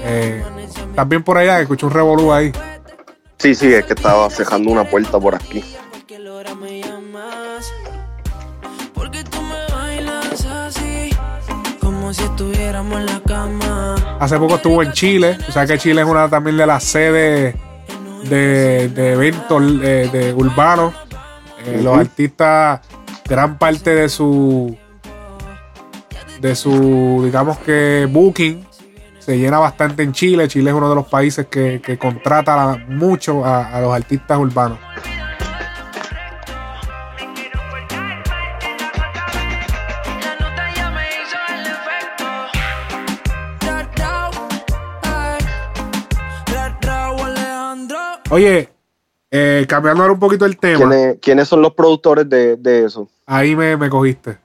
Eh, 0.05 0.45
también 0.95 1.23
por 1.23 1.39
allá, 1.39 1.61
escuché 1.61 1.87
un 1.87 1.93
revolú 1.93 2.33
ahí. 2.33 2.53
Sí, 3.39 3.55
sí, 3.55 3.73
es 3.73 3.85
que 3.85 3.95
estaba 3.95 4.29
cejando 4.31 4.71
una 4.71 4.85
puerta 4.85 5.19
por 5.19 5.35
aquí. 5.35 5.65
cualquier 5.91 6.29
hora 6.29 6.55
me 6.55 6.81
llamas. 6.81 7.73
Porque 8.95 9.25
tú 9.25 9.41
me 9.41 9.75
bailas 9.75 10.45
así, 10.45 11.11
como 11.81 12.13
si 12.13 12.23
estuviéramos 12.23 13.01
en 13.01 13.07
la. 13.07 13.22
Hace 14.23 14.39
poco 14.39 14.55
estuvo 14.55 14.85
en 14.85 14.93
Chile. 14.93 15.37
O 15.49 15.51
sea 15.51 15.67
que 15.67 15.77
Chile 15.79 16.03
es 16.03 16.07
una 16.07 16.29
también 16.29 16.57
de 16.57 16.65
las 16.65 16.85
sedes 16.85 17.57
de, 18.23 18.89
de 18.89 19.13
eventos 19.15 19.61
eh, 19.83 20.09
de 20.13 20.33
urbanos. 20.33 20.95
Eh, 21.67 21.81
Los 21.83 21.99
artistas, 21.99 22.83
gran 23.29 23.59
parte 23.59 23.91
de 23.91 24.09
su 24.09 24.77
de 26.41 26.55
su, 26.55 27.23
digamos 27.25 27.59
que 27.59 28.09
booking 28.09 28.65
se 29.19 29.39
llena 29.41 29.59
bastante 29.59 30.05
en 30.05 30.13
Chile. 30.13 30.47
Chile 30.47 30.71
es 30.71 30.77
uno 30.77 30.89
de 30.89 30.95
los 30.95 31.09
países 31.09 31.47
que, 31.47 31.81
que 31.85 31.99
contrata 31.99 32.79
mucho 32.87 33.45
a, 33.45 33.77
a 33.77 33.81
los 33.81 33.93
artistas 33.93 34.39
urbanos. 34.39 34.79
Oye, 48.33 48.69
eh, 49.31 49.67
cambiando 49.69 50.03
ahora 50.03 50.15
un 50.15 50.19
poquito 50.21 50.47
el 50.47 50.57
tema. 50.57 50.79
¿Quiénes, 50.89 51.19
quiénes 51.21 51.49
son 51.49 51.61
los 51.61 51.75
productores 51.75 52.27
de, 52.31 52.57
de 52.57 52.87
eso? 52.87 53.07
Ahí 53.27 53.55
me, 53.55 53.77
me 53.77 53.91
cogiste. 53.91 54.39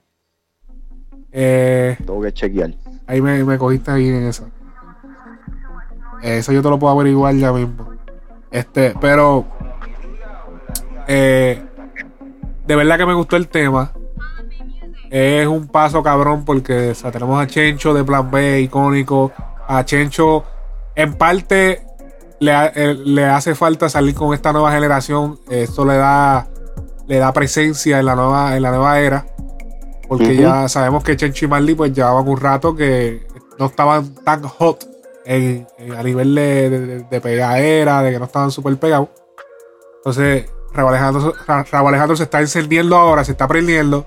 Eh, 1.31 1.95
Tengo 2.05 2.21
que 2.21 2.33
chequear. 2.33 2.73
Ahí 3.05 3.21
me, 3.21 3.41
me 3.45 3.57
cogiste 3.57 3.91
ahí 3.91 4.09
en 4.09 4.27
eso. 4.27 4.49
Eso 6.21 6.51
yo 6.51 6.61
te 6.61 6.69
lo 6.69 6.77
puedo 6.77 6.93
averiguar 6.93 7.33
ya 7.35 7.53
mismo. 7.53 7.93
Este, 8.51 8.93
pero. 8.99 9.45
eh, 11.07 11.63
de 12.65 12.75
verdad 12.75 12.97
que 12.97 13.05
me 13.05 13.13
gustó 13.13 13.37
el 13.37 13.47
tema. 13.47 13.93
es 15.09 15.47
un 15.47 15.67
paso 15.67 16.03
cabrón 16.03 16.43
porque 16.43 16.89
o 16.91 16.95
sea, 16.95 17.09
tenemos 17.11 17.41
a 17.41 17.47
Chencho 17.47 17.93
de 17.93 18.03
Plan 18.03 18.29
B, 18.29 18.59
icónico. 18.59 19.31
A 19.65 19.85
Chencho, 19.85 20.43
en 20.95 21.13
parte, 21.13 21.85
le, 22.39 22.51
eh, 22.75 22.93
le 22.93 23.25
hace 23.25 23.55
falta 23.55 23.89
salir 23.89 24.15
con 24.15 24.33
esta 24.33 24.51
nueva 24.53 24.71
generación. 24.71 25.39
Esto 25.49 25.85
le 25.85 25.97
da, 25.97 26.47
le 27.07 27.17
da 27.17 27.33
presencia 27.33 27.99
en 27.99 28.05
la 28.05 28.15
nueva, 28.15 28.55
en 28.55 28.61
la 28.63 28.69
nueva 28.71 28.99
era. 28.99 29.25
Porque 30.07 30.35
ya 30.37 30.69
sabemos 30.69 31.03
que 31.03 31.17
Chencho 31.17 31.45
y 31.45 31.47
Marley 31.49 31.75
pues 31.75 31.91
llevaban 31.93 32.27
un 32.27 32.39
rato 32.39 32.75
que 32.75 33.27
no 33.59 33.65
estaban 33.65 34.15
tan 34.23 34.43
hot 34.43 34.85
en- 35.25 35.67
en- 35.77 35.93
a 35.95 36.03
nivel 36.03 36.33
de, 36.33 36.69
de, 36.69 36.99
de 37.03 37.21
pegadera, 37.21 38.01
de 38.01 38.11
que 38.11 38.19
no 38.19 38.25
estaban 38.25 38.49
súper 38.51 38.77
pegados. 38.77 39.09
Entonces, 39.97 40.45
Raúl 40.73 40.89
Alejandro, 40.91 41.33
Ra- 41.45 41.65
Raúl 41.69 41.89
Alejandro 41.89 42.15
se 42.15 42.23
está 42.23 42.39
encendiendo 42.39 42.95
ahora, 42.95 43.25
se 43.25 43.33
está 43.33 43.47
prendiendo. 43.49 44.05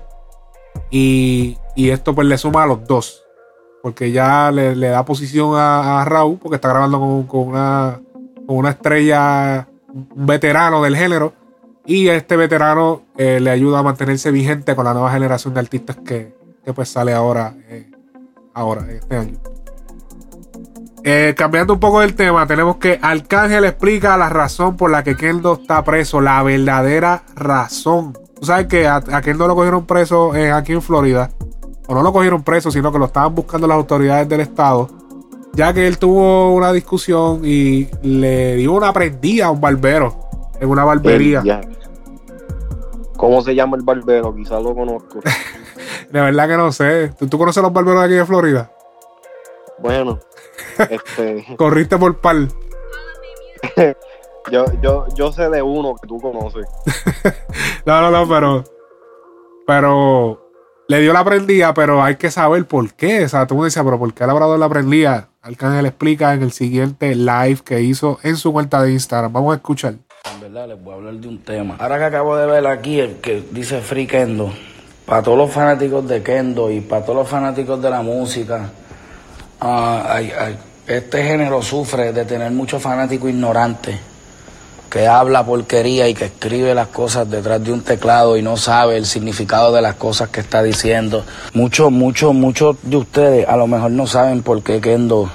Y, 0.89 1.57
y 1.75 1.89
esto 1.89 2.15
pues 2.15 2.27
le 2.27 2.37
suma 2.37 2.63
a 2.63 2.67
los 2.67 2.87
dos. 2.87 3.23
Porque 3.83 4.11
ya 4.11 4.51
le, 4.51 4.75
le 4.75 4.87
da 4.89 5.05
posición 5.05 5.55
a, 5.55 6.01
a 6.01 6.05
Raúl, 6.05 6.39
porque 6.41 6.55
está 6.55 6.69
grabando 6.69 6.99
con, 6.99 7.23
con 7.27 7.47
una, 7.49 7.99
con 8.51 8.57
una 8.57 8.71
estrella, 8.71 9.65
veterano 10.13 10.83
del 10.83 10.97
género. 10.97 11.31
Y 11.85 12.09
este 12.09 12.35
veterano 12.35 13.03
eh, 13.15 13.39
le 13.39 13.49
ayuda 13.49 13.79
a 13.79 13.81
mantenerse 13.81 14.29
vigente 14.29 14.75
con 14.75 14.83
la 14.83 14.91
nueva 14.91 15.09
generación 15.09 15.53
de 15.53 15.61
artistas 15.61 15.95
que, 16.05 16.35
que, 16.65 16.73
pues 16.73 16.89
sale 16.89 17.13
ahora, 17.13 17.55
eh, 17.69 17.89
ahora, 18.53 18.85
este 18.91 19.15
año. 19.15 19.37
Eh, 21.05 21.33
cambiando 21.37 21.75
un 21.75 21.79
poco 21.79 22.01
del 22.01 22.13
tema, 22.13 22.45
tenemos 22.45 22.75
que 22.75 22.99
Arcángel 23.01 23.63
explica 23.63 24.17
la 24.17 24.27
razón 24.27 24.75
por 24.75 24.91
la 24.91 25.01
que 25.01 25.15
Kendo 25.15 25.53
está 25.53 25.81
preso, 25.85 26.19
la 26.19 26.43
verdadera 26.43 27.23
razón. 27.33 28.11
Tú 28.37 28.45
sabes 28.45 28.67
que 28.67 28.85
a, 28.85 28.97
a 28.97 29.21
Kendo 29.21 29.47
lo 29.47 29.55
cogieron 29.55 29.85
preso 29.85 30.33
aquí 30.53 30.73
en 30.73 30.81
Florida, 30.81 31.31
o 31.87 31.95
no 31.95 32.03
lo 32.03 32.11
cogieron 32.11 32.43
preso, 32.43 32.69
sino 32.69 32.91
que 32.91 32.99
lo 32.99 33.05
estaban 33.05 33.33
buscando 33.33 33.65
las 33.65 33.77
autoridades 33.77 34.27
del 34.27 34.41
estado, 34.41 35.00
ya 35.53 35.73
que 35.73 35.87
él 35.87 35.97
tuvo 35.97 36.53
una 36.53 36.71
discusión 36.71 37.41
y 37.43 37.89
le 38.01 38.55
dio 38.55 38.73
una 38.73 38.93
prendida 38.93 39.47
a 39.47 39.51
un 39.51 39.61
barbero 39.61 40.15
en 40.59 40.69
una 40.69 40.85
barbería. 40.85 41.43
¿Cómo 43.17 43.41
se 43.41 43.53
llama 43.53 43.77
el 43.77 43.83
barbero? 43.83 44.33
Quizás 44.35 44.61
lo 44.63 44.73
conozco. 44.73 45.19
De 46.11 46.19
verdad 46.19 46.47
que 46.47 46.57
no 46.57 46.71
sé. 46.71 47.13
¿Tú, 47.17 47.27
tú 47.27 47.37
conoces 47.37 47.63
los 47.63 47.71
barberos 47.71 48.01
de 48.01 48.05
aquí 48.05 48.15
de 48.15 48.25
Florida? 48.25 48.71
Bueno, 49.79 50.19
este, 50.89 51.45
Corriste 51.55 51.97
por 51.97 52.17
par. 52.17 52.35
yo, 54.51 54.65
yo, 54.81 55.07
yo 55.15 55.31
sé 55.31 55.49
de 55.49 55.61
uno 55.61 55.95
que 55.95 56.07
tú 56.07 56.19
conoces. 56.19 56.67
No, 57.85 58.01
no, 58.01 58.11
no, 58.11 58.27
pero. 58.27 58.63
Pero. 59.65 60.51
Le 60.87 60.99
dio 60.99 61.13
la 61.13 61.23
prendida, 61.23 61.73
pero 61.73 62.03
hay 62.03 62.17
que 62.17 62.29
saber 62.29 62.65
por 62.65 62.93
qué. 62.93 63.23
O 63.23 63.29
sea, 63.29 63.47
tú 63.47 63.55
me 63.55 63.65
decías, 63.65 63.85
pero 63.85 63.97
¿por 63.97 64.13
qué 64.13 64.23
el 64.23 64.27
labrador 64.27 64.59
la 64.59 64.67
prendía? 64.67 65.30
Arcángel 65.43 65.87
explica 65.87 66.33
en 66.33 66.43
el 66.43 66.51
siguiente 66.51 67.15
live 67.15 67.59
que 67.65 67.81
hizo 67.81 68.19
en 68.23 68.37
su 68.37 68.53
cuenta 68.53 68.81
de 68.83 68.91
Instagram. 68.93 69.33
Vamos 69.33 69.53
a 69.53 69.55
escuchar. 69.55 69.95
En 70.33 70.39
verdad 70.39 70.67
les 70.67 70.83
voy 70.83 70.93
a 70.93 70.97
hablar 70.97 71.13
de 71.15 71.27
un 71.27 71.39
tema. 71.39 71.75
Ahora 71.79 71.97
que 71.97 72.05
acabo 72.05 72.35
de 72.37 72.45
ver 72.45 72.67
aquí 72.67 72.99
el 72.99 73.15
que 73.15 73.43
dice 73.51 73.81
Free 73.81 74.05
Kendo, 74.05 74.53
para 75.05 75.23
todos 75.23 75.37
los 75.37 75.51
fanáticos 75.51 76.07
de 76.07 76.21
Kendo 76.21 76.69
y 76.69 76.81
para 76.81 77.03
todos 77.03 77.15
los 77.19 77.27
fanáticos 77.27 77.81
de 77.81 77.89
la 77.89 78.01
música, 78.03 78.69
ah, 79.59 80.05
hay- 80.09 80.31
hay- 80.31 80.57
este 80.85 81.23
género 81.23 81.61
sufre 81.63 82.13
de 82.13 82.23
tener 82.25 82.51
muchos 82.51 82.81
fanáticos 82.81 83.29
ignorantes 83.31 83.99
que 84.91 85.07
habla 85.07 85.45
porquería 85.45 86.09
y 86.09 86.13
que 86.13 86.25
escribe 86.25 86.75
las 86.75 86.87
cosas 86.87 87.31
detrás 87.31 87.63
de 87.63 87.71
un 87.71 87.81
teclado 87.81 88.35
y 88.35 88.41
no 88.41 88.57
sabe 88.57 88.97
el 88.97 89.05
significado 89.05 89.71
de 89.71 89.81
las 89.81 89.95
cosas 89.95 90.27
que 90.29 90.41
está 90.41 90.61
diciendo. 90.61 91.23
Muchos, 91.53 91.89
muchos, 91.93 92.33
muchos 92.33 92.75
de 92.83 92.97
ustedes 92.97 93.47
a 93.47 93.55
lo 93.55 93.67
mejor 93.67 93.91
no 93.91 94.05
saben 94.05 94.43
por 94.43 94.61
qué 94.61 94.81
Kendo 94.81 95.31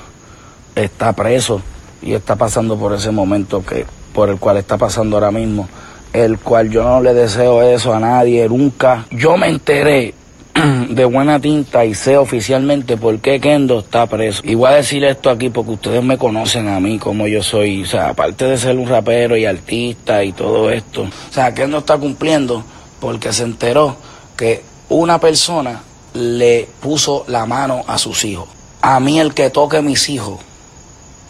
está 0.75 1.15
preso 1.15 1.63
y 2.03 2.13
está 2.13 2.37
pasando 2.37 2.77
por 2.77 2.93
ese 2.93 3.11
momento 3.11 3.65
que 3.65 3.87
por 4.13 4.29
el 4.29 4.39
cual 4.39 4.59
está 4.59 4.77
pasando 4.77 5.17
ahora 5.17 5.31
mismo, 5.31 5.67
el 6.13 6.39
cual 6.39 6.69
yo 6.69 6.85
no 6.85 7.01
le 7.01 7.15
deseo 7.15 7.63
eso 7.63 7.95
a 7.95 7.99
nadie 7.99 8.47
nunca. 8.51 9.07
Yo 9.11 9.39
me 9.39 9.49
enteré 9.49 10.15
de 10.91 11.05
buena 11.05 11.41
tinta 11.41 11.85
y 11.85 11.95
sé 11.95 12.17
oficialmente 12.17 12.97
por 12.97 13.19
qué 13.21 13.41
Kendo 13.41 13.81
está 13.81 14.07
preso. 14.07 14.43
Y 14.45 14.55
voy 14.55 14.71
a 14.71 14.77
decir 14.77 15.05
esto 15.05 15.31
aquí 15.31 15.51
porque 15.51 15.73
ustedes 15.73 16.03
me 16.03 16.19
conocen 16.19 16.69
a 16.69 16.81
mí 16.81 16.99
como 16.99 17.27
yo 17.27 17.43
soy, 17.43 17.83
o 17.83 17.87
sea, 17.87 18.11
aparte 18.11 18.45
de 18.47 18.59
ser 18.59 18.77
un 18.77 18.89
rapero 18.89 19.37
y 19.37 19.45
artista 19.45 20.25
y 20.25 20.33
todo 20.33 20.71
esto, 20.71 21.03
o 21.03 21.33
sea, 21.33 21.55
Kendo 21.55 21.79
está 21.79 21.99
cumpliendo 21.99 22.65
porque 23.01 23.33
se 23.33 23.45
enteró 23.45 23.97
que 24.37 24.63
una 24.89 25.19
persona 25.19 25.83
le 26.15 26.69
puso 26.81 27.25
la 27.29 27.47
mano 27.47 27.85
a 27.87 27.99
sus 27.99 28.25
hijos. 28.25 28.49
A 28.81 29.01
mí 29.01 29.19
el 29.19 29.35
que 29.35 29.51
toque 29.51 29.83
mis 29.83 30.09
hijos 30.09 30.41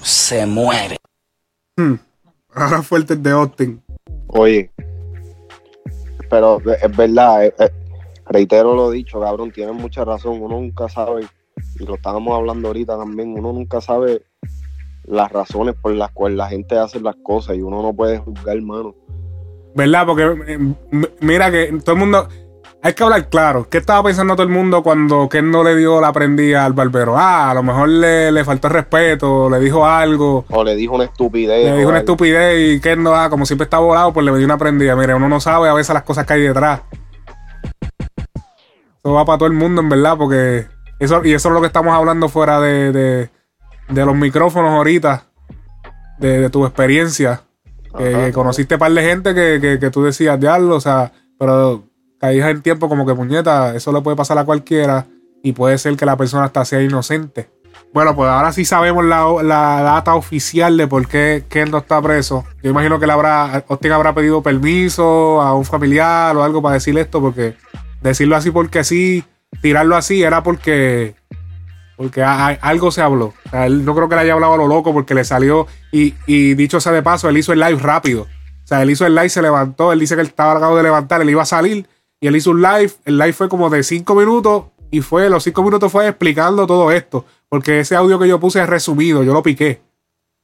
se 0.03 0.47
muere. 0.47 0.99
Hmm. 1.77 1.95
Ahora 2.55 2.83
fuertes 2.83 3.23
de 3.23 3.31
Austin. 3.31 3.83
Oye, 4.29 4.71
pero 6.31 6.61
es 6.61 6.97
verdad, 6.97 7.47
eh, 7.47 7.55
eh, 7.59 7.71
reitero 8.29 8.75
lo 8.75 8.91
dicho, 8.91 9.21
cabrón, 9.21 9.51
tienes 9.53 9.75
mucha 9.75 10.05
razón, 10.05 10.41
uno 10.43 10.57
nunca 10.61 10.89
sabe, 10.89 11.27
y 11.79 11.85
lo 11.85 11.95
estábamos 11.95 12.35
hablando 12.37 12.69
ahorita 12.69 12.97
también, 12.99 13.35
uno 13.39 13.53
nunca 13.53 13.81
sabe 13.81 14.23
las 15.05 15.31
razones 15.31 15.75
por 15.81 15.93
las 15.93 16.11
cuales 16.11 16.37
la 16.37 16.49
gente 16.49 16.77
hace 16.79 17.01
las 17.01 17.15
cosas 17.23 17.57
y 17.57 17.63
uno 17.63 17.83
no 17.83 17.93
puede 17.95 18.19
juzgar, 18.19 18.57
hermano. 18.57 18.95
¿Verdad? 19.75 20.07
Porque 20.07 20.23
eh, 20.23 20.55
m- 20.91 21.09
mira 21.21 21.51
que 21.51 21.67
todo 21.85 21.93
el 21.95 21.99
mundo. 22.01 22.29
Hay 22.83 22.93
que 22.95 23.03
hablar 23.03 23.29
claro. 23.29 23.69
¿Qué 23.69 23.79
estaba 23.79 24.03
pensando 24.05 24.35
todo 24.37 24.45
el 24.47 24.53
mundo 24.53 24.83
cuando 24.83 25.29
Kendo 25.29 25.65
le 25.65 25.75
dio 25.75 26.01
la 26.01 26.13
prendida 26.13 26.65
al 26.65 26.73
barbero? 26.73 27.17
Ah, 27.17 27.51
a 27.51 27.55
lo 27.55 27.63
mejor 27.63 27.89
le, 27.89 28.31
le 28.31 28.45
faltó 28.45 28.69
respeto, 28.69 29.51
le 29.51 29.59
dijo 29.59 29.85
algo. 29.85 30.45
O 30.51 30.63
le 30.63 30.77
dijo 30.77 30.95
una 30.95 31.05
estupidez. 31.05 31.65
Le 31.65 31.77
dijo 31.79 31.89
una 31.89 31.99
algo. 31.99 32.13
estupidez 32.13 32.77
y 32.77 32.81
Kendo, 32.81 33.15
ah, 33.15 33.29
como 33.29 33.45
siempre 33.45 33.65
está 33.65 33.79
volado, 33.79 34.13
pues 34.13 34.25
le 34.25 34.37
dio 34.37 34.45
una 34.45 34.59
prendida. 34.59 34.95
Mire, 34.95 35.15
uno 35.15 35.29
no 35.29 35.41
sabe 35.41 35.69
a 35.69 35.75
veces 35.75 35.95
las 35.95 36.05
cosas 36.05 36.27
que 36.27 36.35
hay 36.35 36.43
detrás. 36.43 36.83
Eso 39.07 39.15
va 39.15 39.25
para 39.25 39.39
todo 39.39 39.47
el 39.47 39.55
mundo, 39.55 39.83
en 39.83 39.89
verdad, 39.89 40.17
porque 40.19 40.67
eso, 40.99 41.25
y 41.25 41.33
eso 41.33 41.49
es 41.49 41.55
lo 41.55 41.61
que 41.61 41.69
estamos 41.69 41.95
hablando 41.95 42.29
fuera 42.29 42.59
de, 42.59 42.91
de, 42.91 43.31
de 43.89 44.05
los 44.05 44.17
micrófonos 44.17 44.73
ahorita, 44.73 45.27
de, 46.19 46.41
de 46.41 46.51
tu 46.51 46.67
experiencia. 46.67 47.43
Que, 47.97 48.13
Ajá. 48.13 48.25
que 48.27 48.33
conociste 48.33 48.75
un 48.75 48.81
par 48.81 48.91
de 48.91 49.03
gente 49.03 49.33
que, 49.33 49.61
que, 49.61 49.79
que 49.79 49.91
tú 49.91 50.03
decías, 50.03 50.41
diablo, 50.41 50.75
o 50.75 50.81
sea, 50.81 51.13
pero 51.39 51.85
caías 52.19 52.51
en 52.51 52.63
tiempo 52.63 52.89
como 52.89 53.07
que 53.07 53.15
puñeta, 53.15 53.77
eso 53.77 53.93
le 53.93 54.01
puede 54.01 54.17
pasar 54.17 54.39
a 54.39 54.45
cualquiera 54.45 55.07
y 55.41 55.53
puede 55.53 55.79
ser 55.79 55.97
que 55.97 56.05
la 56.05 56.17
persona 56.17 56.43
hasta 56.43 56.65
sea 56.65 56.83
inocente. 56.83 57.49
Bueno, 57.95 58.17
pues 58.17 58.29
ahora 58.29 58.53
sí 58.53 58.65
sabemos 58.65 59.05
la, 59.05 59.25
la 59.43 59.83
data 59.83 60.17
oficial 60.17 60.77
de 60.77 60.87
por 60.89 61.07
qué 61.07 61.45
Kendo 61.49 61.79
está 61.79 62.03
preso. 62.03 62.45
Yo 62.63 62.71
imagino 62.71 62.99
que 62.99 63.07
le 63.07 63.13
habrá, 63.13 63.65
Austin 63.69 63.93
habrá 63.93 64.13
pedido 64.15 64.43
permiso 64.43 65.41
a 65.41 65.55
un 65.55 65.65
familiar 65.65 66.37
o 66.37 66.43
algo 66.43 66.61
para 66.61 66.75
decir 66.75 66.99
esto, 66.99 67.21
porque 67.21 67.55
decirlo 68.01 68.37
así 68.37 68.51
porque 68.51 68.85
sí, 68.85 69.25
tirarlo 69.63 69.97
así 69.97 70.23
era 70.23 70.43
porque 70.43 71.15
porque 71.97 72.23
a- 72.23 72.49
a- 72.49 72.59
algo 72.61 72.91
se 72.91 73.01
habló. 73.01 73.33
O 73.47 73.51
sea, 73.51 73.67
él 73.67 73.85
no 73.85 73.95
creo 73.95 74.09
que 74.09 74.17
le 74.17 74.21
haya 74.23 74.35
hablado 74.35 74.53
a 74.55 74.57
lo 74.59 74.67
loco 74.69 74.93
porque 74.93 75.15
le 75.15 75.25
salió. 75.25 75.67
Y, 75.93 76.15
y 76.27 76.55
dicho 76.55 76.79
sea 76.79 76.93
de 76.93 77.03
paso, 77.03 77.29
él 77.29 77.39
hizo 77.39 77.53
el 77.55 77.61
live 77.61 77.79
rápido. 77.81 78.23
O 78.23 78.67
sea, 78.67 78.83
él 78.83 78.91
hizo 78.91 79.07
el 79.07 79.15
live, 79.15 79.31
se 79.31 79.41
levantó. 79.41 79.93
Él 79.93 80.01
dice 80.01 80.15
que 80.15 80.21
él 80.21 80.27
estaba 80.27 80.53
acabado 80.53 80.77
de 80.77 80.83
levantar, 80.83 81.23
él 81.23 81.31
iba 81.31 81.43
a 81.43 81.47
salir. 81.47 81.89
Y 82.21 82.27
él 82.27 82.37
hizo 82.37 82.51
un 82.51 82.61
live. 82.61 82.91
El 83.07 83.17
live 83.17 83.33
fue 83.33 83.49
como 83.49 83.71
de 83.71 83.83
cinco 83.83 84.15
minutos. 84.15 84.65
Y 84.91 85.01
fue, 85.01 85.31
los 85.31 85.43
cinco 85.45 85.63
minutos 85.63 85.91
fue 85.91 86.07
explicando 86.07 86.67
todo 86.67 86.91
esto. 86.91 87.25
Porque 87.49 87.81
ese 87.81 87.97
audio 87.97 88.19
que 88.19 88.29
yo 88.29 88.39
puse 88.41 88.61
es 88.61 88.69
resumido, 88.69 89.23
yo 89.23 89.33
lo 89.33 89.43
piqué. 89.43 89.81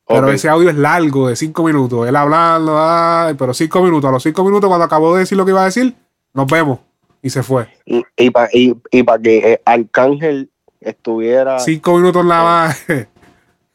Pero 0.09 0.29
ese 0.35 0.49
audio 0.49 0.71
es 0.71 0.77
largo, 0.77 1.29
de 1.29 1.37
cinco 1.37 1.65
minutos. 1.65 2.09
Él 2.09 2.17
hablando, 2.17 2.77
ay, 2.79 3.35
pero 3.35 3.53
cinco 3.53 3.83
minutos. 3.83 4.09
A 4.09 4.13
los 4.13 4.23
cinco 4.23 4.43
minutos, 4.45 4.69
cuando 4.69 4.85
acabó 4.85 5.13
de 5.15 5.21
decir 5.21 5.37
lo 5.37 5.45
que 5.45 5.51
iba 5.51 5.63
a 5.63 5.67
decir, 5.67 5.95
nos 6.33 6.47
vemos. 6.47 6.79
Y 7.23 7.31
se 7.31 7.43
fue. 7.43 7.69
Y, 7.87 8.03
y 8.17 8.31
para 8.31 8.49
y, 8.53 8.75
y 8.91 9.03
pa 9.05 9.19
que 9.19 9.53
eh, 9.53 9.63
Arcángel 9.65 10.51
estuviera. 10.81 11.59
Cinco 11.61 11.97
minutos 11.97 12.25
nada 12.25 12.43
más. 12.67 12.85
¿Qué, 12.87 13.07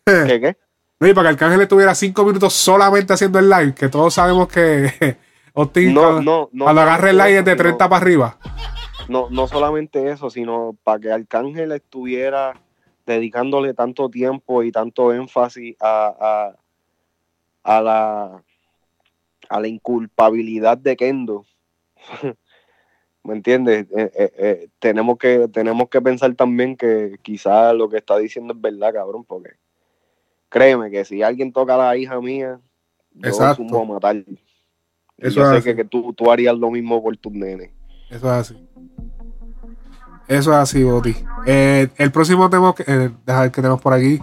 qué? 0.06 0.58
No, 1.00 1.08
y 1.08 1.14
para 1.14 1.30
que 1.30 1.34
Arcángel 1.34 1.62
estuviera 1.62 1.94
cinco 1.94 2.26
minutos 2.26 2.54
solamente 2.54 3.14
haciendo 3.14 3.38
el 3.38 3.48
live, 3.48 3.76
que 3.76 3.88
todos 3.88 4.16
sabemos 4.16 4.48
que 4.48 5.16
Austin, 5.54 5.94
No, 5.94 6.02
cuando, 6.02 6.22
no, 6.24 6.50
no 6.52 6.64
cuando 6.66 6.82
agarra 6.82 7.12
el 7.12 7.18
live 7.18 7.38
es 7.38 7.46
de 7.46 7.52
eso, 7.52 7.58
30 7.58 7.78
sino- 7.78 7.90
para 7.90 8.02
arriba. 8.02 8.38
No, 9.08 9.30
no 9.30 9.48
solamente 9.48 10.10
eso, 10.10 10.32
sino 10.32 10.76
para 10.84 11.00
que 11.00 11.12
Arcángel 11.12 11.72
estuviera 11.72 12.60
dedicándole 13.06 13.76
tanto 13.76 14.10
tiempo 14.10 14.64
y 14.64 14.72
tanto 14.72 15.14
énfasis 15.14 15.76
a, 15.80 16.56
a, 17.64 17.76
a 17.78 17.82
la 17.82 18.44
a 19.50 19.60
la 19.62 19.68
inculpabilidad 19.68 20.80
de 20.80 20.98
Kendo. 20.98 21.46
¿Me 23.28 23.34
entiendes? 23.34 23.88
Eh, 23.94 24.12
eh, 24.16 24.34
eh, 24.38 24.70
tenemos 24.80 25.18
que 25.18 25.50
tenemos 25.50 25.90
que 25.90 26.02
pensar 26.02 26.34
también 26.36 26.78
que 26.78 27.20
quizás 27.22 27.76
lo 27.76 27.90
que 27.90 27.98
está 27.98 28.18
diciendo 28.18 28.54
es 28.54 28.62
verdad, 28.62 28.94
cabrón, 28.94 29.26
porque 29.26 29.50
créeme 30.48 30.90
que 30.90 31.04
si 31.04 31.22
alguien 31.22 31.52
toca 31.52 31.76
a 31.76 31.78
la 31.78 31.98
hija 31.98 32.22
mía, 32.22 32.58
yo 33.12 33.30
Exacto. 33.30 33.56
sumo 33.68 33.82
a 33.82 33.86
matar. 33.86 34.16
Eso 35.18 35.42
yo 35.42 35.52
es 35.52 35.62
sé 35.62 35.70
que, 35.70 35.76
que 35.76 35.84
tú, 35.84 36.14
tú 36.14 36.32
harías 36.32 36.58
lo 36.58 36.72
mismo 36.72 37.04
por 37.04 37.18
tus 37.18 37.34
nenes. 37.34 37.72
Eso 38.10 38.28
es 38.28 38.32
así. 38.32 38.68
Eso 40.30 40.52
es 40.52 40.58
así, 40.58 40.82
Boti. 40.86 41.14
El 41.46 42.12
próximo 42.14 42.50
tema 42.50 42.74
que, 42.74 42.86
deja 43.26 43.42
ver 43.42 43.52
que 43.52 43.62
tenemos 43.62 43.82
por 43.82 43.92
aquí. 43.92 44.22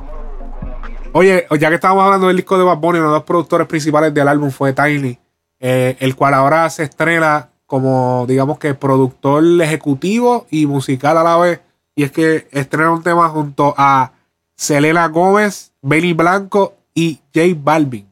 Oye, 1.13 1.47
ya 1.61 1.69
que 1.69 1.75
estábamos 1.75 2.05
hablando 2.05 2.29
del 2.29 2.37
disco 2.37 2.57
de 2.57 2.65
Bad 2.65 2.79
Bunny, 2.79 3.01
uno 3.01 3.09
de 3.09 3.17
los 3.17 3.25
productores 3.25 3.67
principales 3.67 4.15
del 4.15 4.29
álbum 4.29 4.51
fue 4.51 4.73
Tiny, 4.73 5.19
el 5.59 6.17
cual 6.17 6.33
ahora 6.33 6.71
se 6.71 6.85
estrena 6.85 7.51
como, 7.67 8.25
digamos 8.27 8.59
que, 8.59 8.75
productor 8.75 9.45
ejecutivo 9.63 10.47
y 10.51 10.67
musical 10.67 11.17
a 11.19 11.25
la 11.25 11.37
vez. 11.37 11.61
Y 11.97 12.03
es 12.03 12.13
que 12.13 12.47
estrena 12.51 12.91
un 12.91 13.03
tema 13.03 13.29
junto 13.29 13.75
a 13.77 14.13
Selena 14.57 15.09
Gómez, 15.09 15.73
Benny 15.83 16.13
Blanco 16.13 16.75
y 16.95 17.21
J 17.35 17.49
Balvin. 17.57 18.07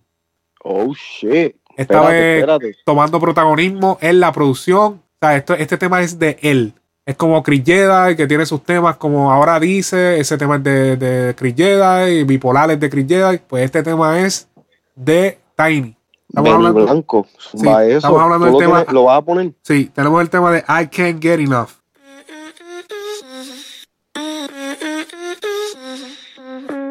Oh, 0.65 0.93
shit. 0.95 1.57
Esta 1.77 1.95
Espérate, 1.95 2.13
vez 2.13 2.39
espérate. 2.41 2.77
tomando 2.85 3.21
protagonismo 3.21 3.99
en 4.01 4.21
la 4.21 4.33
producción. 4.33 4.93
O 4.95 5.01
sea, 5.21 5.37
esto, 5.37 5.55
este 5.55 5.79
tema 5.79 6.03
es 6.03 6.19
de 6.19 6.39
él. 6.43 6.75
Es 7.05 7.17
como 7.17 7.43
Chris 7.43 7.63
Jedi, 7.65 8.15
que 8.17 8.27
tiene 8.29 8.47
sus 8.47 8.63
temas 8.63 8.97
como 8.97 9.33
ahora 9.33 9.59
dice. 9.59 10.21
Ese 10.21 10.39
tema 10.39 10.57
es 10.57 10.63
de, 10.65 10.97
de 10.97 11.35
Chris 11.35 11.55
Jedi, 11.57 12.23
Bipolares 12.25 12.79
de 12.79 12.91
Chris 12.91 13.07
Jedi. 13.09 13.39
Pues 13.39 13.65
este 13.65 13.83
tema 13.83 14.21
es 14.21 14.49
de 14.95 15.39
Tiny. 15.57 15.97
Estamos 16.33 16.51
Benny 16.51 16.67
hablando, 16.67 16.85
Blanco. 16.87 17.27
Sí, 17.39 17.59
zumba 17.59 17.85
eso. 17.85 17.97
estamos 17.99 18.21
hablando 18.23 18.47
¿Tú 18.47 18.53
del 18.53 18.53
lo, 18.53 18.59
tema- 18.59 18.79
tienes- 18.85 18.95
¿Lo 18.95 19.05
vas 19.05 19.19
a 19.19 19.23
poner? 19.23 19.53
sí, 19.63 19.91
tenemos 19.95 20.23
el 20.23 20.31
tema 20.31 20.51
de 20.51 20.59
I 20.61 20.87
Can't 20.89 21.21
Get 21.23 21.41
Enough. 21.41 21.71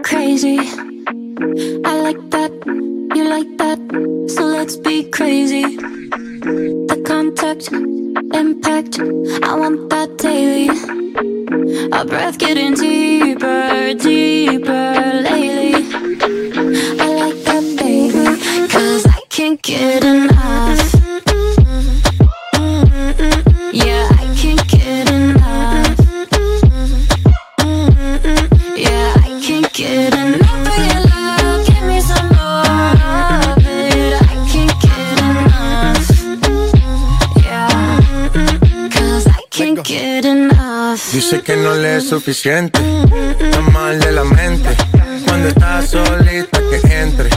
crazy. 0.03 0.57
I 0.59 2.01
like 2.01 2.29
that, 2.31 2.51
you 3.15 3.23
like 3.23 3.57
that, 3.57 3.79
so 4.27 4.45
let's 4.45 4.75
be 4.77 5.09
crazy. 5.09 5.63
The 6.91 7.01
contact, 7.05 7.71
impact, 8.33 8.99
I 9.43 9.55
want 9.55 9.89
that 9.89 10.17
daily. 10.17 10.69
Our 11.91 12.05
breath 12.05 12.37
getting 12.37 12.73
deeper, 12.75 13.93
deeper 13.95 15.21
lately. 15.23 15.90
Can't 19.41 19.61
get 19.63 20.03
enough. 20.03 20.93
Yeah, 23.73 24.07
I 24.21 24.25
can't 24.39 24.67
get 24.67 25.09
enough. 25.09 25.97
Yeah, 28.77 29.13
I 29.25 29.41
can't 29.41 29.73
get 29.73 30.13
enough 30.13 30.67
of 30.67 30.85
your 30.89 31.01
love. 31.09 31.65
Give 31.65 31.83
me 31.89 31.99
some 32.01 32.27
more 32.37 32.91
of 33.49 33.65
it. 33.65 34.13
I 34.21 34.35
can't 34.51 34.75
get 34.85 35.17
enough. 35.31 36.05
Yeah, 37.41 38.89
cause 38.93 39.25
I 39.25 39.43
can't 39.49 39.83
get 39.83 40.25
enough. 40.25 41.01
Dice 41.13 41.41
que 41.41 41.55
no 41.55 41.73
le 41.73 41.97
es 41.97 42.07
suficiente, 42.07 42.79
está 43.39 43.61
mal 43.73 43.99
de 43.99 44.11
la 44.11 44.23
mente. 44.23 44.69
Cuando 45.25 45.47
está 45.47 45.81
solita 45.81 46.59
que 46.69 46.79
entre, 47.01 47.30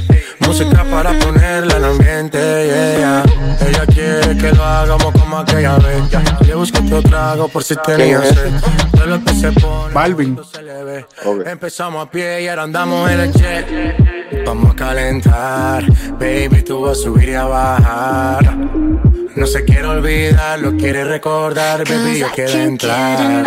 música 0.54 0.84
para 0.84 1.18
ponerla 1.18 1.76
en 1.78 1.84
ambiente. 1.84 2.38
yeah, 2.38 2.96
yeah. 2.96 3.66
Ella 3.66 3.86
quiere 3.86 4.36
que 4.36 4.52
lo 4.52 4.64
hagamos 4.64 5.12
como 5.12 5.38
aquella 5.38 5.76
vez. 5.78 6.02
Le 6.46 6.54
busco 6.54 6.78
otro 6.78 7.02
trago 7.02 7.48
por 7.48 7.64
si 7.64 7.74
tenía 7.84 8.22
sed. 8.22 8.52
De 8.92 9.06
lo 9.06 9.24
que 9.24 9.34
se 9.34 9.50
pone 9.52 9.92
Balvin. 9.92 10.34
cuando 10.34 10.44
se 10.44 10.62
le 10.62 10.84
ve. 10.84 11.06
Empezamos 11.46 12.06
a 12.06 12.10
pie 12.10 12.42
y 12.42 12.48
ahora 12.48 12.62
andamos 12.62 13.10
en 13.10 13.20
el 13.20 13.32
jet. 13.32 14.46
Vamos 14.46 14.72
a 14.72 14.76
calentar, 14.76 15.84
baby, 16.20 16.62
tú 16.62 16.82
vas 16.82 16.98
a 16.98 17.02
subir 17.02 17.30
y 17.30 17.34
a 17.34 17.44
bajar. 17.44 18.56
No 19.34 19.46
se 19.46 19.64
quiere 19.64 19.86
olvidar, 19.86 20.60
lo 20.60 20.76
quiere 20.76 21.04
recordar, 21.04 21.82
baby, 21.88 22.20
yo 22.20 22.28
quiero 22.32 22.52
entrar. 22.52 23.44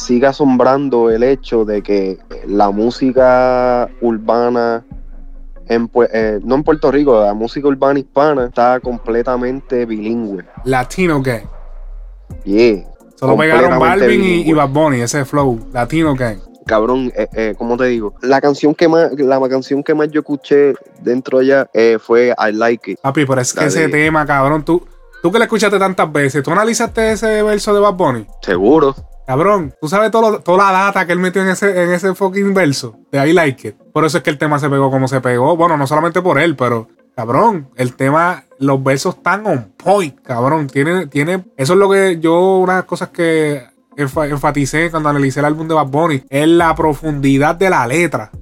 Me 0.00 0.06
sigue 0.06 0.26
asombrando 0.28 1.10
el 1.10 1.22
hecho 1.22 1.66
de 1.66 1.82
que 1.82 2.16
la 2.46 2.70
música 2.70 3.86
urbana, 4.00 4.82
en, 5.66 5.90
eh, 6.14 6.40
no 6.42 6.54
en 6.54 6.62
Puerto 6.64 6.90
Rico, 6.90 7.22
la 7.22 7.34
música 7.34 7.68
urbana 7.68 7.98
hispana 7.98 8.46
está 8.46 8.80
completamente 8.80 9.84
bilingüe. 9.84 10.42
Latino 10.64 11.20
Gang. 11.20 11.42
Yeah. 12.44 12.86
Solo 13.16 13.36
pegaron 13.36 13.78
Balvin 13.78 14.24
y, 14.24 14.48
y. 14.48 14.52
Bad 14.54 14.70
Bunny, 14.70 15.02
ese 15.02 15.26
flow. 15.26 15.68
Latino 15.70 16.14
Gang. 16.14 16.38
Cabrón, 16.64 17.12
eh, 17.14 17.28
eh, 17.34 17.54
¿cómo 17.58 17.76
te 17.76 17.84
digo? 17.84 18.14
La 18.22 18.40
canción 18.40 18.74
que 18.74 18.88
más, 18.88 19.12
la 19.18 19.38
canción 19.50 19.82
que 19.82 19.92
más 19.94 20.10
yo 20.10 20.20
escuché 20.20 20.72
dentro 21.02 21.40
allá 21.40 21.68
eh, 21.74 21.98
fue 22.00 22.28
I 22.38 22.52
Like 22.52 22.92
It. 22.92 23.00
Papi, 23.02 23.26
pero 23.26 23.42
es 23.42 23.52
que 23.52 23.60
La 23.60 23.66
ese 23.66 23.80
de- 23.80 23.88
tema, 23.88 24.24
cabrón, 24.24 24.64
tú, 24.64 24.82
tú 25.22 25.30
que 25.30 25.36
lo 25.36 25.44
escuchaste 25.44 25.78
tantas 25.78 26.10
veces, 26.10 26.42
¿tú 26.42 26.52
analizaste 26.52 27.12
ese 27.12 27.42
verso 27.42 27.74
de 27.74 27.80
Bad 27.80 27.94
Bunny? 27.94 28.26
Seguro. 28.40 28.94
Cabrón, 29.30 29.72
tú 29.80 29.88
sabes 29.88 30.10
todo 30.10 30.28
lo- 30.28 30.40
toda 30.40 30.72
la 30.72 30.78
data 30.86 31.06
que 31.06 31.12
él 31.12 31.20
metió 31.20 31.40
en 31.40 31.50
ese, 31.50 31.84
en 31.84 31.92
ese 31.92 32.16
fucking 32.16 32.52
verso 32.52 32.96
de 33.12 33.28
I 33.28 33.32
Like 33.32 33.68
It. 33.68 33.74
Por 33.92 34.04
eso 34.04 34.18
es 34.18 34.24
que 34.24 34.30
el 34.30 34.38
tema 34.38 34.58
se 34.58 34.68
pegó 34.68 34.90
como 34.90 35.06
se 35.06 35.20
pegó. 35.20 35.56
Bueno, 35.56 35.76
no 35.76 35.86
solamente 35.86 36.20
por 36.20 36.40
él, 36.40 36.56
pero 36.56 36.88
cabrón, 37.14 37.68
el 37.76 37.94
tema, 37.94 38.42
los 38.58 38.82
versos 38.82 39.14
están 39.14 39.46
on 39.46 39.72
point, 39.76 40.20
cabrón. 40.22 40.66
Tiene, 40.66 41.06
tiene, 41.06 41.44
eso 41.56 41.74
es 41.74 41.78
lo 41.78 41.88
que 41.88 42.18
yo, 42.18 42.56
una 42.56 42.72
de 42.72 42.78
las 42.80 42.86
cosas 42.86 43.10
que 43.10 43.62
enfa- 43.96 44.28
enfaticé 44.28 44.90
cuando 44.90 45.10
analicé 45.10 45.38
el 45.38 45.46
álbum 45.46 45.68
de 45.68 45.74
Bad 45.74 45.86
Bunny, 45.86 46.24
es 46.28 46.48
la 46.48 46.74
profundidad 46.74 47.54
de 47.54 47.70
la 47.70 47.86
letra. 47.86 48.32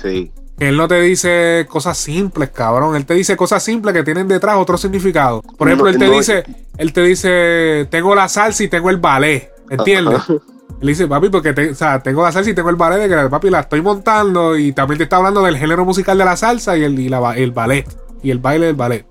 Sí. 0.00 0.30
Él 0.60 0.76
no 0.76 0.86
te 0.86 1.00
dice 1.00 1.66
cosas 1.68 1.98
simples, 1.98 2.50
cabrón. 2.50 2.94
Él 2.94 3.04
te 3.04 3.14
dice 3.14 3.36
cosas 3.36 3.64
simples 3.64 3.92
que 3.96 4.04
tienen 4.04 4.28
detrás 4.28 4.58
otro 4.58 4.78
significado. 4.78 5.42
Por 5.42 5.66
ejemplo, 5.66 5.86
No, 5.86 5.90
él 5.90 5.98
te 5.98 6.06
no, 6.06 6.12
dice, 6.12 6.44
él 6.78 6.92
te 6.92 7.02
dice, 7.02 7.88
tengo 7.90 8.14
la 8.14 8.28
salsa 8.28 8.62
y 8.62 8.68
tengo 8.68 8.90
el 8.90 8.98
ballet. 8.98 9.50
¿Entiendes? 9.70 10.14
Ajá. 10.20 10.34
Él 10.80 10.88
dice, 10.88 11.06
papi, 11.08 11.30
porque 11.30 11.52
te- 11.54 11.70
o 11.70 11.74
sea, 11.74 12.02
tengo 12.02 12.22
la 12.22 12.32
salsa 12.32 12.50
y 12.50 12.54
tengo 12.54 12.68
el 12.68 12.76
ballet 12.76 12.98
de 12.98 13.08
que 13.08 13.28
papi 13.30 13.48
la 13.50 13.60
estoy 13.60 13.80
montando 13.80 14.56
y 14.56 14.72
también 14.72 14.98
te 14.98 15.04
está 15.04 15.16
hablando 15.16 15.42
del 15.42 15.56
género 15.56 15.84
musical 15.86 16.18
de 16.18 16.24
la 16.24 16.36
salsa 16.36 16.76
y 16.76 16.84
el, 16.84 16.98
y 16.98 17.08
la 17.08 17.34
el 17.36 17.52
ballet. 17.52 17.86
Y 18.22 18.30
el 18.30 18.38
baile 18.38 18.66
del 18.66 18.76
ballet. 18.76 19.06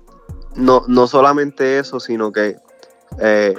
No, 0.54 0.84
no 0.86 1.06
solamente 1.06 1.78
eso, 1.78 1.98
sino 2.00 2.30
que 2.30 2.56
eh, 3.20 3.54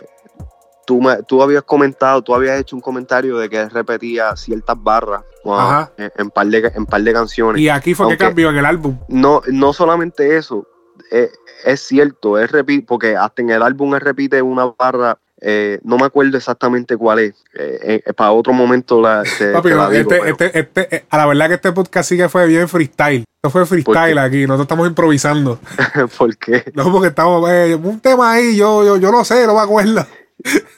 tú, 0.85 1.01
me- 1.01 1.21
tú 1.23 1.41
habías 1.43 1.63
comentado, 1.63 2.21
tú 2.21 2.33
habías 2.33 2.59
hecho 2.59 2.75
un 2.75 2.81
comentario 2.81 3.37
de 3.37 3.49
que 3.49 3.59
él 3.61 3.69
repetía 3.69 4.35
ciertas 4.37 4.77
barras 4.81 5.23
wow, 5.43 5.87
en, 5.97 6.11
en 6.17 6.29
par 6.29 6.47
de, 6.47 6.71
en 6.75 6.85
par 6.85 7.01
de 7.01 7.11
canciones. 7.13 7.61
Y 7.61 7.67
aquí 7.69 7.93
fue 7.93 8.07
que 8.09 8.17
cambió 8.17 8.49
en 8.49 8.57
el 8.57 8.65
álbum. 8.65 8.97
No, 9.09 9.41
no 9.47 9.73
solamente 9.73 10.37
eso, 10.37 10.65
eh, 11.11 11.29
es 11.65 11.81
cierto, 11.81 12.37
él 12.37 12.47
repite, 12.47 12.85
porque 12.87 13.15
hasta 13.17 13.41
en 13.41 13.49
el 13.49 13.61
álbum 13.63 13.93
él 13.95 14.01
repite 14.01 14.41
una 14.41 14.73
barra 14.77 15.17
eh, 15.41 15.79
no 15.83 15.97
me 15.97 16.05
acuerdo 16.05 16.37
exactamente 16.37 16.97
cuál 16.97 17.19
es. 17.19 17.35
Eh, 17.53 18.01
eh, 18.05 18.13
para 18.13 18.31
otro 18.31 18.53
momento 18.53 19.01
la, 19.01 19.23
te- 19.23 19.51
Papi, 19.51 19.69
te 19.69 19.75
la 19.75 19.89
digo, 19.89 20.01
este- 20.11 20.19
pero- 20.19 20.25
este- 20.31 20.59
este- 20.59 20.95
eh, 20.95 21.05
a 21.09 21.17
la 21.17 21.25
verdad 21.27 21.47
que 21.49 21.53
este 21.55 21.71
podcast 21.71 22.09
sí 22.09 22.17
que 22.17 22.27
fue 22.29 22.47
bien 22.47 22.67
freestyle. 22.67 23.23
Esto 23.35 23.49
fue 23.51 23.65
freestyle 23.65 24.17
aquí, 24.17 24.41
nosotros 24.47 24.65
estamos 24.65 24.87
improvisando. 24.87 25.59
¿Por 26.17 26.35
qué? 26.37 26.63
No, 26.73 26.91
porque 26.91 27.09
estamos, 27.09 27.49
un 27.83 27.99
tema 27.99 28.31
ahí, 28.33 28.55
yo, 28.57 28.83
yo, 28.83 28.97
yo 28.97 29.11
no 29.11 29.23
sé, 29.23 29.45
no 29.45 29.53
me 29.55 29.61
acuerdo. 29.61 30.05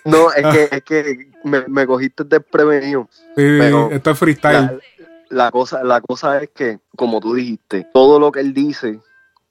No, 0.05 0.31
es 0.33 0.45
que, 0.47 0.69
es 0.77 0.83
que 0.83 1.29
me, 1.43 1.63
me 1.67 1.85
cogiste 1.87 2.23
desprevenido. 2.25 3.07
Sí, 3.11 3.21
Pero 3.35 3.91
esto 3.91 4.11
es 4.11 4.19
freestyle. 4.19 4.53
La, 5.29 5.45
la 5.45 5.51
cosa, 5.51 5.83
la 5.83 6.01
cosa 6.01 6.41
es 6.41 6.49
que, 6.53 6.79
como 6.95 7.19
tú 7.19 7.33
dijiste, 7.35 7.87
todo 7.93 8.19
lo 8.19 8.31
que 8.31 8.39
él 8.41 8.53
dice 8.53 8.99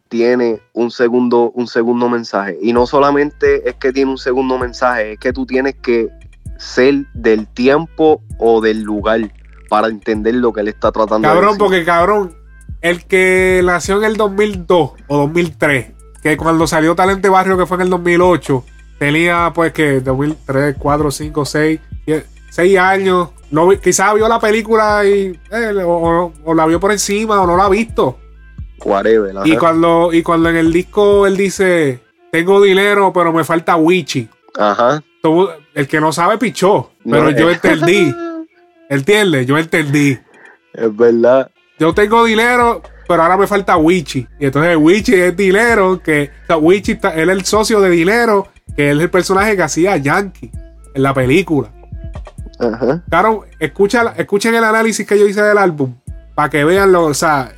tiene 0.08 0.60
un 0.72 0.90
segundo, 0.90 1.50
un 1.54 1.66
segundo 1.66 2.08
mensaje. 2.08 2.58
Y 2.62 2.72
no 2.72 2.86
solamente 2.86 3.68
es 3.68 3.74
que 3.76 3.92
tiene 3.92 4.10
un 4.10 4.18
segundo 4.18 4.58
mensaje, 4.58 5.12
es 5.12 5.18
que 5.18 5.32
tú 5.32 5.44
tienes 5.46 5.74
que 5.76 6.08
ser 6.58 7.04
del 7.14 7.46
tiempo 7.48 8.20
o 8.38 8.60
del 8.60 8.82
lugar 8.82 9.20
para 9.68 9.88
entender 9.88 10.34
lo 10.34 10.52
que 10.52 10.60
él 10.62 10.68
está 10.68 10.90
tratando 10.90 11.28
de 11.28 11.34
Cabrón, 11.34 11.50
decir. 11.52 11.58
porque 11.58 11.84
cabrón, 11.84 12.34
el 12.80 13.04
que 13.04 13.60
nació 13.64 13.98
en 13.98 14.04
el 14.04 14.16
2002 14.16 14.92
o 15.08 15.16
2003, 15.18 15.92
que 16.22 16.36
cuando 16.36 16.66
salió 16.66 16.94
Talente 16.96 17.28
Barrio, 17.28 17.56
que 17.58 17.66
fue 17.66 17.76
en 17.76 17.82
el 17.82 17.90
2008, 17.90 18.64
tenía 18.98 19.52
pues 19.54 19.72
que 19.72 20.00
2003, 20.00 20.76
4, 20.78 21.10
5, 21.10 21.44
6, 21.44 21.80
6 22.50 22.78
años. 22.78 23.28
No, 23.50 23.68
quizás 23.80 24.14
vio 24.14 24.28
la 24.28 24.40
película 24.40 25.04
y, 25.06 25.38
eh, 25.50 25.82
o- 25.84 26.32
o 26.44 26.54
la 26.54 26.66
vio 26.66 26.80
por 26.80 26.92
encima 26.92 27.40
o 27.40 27.46
no 27.46 27.56
la 27.56 27.64
ha 27.66 27.68
visto. 27.68 28.18
Whatever, 28.84 29.36
ajá. 29.36 29.48
Y 29.48 29.56
cuando, 29.56 30.12
y 30.12 30.22
cuando 30.22 30.48
en 30.50 30.56
el 30.56 30.72
disco 30.72 31.26
él 31.26 31.36
dice, 31.36 32.00
tengo 32.30 32.60
dinero, 32.62 33.12
pero 33.12 33.32
me 33.32 33.44
falta 33.44 33.76
Wichi. 33.76 34.28
Ajá. 34.56 35.02
Tú- 35.22 35.48
el 35.74 35.86
que 35.88 36.00
no 36.00 36.12
sabe 36.12 36.38
pichó, 36.38 36.92
No, 37.04 37.16
pero 37.16 37.30
yo 37.30 37.50
eh. 37.50 37.54
entendí. 37.54 38.14
¿Entiendes? 38.88 39.46
Yo 39.46 39.58
entendí. 39.58 40.18
Es 40.72 40.96
verdad. 40.96 41.50
Yo 41.78 41.92
tengo 41.94 42.24
dinero, 42.24 42.82
pero 43.06 43.22
ahora 43.22 43.36
me 43.36 43.46
falta 43.46 43.76
Wichi. 43.76 44.26
Y 44.40 44.46
entonces 44.46 44.76
Wichi 44.76 45.14
es 45.14 45.36
dinero, 45.36 46.00
que 46.02 46.30
o 46.44 46.46
sea, 46.46 46.56
Wichi 46.56 46.92
está- 46.92 47.14
él 47.14 47.28
es 47.30 47.36
el 47.36 47.44
socio 47.44 47.80
de 47.80 47.90
dinero, 47.90 48.48
que 48.76 48.90
él 48.90 48.98
es 48.98 49.04
el 49.04 49.10
personaje 49.10 49.56
que 49.56 49.62
hacía 49.62 49.96
Yankee 49.96 50.50
en 50.94 51.02
la 51.02 51.12
película. 51.14 51.70
Ajá. 52.58 53.02
Claro, 53.08 53.44
escucha, 53.60 54.14
escuchen 54.16 54.54
el 54.54 54.64
análisis 54.64 55.06
que 55.06 55.18
yo 55.18 55.26
hice 55.26 55.42
del 55.42 55.58
álbum 55.58 55.94
para 56.34 56.50
que 56.50 56.64
vean 56.64 56.90
lo, 56.92 57.04
o 57.04 57.14
sea, 57.14 57.52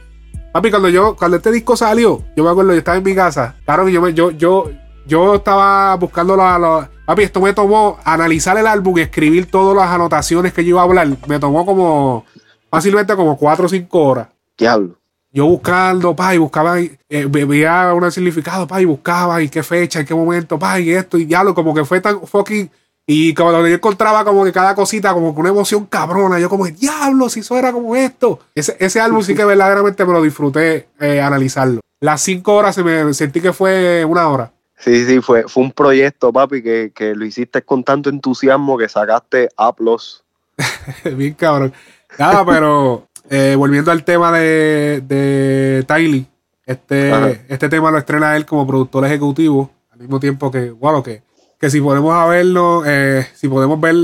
papi, 0.53 0.71
cuando 0.71 0.89
yo, 0.89 1.17
cuando 1.17 1.37
este 1.37 1.51
disco 1.53 1.77
salió, 1.77 2.23
yo 2.37 2.45
me 2.45 2.51
acuerdo, 2.51 2.73
yo 2.73 2.79
estaba 2.79 2.97
en 2.99 3.05
mi 3.05 3.15
casa, 3.15 3.57
claro, 3.65 3.89
yo, 3.89 4.01
me- 4.03 4.15
yo, 4.15 4.31
yo, 4.31 4.71
yo 5.07 5.35
estaba 5.37 5.95
buscando 5.97 6.37
la, 6.37 6.59
la- 6.59 6.91
papi, 7.07 7.23
esto 7.23 7.41
me 7.41 7.53
tomó 7.53 7.99
analizar 8.05 8.57
el 8.59 8.67
álbum 8.67 8.99
y 8.99 9.03
escribir 9.03 9.51
todas 9.51 9.77
las 9.77 9.95
anotaciones 9.95 10.53
que 10.53 10.63
yo 10.65 10.71
iba 10.71 10.81
a 10.81 10.85
hablar, 10.85 11.09
me 11.27 11.39
tomó 11.39 11.65
como, 11.67 12.25
fácilmente 12.71 13.15
como 13.17 13.37
4 13.37 13.67
o 13.67 13.69
5 13.69 13.99
horas. 14.03 14.29
Diablo. 14.59 14.97
Yo 15.33 15.47
buscando, 15.47 16.15
pa, 16.17 16.35
y 16.35 16.39
buscaba, 16.39 16.81
eh, 16.81 16.99
ve- 17.09 17.45
veía 17.45 17.93
un 17.95 18.11
significado, 18.11 18.67
pa, 18.67 18.81
y 18.81 18.85
buscaba, 18.85 19.41
y 19.41 19.49
qué 19.49 19.63
fecha, 19.63 20.01
en 20.01 20.07
qué 20.07 20.15
momento, 20.15 20.59
pa, 20.59 20.81
y 20.81 20.91
esto, 20.91 21.17
y 21.19 21.25
diablo, 21.25 21.55
como 21.55 21.73
que 21.73 21.85
fue 21.85 22.01
tan 22.01 22.21
fucking. 22.27 22.69
Y 23.13 23.35
como 23.35 23.51
yo 23.51 23.67
encontraba 23.67 24.25
como 24.25 24.45
que 24.45 24.53
cada 24.53 24.77
cosita, 24.77 25.13
como 25.13 25.35
que 25.35 25.41
una 25.41 25.49
emoción 25.49 25.85
cabrona, 25.85 26.39
yo 26.39 26.49
como, 26.49 26.67
diablo, 26.67 27.29
si 27.29 27.41
eso 27.41 27.59
era 27.59 27.73
como 27.73 27.97
esto. 27.97 28.39
Ese, 28.55 28.77
ese 28.79 29.01
álbum 29.01 29.21
sí 29.21 29.35
que 29.35 29.45
verdaderamente 29.55 30.05
me 30.05 30.13
lo 30.13 30.23
disfruté 30.23 30.87
eh, 31.01 31.21
analizarlo. 31.21 31.81
Las 31.99 32.21
cinco 32.21 32.55
horas 32.55 32.77
se 32.77 32.85
me 32.85 33.13
sentí 33.13 33.41
que 33.41 33.53
fue 33.53 34.05
una 34.05 34.29
hora. 34.29 34.53
Sí, 34.79 35.05
sí, 35.07 35.21
fue, 35.21 35.43
fue 35.49 35.65
un 35.65 35.73
proyecto, 35.73 36.33
papi, 36.33 36.63
que, 36.63 36.93
que 36.95 37.17
lo 37.17 37.25
hiciste 37.25 37.63
con 37.63 37.83
tanto 37.83 38.11
entusiasmo 38.11 38.79
que 38.79 38.89
sacaste 38.89 39.49
Aplos. 39.57 40.23
Bien 41.17 41.35
cabrón. 41.35 41.73
Nada, 42.17 42.47
pero 42.47 43.09
eh, 43.29 43.57
volviendo 43.59 43.91
al 43.91 44.05
tema 44.05 44.31
de, 44.39 45.03
de 45.05 45.85
Tylee, 45.85 46.27
este, 46.65 47.13
Ajá. 47.13 47.33
este 47.49 47.69
tema 47.69 47.91
lo 47.91 47.99
estrena 47.99 48.37
él 48.37 48.47
como 48.47 48.69
productor 48.69 49.05
ejecutivo, 49.05 49.69
al 49.91 49.99
mismo 49.99 50.21
tiempo 50.21 50.49
que, 50.53 50.71
bueno, 50.71 51.03
que, 51.03 51.25
que 51.61 51.69
si 51.69 51.81
podemos 51.81 52.15
a 52.15 52.27
verlo, 52.27 52.83
eh, 52.87 53.27
si 53.35 53.47
podemos 53.47 53.79
ver, 53.79 53.95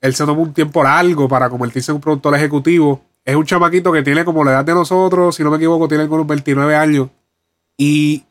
él 0.00 0.14
se 0.14 0.26
tomó 0.26 0.42
un 0.42 0.52
tiempo 0.52 0.84
largo 0.84 1.26
para 1.26 1.48
convertirse 1.48 1.90
en 1.90 1.96
un 1.96 2.02
productor 2.02 2.34
ejecutivo. 2.36 3.00
Es 3.24 3.34
un 3.34 3.46
chamaquito 3.46 3.90
que 3.90 4.02
tiene 4.02 4.24
como 4.24 4.44
la 4.44 4.52
edad 4.52 4.64
de 4.64 4.74
nosotros, 4.74 5.34
si 5.34 5.42
no 5.42 5.50
me 5.50 5.56
equivoco, 5.56 5.88
tiene 5.88 6.04
como 6.04 6.16
unos 6.16 6.26
29 6.26 6.76
años 6.76 7.08
y 7.78 8.22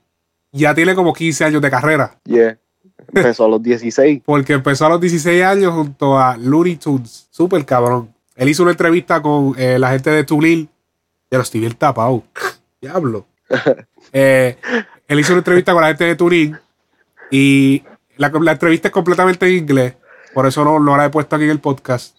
ya 0.52 0.76
tiene 0.76 0.94
como 0.94 1.14
15 1.14 1.46
años 1.46 1.62
de 1.64 1.72
carrera. 1.72 2.16
Yeah. 2.26 2.58
Empezó 3.08 3.46
a 3.46 3.50
los 3.50 3.64
16. 3.64 4.22
Porque 4.26 4.54
empezó 4.54 4.86
a 4.86 4.90
los 4.90 5.02
16 5.02 5.44
años 5.44 5.74
junto 5.74 6.20
a 6.20 6.38
Looney 6.38 6.76
Tunes. 6.76 7.28
Súper 7.32 7.66
cabrón. 7.66 8.14
Él 8.36 8.50
hizo 8.50 8.62
una 8.62 8.72
entrevista 8.72 9.20
con 9.22 9.56
eh, 9.58 9.80
la 9.80 9.92
gente 9.92 10.12
de 10.12 10.24
Tulil. 10.24 10.70
Ya 11.32 11.40
lo 11.40 11.44
estoy 11.44 11.62
bien 11.62 11.74
tapado. 11.74 12.24
Diablo. 12.82 13.26
Eh, 14.18 14.56
él 15.10 15.20
hizo 15.20 15.34
una 15.34 15.40
entrevista 15.40 15.74
con 15.74 15.82
la 15.82 15.90
gente 15.90 16.06
de 16.06 16.16
Tulil. 16.16 16.58
Y 17.32 17.84
la, 18.18 18.30
la 18.30 18.52
entrevista 18.54 18.88
es 18.88 18.94
completamente 18.94 19.48
en 19.48 19.56
inglés. 19.56 19.94
Por 20.34 20.46
eso 20.46 20.64
no, 20.66 20.80
no 20.80 20.98
la 20.98 21.06
he 21.06 21.10
puesto 21.10 21.36
aquí 21.36 21.46
en 21.46 21.52
el 21.52 21.60
podcast. 21.60 22.16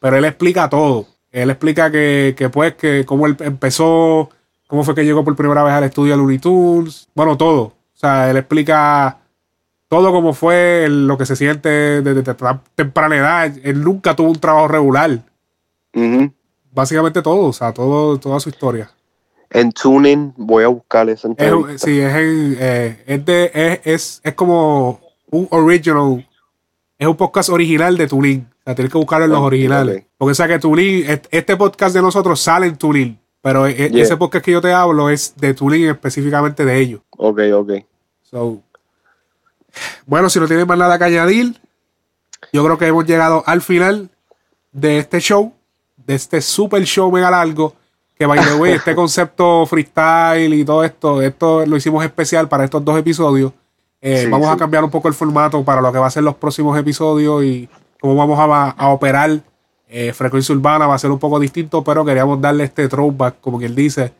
Pero 0.00 0.16
él 0.16 0.24
explica 0.24 0.68
todo. 0.68 1.06
Él 1.32 1.50
explica 1.50 1.90
que, 1.90 2.34
que 2.36 2.48
pues, 2.48 2.74
que 2.74 3.04
cómo 3.04 3.26
él 3.26 3.36
empezó, 3.40 4.30
cómo 4.66 4.84
fue 4.84 4.94
que 4.94 5.04
llegó 5.04 5.24
por 5.24 5.34
primera 5.36 5.62
vez 5.64 5.74
al 5.74 5.84
estudio 5.84 6.12
de 6.12 6.18
Looney 6.18 6.38
Tunes. 6.38 7.08
Bueno, 7.14 7.36
todo. 7.36 7.60
O 7.62 7.74
sea, 7.94 8.30
él 8.30 8.36
explica 8.36 9.18
todo 9.88 10.12
como 10.12 10.32
fue 10.34 10.86
lo 10.88 11.18
que 11.18 11.26
se 11.26 11.34
siente 11.34 11.68
desde 12.02 12.22
tem- 12.24 12.60
temprana 12.74 13.16
edad. 13.16 13.52
Él 13.62 13.82
nunca 13.82 14.14
tuvo 14.14 14.30
un 14.30 14.38
trabajo 14.38 14.68
regular. 14.68 15.18
Básicamente 16.70 17.22
todo, 17.22 17.46
o 17.46 17.52
sea, 17.52 17.72
todo, 17.72 18.18
toda 18.18 18.38
su 18.40 18.50
historia. 18.50 18.90
En 19.50 19.72
Tuning 19.72 20.34
voy 20.36 20.62
a 20.64 20.68
buscar 20.68 21.08
esa 21.08 21.26
Es, 21.28 21.30
entrevista. 21.30 21.86
sí, 21.86 21.98
es, 22.00 22.14
en, 22.14 22.56
eh, 22.60 23.02
es, 23.06 23.24
de, 23.24 23.50
es, 23.54 23.80
es, 23.84 24.20
es 24.22 24.34
como 24.34 25.00
un 25.30 25.46
original, 25.50 26.26
es 26.98 27.06
un 27.06 27.16
podcast 27.16 27.48
original 27.50 27.96
de 27.96 28.06
Tulin. 28.08 28.48
O 28.60 28.62
sea, 28.64 28.74
tienes 28.74 28.92
que 28.92 28.98
buscarlo 28.98 29.24
en 29.26 29.30
los 29.30 29.40
Ok, 29.40 29.46
originales. 29.46 30.04
Porque 30.16 30.32
o 30.32 30.34
sea 30.34 30.48
que 30.48 30.58
Tulin, 30.58 31.08
est- 31.10 31.26
este 31.30 31.56
podcast 31.56 31.94
de 31.94 32.02
nosotros 32.02 32.40
sale 32.40 32.66
en 32.66 32.76
Tulin. 32.76 33.18
Pero 33.40 33.66
e- 33.66 33.70
e- 33.86 33.90
Yeah. 33.90 34.02
ese 34.02 34.16
podcast 34.16 34.44
que 34.44 34.52
yo 34.52 34.60
te 34.60 34.72
hablo 34.72 35.08
es 35.10 35.34
de 35.36 35.54
Tulin 35.54 35.88
específicamente 35.88 36.64
de 36.64 36.78
ellos. 36.78 37.00
Ok, 37.16 37.40
ok. 37.54 37.70
So, 38.22 38.60
bueno, 40.06 40.28
si 40.28 40.40
no 40.40 40.46
tienen 40.46 40.66
más 40.66 40.76
nada 40.78 40.98
que 40.98 41.04
añadir, 41.04 41.54
yo 42.52 42.64
creo 42.64 42.78
que 42.78 42.86
hemos 42.86 43.06
llegado 43.06 43.42
al 43.46 43.62
final 43.62 44.10
de 44.72 44.98
este 44.98 45.20
show, 45.20 45.52
de 45.96 46.14
este 46.14 46.40
super 46.40 46.82
show 46.84 47.10
mega 47.12 47.30
largo. 47.30 47.74
Que 48.18 48.26
by 48.26 48.40
the 48.44 48.54
way, 48.54 48.72
este 48.74 48.94
concepto 48.96 49.64
freestyle 49.66 50.52
y 50.52 50.64
todo 50.64 50.82
esto, 50.82 51.22
esto 51.22 51.64
lo 51.64 51.76
hicimos 51.76 52.04
especial 52.04 52.48
para 52.48 52.64
estos 52.64 52.84
dos 52.84 52.98
episodios. 52.98 53.52
Eh, 54.00 54.22
Sí, 54.24 54.30
vamos 54.30 54.48
a 54.48 54.56
cambiar 54.56 54.84
un 54.84 54.90
poco 54.90 55.08
el 55.08 55.14
formato 55.14 55.64
para 55.64 55.80
lo 55.80 55.92
que 55.92 55.98
va 55.98 56.06
a 56.06 56.10
ser 56.10 56.22
los 56.22 56.36
próximos 56.36 56.78
episodios 56.78 57.42
y 57.44 57.68
cómo 58.00 58.14
vamos 58.14 58.38
a, 58.38 58.70
a 58.70 58.88
operar. 58.90 59.40
Eh, 59.88 60.12
frecuencia 60.12 60.54
urbana 60.54 60.86
va 60.86 60.94
a 60.94 60.98
ser 60.98 61.10
un 61.10 61.18
poco 61.18 61.40
distinto, 61.40 61.82
pero 61.82 62.04
queríamos 62.04 62.40
darle 62.40 62.64
este 62.64 62.88
throwback, 62.88 63.40
como 63.40 63.58
quien 63.58 63.74
dice, 63.74 64.12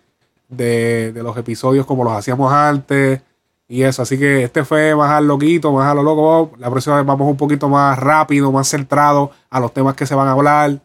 de, 0.49 1.13
de 1.13 1.23
los 1.23 1.37
episodios 1.37 1.85
como 1.85 2.05
los 2.05 2.15
hacíamos 2.15 2.53
antes 2.53 3.21
y 3.69 3.83
eso. 3.83 4.03
Así 4.03 4.19
que 4.19 4.45
este 4.45 4.65
fue 4.65 4.97
más 4.97 5.11
al 5.11 5.27
loquito, 5.29 5.71
más 5.73 5.87
a 5.87 5.95
lo 5.95 6.03
loco. 6.03 6.53
La 6.59 6.71
próxima 6.71 6.97
vez 6.97 7.05
vamos 7.07 7.29
un 7.29 7.37
poquito 7.37 7.69
más 7.69 7.99
rápido, 7.99 8.51
más 8.51 8.69
centrado 8.69 9.31
a 9.51 9.61
los 9.61 9.73
temas 9.75 9.95
que 9.95 10.07
se 10.07 10.15
van 10.15 10.27
a 10.29 10.33
hablar 10.33 10.79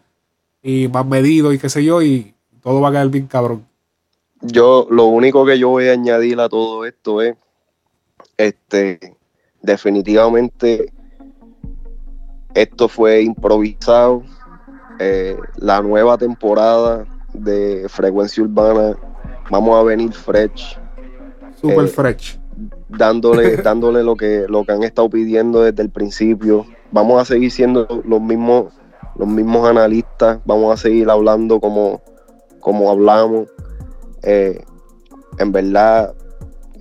y 0.62 0.88
más 0.90 1.06
medido 1.06 1.54
y 1.54 1.60
qué 1.60 1.70
sé 1.70 1.84
yo. 1.84 2.02
Y 2.02 2.34
todo 2.62 2.82
va 2.82 2.90
a 2.90 2.92
quedar 2.92 3.08
bien 3.08 3.28
cabrón. 3.28 3.66
Yo, 4.42 4.86
lo 4.90 5.06
único 5.06 5.46
que 5.46 5.58
yo 5.58 5.70
voy 5.70 5.88
a 5.88 5.94
añadir 5.94 6.42
a 6.42 6.50
todo 6.50 6.86
esto 6.86 7.22
es, 7.22 7.38
este, 8.38 9.16
definitivamente, 9.62 10.92
esto 12.54 12.88
fue 12.88 13.22
improvisado. 13.22 14.24
Eh, 15.00 15.38
la 15.58 15.82
nueva 15.82 16.18
temporada 16.18 17.06
de 17.34 17.88
Frecuencia 17.90 18.44
Urbana, 18.44 18.96
vamos 19.50 19.80
a 19.80 19.84
venir 19.84 20.14
fresh, 20.14 20.78
Super 21.60 21.86
Eh, 21.86 21.88
fresh. 21.88 22.40
dándole, 22.90 23.58
dándole 23.64 24.04
lo 24.04 24.16
que, 24.16 24.46
lo 24.48 24.64
que 24.64 24.72
han 24.72 24.84
estado 24.84 25.10
pidiendo 25.10 25.62
desde 25.64 25.82
el 25.82 25.90
principio. 25.90 26.66
Vamos 26.92 27.22
a 27.22 27.26
seguir 27.26 27.50
siendo 27.52 27.88
los 28.06 28.22
mismos, 28.22 28.72
los 29.16 29.28
mismos 29.28 29.68
analistas, 29.68 30.40
vamos 30.46 30.74
a 30.74 30.78
seguir 30.78 31.10
hablando 31.10 31.60
como, 31.60 32.02
como 32.60 32.92
hablamos. 32.92 33.50
Eh, 34.22 34.64
en 35.40 35.52
verdad, 35.52 36.14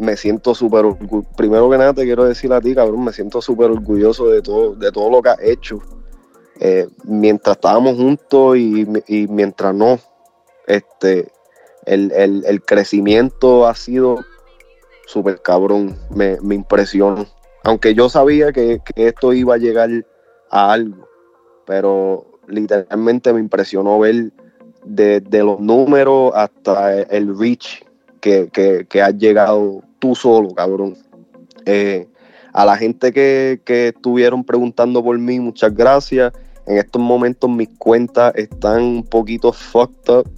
me 0.02 0.16
siento 0.16 0.54
súper 0.54 0.84
orgulloso. 0.84 1.26
Primero 1.36 1.70
que 1.70 1.78
nada, 1.78 1.94
te 1.94 2.04
quiero 2.04 2.24
decir 2.24 2.52
a 2.52 2.60
ti, 2.60 2.74
cabrón, 2.74 3.04
me 3.04 3.12
siento 3.12 3.40
súper 3.40 3.70
orgulloso 3.70 4.28
de 4.28 4.42
todo, 4.42 4.74
de 4.74 4.90
todo 4.90 5.08
lo 5.10 5.22
que 5.22 5.30
has 5.30 5.40
hecho. 5.42 5.80
Eh, 6.60 6.88
mientras 7.04 7.56
estábamos 7.56 7.96
juntos 7.96 8.56
y, 8.56 8.86
y 9.06 9.26
mientras 9.28 9.74
no, 9.74 9.98
este, 10.66 11.30
el, 11.86 12.12
el- 12.12 12.44
el 12.46 12.62
crecimiento 12.62 13.66
ha 13.66 13.74
sido 13.74 14.24
súper 15.06 15.40
cabrón, 15.40 15.96
me, 16.10 16.38
me 16.40 16.54
impresionó. 16.54 17.26
aunque 17.64 17.94
yo 17.94 18.08
sabía 18.08 18.52
que, 18.52 18.80
que 18.84 19.08
esto 19.08 19.32
iba 19.32 19.54
a 19.54 19.58
llegar 19.58 19.88
a 20.50 20.72
algo, 20.72 21.08
pero 21.64 22.26
literalmente 22.48 23.32
me 23.32 23.40
impresionó 23.40 23.98
ver 24.00 24.30
desde 24.84 25.42
los 25.44 25.60
números 25.60 26.32
hasta 26.34 27.00
el 27.02 27.38
reach 27.38 27.84
que, 28.20 28.48
que, 28.52 28.86
que 28.88 29.02
has 29.02 29.16
llegado 29.16 29.82
tú 30.02 30.16
solo, 30.16 30.52
cabrón. 30.52 30.96
Eh, 31.64 32.08
a 32.52 32.66
la 32.66 32.76
gente 32.76 33.12
que, 33.12 33.62
que 33.64 33.88
estuvieron 33.88 34.42
preguntando 34.42 35.00
por 35.02 35.16
mí, 35.16 35.38
muchas 35.38 35.72
gracias. 35.72 36.32
En 36.66 36.76
estos 36.78 37.00
momentos 37.00 37.48
mis 37.48 37.68
cuentas 37.78 38.32
están 38.34 38.82
un 38.82 39.04
poquito 39.04 39.52
fucked 39.52 40.12
up. 40.12 40.28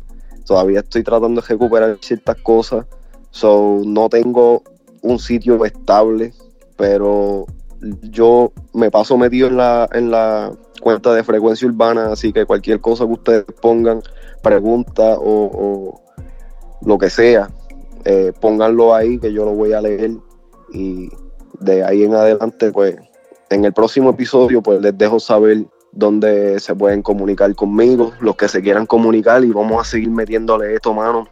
Todavía 0.44 0.80
estoy 0.80 1.02
tratando 1.02 1.40
de 1.40 1.48
recuperar 1.48 1.96
ciertas 2.02 2.36
cosas. 2.42 2.84
So, 3.30 3.80
no 3.86 4.10
tengo 4.10 4.62
un 5.00 5.18
sitio 5.18 5.64
estable, 5.64 6.34
pero 6.76 7.46
yo 8.02 8.52
me 8.74 8.90
paso 8.90 9.16
metido 9.16 9.48
en 9.48 9.56
la, 9.56 9.88
en 9.92 10.10
la 10.10 10.52
cuenta 10.82 11.14
de 11.14 11.24
frecuencia 11.24 11.66
urbana, 11.66 12.12
así 12.12 12.34
que 12.34 12.44
cualquier 12.44 12.82
cosa 12.82 13.06
que 13.06 13.12
ustedes 13.12 13.44
pongan, 13.62 14.02
pregunta 14.42 15.14
o, 15.18 15.50
o 15.52 16.02
lo 16.82 16.98
que 16.98 17.08
sea, 17.08 17.48
eh, 18.04 18.32
pónganlo 18.40 18.94
ahí 18.94 19.18
que 19.18 19.32
yo 19.32 19.44
lo 19.44 19.52
voy 19.52 19.72
a 19.72 19.80
leer 19.80 20.12
y 20.72 21.10
de 21.60 21.84
ahí 21.84 22.04
en 22.04 22.14
adelante, 22.14 22.70
pues 22.70 22.96
en 23.50 23.64
el 23.64 23.72
próximo 23.72 24.10
episodio, 24.10 24.62
pues 24.62 24.80
les 24.80 24.96
dejo 24.96 25.20
saber 25.20 25.64
dónde 25.92 26.58
se 26.60 26.74
pueden 26.74 27.02
comunicar 27.02 27.54
conmigo, 27.54 28.12
los 28.20 28.36
que 28.36 28.48
se 28.48 28.60
quieran 28.60 28.86
comunicar 28.86 29.44
y 29.44 29.50
vamos 29.52 29.80
a 29.80 29.88
seguir 29.88 30.10
metiéndole 30.10 30.74
esto, 30.74 30.92
mano. 30.92 31.28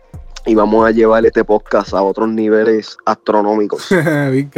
Y 0.46 0.54
vamos 0.54 0.86
a 0.86 0.90
llevar 0.90 1.24
este 1.24 1.44
podcast 1.44 1.94
a 1.94 2.02
otros 2.02 2.28
niveles 2.28 2.96
astronómicos. 3.04 3.88
Bien. 4.30 4.50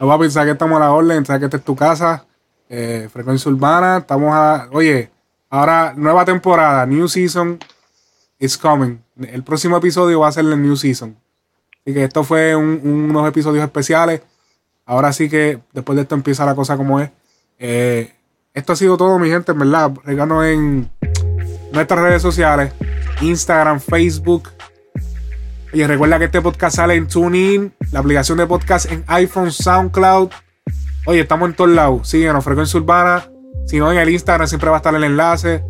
No 0.00 0.06
va 0.06 0.14
a 0.14 0.18
pensar 0.18 0.44
que 0.44 0.52
estamos 0.52 0.76
a 0.76 0.80
la 0.80 0.92
orden, 0.92 1.24
sabes 1.24 1.40
que 1.40 1.44
esta 1.46 1.56
es 1.58 1.64
tu 1.64 1.76
casa, 1.76 2.26
eh, 2.68 3.08
frecuencia 3.12 3.50
urbana, 3.50 3.98
estamos 3.98 4.30
a... 4.32 4.68
Oye, 4.72 5.10
ahora 5.48 5.94
nueva 5.96 6.24
temporada, 6.24 6.84
new 6.84 7.06
season 7.06 7.58
is 8.44 8.58
coming. 8.58 8.98
El 9.20 9.42
próximo 9.44 9.76
episodio 9.76 10.20
va 10.20 10.28
a 10.28 10.32
ser 10.32 10.44
el 10.44 10.60
new 10.60 10.76
season. 10.76 11.16
Así 11.84 11.94
que 11.94 12.04
esto 12.04 12.24
fue 12.24 12.54
un- 12.56 12.80
unos 12.84 13.28
episodios 13.28 13.64
especiales. 13.64 14.20
Ahora 14.84 15.12
sí 15.12 15.28
que 15.28 15.60
después 15.72 15.96
de 15.96 16.02
esto 16.02 16.14
empieza 16.14 16.44
la 16.44 16.54
cosa 16.54 16.76
como 16.76 16.98
es. 17.00 17.10
Eh, 17.58 18.12
esto 18.52 18.72
ha 18.72 18.76
sido 18.76 18.96
todo, 18.96 19.18
mi 19.18 19.28
gente, 19.30 19.52
en 19.52 19.58
verdad. 19.60 19.92
Reganos 20.04 20.44
en 20.44 20.90
nuestras 21.72 22.00
redes 22.00 22.20
sociales: 22.20 22.72
Instagram, 23.20 23.78
Facebook. 23.80 24.48
Y 25.72 25.84
recuerda 25.84 26.18
que 26.18 26.26
este 26.26 26.42
podcast 26.42 26.76
sale 26.76 26.96
en 26.96 27.06
TuneIn, 27.06 27.72
la 27.92 28.00
aplicación 28.00 28.38
de 28.38 28.46
podcast 28.46 28.90
en 28.90 29.04
iPhone, 29.06 29.50
SoundCloud. 29.52 30.30
Oye, 31.06 31.20
estamos 31.20 31.48
en 31.48 31.56
todos 31.56 31.70
lados. 31.70 32.08
Síguenos, 32.08 32.44
Frecuencia 32.44 32.78
Urbana. 32.78 33.24
Si 33.66 33.78
no, 33.78 33.90
en 33.90 33.98
el 33.98 34.08
Instagram 34.10 34.46
siempre 34.48 34.68
va 34.68 34.76
a 34.76 34.80
estar 34.80 34.94
el 34.94 35.04
enlace. 35.04 35.64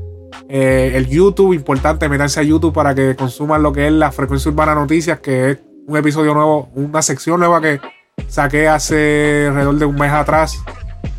Eh, 0.49 0.93
el 0.95 1.09
YouTube, 1.09 1.55
importante, 1.55 2.09
meterse 2.09 2.41
a 2.41 2.43
YouTube 2.43 2.73
para 2.73 2.95
que 2.95 3.17
consuman 3.17 3.63
lo 3.63 3.73
que 3.73 3.87
es 3.87 3.93
la 3.93 4.13
Frecuencia 4.13 4.51
Urbana 4.51 4.75
Noticias, 4.75 5.21
que 5.21 5.51
es 5.51 5.59
un 5.87 5.97
episodio 5.97 6.35
nuevo, 6.35 6.71
una 6.75 7.03
sección 7.03 7.41
nueva 7.41 7.61
que 7.61 7.81
saqué 8.29 8.69
hace 8.69 9.47
alrededor 9.49 9.77
de 9.77 9.85
un 9.87 9.97
mes 9.97 10.13
atrás, 10.13 10.63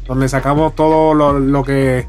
donde 0.07 0.30
sacamos 0.30 0.76
todo 0.76 1.14
lo, 1.14 1.64
que. 1.64 2.07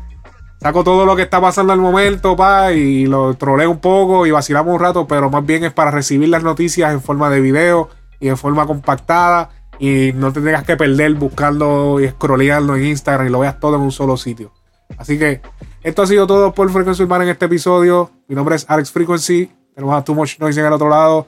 Saco 0.60 0.82
todo 0.82 1.04
lo 1.04 1.14
que 1.16 1.22
está 1.22 1.40
pasando 1.40 1.72
al 1.72 1.80
momento, 1.80 2.36
pa, 2.36 2.72
y 2.72 3.06
lo 3.06 3.34
troleo 3.34 3.70
un 3.70 3.80
poco 3.80 4.26
y 4.26 4.30
vacilamos 4.30 4.74
un 4.74 4.80
rato, 4.80 5.06
pero 5.06 5.30
más 5.30 5.44
bien 5.44 5.64
es 5.64 5.72
para 5.72 5.90
recibir 5.90 6.28
las 6.28 6.42
noticias 6.42 6.92
en 6.92 7.02
forma 7.02 7.28
de 7.28 7.40
video 7.40 7.90
y 8.20 8.28
en 8.28 8.36
forma 8.36 8.66
compactada 8.66 9.50
y 9.78 10.12
no 10.14 10.32
te 10.32 10.40
tengas 10.40 10.64
que 10.64 10.76
perder 10.76 11.14
buscando 11.14 12.00
y 12.00 12.08
scrolleando 12.08 12.76
en 12.76 12.86
Instagram 12.86 13.26
y 13.26 13.30
lo 13.30 13.40
veas 13.40 13.60
todo 13.60 13.76
en 13.76 13.82
un 13.82 13.92
solo 13.92 14.16
sitio. 14.16 14.52
Así 14.96 15.18
que 15.18 15.40
esto 15.82 16.02
ha 16.02 16.06
sido 16.06 16.26
todo 16.26 16.54
por 16.54 16.70
Frequency 16.70 17.02
Urbana 17.02 17.24
en 17.24 17.30
este 17.30 17.46
episodio. 17.46 18.10
Mi 18.28 18.34
nombre 18.34 18.56
es 18.56 18.64
Alex 18.68 18.90
Frequency. 18.90 19.50
Tenemos 19.74 19.94
a 19.96 20.04
Too 20.04 20.14
Much 20.14 20.38
Noise 20.38 20.60
en 20.60 20.66
el 20.66 20.72
otro 20.72 20.88
lado. 20.88 21.26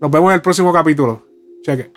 Nos 0.00 0.10
vemos 0.10 0.30
en 0.30 0.34
el 0.34 0.42
próximo 0.42 0.72
capítulo. 0.72 1.26
Cheque. 1.62 1.92